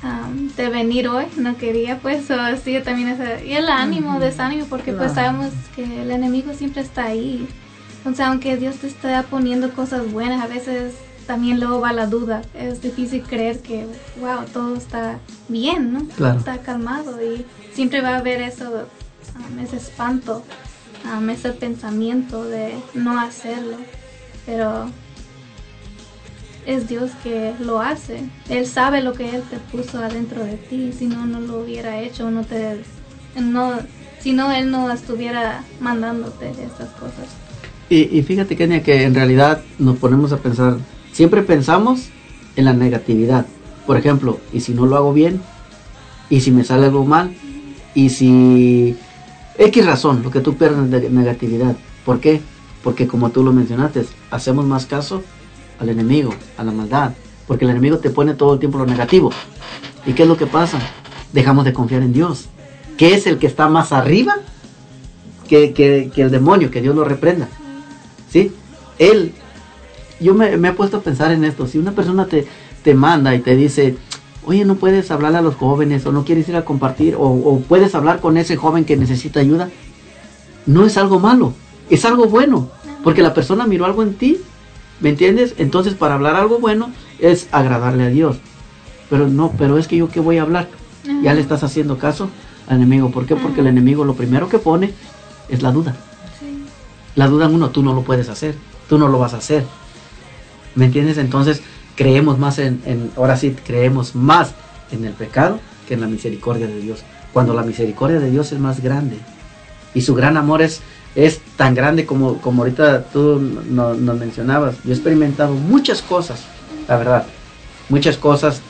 am, 0.03 0.49
de 0.55 0.69
venir 0.69 1.07
hoy 1.07 1.25
no 1.37 1.57
quería 1.57 1.97
pues 1.99 2.29
o 2.29 2.35
sí 2.63 2.79
también 2.83 3.07
ese, 3.09 3.45
y 3.47 3.53
el 3.53 3.69
ánimo 3.69 4.19
desánimo 4.19 4.65
porque 4.67 4.93
pues 4.93 5.13
sabemos 5.13 5.49
que 5.75 6.01
el 6.03 6.11
enemigo 6.11 6.53
siempre 6.53 6.81
está 6.81 7.05
ahí. 7.05 7.47
Entonces 7.97 8.25
aunque 8.25 8.57
Dios 8.57 8.75
te 8.77 8.87
está 8.87 9.23
poniendo 9.23 9.71
cosas 9.73 10.11
buenas 10.11 10.43
a 10.43 10.47
veces 10.47 10.93
también 11.25 11.59
luego 11.61 11.79
va 11.79 11.93
la 11.93 12.05
duda. 12.05 12.41
Es 12.53 12.81
difícil 12.81 13.23
creer 13.23 13.61
que 13.61 13.87
wow 14.19 14.43
todo 14.51 14.75
está 14.75 15.19
bien 15.47 15.93
no 15.93 16.05
Claro. 16.17 16.37
está 16.37 16.57
calmado 16.59 17.21
y 17.23 17.45
siempre 17.73 18.01
va 18.01 18.09
a 18.09 18.17
haber 18.17 18.41
eso 18.41 18.87
am, 19.35 19.59
ese 19.59 19.77
espanto 19.77 20.43
am, 21.05 21.29
ese 21.29 21.51
pensamiento 21.53 22.43
de 22.43 22.73
no 22.93 23.17
hacerlo. 23.19 23.77
Pero 24.45 24.89
es 26.65 26.87
Dios 26.87 27.11
que 27.23 27.53
lo 27.59 27.79
hace. 27.79 28.23
Él 28.49 28.65
sabe 28.65 29.01
lo 29.01 29.13
que 29.13 29.35
Él 29.35 29.43
te 29.49 29.57
puso 29.57 29.99
adentro 29.99 30.43
de 30.43 30.57
ti. 30.57 30.91
Si 30.97 31.07
no, 31.07 31.25
no 31.25 31.39
lo 31.39 31.59
hubiera 31.61 32.01
hecho. 32.01 32.29
No 32.31 32.43
te, 32.43 32.81
no, 33.39 33.73
si 34.19 34.33
no, 34.33 34.51
Él 34.51 34.71
no 34.71 34.91
estuviera 34.91 35.63
mandándote 35.79 36.49
estas 36.49 36.89
cosas. 36.91 37.27
Y, 37.89 38.17
y 38.17 38.23
fíjate, 38.23 38.55
Kenia, 38.55 38.83
que 38.83 39.03
en 39.03 39.15
realidad 39.15 39.61
nos 39.77 39.97
ponemos 39.97 40.31
a 40.31 40.37
pensar, 40.37 40.77
siempre 41.11 41.41
pensamos 41.41 42.09
en 42.55 42.65
la 42.65 42.73
negatividad. 42.73 43.45
Por 43.85 43.97
ejemplo, 43.97 44.39
¿y 44.51 44.61
si 44.61 44.73
no 44.73 44.85
lo 44.85 44.95
hago 44.95 45.13
bien? 45.13 45.41
¿Y 46.29 46.41
si 46.41 46.51
me 46.51 46.63
sale 46.63 46.85
algo 46.85 47.05
mal? 47.05 47.33
¿Y 47.93 48.09
si... 48.09 48.95
X 49.57 49.85
razón, 49.85 50.23
lo 50.23 50.31
que 50.31 50.39
tú 50.39 50.55
pierdes 50.55 50.89
de 50.89 51.09
negatividad. 51.09 51.75
¿Por 52.05 52.19
qué? 52.19 52.41
Porque 52.83 53.07
como 53.07 53.29
tú 53.29 53.43
lo 53.43 53.53
mencionaste, 53.53 54.05
hacemos 54.31 54.65
más 54.65 54.87
caso 54.87 55.23
al 55.79 55.89
enemigo, 55.89 56.33
a 56.57 56.63
la 56.63 56.71
maldad. 56.71 57.11
Porque 57.47 57.65
el 57.65 57.71
enemigo 57.71 57.97
te 57.97 58.09
pone 58.09 58.33
todo 58.33 58.53
el 58.53 58.59
tiempo 58.59 58.77
lo 58.77 58.85
negativo. 58.85 59.31
¿Y 60.05 60.13
qué 60.13 60.23
es 60.23 60.29
lo 60.29 60.37
que 60.37 60.47
pasa? 60.47 60.79
Dejamos 61.33 61.65
de 61.65 61.73
confiar 61.73 62.01
en 62.01 62.13
Dios. 62.13 62.45
Que 62.97 63.13
es 63.15 63.27
el 63.27 63.37
que 63.37 63.47
está 63.47 63.67
más 63.67 63.91
arriba 63.91 64.35
que, 65.47 65.73
que- 65.73 66.11
el 66.21 66.31
demonio, 66.31 66.71
que 66.71 66.81
Dios 66.81 66.95
lo 66.95 67.03
reprenda. 67.03 67.47
¿Sí? 68.29 68.51
Él, 68.97 69.33
yo 70.19 70.33
me, 70.33 70.53
he 70.53 70.71
puesto 70.73 70.97
a 70.97 71.01
pensar 71.01 71.31
en 71.31 71.43
esto. 71.43 71.67
Si 71.67 71.77
una 71.77 71.91
persona 71.91 72.25
te, 72.27 72.47
te 72.83 72.93
manda 72.93 73.35
y 73.35 73.39
te 73.39 73.55
dice, 73.55 73.97
oye, 74.45 74.63
no 74.65 74.75
puedes 74.75 75.11
hablarle 75.11 75.39
a 75.39 75.41
los 75.41 75.55
jóvenes 75.55 76.05
o 76.05 76.11
no 76.11 76.23
quieres 76.23 76.47
ir 76.49 76.55
a 76.55 76.65
compartir 76.65 77.15
o 77.17 77.59
puedes 77.67 77.93
hablar 77.95 78.19
con 78.19 78.37
ese 78.37 78.55
joven 78.55 78.85
que 78.85 78.95
necesita 78.97 79.39
ayuda, 79.39 79.69
no 80.65 80.85
es 80.85 80.97
algo 80.97 81.19
malo, 81.19 81.53
es 81.89 82.05
algo 82.05 82.25
bueno. 82.27 82.69
Porque 83.03 83.21
la 83.21 83.33
persona 83.33 83.67
miró 83.67 83.85
algo 83.85 84.01
en 84.01 84.13
ti, 84.13 84.37
¿me 85.03 85.09
entiendes? 85.09 85.53
Entonces 85.59 85.93
para 85.93 86.15
hablar 86.15 86.35
algo 86.35 86.57
bueno 86.57 86.91
es 87.19 87.47
agradarle 87.51 88.05
a 88.05 88.09
Dios. 88.09 88.37
Pero 89.11 89.27
no, 89.27 89.51
pero 89.55 89.77
es 89.77 89.87
que 89.87 89.97
yo 89.97 90.09
qué 90.09 90.19
voy 90.19 90.39
a 90.39 90.41
hablar. 90.41 90.67
Ya 91.21 91.33
le 91.35 91.41
estás 91.41 91.61
haciendo 91.63 91.99
caso 91.99 92.29
al 92.67 92.77
enemigo. 92.77 93.11
¿Por 93.11 93.25
qué? 93.27 93.35
Porque 93.35 93.61
el 93.61 93.67
enemigo 93.67 94.05
lo 94.05 94.15
primero 94.15 94.49
que 94.49 94.57
pone 94.57 94.91
es 95.49 95.61
la 95.61 95.71
duda. 95.71 95.95
La 97.15 97.27
duda 97.27 97.45
en 97.45 97.53
uno, 97.53 97.69
tú 97.69 97.83
no 97.83 97.93
lo 97.93 98.01
puedes 98.01 98.29
hacer, 98.29 98.55
tú 98.89 98.97
no 98.97 99.07
lo 99.07 99.19
vas 99.19 99.33
a 99.35 99.37
hacer. 99.37 99.63
¿Me 100.73 100.85
entiendes? 100.85 101.17
Entonces 101.19 101.61
creemos 101.95 102.39
más 102.39 102.57
en, 102.57 102.81
en- 102.85 103.11
ahora 103.17 103.37
sí, 103.37 103.55
creemos 103.63 104.15
más 104.15 104.53
en 104.91 105.05
el 105.05 105.13
pecado 105.13 105.57
que 105.57 105.73
que 105.89 105.93
en 105.95 105.99
la 106.01 106.07
misericordia 106.07 106.65
de 106.65 106.79
Dios. 106.79 107.03
Cuando 107.33 107.53
la 107.53 107.61
misericordia 107.63 108.17
de 108.21 108.31
Dios 108.31 108.53
es 108.53 108.59
más 108.59 108.79
grande 108.81 109.17
y 109.93 109.99
su 109.99 110.15
gran 110.15 110.37
amor 110.37 110.61
es 110.61 110.79
es 111.15 111.39
tan 111.57 111.75
grande 111.75 112.05
como, 112.05 112.37
como 112.39 112.63
ahorita 112.63 113.03
tú 113.03 113.39
no- 113.39 113.93
nos 113.93 114.17
mencionabas. 114.17 114.75
Yo 114.83 114.91
he 114.91 114.93
experimentado 114.95 115.53
muchas 115.53 116.01
cosas, 116.01 116.41
la 116.87 116.97
verdad, 116.97 117.25
muchas 117.89 118.17
cosas 118.17 118.61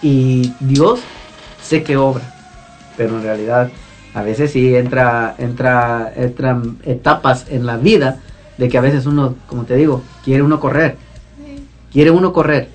y 0.00 0.54
Dios 0.60 1.00
sé 1.62 1.82
que 1.82 1.96
obra, 1.96 2.24
pero 2.96 3.16
en 3.16 3.22
realidad 3.22 3.70
a 4.14 4.22
veces 4.22 4.52
sí 4.52 4.74
entra, 4.74 5.34
entra, 5.38 6.12
entran 6.16 6.78
etapas 6.84 7.46
en 7.50 7.66
la 7.66 7.76
vida 7.76 8.18
de 8.58 8.68
que 8.68 8.78
a 8.78 8.82
veces 8.82 9.06
uno, 9.06 9.36
como 9.46 9.64
te 9.64 9.76
digo, 9.76 10.02
quiere 10.24 10.42
uno 10.42 10.60
correr, 10.60 10.96
quiere 11.92 12.10
uno 12.10 12.32
correr, 12.32 12.68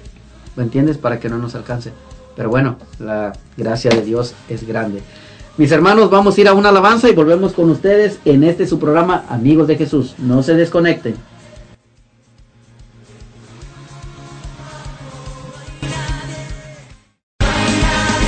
¿me 0.56 0.64
entiendes? 0.64 0.98
Para 0.98 1.20
que 1.20 1.30
no 1.30 1.38
nos 1.38 1.56
alcance. 1.56 1.92
Pero 2.36 2.50
bueno, 2.50 2.78
la 3.00 3.34
gracia 3.56 3.90
de 3.92 4.04
Dios 4.04 4.34
es 4.50 4.68
grande. 4.68 5.02
Mis 5.58 5.72
hermanos, 5.72 6.12
vamos 6.12 6.38
a 6.38 6.42
ir 6.42 6.48
a 6.48 6.54
una 6.54 6.70
alabanza 6.70 7.10
y 7.10 7.14
volvemos 7.14 7.54
con 7.54 7.72
ustedes 7.72 8.20
en 8.26 8.44
este 8.44 8.68
su 8.68 8.78
programa 8.78 9.26
Amigos 9.28 9.68
de 9.68 9.76
Jesús. 9.76 10.14
No 10.20 10.44
se 10.44 10.54
desconecten. 10.54 11.16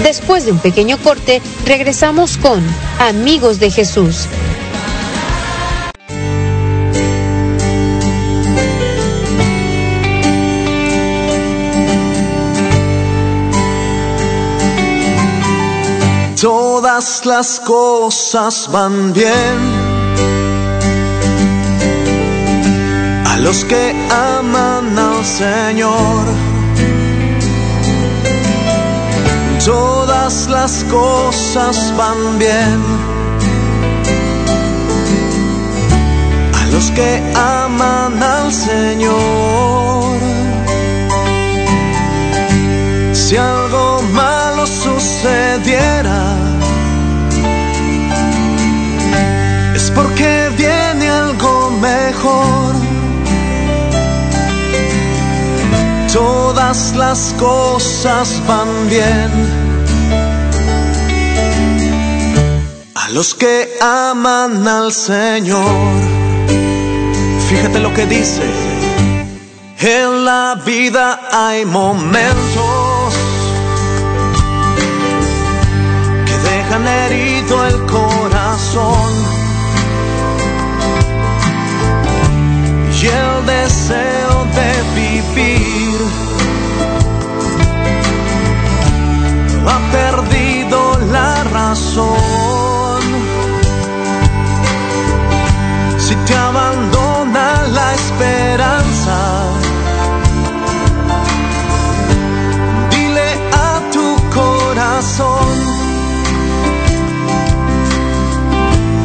Después 0.03 0.45
de 0.45 0.53
un 0.53 0.57
pequeño 0.57 0.97
corte, 0.97 1.39
regresamos 1.67 2.37
con 2.37 2.63
Amigos 2.99 3.59
de 3.59 3.69
Jesús. 3.69 4.25
Todas 16.99 17.25
las 17.25 17.61
cosas 17.61 18.69
van 18.73 19.13
bien 19.13 19.57
a 23.25 23.37
los 23.37 23.63
que 23.63 23.95
aman 24.11 24.99
al 24.99 25.23
Señor. 25.23 26.25
Todas 29.65 30.49
las 30.49 30.83
cosas 30.91 31.93
van 31.95 32.37
bien 32.37 32.81
a 36.61 36.65
los 36.73 36.91
que 36.91 37.23
aman 37.33 38.21
al 38.21 38.51
Señor. 38.51 40.19
Si 43.13 43.37
algo 43.37 44.01
malo 44.11 44.67
sucediera, 44.67 46.28
porque 49.99 50.49
viene 50.55 51.09
algo 51.09 51.71
mejor. 51.71 52.73
Todas 56.13 56.95
las 56.95 57.19
cosas 57.37 58.41
van 58.47 58.71
bien 58.89 59.31
a 62.95 63.09
los 63.09 63.33
que 63.33 63.55
aman 63.81 64.67
al 64.67 64.91
Señor. 64.93 65.91
Fíjate 67.49 67.79
lo 67.79 67.93
que 67.93 68.05
dice. 68.05 68.45
En 69.79 70.25
la 70.25 70.61
vida 70.65 71.07
hay 71.31 71.65
momentos 71.65 73.13
que 76.27 76.35
dejan 76.51 76.83
herido 76.87 77.65
el 77.67 77.77
corazón 77.85 78.08
y 83.01 83.07
el 83.07 83.45
deseo 83.45 84.45
de 84.57 84.71
vivir 84.99 85.99
ha 89.65 89.79
perdido 89.91 90.99
la 91.09 91.43
razón. 91.45 93.01
Si 95.97 96.15
te 96.15 96.35
abandona 96.35 97.67
la 97.69 97.93
esperanza, 97.93 99.17
dile 102.91 103.29
a 103.53 103.79
tu 103.93 104.15
corazón 104.39 105.47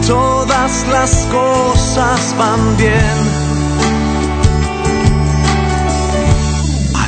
todas 0.06 0.86
las 0.88 1.26
cosas 1.30 2.34
van 2.36 2.76
bien 2.76 3.33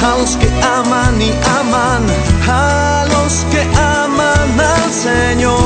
A 0.00 0.16
los 0.18 0.36
que 0.36 0.48
aman 0.62 1.20
y 1.20 1.30
aman, 1.60 2.06
a 2.48 3.04
los 3.10 3.44
que 3.50 3.62
aman 3.62 4.60
al 4.60 4.92
Señor. 4.92 5.58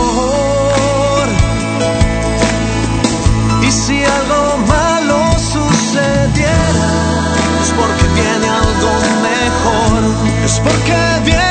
Y 3.63 3.71
si 3.71 4.05
algo 4.05 4.57
malo 4.67 5.19
sucediera, 5.39 6.91
es 7.63 7.71
porque 7.79 8.07
viene 8.15 8.49
algo 8.49 8.93
mejor. 9.29 10.01
Es 10.45 10.61
porque 10.61 10.97
viene 11.25 11.42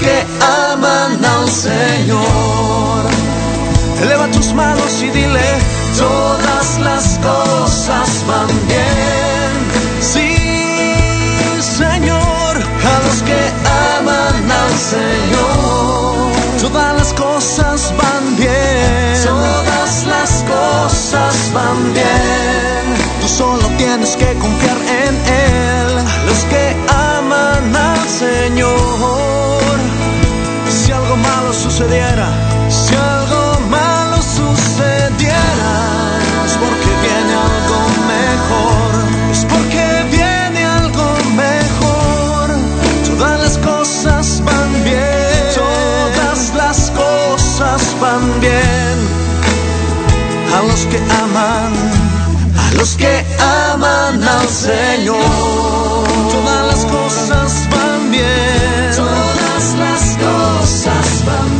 que 0.00 0.26
aman 0.72 1.22
al 1.24 1.48
Señor. 1.48 3.04
Eleva 4.02 4.26
tus 4.28 4.52
manos 4.54 5.02
y 5.02 5.10
dile, 5.10 5.48
todas 5.98 6.78
las 6.78 7.18
cosas 7.18 8.24
van 8.26 8.48
bien. 8.66 9.52
Sí, 10.00 10.36
Señor, 11.60 12.52
a 12.92 12.94
los 13.06 13.22
que 13.28 13.40
aman 13.98 14.50
al 14.62 14.74
Señor. 14.94 16.32
Todas 16.60 16.94
las 16.96 17.12
cosas 17.12 17.92
van 18.00 18.36
bien. 18.36 19.22
Todas 19.24 20.06
las 20.06 20.44
cosas 20.54 21.34
van 21.52 21.92
bien. 21.92 22.84
Tú 23.20 23.28
solo 23.28 23.66
tienes 23.76 24.16
que 24.16 24.32
confiar 24.34 24.78
en 25.04 25.14
Él. 25.44 26.04
Los 26.26 26.40
que 26.50 26.76
aman 26.88 27.76
al 27.76 28.08
Señor 28.08 28.89
si 32.68 32.94
algo 32.94 33.58
malo 33.70 34.20
sucediera, 34.20 35.74
es 36.44 36.52
porque 36.58 36.90
viene 37.06 37.34
algo 37.48 37.80
mejor, 38.14 38.92
es 39.32 39.44
porque 39.46 40.04
viene 40.10 40.64
algo 40.66 41.06
mejor. 41.34 42.50
Todas 43.06 43.40
las 43.40 43.58
cosas 43.58 44.42
van 44.44 44.84
bien, 44.84 45.54
todas 45.54 46.52
las 46.54 46.90
cosas 46.90 47.96
van 47.98 48.40
bien. 48.40 48.96
A 50.54 50.62
los 50.68 50.84
que 50.84 50.98
aman, 51.22 51.72
a 52.58 52.74
los 52.74 52.94
que 52.96 53.24
aman 53.72 54.22
al 54.22 54.48
Señor, 54.48 55.16
todas 56.30 56.66
las 56.66 56.84
cosas 56.84 57.68
van 57.70 58.10
bien. 58.10 58.94
Todas 58.94 59.64
las 59.78 60.18
cosas 60.18 61.24
van 61.24 61.48
bien. 61.48 61.59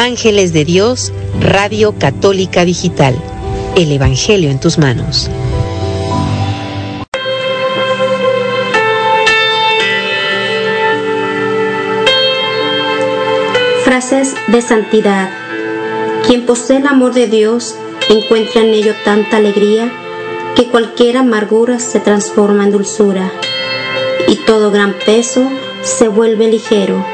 Ángeles 0.00 0.54
de 0.54 0.64
Dios, 0.64 1.12
Radio 1.42 1.94
Católica 1.98 2.64
Digital. 2.64 3.14
El 3.76 3.92
Evangelio 3.92 4.50
en 4.50 4.58
tus 4.58 4.78
manos. 4.78 5.28
Frases 13.84 14.34
de 14.46 14.62
santidad. 14.62 15.28
Quien 16.26 16.46
posee 16.46 16.78
el 16.78 16.86
amor 16.86 17.12
de 17.12 17.26
Dios 17.26 17.76
encuentra 18.08 18.62
en 18.62 18.72
ello 18.72 18.94
tanta 19.04 19.36
alegría 19.36 19.92
que 20.56 20.68
cualquier 20.68 21.18
amargura 21.18 21.78
se 21.78 22.00
transforma 22.00 22.64
en 22.64 22.70
dulzura 22.70 23.30
y 24.26 24.36
todo 24.46 24.70
gran 24.70 24.94
peso 25.04 25.46
se 25.82 26.08
vuelve 26.08 26.48
ligero. 26.48 27.04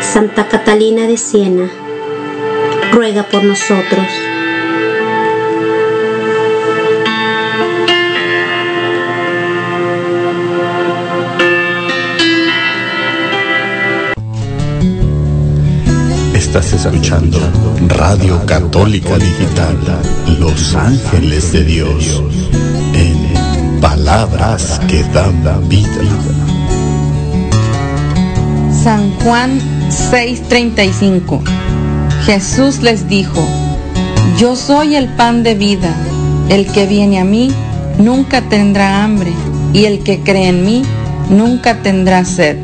Santa 0.00 0.46
Catalina 0.46 1.08
de 1.08 1.16
Siena, 1.16 1.68
ruega 2.92 3.22
por 3.24 3.44
nosotros. 3.44 4.06
Estás 16.34 16.72
escuchando 16.72 17.38
Radio 17.88 18.44
Católica 18.46 19.18
Digital, 19.18 19.76
Los 20.40 20.74
Ángeles 20.74 21.52
de 21.52 21.64
Dios, 21.64 22.22
en 22.94 23.80
palabras 23.80 24.80
que 24.88 25.02
dan 25.12 25.68
vida. 25.68 25.88
San 28.82 29.10
Juan 29.20 29.60
6:35 29.90 31.67
Jesús 32.28 32.82
les 32.82 33.08
dijo, 33.08 33.42
Yo 34.36 34.54
soy 34.54 34.96
el 34.96 35.08
pan 35.08 35.42
de 35.42 35.54
vida, 35.54 35.96
el 36.50 36.70
que 36.70 36.84
viene 36.84 37.18
a 37.20 37.24
mí 37.24 37.50
nunca 37.96 38.42
tendrá 38.42 39.02
hambre, 39.02 39.32
y 39.72 39.86
el 39.86 40.04
que 40.04 40.20
cree 40.20 40.48
en 40.48 40.62
mí 40.62 40.82
nunca 41.30 41.82
tendrá 41.82 42.26
sed. 42.26 42.58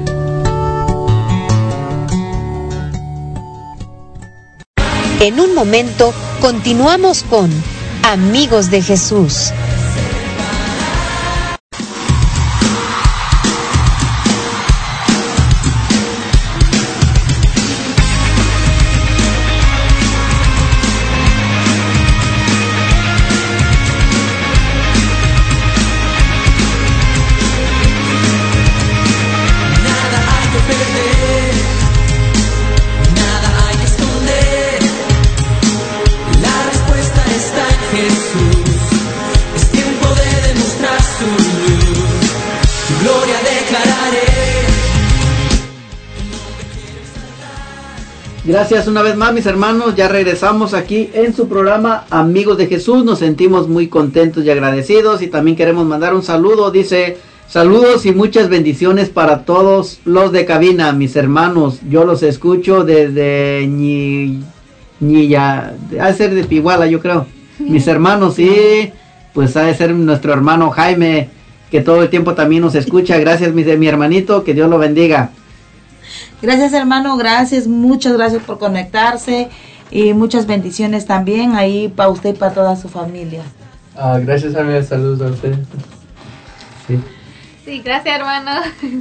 En 5.20 5.40
un 5.40 5.54
momento 5.54 6.12
continuamos 6.42 7.22
con 7.22 7.50
Amigos 8.02 8.70
de 8.70 8.82
Jesús. 8.82 9.50
Gracias 48.46 48.86
una 48.88 49.00
vez 49.00 49.16
más 49.16 49.32
mis 49.32 49.46
hermanos, 49.46 49.94
ya 49.96 50.06
regresamos 50.06 50.74
aquí 50.74 51.08
en 51.14 51.34
su 51.34 51.48
programa 51.48 52.04
Amigos 52.10 52.58
de 52.58 52.66
Jesús, 52.66 53.02
nos 53.02 53.20
sentimos 53.20 53.68
muy 53.68 53.88
contentos 53.88 54.44
y 54.44 54.50
agradecidos. 54.50 55.22
Y 55.22 55.28
también 55.28 55.56
queremos 55.56 55.86
mandar 55.86 56.12
un 56.12 56.22
saludo, 56.22 56.70
dice 56.70 57.16
saludos 57.48 58.04
y 58.04 58.12
muchas 58.12 58.50
bendiciones 58.50 59.08
para 59.08 59.46
todos 59.46 60.00
los 60.04 60.30
de 60.30 60.44
cabina, 60.44 60.92
mis 60.92 61.16
hermanos, 61.16 61.78
yo 61.88 62.04
los 62.04 62.22
escucho 62.22 62.84
desde 62.84 63.66
Ñi, 63.66 64.42
Ñilla, 65.00 65.72
ha 65.98 66.08
de 66.08 66.14
ser 66.14 66.34
de 66.34 66.44
Piguala 66.44 66.86
yo 66.86 67.00
creo, 67.00 67.26
mis 67.58 67.86
hermanos 67.86 68.34
sí, 68.34 68.92
pues 69.32 69.56
ha 69.56 69.62
de 69.62 69.74
ser 69.74 69.94
nuestro 69.94 70.34
hermano 70.34 70.68
Jaime 70.68 71.30
que 71.70 71.80
todo 71.80 72.02
el 72.02 72.10
tiempo 72.10 72.34
también 72.34 72.60
nos 72.60 72.74
escucha, 72.74 73.18
gracias 73.18 73.54
mi, 73.54 73.64
mi 73.64 73.86
hermanito, 73.86 74.44
que 74.44 74.52
Dios 74.52 74.68
lo 74.68 74.78
bendiga. 74.78 75.30
Gracias 76.42 76.72
hermano, 76.72 77.16
gracias, 77.16 77.66
muchas 77.66 78.14
gracias 78.14 78.42
por 78.42 78.58
conectarse 78.58 79.48
y 79.90 80.12
muchas 80.12 80.46
bendiciones 80.46 81.06
también 81.06 81.54
ahí 81.54 81.88
para 81.88 82.08
usted 82.08 82.30
y 82.30 82.38
para 82.38 82.52
toda 82.52 82.76
su 82.76 82.88
familia. 82.88 83.42
Ah, 83.96 84.18
gracias, 84.20 84.56
amiga. 84.56 84.82
Saludos 84.82 85.20
a 85.20 85.32
usted. 85.32 85.54
Sí, 87.64 87.80
gracias, 87.80 88.16
hermano. 88.18 88.50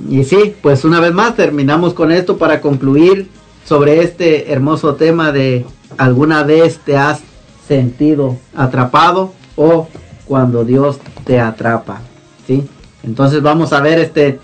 Y 0.10 0.24
sí, 0.24 0.56
pues 0.62 0.86
una 0.86 1.00
vez 1.00 1.14
más 1.14 1.36
terminamos 1.36 1.94
con 1.94 2.12
esto 2.12 2.38
para 2.38 2.62
concluir 2.62 3.30
sobre 3.66 4.02
este 4.04 4.52
hermoso 4.52 4.96
tema 4.96 5.32
de 5.32 5.66
alguna 5.98 6.44
vez 6.44 6.80
te 6.80 6.98
has 6.98 7.22
sentido 7.68 8.38
atrapado 8.56 9.34
o 9.56 9.88
cuando 10.26 10.64
Dios 10.64 11.00
te 11.26 11.40
atrapa, 11.40 12.02
¿sí? 12.46 12.68
Entonces 13.04 13.42
vamos 13.42 13.74
a 13.74 13.82
ver 13.82 14.00
este 14.00 14.40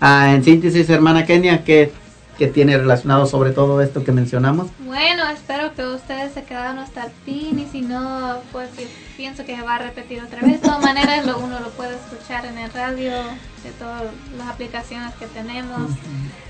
ah, 0.00 0.32
en 0.34 0.44
síntesis, 0.44 0.88
hermana 0.90 1.26
Kenia, 1.26 1.64
que 1.64 1.92
que 2.38 2.46
tiene 2.46 2.78
relacionado 2.78 3.26
sobre 3.26 3.50
todo 3.50 3.82
esto 3.82 4.04
que 4.04 4.12
mencionamos. 4.12 4.68
Bueno, 4.78 5.28
espero 5.28 5.74
que 5.74 5.84
ustedes 5.84 6.32
se 6.32 6.44
quedaron 6.44 6.78
hasta 6.78 7.06
el 7.06 7.10
fin 7.24 7.58
y 7.58 7.66
si 7.66 7.82
no, 7.82 8.38
pues 8.52 8.70
pienso 9.16 9.44
que 9.44 9.56
se 9.56 9.62
va 9.62 9.74
a 9.74 9.78
repetir 9.78 10.22
otra 10.22 10.40
vez. 10.40 10.52
De 10.52 10.58
todas 10.58 10.80
maneras, 10.80 11.26
lo, 11.26 11.38
uno 11.40 11.58
lo 11.58 11.70
puede 11.70 11.96
escuchar 11.96 12.46
en 12.46 12.56
el 12.56 12.72
radio, 12.72 13.10
de 13.10 13.70
todas 13.76 14.04
las 14.38 14.46
aplicaciones 14.46 15.12
que 15.16 15.26
tenemos. 15.26 15.90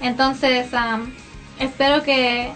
Entonces, 0.02 0.72
am, 0.74 1.10
espero 1.58 2.02
que 2.02 2.52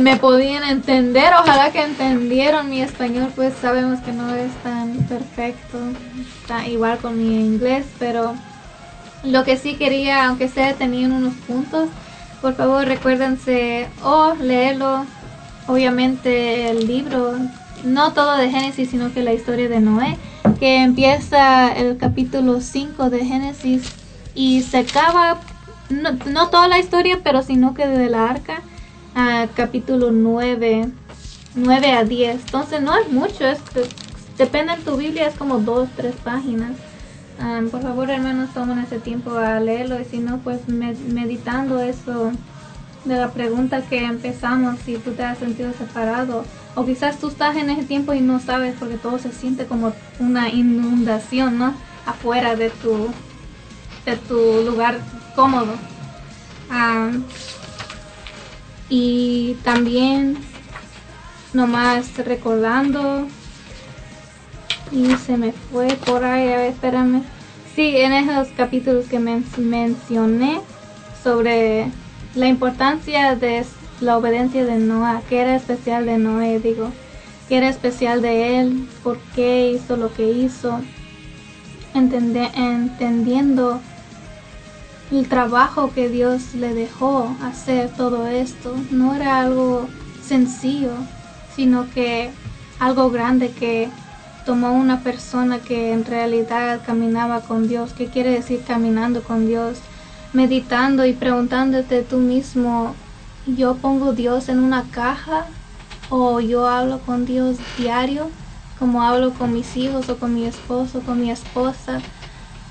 me 0.00 0.16
podían 0.16 0.64
entender, 0.64 1.30
ojalá 1.38 1.72
que 1.72 1.82
entendieron 1.82 2.70
mi 2.70 2.80
español, 2.80 3.30
pues 3.36 3.52
sabemos 3.60 4.00
que 4.00 4.12
no 4.12 4.34
es 4.34 4.50
tan 4.62 4.96
perfecto, 5.08 5.78
está 6.40 6.66
igual 6.66 6.96
con 6.98 7.18
mi 7.18 7.36
inglés, 7.36 7.84
pero 7.98 8.34
lo 9.24 9.44
que 9.44 9.56
sí 9.56 9.74
quería, 9.74 10.26
aunque 10.26 10.48
sea 10.48 10.74
tenían 10.74 11.12
unos 11.12 11.34
puntos, 11.46 11.88
por 12.40 12.54
favor 12.54 12.84
recuérdense 12.86 13.88
o 14.02 14.34
leerlo, 14.34 15.06
obviamente 15.66 16.70
el 16.70 16.86
libro, 16.86 17.34
no 17.84 18.12
todo 18.12 18.36
de 18.36 18.50
Génesis, 18.50 18.90
sino 18.90 19.12
que 19.12 19.22
la 19.22 19.32
historia 19.32 19.68
de 19.68 19.80
Noé, 19.80 20.16
que 20.58 20.82
empieza 20.82 21.72
el 21.72 21.96
capítulo 21.96 22.60
5 22.60 23.10
de 23.10 23.24
Génesis 23.24 23.82
y 24.34 24.62
se 24.62 24.78
acaba, 24.78 25.40
no, 25.88 26.12
no 26.26 26.48
toda 26.48 26.68
la 26.68 26.78
historia, 26.78 27.20
pero 27.22 27.42
sino 27.42 27.74
que 27.74 27.86
de 27.86 28.10
la 28.10 28.28
arca, 28.28 28.62
capítulo 29.54 30.10
9, 30.10 30.88
9 31.54 31.92
a 31.92 32.04
10. 32.04 32.40
Entonces 32.46 32.82
no 32.82 32.96
es 32.96 33.10
mucho, 33.10 33.46
es, 33.46 33.58
depende 34.36 34.76
de 34.76 34.82
tu 34.82 34.96
Biblia, 34.96 35.28
es 35.28 35.34
como 35.34 35.58
dos, 35.58 35.88
tres 35.96 36.14
páginas. 36.22 36.72
Ah, 37.38 37.60
por 37.70 37.82
favor, 37.82 38.10
hermanos, 38.10 38.50
tomen 38.54 38.78
ese 38.78 38.98
tiempo 39.00 39.32
a 39.36 39.58
leerlo 39.60 40.00
y 40.00 40.04
si 40.04 40.18
no, 40.18 40.38
pues 40.38 40.68
me- 40.68 40.94
meditando 40.94 41.80
eso 41.80 42.30
de 43.04 43.16
la 43.16 43.32
pregunta 43.32 43.82
que 43.82 44.04
empezamos, 44.04 44.78
si 44.84 44.96
tú 44.96 45.12
te 45.12 45.24
has 45.24 45.38
sentido 45.38 45.72
separado 45.76 46.44
o 46.74 46.86
quizás 46.86 47.18
tú 47.18 47.28
estás 47.28 47.56
en 47.56 47.70
ese 47.70 47.84
tiempo 47.84 48.14
y 48.14 48.20
no 48.20 48.40
sabes 48.40 48.74
porque 48.78 48.96
todo 48.96 49.18
se 49.18 49.32
siente 49.32 49.66
como 49.66 49.92
una 50.18 50.48
inundación, 50.48 51.58
¿no? 51.58 51.74
Afuera 52.06 52.56
de 52.56 52.70
tu, 52.70 53.08
de 54.06 54.16
tu 54.16 54.62
lugar 54.64 55.00
cómodo. 55.34 55.74
Ah, 56.70 57.10
y 58.88 59.54
también 59.64 60.36
nomás 61.52 62.16
recordando 62.18 63.26
y 64.94 65.16
se 65.16 65.36
me 65.36 65.52
fue 65.52 65.88
por 66.06 66.24
ahí, 66.24 66.48
a 66.52 66.56
ver, 66.58 66.72
espérame. 66.72 67.22
Sí, 67.74 67.96
en 67.96 68.12
esos 68.12 68.48
capítulos 68.56 69.06
que 69.06 69.18
men- 69.18 69.44
mencioné 69.58 70.60
sobre 71.22 71.86
la 72.36 72.46
importancia 72.46 73.34
de 73.34 73.64
la 74.00 74.16
obediencia 74.16 74.64
de 74.64 74.78
Noah, 74.78 75.22
que 75.28 75.40
era 75.40 75.56
especial 75.56 76.06
de 76.06 76.18
Noé, 76.18 76.60
digo, 76.60 76.90
que 77.48 77.56
era 77.56 77.68
especial 77.68 78.22
de 78.22 78.60
él, 78.60 78.86
por 79.02 79.18
qué 79.34 79.72
hizo 79.72 79.96
lo 79.96 80.12
que 80.14 80.30
hizo, 80.30 80.80
entendiendo 81.94 83.80
el 85.10 85.28
trabajo 85.28 85.92
que 85.92 86.08
Dios 86.08 86.54
le 86.54 86.72
dejó 86.74 87.34
hacer 87.42 87.90
todo 87.96 88.26
esto. 88.28 88.76
No 88.90 89.14
era 89.14 89.40
algo 89.40 89.88
sencillo, 90.22 90.92
sino 91.54 91.90
que 91.90 92.30
algo 92.78 93.10
grande 93.10 93.50
que 93.50 93.90
tomó 94.44 94.72
una 94.72 95.00
persona 95.00 95.58
que 95.58 95.92
en 95.92 96.04
realidad 96.04 96.80
caminaba 96.84 97.40
con 97.40 97.68
Dios. 97.68 97.92
¿Qué 97.92 98.06
quiere 98.06 98.30
decir 98.30 98.62
caminando 98.66 99.22
con 99.22 99.46
Dios? 99.46 99.78
Meditando 100.32 101.06
y 101.06 101.12
preguntándote 101.12 102.02
tú 102.02 102.18
mismo, 102.18 102.94
¿yo 103.46 103.76
pongo 103.76 104.12
Dios 104.12 104.48
en 104.48 104.58
una 104.58 104.84
caja 104.90 105.46
o 106.10 106.40
yo 106.40 106.68
hablo 106.68 107.00
con 107.00 107.24
Dios 107.24 107.56
diario? 107.78 108.30
Como 108.78 109.02
hablo 109.02 109.32
con 109.32 109.52
mis 109.52 109.76
hijos 109.76 110.08
o 110.08 110.16
con 110.18 110.34
mi 110.34 110.44
esposo, 110.44 111.00
con 111.00 111.20
mi 111.20 111.30
esposa. 111.30 112.00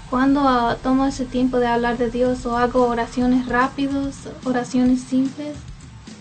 Cuando 0.09 0.41
ah, 0.41 0.77
tomo 0.83 1.05
ese 1.07 1.25
tiempo 1.25 1.57
de 1.57 1.67
hablar 1.67 1.97
de 1.97 2.11
Dios 2.11 2.45
o 2.45 2.57
hago 2.57 2.85
oraciones 2.87 3.47
rápidos, 3.47 4.15
oraciones 4.43 5.01
simples, 5.01 5.55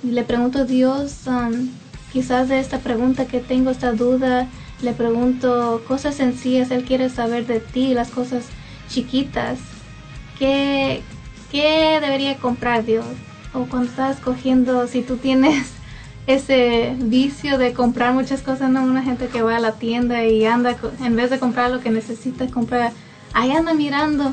y 0.02 0.12
le 0.12 0.24
pregunto 0.24 0.60
a 0.60 0.64
Dios, 0.64 1.26
um, 1.26 1.68
quizás 2.12 2.48
de 2.48 2.58
esta 2.58 2.78
pregunta 2.78 3.26
que 3.26 3.40
tengo, 3.40 3.70
esta 3.70 3.92
duda, 3.92 4.48
le 4.82 4.92
pregunto 4.92 5.82
cosas 5.86 6.16
sencillas, 6.16 6.70
Él 6.70 6.84
quiere 6.84 7.08
saber 7.08 7.46
de 7.46 7.60
ti, 7.60 7.94
las 7.94 8.10
cosas 8.10 8.44
chiquitas. 8.88 9.58
¿Qué, 10.38 11.02
qué 11.50 11.98
debería 12.00 12.36
comprar 12.36 12.84
Dios? 12.84 13.04
O 13.54 13.64
cuando 13.66 13.88
estás 13.88 14.16
escogiendo, 14.16 14.86
si 14.86 15.02
tú 15.02 15.16
tienes 15.16 15.68
ese 16.26 16.94
vicio 16.98 17.58
de 17.58 17.72
comprar 17.72 18.12
muchas 18.12 18.42
cosas, 18.42 18.70
no 18.70 18.82
una 18.82 19.02
gente 19.02 19.28
que 19.28 19.42
va 19.42 19.56
a 19.56 19.60
la 19.60 19.72
tienda 19.72 20.24
y 20.24 20.44
anda, 20.44 20.76
en 21.00 21.16
vez 21.16 21.30
de 21.30 21.38
comprar 21.38 21.70
lo 21.70 21.80
que 21.80 21.90
necesitas 21.90 22.50
comprar, 22.50 22.92
ahí 23.32 23.52
anda 23.52 23.74
mirando. 23.74 24.32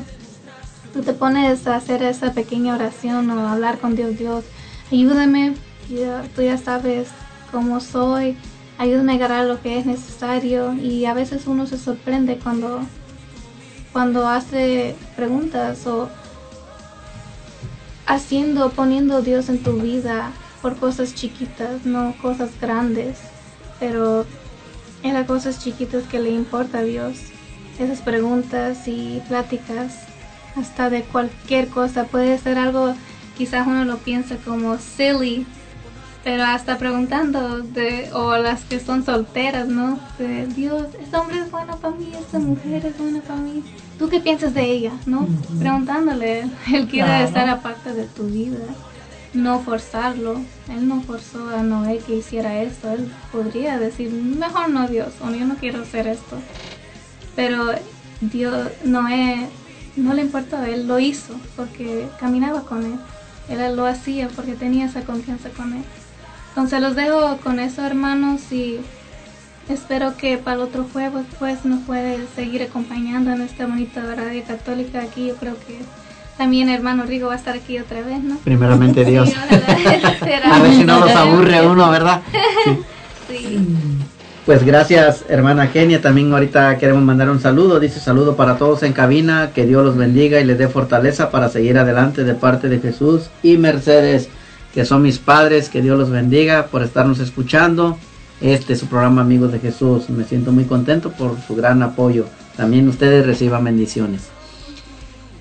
Tú 0.92 1.02
te 1.02 1.12
pones 1.12 1.66
a 1.68 1.76
hacer 1.76 2.02
esa 2.02 2.32
pequeña 2.32 2.74
oración 2.74 3.30
o 3.30 3.48
hablar 3.48 3.78
con 3.78 3.94
Dios, 3.94 4.18
Dios, 4.18 4.44
ayúdame, 4.90 5.54
tú 6.34 6.42
ya 6.42 6.58
sabes 6.58 7.08
cómo 7.52 7.80
soy, 7.80 8.36
ayúdame 8.80 9.12
a 9.12 9.14
agarrar 9.16 9.44
lo 9.44 9.60
que 9.60 9.78
es 9.78 9.84
necesario. 9.84 10.72
Y 10.72 11.04
a 11.04 11.12
veces 11.12 11.46
uno 11.46 11.66
se 11.66 11.76
sorprende 11.76 12.38
cuando, 12.38 12.80
cuando 13.92 14.26
hace 14.26 14.96
preguntas 15.16 15.86
o 15.86 16.08
haciendo, 18.06 18.70
poniendo 18.70 19.18
a 19.18 19.20
Dios 19.20 19.50
en 19.50 19.62
tu 19.62 19.74
vida 19.74 20.32
por 20.62 20.76
cosas 20.76 21.14
chiquitas, 21.14 21.84
no 21.84 22.14
cosas 22.22 22.50
grandes, 22.58 23.18
pero 23.78 24.24
en 25.02 25.12
las 25.12 25.26
cosas 25.26 25.62
chiquitas 25.62 26.04
que 26.04 26.18
le 26.18 26.30
importa 26.30 26.78
a 26.78 26.82
Dios. 26.82 27.18
Esas 27.78 28.00
preguntas 28.00 28.88
y 28.88 29.22
pláticas, 29.28 30.04
hasta 30.56 30.88
de 30.88 31.02
cualquier 31.02 31.68
cosa, 31.68 32.04
puede 32.04 32.38
ser 32.38 32.56
algo, 32.56 32.94
quizás 33.36 33.66
uno 33.66 33.84
lo 33.84 33.98
piensa 33.98 34.36
como 34.38 34.78
silly, 34.78 35.46
pero 36.24 36.44
hasta 36.44 36.76
preguntando 36.78 37.60
de, 37.60 38.10
o 38.12 38.36
las 38.36 38.64
que 38.64 38.78
son 38.80 39.04
solteras, 39.04 39.68
¿no? 39.68 39.98
De 40.18 40.46
Dios, 40.46 40.86
este 41.00 41.16
hombre 41.16 41.38
es 41.40 41.50
bueno 41.50 41.76
para 41.78 41.94
mí, 41.96 42.12
esta 42.18 42.38
mujer 42.38 42.84
es 42.86 42.98
buena 42.98 43.20
para 43.22 43.40
mí. 43.40 43.62
¿Tú 43.98 44.08
qué 44.08 44.20
piensas 44.20 44.52
de 44.54 44.64
ella, 44.64 44.92
no? 45.06 45.26
Preguntándole, 45.58 46.40
él 46.72 46.86
quiere 46.88 47.06
Claro. 47.08 47.24
estar 47.26 47.48
aparte 47.48 47.92
de 47.94 48.04
tu 48.04 48.24
vida, 48.24 48.58
no 49.34 49.60
forzarlo. 49.60 50.40
Él 50.68 50.88
no 50.88 51.00
forzó 51.02 51.48
a 51.56 51.62
Noé 51.62 51.98
que 52.06 52.16
hiciera 52.16 52.62
esto. 52.62 52.90
Él 52.92 53.10
podría 53.32 53.78
decir, 53.78 54.10
mejor 54.10 54.68
no 54.70 54.88
Dios, 54.88 55.08
o 55.22 55.30
yo 55.30 55.44
no 55.46 55.54
quiero 55.56 55.82
hacer 55.82 56.06
esto. 56.06 56.36
Pero 57.36 57.66
Dios, 58.20 58.68
Noé, 58.84 59.48
no 59.96 60.14
le 60.14 60.22
importó, 60.22 60.62
él 60.62 60.86
lo 60.86 60.98
hizo 60.98 61.34
porque 61.56 62.08
caminaba 62.18 62.62
con 62.62 62.84
él. 62.84 62.94
Él 63.48 63.76
lo 63.76 63.86
hacía 63.86 64.28
porque 64.28 64.52
tenía 64.54 64.86
esa 64.86 65.02
confianza 65.02 65.48
con 65.50 65.72
él. 65.72 65.82
Entonces 66.50 66.80
los 66.80 66.96
dejo 66.96 67.38
con 67.38 67.60
eso, 67.60 67.84
hermanos, 67.84 68.52
y 68.52 68.80
espero 69.68 70.16
que 70.16 70.36
para 70.36 70.56
el 70.56 70.62
otro 70.62 70.86
jueves 70.92 71.24
pues 71.38 71.64
nos 71.64 71.80
puede 71.84 72.18
seguir 72.34 72.62
acompañando 72.62 73.30
en 73.30 73.40
esta 73.40 73.66
bonita 73.66 74.02
radio 74.14 74.42
católica 74.44 75.00
aquí. 75.00 75.28
Yo 75.28 75.36
creo 75.36 75.54
que 75.54 75.78
también 76.36 76.68
hermano 76.68 77.04
Rigo 77.04 77.28
va 77.28 77.34
a 77.34 77.36
estar 77.36 77.54
aquí 77.54 77.78
otra 77.78 78.02
vez, 78.02 78.22
¿no? 78.22 78.36
Primeramente 78.38 79.04
Dios. 79.04 79.30
Sí. 80.20 80.30
A 80.50 80.58
ver 80.60 80.72
si 80.72 80.84
no 80.84 81.00
los 81.00 81.10
aburre 81.10 81.66
uno, 81.66 81.90
¿verdad? 81.90 82.22
Sí. 83.28 83.58
Pues 84.46 84.64
gracias, 84.64 85.24
hermana 85.28 85.70
Kenia. 85.70 86.00
También 86.00 86.32
ahorita 86.32 86.78
queremos 86.78 87.02
mandar 87.02 87.30
un 87.30 87.40
saludo. 87.40 87.78
Dice 87.78 88.00
saludo 88.00 88.36
para 88.36 88.56
todos 88.56 88.82
en 88.82 88.92
cabina. 88.92 89.50
Que 89.54 89.66
Dios 89.66 89.84
los 89.84 89.96
bendiga 89.96 90.40
y 90.40 90.44
les 90.44 90.58
dé 90.58 90.68
fortaleza 90.68 91.30
para 91.30 91.48
seguir 91.50 91.78
adelante 91.78 92.24
de 92.24 92.34
parte 92.34 92.68
de 92.68 92.80
Jesús 92.80 93.30
y 93.42 93.58
Mercedes, 93.58 94.28
que 94.74 94.84
son 94.84 95.02
mis 95.02 95.18
padres. 95.18 95.68
Que 95.68 95.82
Dios 95.82 95.98
los 95.98 96.10
bendiga 96.10 96.66
por 96.66 96.82
estarnos 96.82 97.18
escuchando. 97.20 97.98
Este 98.40 98.72
es 98.72 98.80
su 98.80 98.86
programa 98.86 99.22
Amigos 99.22 99.52
de 99.52 99.58
Jesús. 99.58 100.08
Me 100.10 100.24
siento 100.24 100.52
muy 100.52 100.64
contento 100.64 101.10
por 101.12 101.36
su 101.46 101.54
gran 101.54 101.82
apoyo. 101.82 102.26
También 102.56 102.88
ustedes 102.88 103.26
reciban 103.26 103.64
bendiciones. 103.64 104.28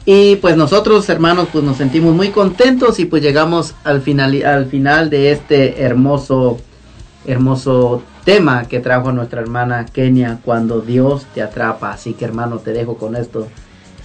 Y 0.05 0.37
pues 0.37 0.57
nosotros, 0.57 1.07
hermanos, 1.09 1.49
pues 1.51 1.63
nos 1.63 1.77
sentimos 1.77 2.15
muy 2.15 2.29
contentos 2.29 2.99
y 2.99 3.05
pues 3.05 3.21
llegamos 3.21 3.75
al 3.83 4.01
final, 4.01 4.43
al 4.43 4.65
final 4.65 5.09
de 5.09 5.31
este 5.31 5.83
hermoso, 5.83 6.59
hermoso 7.27 8.01
tema 8.25 8.65
que 8.65 8.79
trajo 8.79 9.11
nuestra 9.11 9.41
hermana 9.41 9.85
Kenia 9.85 10.39
cuando 10.43 10.81
Dios 10.81 11.25
te 11.33 11.41
atrapa. 11.41 11.91
Así 11.91 12.13
que 12.13 12.25
hermano, 12.25 12.57
te 12.57 12.71
dejo 12.71 12.97
con 12.97 13.15
esto. 13.15 13.47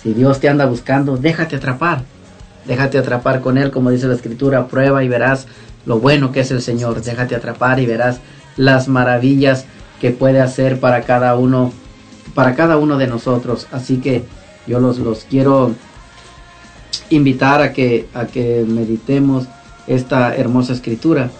Si 0.02 0.12
Dios 0.12 0.40
te 0.40 0.48
anda 0.48 0.66
buscando, 0.66 1.16
déjate 1.16 1.56
atrapar. 1.56 2.02
Déjate 2.66 2.98
atrapar 2.98 3.40
con 3.40 3.58
Él, 3.58 3.70
como 3.70 3.90
dice 3.90 4.06
la 4.06 4.14
escritura, 4.14 4.68
prueba 4.68 5.04
y 5.04 5.08
verás 5.08 5.46
lo 5.86 5.98
bueno 5.98 6.32
que 6.32 6.40
es 6.40 6.50
el 6.50 6.62
Señor. 6.62 7.02
Déjate 7.02 7.34
atrapar 7.34 7.80
y 7.80 7.86
verás 7.86 8.20
las 8.56 8.88
maravillas 8.88 9.66
que 10.00 10.10
puede 10.10 10.40
hacer 10.40 10.80
para 10.80 11.02
cada 11.02 11.36
uno, 11.36 11.72
para 12.34 12.54
cada 12.54 12.76
uno 12.76 12.98
de 12.98 13.06
nosotros. 13.06 13.66
Así 13.72 13.98
que 13.98 14.24
yo 14.66 14.80
los, 14.80 14.98
los 14.98 15.24
quiero 15.24 15.72
invitar 17.10 17.60
a 17.60 17.72
que, 17.72 18.08
a 18.14 18.26
que 18.26 18.64
meditemos 18.66 19.44
esta 19.86 20.34
hermosa 20.34 20.72
escritura, 20.72 21.30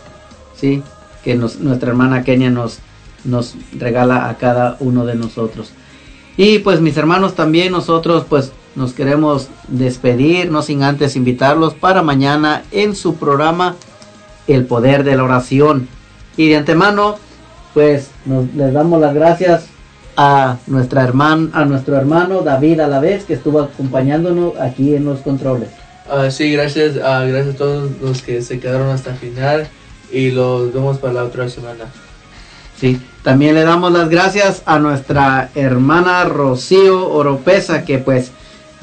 ¿sí? 0.55 0.83
que 1.23 1.35
nuestra 1.35 1.89
hermana 1.89 2.23
Kenia 2.23 2.51
nos, 2.51 2.81
nos 3.25 3.57
regala 3.79 4.29
a 4.29 4.37
cada 4.37 4.77
uno 4.81 5.07
de 5.07 5.15
nosotros. 5.15 5.73
Y 6.37 6.59
pues 6.59 6.81
mis 6.81 6.97
hermanos 6.97 7.35
también 7.35 7.73
nosotros 7.73 8.27
pues 8.29 8.53
nos 8.77 8.93
queremos 8.93 9.49
despedir, 9.69 10.51
no 10.51 10.63
sin 10.63 10.83
antes 10.83 11.17
invitarlos 11.17 11.75
para 11.75 12.03
mañana 12.03 12.63
en 12.71 12.95
su 12.97 13.17
programa 13.17 13.77
El 14.47 14.65
Poder 14.67 15.05
de 15.05 15.17
la 15.17 15.25
Oración. 15.25 15.89
Y 16.37 16.49
de 16.49 16.57
antemano 16.57 17.17
pues 17.75 18.11
nos, 18.25 18.55
les 18.55 18.73
damos 18.73 19.01
las 19.01 19.15
gracias 19.15 19.67
a 20.17 20.59
nuestra 20.69 21.03
hermana, 21.03 21.51
a 21.53 21.65
nuestro 21.65 21.97
hermano 21.97 22.43
David 22.43 22.81
a 22.81 22.87
la 22.87 23.01
vez 23.01 23.25
que 23.25 23.35
estuvo 23.35 23.61
acompañándonos 23.61 24.57
aquí 24.61 24.95
en 24.95 25.05
los 25.05 25.21
controles. 25.21 25.71
Ah, 26.09 26.31
sí, 26.31 26.53
gracias, 26.53 26.97
ah, 27.03 27.25
gracias 27.25 27.57
a 27.57 27.59
todos 27.59 27.91
los 28.01 28.23
que 28.23 28.41
se 28.43 28.61
quedaron 28.61 28.91
hasta 28.91 29.11
el 29.11 29.17
final 29.17 29.67
y 30.13 30.31
los 30.31 30.73
vemos 30.73 30.99
para 30.99 31.15
la 31.15 31.25
otra 31.25 31.49
semana. 31.49 31.87
Sí, 32.79 33.01
también 33.23 33.55
le 33.55 33.65
damos 33.65 33.93
las 33.93 34.09
gracias 34.09 34.63
a 34.67 34.79
nuestra 34.79 35.51
hermana 35.55 36.25
Rocío 36.25 37.11
Oropesa 37.11 37.85
que 37.85 37.99
pues 37.99 38.31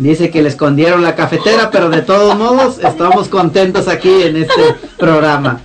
dice 0.01 0.31
que 0.31 0.41
le 0.41 0.49
escondieron 0.49 1.03
la 1.03 1.15
cafetera, 1.15 1.69
pero 1.69 1.89
de 1.89 2.01
todos 2.01 2.35
modos 2.37 2.79
estamos 2.79 3.27
contentos 3.27 3.87
aquí 3.87 4.23
en 4.23 4.37
este 4.37 4.73
programa. 4.97 5.61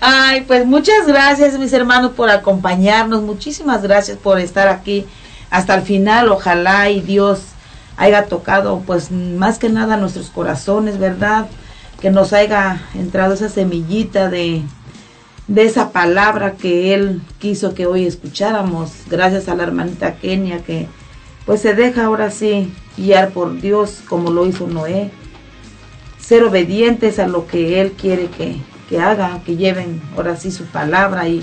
Ay, 0.00 0.42
pues 0.42 0.66
muchas 0.66 1.06
gracias 1.06 1.58
mis 1.58 1.72
hermanos 1.72 2.12
por 2.12 2.30
acompañarnos, 2.30 3.22
muchísimas 3.22 3.82
gracias 3.82 4.18
por 4.18 4.38
estar 4.38 4.68
aquí 4.68 5.06
hasta 5.50 5.74
el 5.74 5.82
final, 5.82 6.28
ojalá 6.28 6.90
y 6.90 7.00
Dios 7.00 7.40
haya 7.96 8.26
tocado 8.26 8.82
pues 8.86 9.10
más 9.10 9.58
que 9.58 9.70
nada 9.70 9.96
nuestros 9.96 10.28
corazones, 10.28 10.98
¿verdad? 10.98 11.46
Que 12.00 12.10
nos 12.10 12.32
haya 12.32 12.82
entrado 12.94 13.32
esa 13.32 13.48
semillita 13.48 14.28
de, 14.28 14.62
de 15.48 15.62
esa 15.62 15.90
palabra 15.90 16.52
que 16.52 16.92
Él 16.92 17.22
quiso 17.38 17.74
que 17.74 17.86
hoy 17.86 18.06
escucháramos. 18.06 18.92
Gracias 19.08 19.48
a 19.48 19.54
la 19.54 19.62
hermanita 19.62 20.16
Kenia 20.16 20.58
que 20.58 20.86
pues 21.46 21.62
se 21.62 21.74
deja 21.74 22.04
ahora 22.04 22.30
sí 22.30 22.70
guiar 22.98 23.30
por 23.30 23.60
Dios 23.60 24.00
como 24.08 24.30
lo 24.30 24.46
hizo 24.46 24.66
Noé. 24.66 25.10
Ser 26.18 26.44
obedientes 26.44 27.18
a 27.18 27.26
lo 27.26 27.46
que 27.46 27.80
Él 27.80 27.92
quiere 27.92 28.26
que, 28.26 28.56
que 28.88 29.00
hagan, 29.00 29.40
que 29.42 29.56
lleven 29.56 30.02
ahora 30.16 30.36
sí 30.36 30.50
su 30.50 30.64
palabra 30.64 31.28
y 31.28 31.42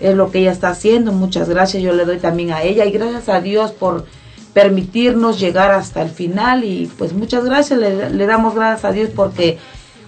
es 0.00 0.14
lo 0.14 0.30
que 0.30 0.40
ella 0.40 0.52
está 0.52 0.70
haciendo. 0.70 1.12
Muchas 1.12 1.48
gracias, 1.48 1.82
yo 1.82 1.92
le 1.92 2.04
doy 2.04 2.18
también 2.18 2.50
a 2.52 2.62
ella 2.62 2.84
y 2.84 2.90
gracias 2.90 3.28
a 3.28 3.40
Dios 3.40 3.70
por 3.70 4.06
permitirnos 4.52 5.38
llegar 5.38 5.72
hasta 5.72 6.02
el 6.02 6.10
final 6.10 6.64
y 6.64 6.90
pues 6.96 7.12
muchas 7.12 7.44
gracias, 7.44 7.78
le, 7.78 8.10
le 8.10 8.26
damos 8.26 8.54
gracias 8.54 8.84
a 8.84 8.92
Dios 8.92 9.10
porque 9.14 9.58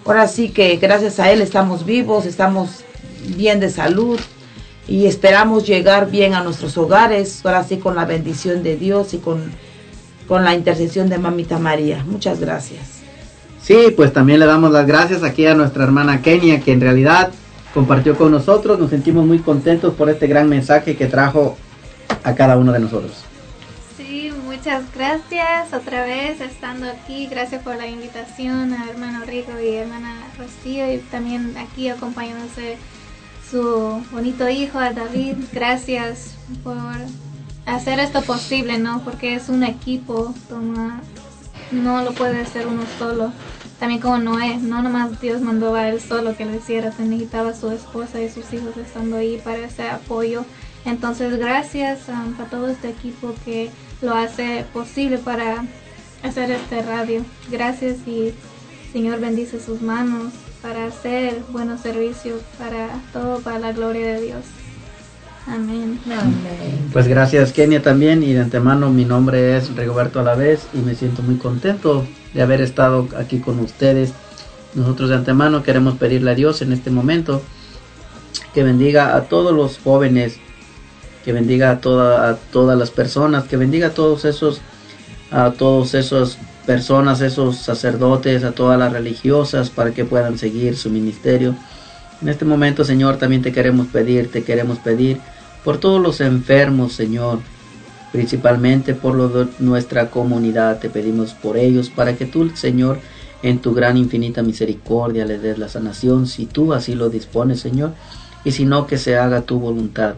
ahora 0.05 0.29
sí 0.29 0.51
que 0.51 0.77
gracias 0.77 1.19
a 1.19 1.31
Él 1.33 1.41
estamos 1.41 1.85
vivos, 1.85 2.27
estamos 2.27 2.85
bien 3.37 3.59
de 3.59 3.71
salud 3.71 4.19
y 4.89 5.07
esperamos 5.07 5.67
llegar 5.67 6.11
bien 6.11 6.35
a 6.35 6.45
nuestros 6.45 6.79
hogares, 6.79 7.45
ahora 7.45 7.65
sí 7.65 7.79
con 7.79 7.97
la 7.97 8.05
bendición 8.05 8.63
de 8.63 8.77
Dios 8.77 9.15
y 9.15 9.19
con, 9.19 9.53
con 10.27 10.45
la 10.45 10.55
intercesión 10.55 11.09
de 11.09 11.19
Mamita 11.19 11.59
María. 11.59 12.05
Muchas 12.07 12.41
gracias. 12.41 13.01
Sí, 13.63 13.93
pues 13.97 14.13
también 14.13 14.39
le 14.39 14.47
damos 14.47 14.71
las 14.71 14.87
gracias 14.87 15.23
aquí 15.23 15.47
a 15.47 15.55
nuestra 15.55 15.85
hermana 15.85 16.23
Kenia, 16.23 16.61
que 16.61 16.73
en 16.73 16.81
realidad 16.81 17.33
compartió 17.75 18.17
con 18.17 18.31
nosotros. 18.31 18.79
Nos 18.79 18.91
sentimos 18.91 19.27
muy 19.27 19.41
contentos 19.41 19.95
por 19.95 20.09
este 20.09 20.27
gran 20.27 20.49
mensaje 20.49 20.97
que 20.97 21.07
trajo 21.07 21.57
a 22.23 22.35
cada 22.35 22.57
uno 22.57 22.73
de 22.73 22.79
nosotros. 22.79 23.25
Sí, 23.97 24.33
muchas 24.45 24.85
gracias 24.95 25.73
otra 25.73 26.05
vez 26.05 26.41
estando 26.41 26.87
aquí. 26.87 27.27
Gracias 27.27 27.63
por 27.63 27.77
la 27.77 27.87
invitación 27.87 28.73
a 28.73 28.89
hermano 28.89 29.25
Rico 29.27 29.53
y 29.61 29.75
hermana 29.75 30.15
Rocío 30.39 30.93
y 30.93 30.99
también 30.99 31.57
aquí 31.57 31.89
acompañándose 31.89 32.79
su 33.51 34.03
bonito 34.13 34.49
hijo, 34.49 34.79
a 34.79 34.93
David. 34.93 35.37
Gracias 35.53 36.37
por 36.63 36.77
hacer 37.67 37.99
esto 37.99 38.23
posible, 38.23 38.79
¿no? 38.79 39.03
Porque 39.05 39.35
es 39.35 39.49
un 39.49 39.65
equipo, 39.65 40.35
no 41.73 42.03
lo 42.03 42.13
puede 42.13 42.41
hacer 42.41 42.67
uno 42.67 42.83
solo. 42.99 43.33
También 43.79 44.01
como 44.01 44.19
Noé, 44.19 44.57
no 44.57 44.83
nomás 44.83 45.21
Dios 45.21 45.43
mandó 45.43 45.75
a 45.75 45.89
él 45.89 46.01
solo 46.01 46.35
que 46.35 46.47
lo 46.47 46.55
hiciera, 46.55 46.93
se 46.93 47.05
necesitaba 47.05 47.51
a 47.51 47.55
su 47.55 47.71
esposa 47.71 48.21
y 48.21 48.31
sus 48.31 48.51
hijos 48.55 48.77
estando 48.77 49.17
ahí 49.19 49.41
para 49.45 49.59
ese 49.59 49.89
apoyo. 49.89 50.47
Entonces 50.87 51.37
gracias 51.37 52.09
um, 52.09 52.41
a 52.41 52.45
todo 52.49 52.69
este 52.69 52.89
equipo 52.89 53.35
que 53.45 53.71
lo 54.01 54.15
hace 54.15 54.65
posible 54.73 55.19
para 55.19 55.65
hacer 56.23 56.51
este 56.53 56.81
radio. 56.83 57.23
Gracias 57.51 57.99
y 58.07 58.33
Señor 58.93 59.21
bendice 59.21 59.61
sus 59.61 59.83
manos 59.83 60.33
para 60.63 60.87
hacer 60.87 61.43
buenos 61.51 61.81
servicios, 61.81 62.41
para 62.59 62.89
todo, 63.13 63.41
para 63.41 63.59
la 63.59 63.73
gloria 63.73 64.15
de 64.15 64.21
Dios. 64.23 64.45
Amén. 65.49 66.01
Pues 66.93 67.07
gracias 67.07 67.53
Kenia 67.53 67.81
también 67.81 68.25
y 68.25 68.33
de 68.33 68.41
antemano 68.41 68.91
mi 68.91 69.05
nombre 69.05 69.57
es 69.57 69.75
Rigoberto 69.77 70.19
Alavés 70.19 70.67
y 70.75 70.79
me 70.79 70.97
siento 70.97 71.23
muy 71.23 71.37
contento 71.37 72.05
de 72.35 72.43
haber 72.43 72.61
estado 72.61 73.07
aquí 73.17 73.39
con 73.39 73.61
ustedes. 73.61 74.13
Nosotros 74.75 75.09
de 75.11 75.15
antemano 75.15 75.63
queremos 75.63 75.97
pedirle 75.99 76.33
a 76.33 76.35
Dios 76.35 76.63
en 76.63 76.73
este 76.73 76.91
momento 76.91 77.43
que 78.55 78.65
bendiga 78.65 79.15
a 79.15 79.23
todos 79.23 79.55
los 79.55 79.79
jóvenes, 79.79 80.39
que 81.25 81.33
bendiga 81.33 81.71
a, 81.71 81.81
toda, 81.81 82.29
a 82.29 82.37
todas 82.37 82.77
las 82.77 82.91
personas, 82.91 83.45
que 83.45 83.57
bendiga 83.57 83.89
a 83.89 83.95
todos 83.95 84.25
esos, 84.25 84.61
a 85.31 85.53
todos 85.53 85.95
esos 85.95 86.39
personas, 86.67 87.21
esos 87.21 87.59
sacerdotes, 87.59 88.43
a 88.43 88.51
todas 88.51 88.79
las 88.79 88.93
religiosas 88.93 89.71
para 89.71 89.93
que 89.93 90.05
puedan 90.05 90.39
seguir 90.39 90.77
su 90.77 90.91
ministerio. 90.91 91.55
En 92.21 92.29
este 92.29 92.45
momento, 92.45 92.85
Señor, 92.85 93.19
también 93.19 93.43
te 93.43 93.53
queremos 93.53 93.87
pedir, 93.87 94.31
te 94.31 94.43
queremos 94.43 94.79
pedir 94.79 95.21
por 95.67 95.79
todos 95.79 96.01
los 96.01 96.21
enfermos, 96.21 96.93
Señor, 96.93 97.41
principalmente 98.13 98.95
por 98.95 99.17
nuestra 99.59 100.11
comunidad. 100.13 100.79
Te 100.79 100.89
pedimos 100.89 101.35
por 101.35 101.57
ellos 101.57 101.91
para 101.91 102.17
que 102.17 102.25
tú, 102.25 102.51
Señor, 102.51 103.01
en 103.43 103.59
tu 103.59 103.75
gran 103.75 103.97
infinita 103.97 104.45
misericordia 104.45 105.25
les 105.25 105.43
des 105.43 105.59
la 105.59 105.69
sanación, 105.69 106.29
si 106.29 106.47
tú 106.47 106.73
así 106.73 106.95
lo 106.95 107.09
dispones, 107.09 107.59
Señor, 107.59 107.95
y 108.45 108.53
si 108.53 108.65
no, 108.65 108.87
que 108.87 108.97
se 108.97 109.19
haga 109.19 109.41
tu 109.41 109.59
voluntad. 109.59 110.15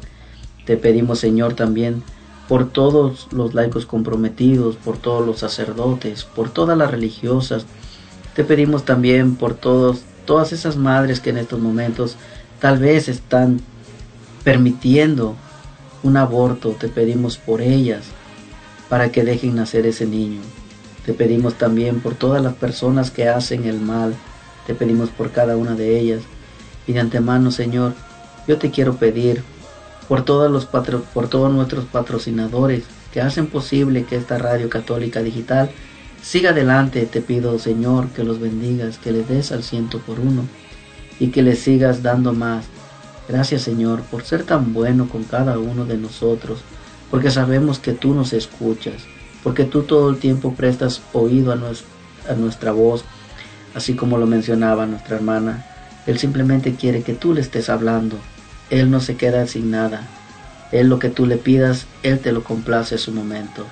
Te 0.67 0.77
pedimos, 0.77 1.19
Señor, 1.19 1.55
también 1.55 2.03
por 2.47 2.69
todos 2.69 3.29
los 3.33 3.55
laicos 3.55 3.87
comprometidos, 3.87 4.77
por 4.77 4.99
todos 4.99 5.27
los 5.27 5.39
sacerdotes, 5.39 6.25
por 6.25 6.51
todas 6.51 6.77
las 6.77 6.91
religiosas. 6.91 7.65
Te 8.37 8.45
pedimos 8.45 8.85
también 8.85 9.37
por 9.37 9.55
todos, 9.55 10.03
todas 10.27 10.53
esas 10.53 10.77
madres 10.77 11.21
que 11.21 11.31
en 11.31 11.39
estos 11.39 11.59
momentos 11.59 12.17
tal 12.61 12.77
vez 12.77 13.09
están 13.09 13.63
permitiendo 14.49 15.37
un 16.03 16.17
aborto. 16.17 16.71
Te 16.71 16.89
pedimos 16.89 17.37
por 17.37 17.61
ellas 17.61 18.05
para 18.89 19.13
que 19.13 19.23
dejen 19.23 19.57
nacer 19.57 19.85
ese 19.85 20.07
niño. 20.07 20.41
Te 21.05 21.13
pedimos 21.13 21.59
también 21.59 22.01
por 22.01 22.15
todas 22.15 22.43
las 22.43 22.55
personas 22.55 23.11
que 23.11 23.29
hacen 23.29 23.67
el 23.67 23.79
mal. 23.79 24.15
Te 24.67 24.75
pedimos 24.75 25.11
por 25.11 25.33
cada 25.33 25.59
una 25.59 25.75
de 25.75 26.01
ellas. 26.01 26.23
Y 26.87 26.95
de 26.95 27.01
antemano, 27.01 27.51
Señor, 27.51 27.93
yo 28.47 28.57
te 28.57 28.71
quiero 28.71 28.97
pedir 28.97 29.43
por 30.09 30.25
todos, 30.25 30.51
los 30.51 30.65
por 30.65 31.29
todos 31.29 31.53
nuestros 31.53 31.85
patrocinadores 31.85 32.85
que 33.13 33.21
hacen 33.21 33.49
posible 33.49 34.05
que 34.05 34.17
esta 34.17 34.39
radio 34.39 34.71
católica 34.71 35.23
digital 35.23 35.71
siga 36.23 36.53
adelante. 36.53 37.05
Te 37.05 37.21
pido, 37.21 37.59
Señor, 37.59 38.09
que 38.13 38.25
los 38.25 38.41
bendigas, 38.41 38.97
que 38.97 39.13
les 39.13 39.29
des 39.29 39.53
al 39.53 39.63
ciento 39.63 39.99
por 39.99 40.19
uno 40.19 40.45
y 41.21 41.27
que 41.27 41.43
les 41.43 41.59
sigas 41.59 42.03
dando 42.03 42.33
más. 42.33 42.65
Gracias, 43.29 43.63
Señor, 43.63 44.01
por 44.03 44.25
ser 44.25 44.45
tan 44.45 44.73
bueno 44.73 45.09
con 45.09 45.25
cada 45.25 45.59
uno 45.59 45.85
de 45.85 45.99
nosotros, 45.99 46.61
porque 47.11 47.31
sabemos 47.31 47.79
que 47.79 47.93
tú 47.93 48.15
nos 48.15 48.33
escuchas, 48.33 49.03
porque 49.43 49.65
tú 49.65 49.83
todo 49.83 50.11
el 50.11 50.19
tiempo 50.19 50.55
prestas 50.55 51.03
oído 51.13 51.53
a, 51.53 51.57
nos, 51.57 51.85
a 52.29 52.35
nuestra 52.35 52.73
voz, 52.73 53.05
así 53.75 53.95
como 53.95 54.19
lo 54.19 54.27
mencionaba 54.27 54.87
nuestra 54.87 55.17
hermana. 55.17 55.67
Él 56.07 56.19
simplemente 56.19 56.75
quiere 56.75 57.03
que 57.03 57.13
tú 57.13 57.35
le 57.35 57.43
estés 57.43 57.69
hablando, 57.69 58.17
él 58.71 58.91
no 58.91 59.01
se 59.01 59.17
queda 59.17 59.47
sin 59.47 59.71
nada. 59.71 60.07
Él 60.73 60.89
lo 60.89 60.99
que 60.99 61.09
tú 61.09 61.25
le 61.25 61.39
pidas, 61.39 61.87
Él 62.03 62.19
te 62.19 62.33
lo 62.33 62.45
complace 62.45 62.97
a 62.97 62.99
su 62.99 63.13
momento. 63.13 63.65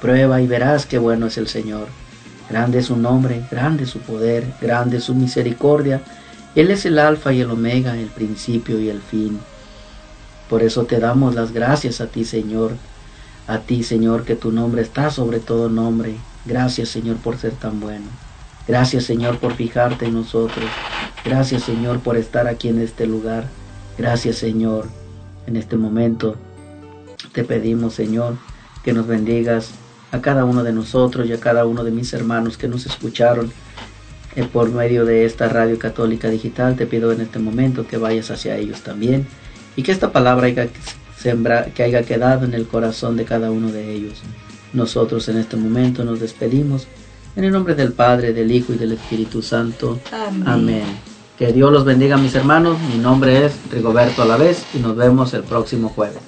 Prueba 0.00 0.40
y 0.40 0.46
verás 0.46 0.86
qué 0.86 0.98
bueno 0.98 1.26
es 1.26 1.36
el 1.36 1.48
Señor. 1.48 1.88
Grande 2.48 2.78
es 2.78 2.86
su 2.86 2.96
nombre, 2.96 3.42
grande 3.50 3.84
su 3.84 3.98
poder, 3.98 4.46
grande 4.60 5.00
su 5.00 5.14
misericordia. 5.14 6.00
Él 6.54 6.70
es 6.70 6.86
el 6.86 6.98
alfa 6.98 7.32
y 7.32 7.40
el 7.40 7.50
omega, 7.50 7.96
el 7.96 8.08
principio 8.08 8.80
y 8.80 8.88
el 8.88 9.00
fin. 9.00 9.38
Por 10.48 10.62
eso 10.62 10.84
te 10.84 10.98
damos 10.98 11.34
las 11.34 11.52
gracias 11.52 12.00
a 12.00 12.06
ti, 12.06 12.24
Señor. 12.24 12.72
A 13.46 13.58
ti, 13.58 13.82
Señor, 13.82 14.24
que 14.24 14.34
tu 14.34 14.52
nombre 14.52 14.82
está 14.82 15.10
sobre 15.10 15.40
todo 15.40 15.68
nombre. 15.68 16.16
Gracias, 16.44 16.88
Señor, 16.88 17.16
por 17.16 17.36
ser 17.38 17.52
tan 17.52 17.80
bueno. 17.80 18.06
Gracias, 18.66 19.04
Señor, 19.04 19.38
por 19.38 19.54
fijarte 19.54 20.06
en 20.06 20.14
nosotros. 20.14 20.66
Gracias, 21.24 21.62
Señor, 21.64 22.00
por 22.00 22.16
estar 22.16 22.46
aquí 22.46 22.68
en 22.68 22.80
este 22.80 23.06
lugar. 23.06 23.46
Gracias 23.98 24.36
Señor. 24.36 24.86
En 25.48 25.56
este 25.56 25.76
momento 25.76 26.36
te 27.32 27.42
pedimos 27.42 27.94
Señor 27.94 28.36
que 28.84 28.92
nos 28.92 29.08
bendigas 29.08 29.72
a 30.12 30.20
cada 30.20 30.44
uno 30.44 30.62
de 30.62 30.72
nosotros 30.72 31.26
y 31.26 31.32
a 31.32 31.40
cada 31.40 31.66
uno 31.66 31.82
de 31.82 31.90
mis 31.90 32.12
hermanos 32.12 32.56
que 32.56 32.68
nos 32.68 32.86
escucharon 32.86 33.52
eh, 34.36 34.44
por 34.44 34.70
medio 34.70 35.04
de 35.04 35.24
esta 35.24 35.48
radio 35.48 35.78
católica 35.78 36.28
digital. 36.28 36.76
Te 36.76 36.86
pido 36.86 37.12
en 37.12 37.20
este 37.20 37.38
momento 37.38 37.86
que 37.86 37.96
vayas 37.96 38.30
hacia 38.30 38.56
ellos 38.56 38.82
también 38.82 39.26
y 39.76 39.82
que 39.82 39.92
esta 39.92 40.12
palabra 40.12 40.46
haya, 40.46 40.68
sembra, 41.16 41.66
que 41.66 41.82
haya 41.82 42.02
quedado 42.02 42.44
en 42.44 42.54
el 42.54 42.66
corazón 42.66 43.16
de 43.16 43.24
cada 43.24 43.50
uno 43.50 43.70
de 43.70 43.92
ellos. 43.92 44.22
Nosotros 44.72 45.28
en 45.28 45.38
este 45.38 45.56
momento 45.56 46.04
nos 46.04 46.20
despedimos 46.20 46.86
en 47.36 47.44
el 47.44 47.52
nombre 47.52 47.74
del 47.74 47.92
Padre, 47.92 48.32
del 48.32 48.50
Hijo 48.50 48.72
y 48.72 48.76
del 48.76 48.92
Espíritu 48.92 49.42
Santo. 49.42 50.00
Amén. 50.12 50.48
Amén. 50.48 50.84
Que 51.38 51.52
Dios 51.52 51.72
los 51.72 51.84
bendiga 51.84 52.16
mis 52.16 52.34
hermanos. 52.34 52.76
Mi 52.92 52.98
nombre 52.98 53.46
es 53.46 53.52
Rigoberto 53.70 54.22
Alavés 54.22 54.64
y 54.74 54.78
nos 54.78 54.96
vemos 54.96 55.32
el 55.34 55.44
próximo 55.44 55.88
jueves. 55.88 56.18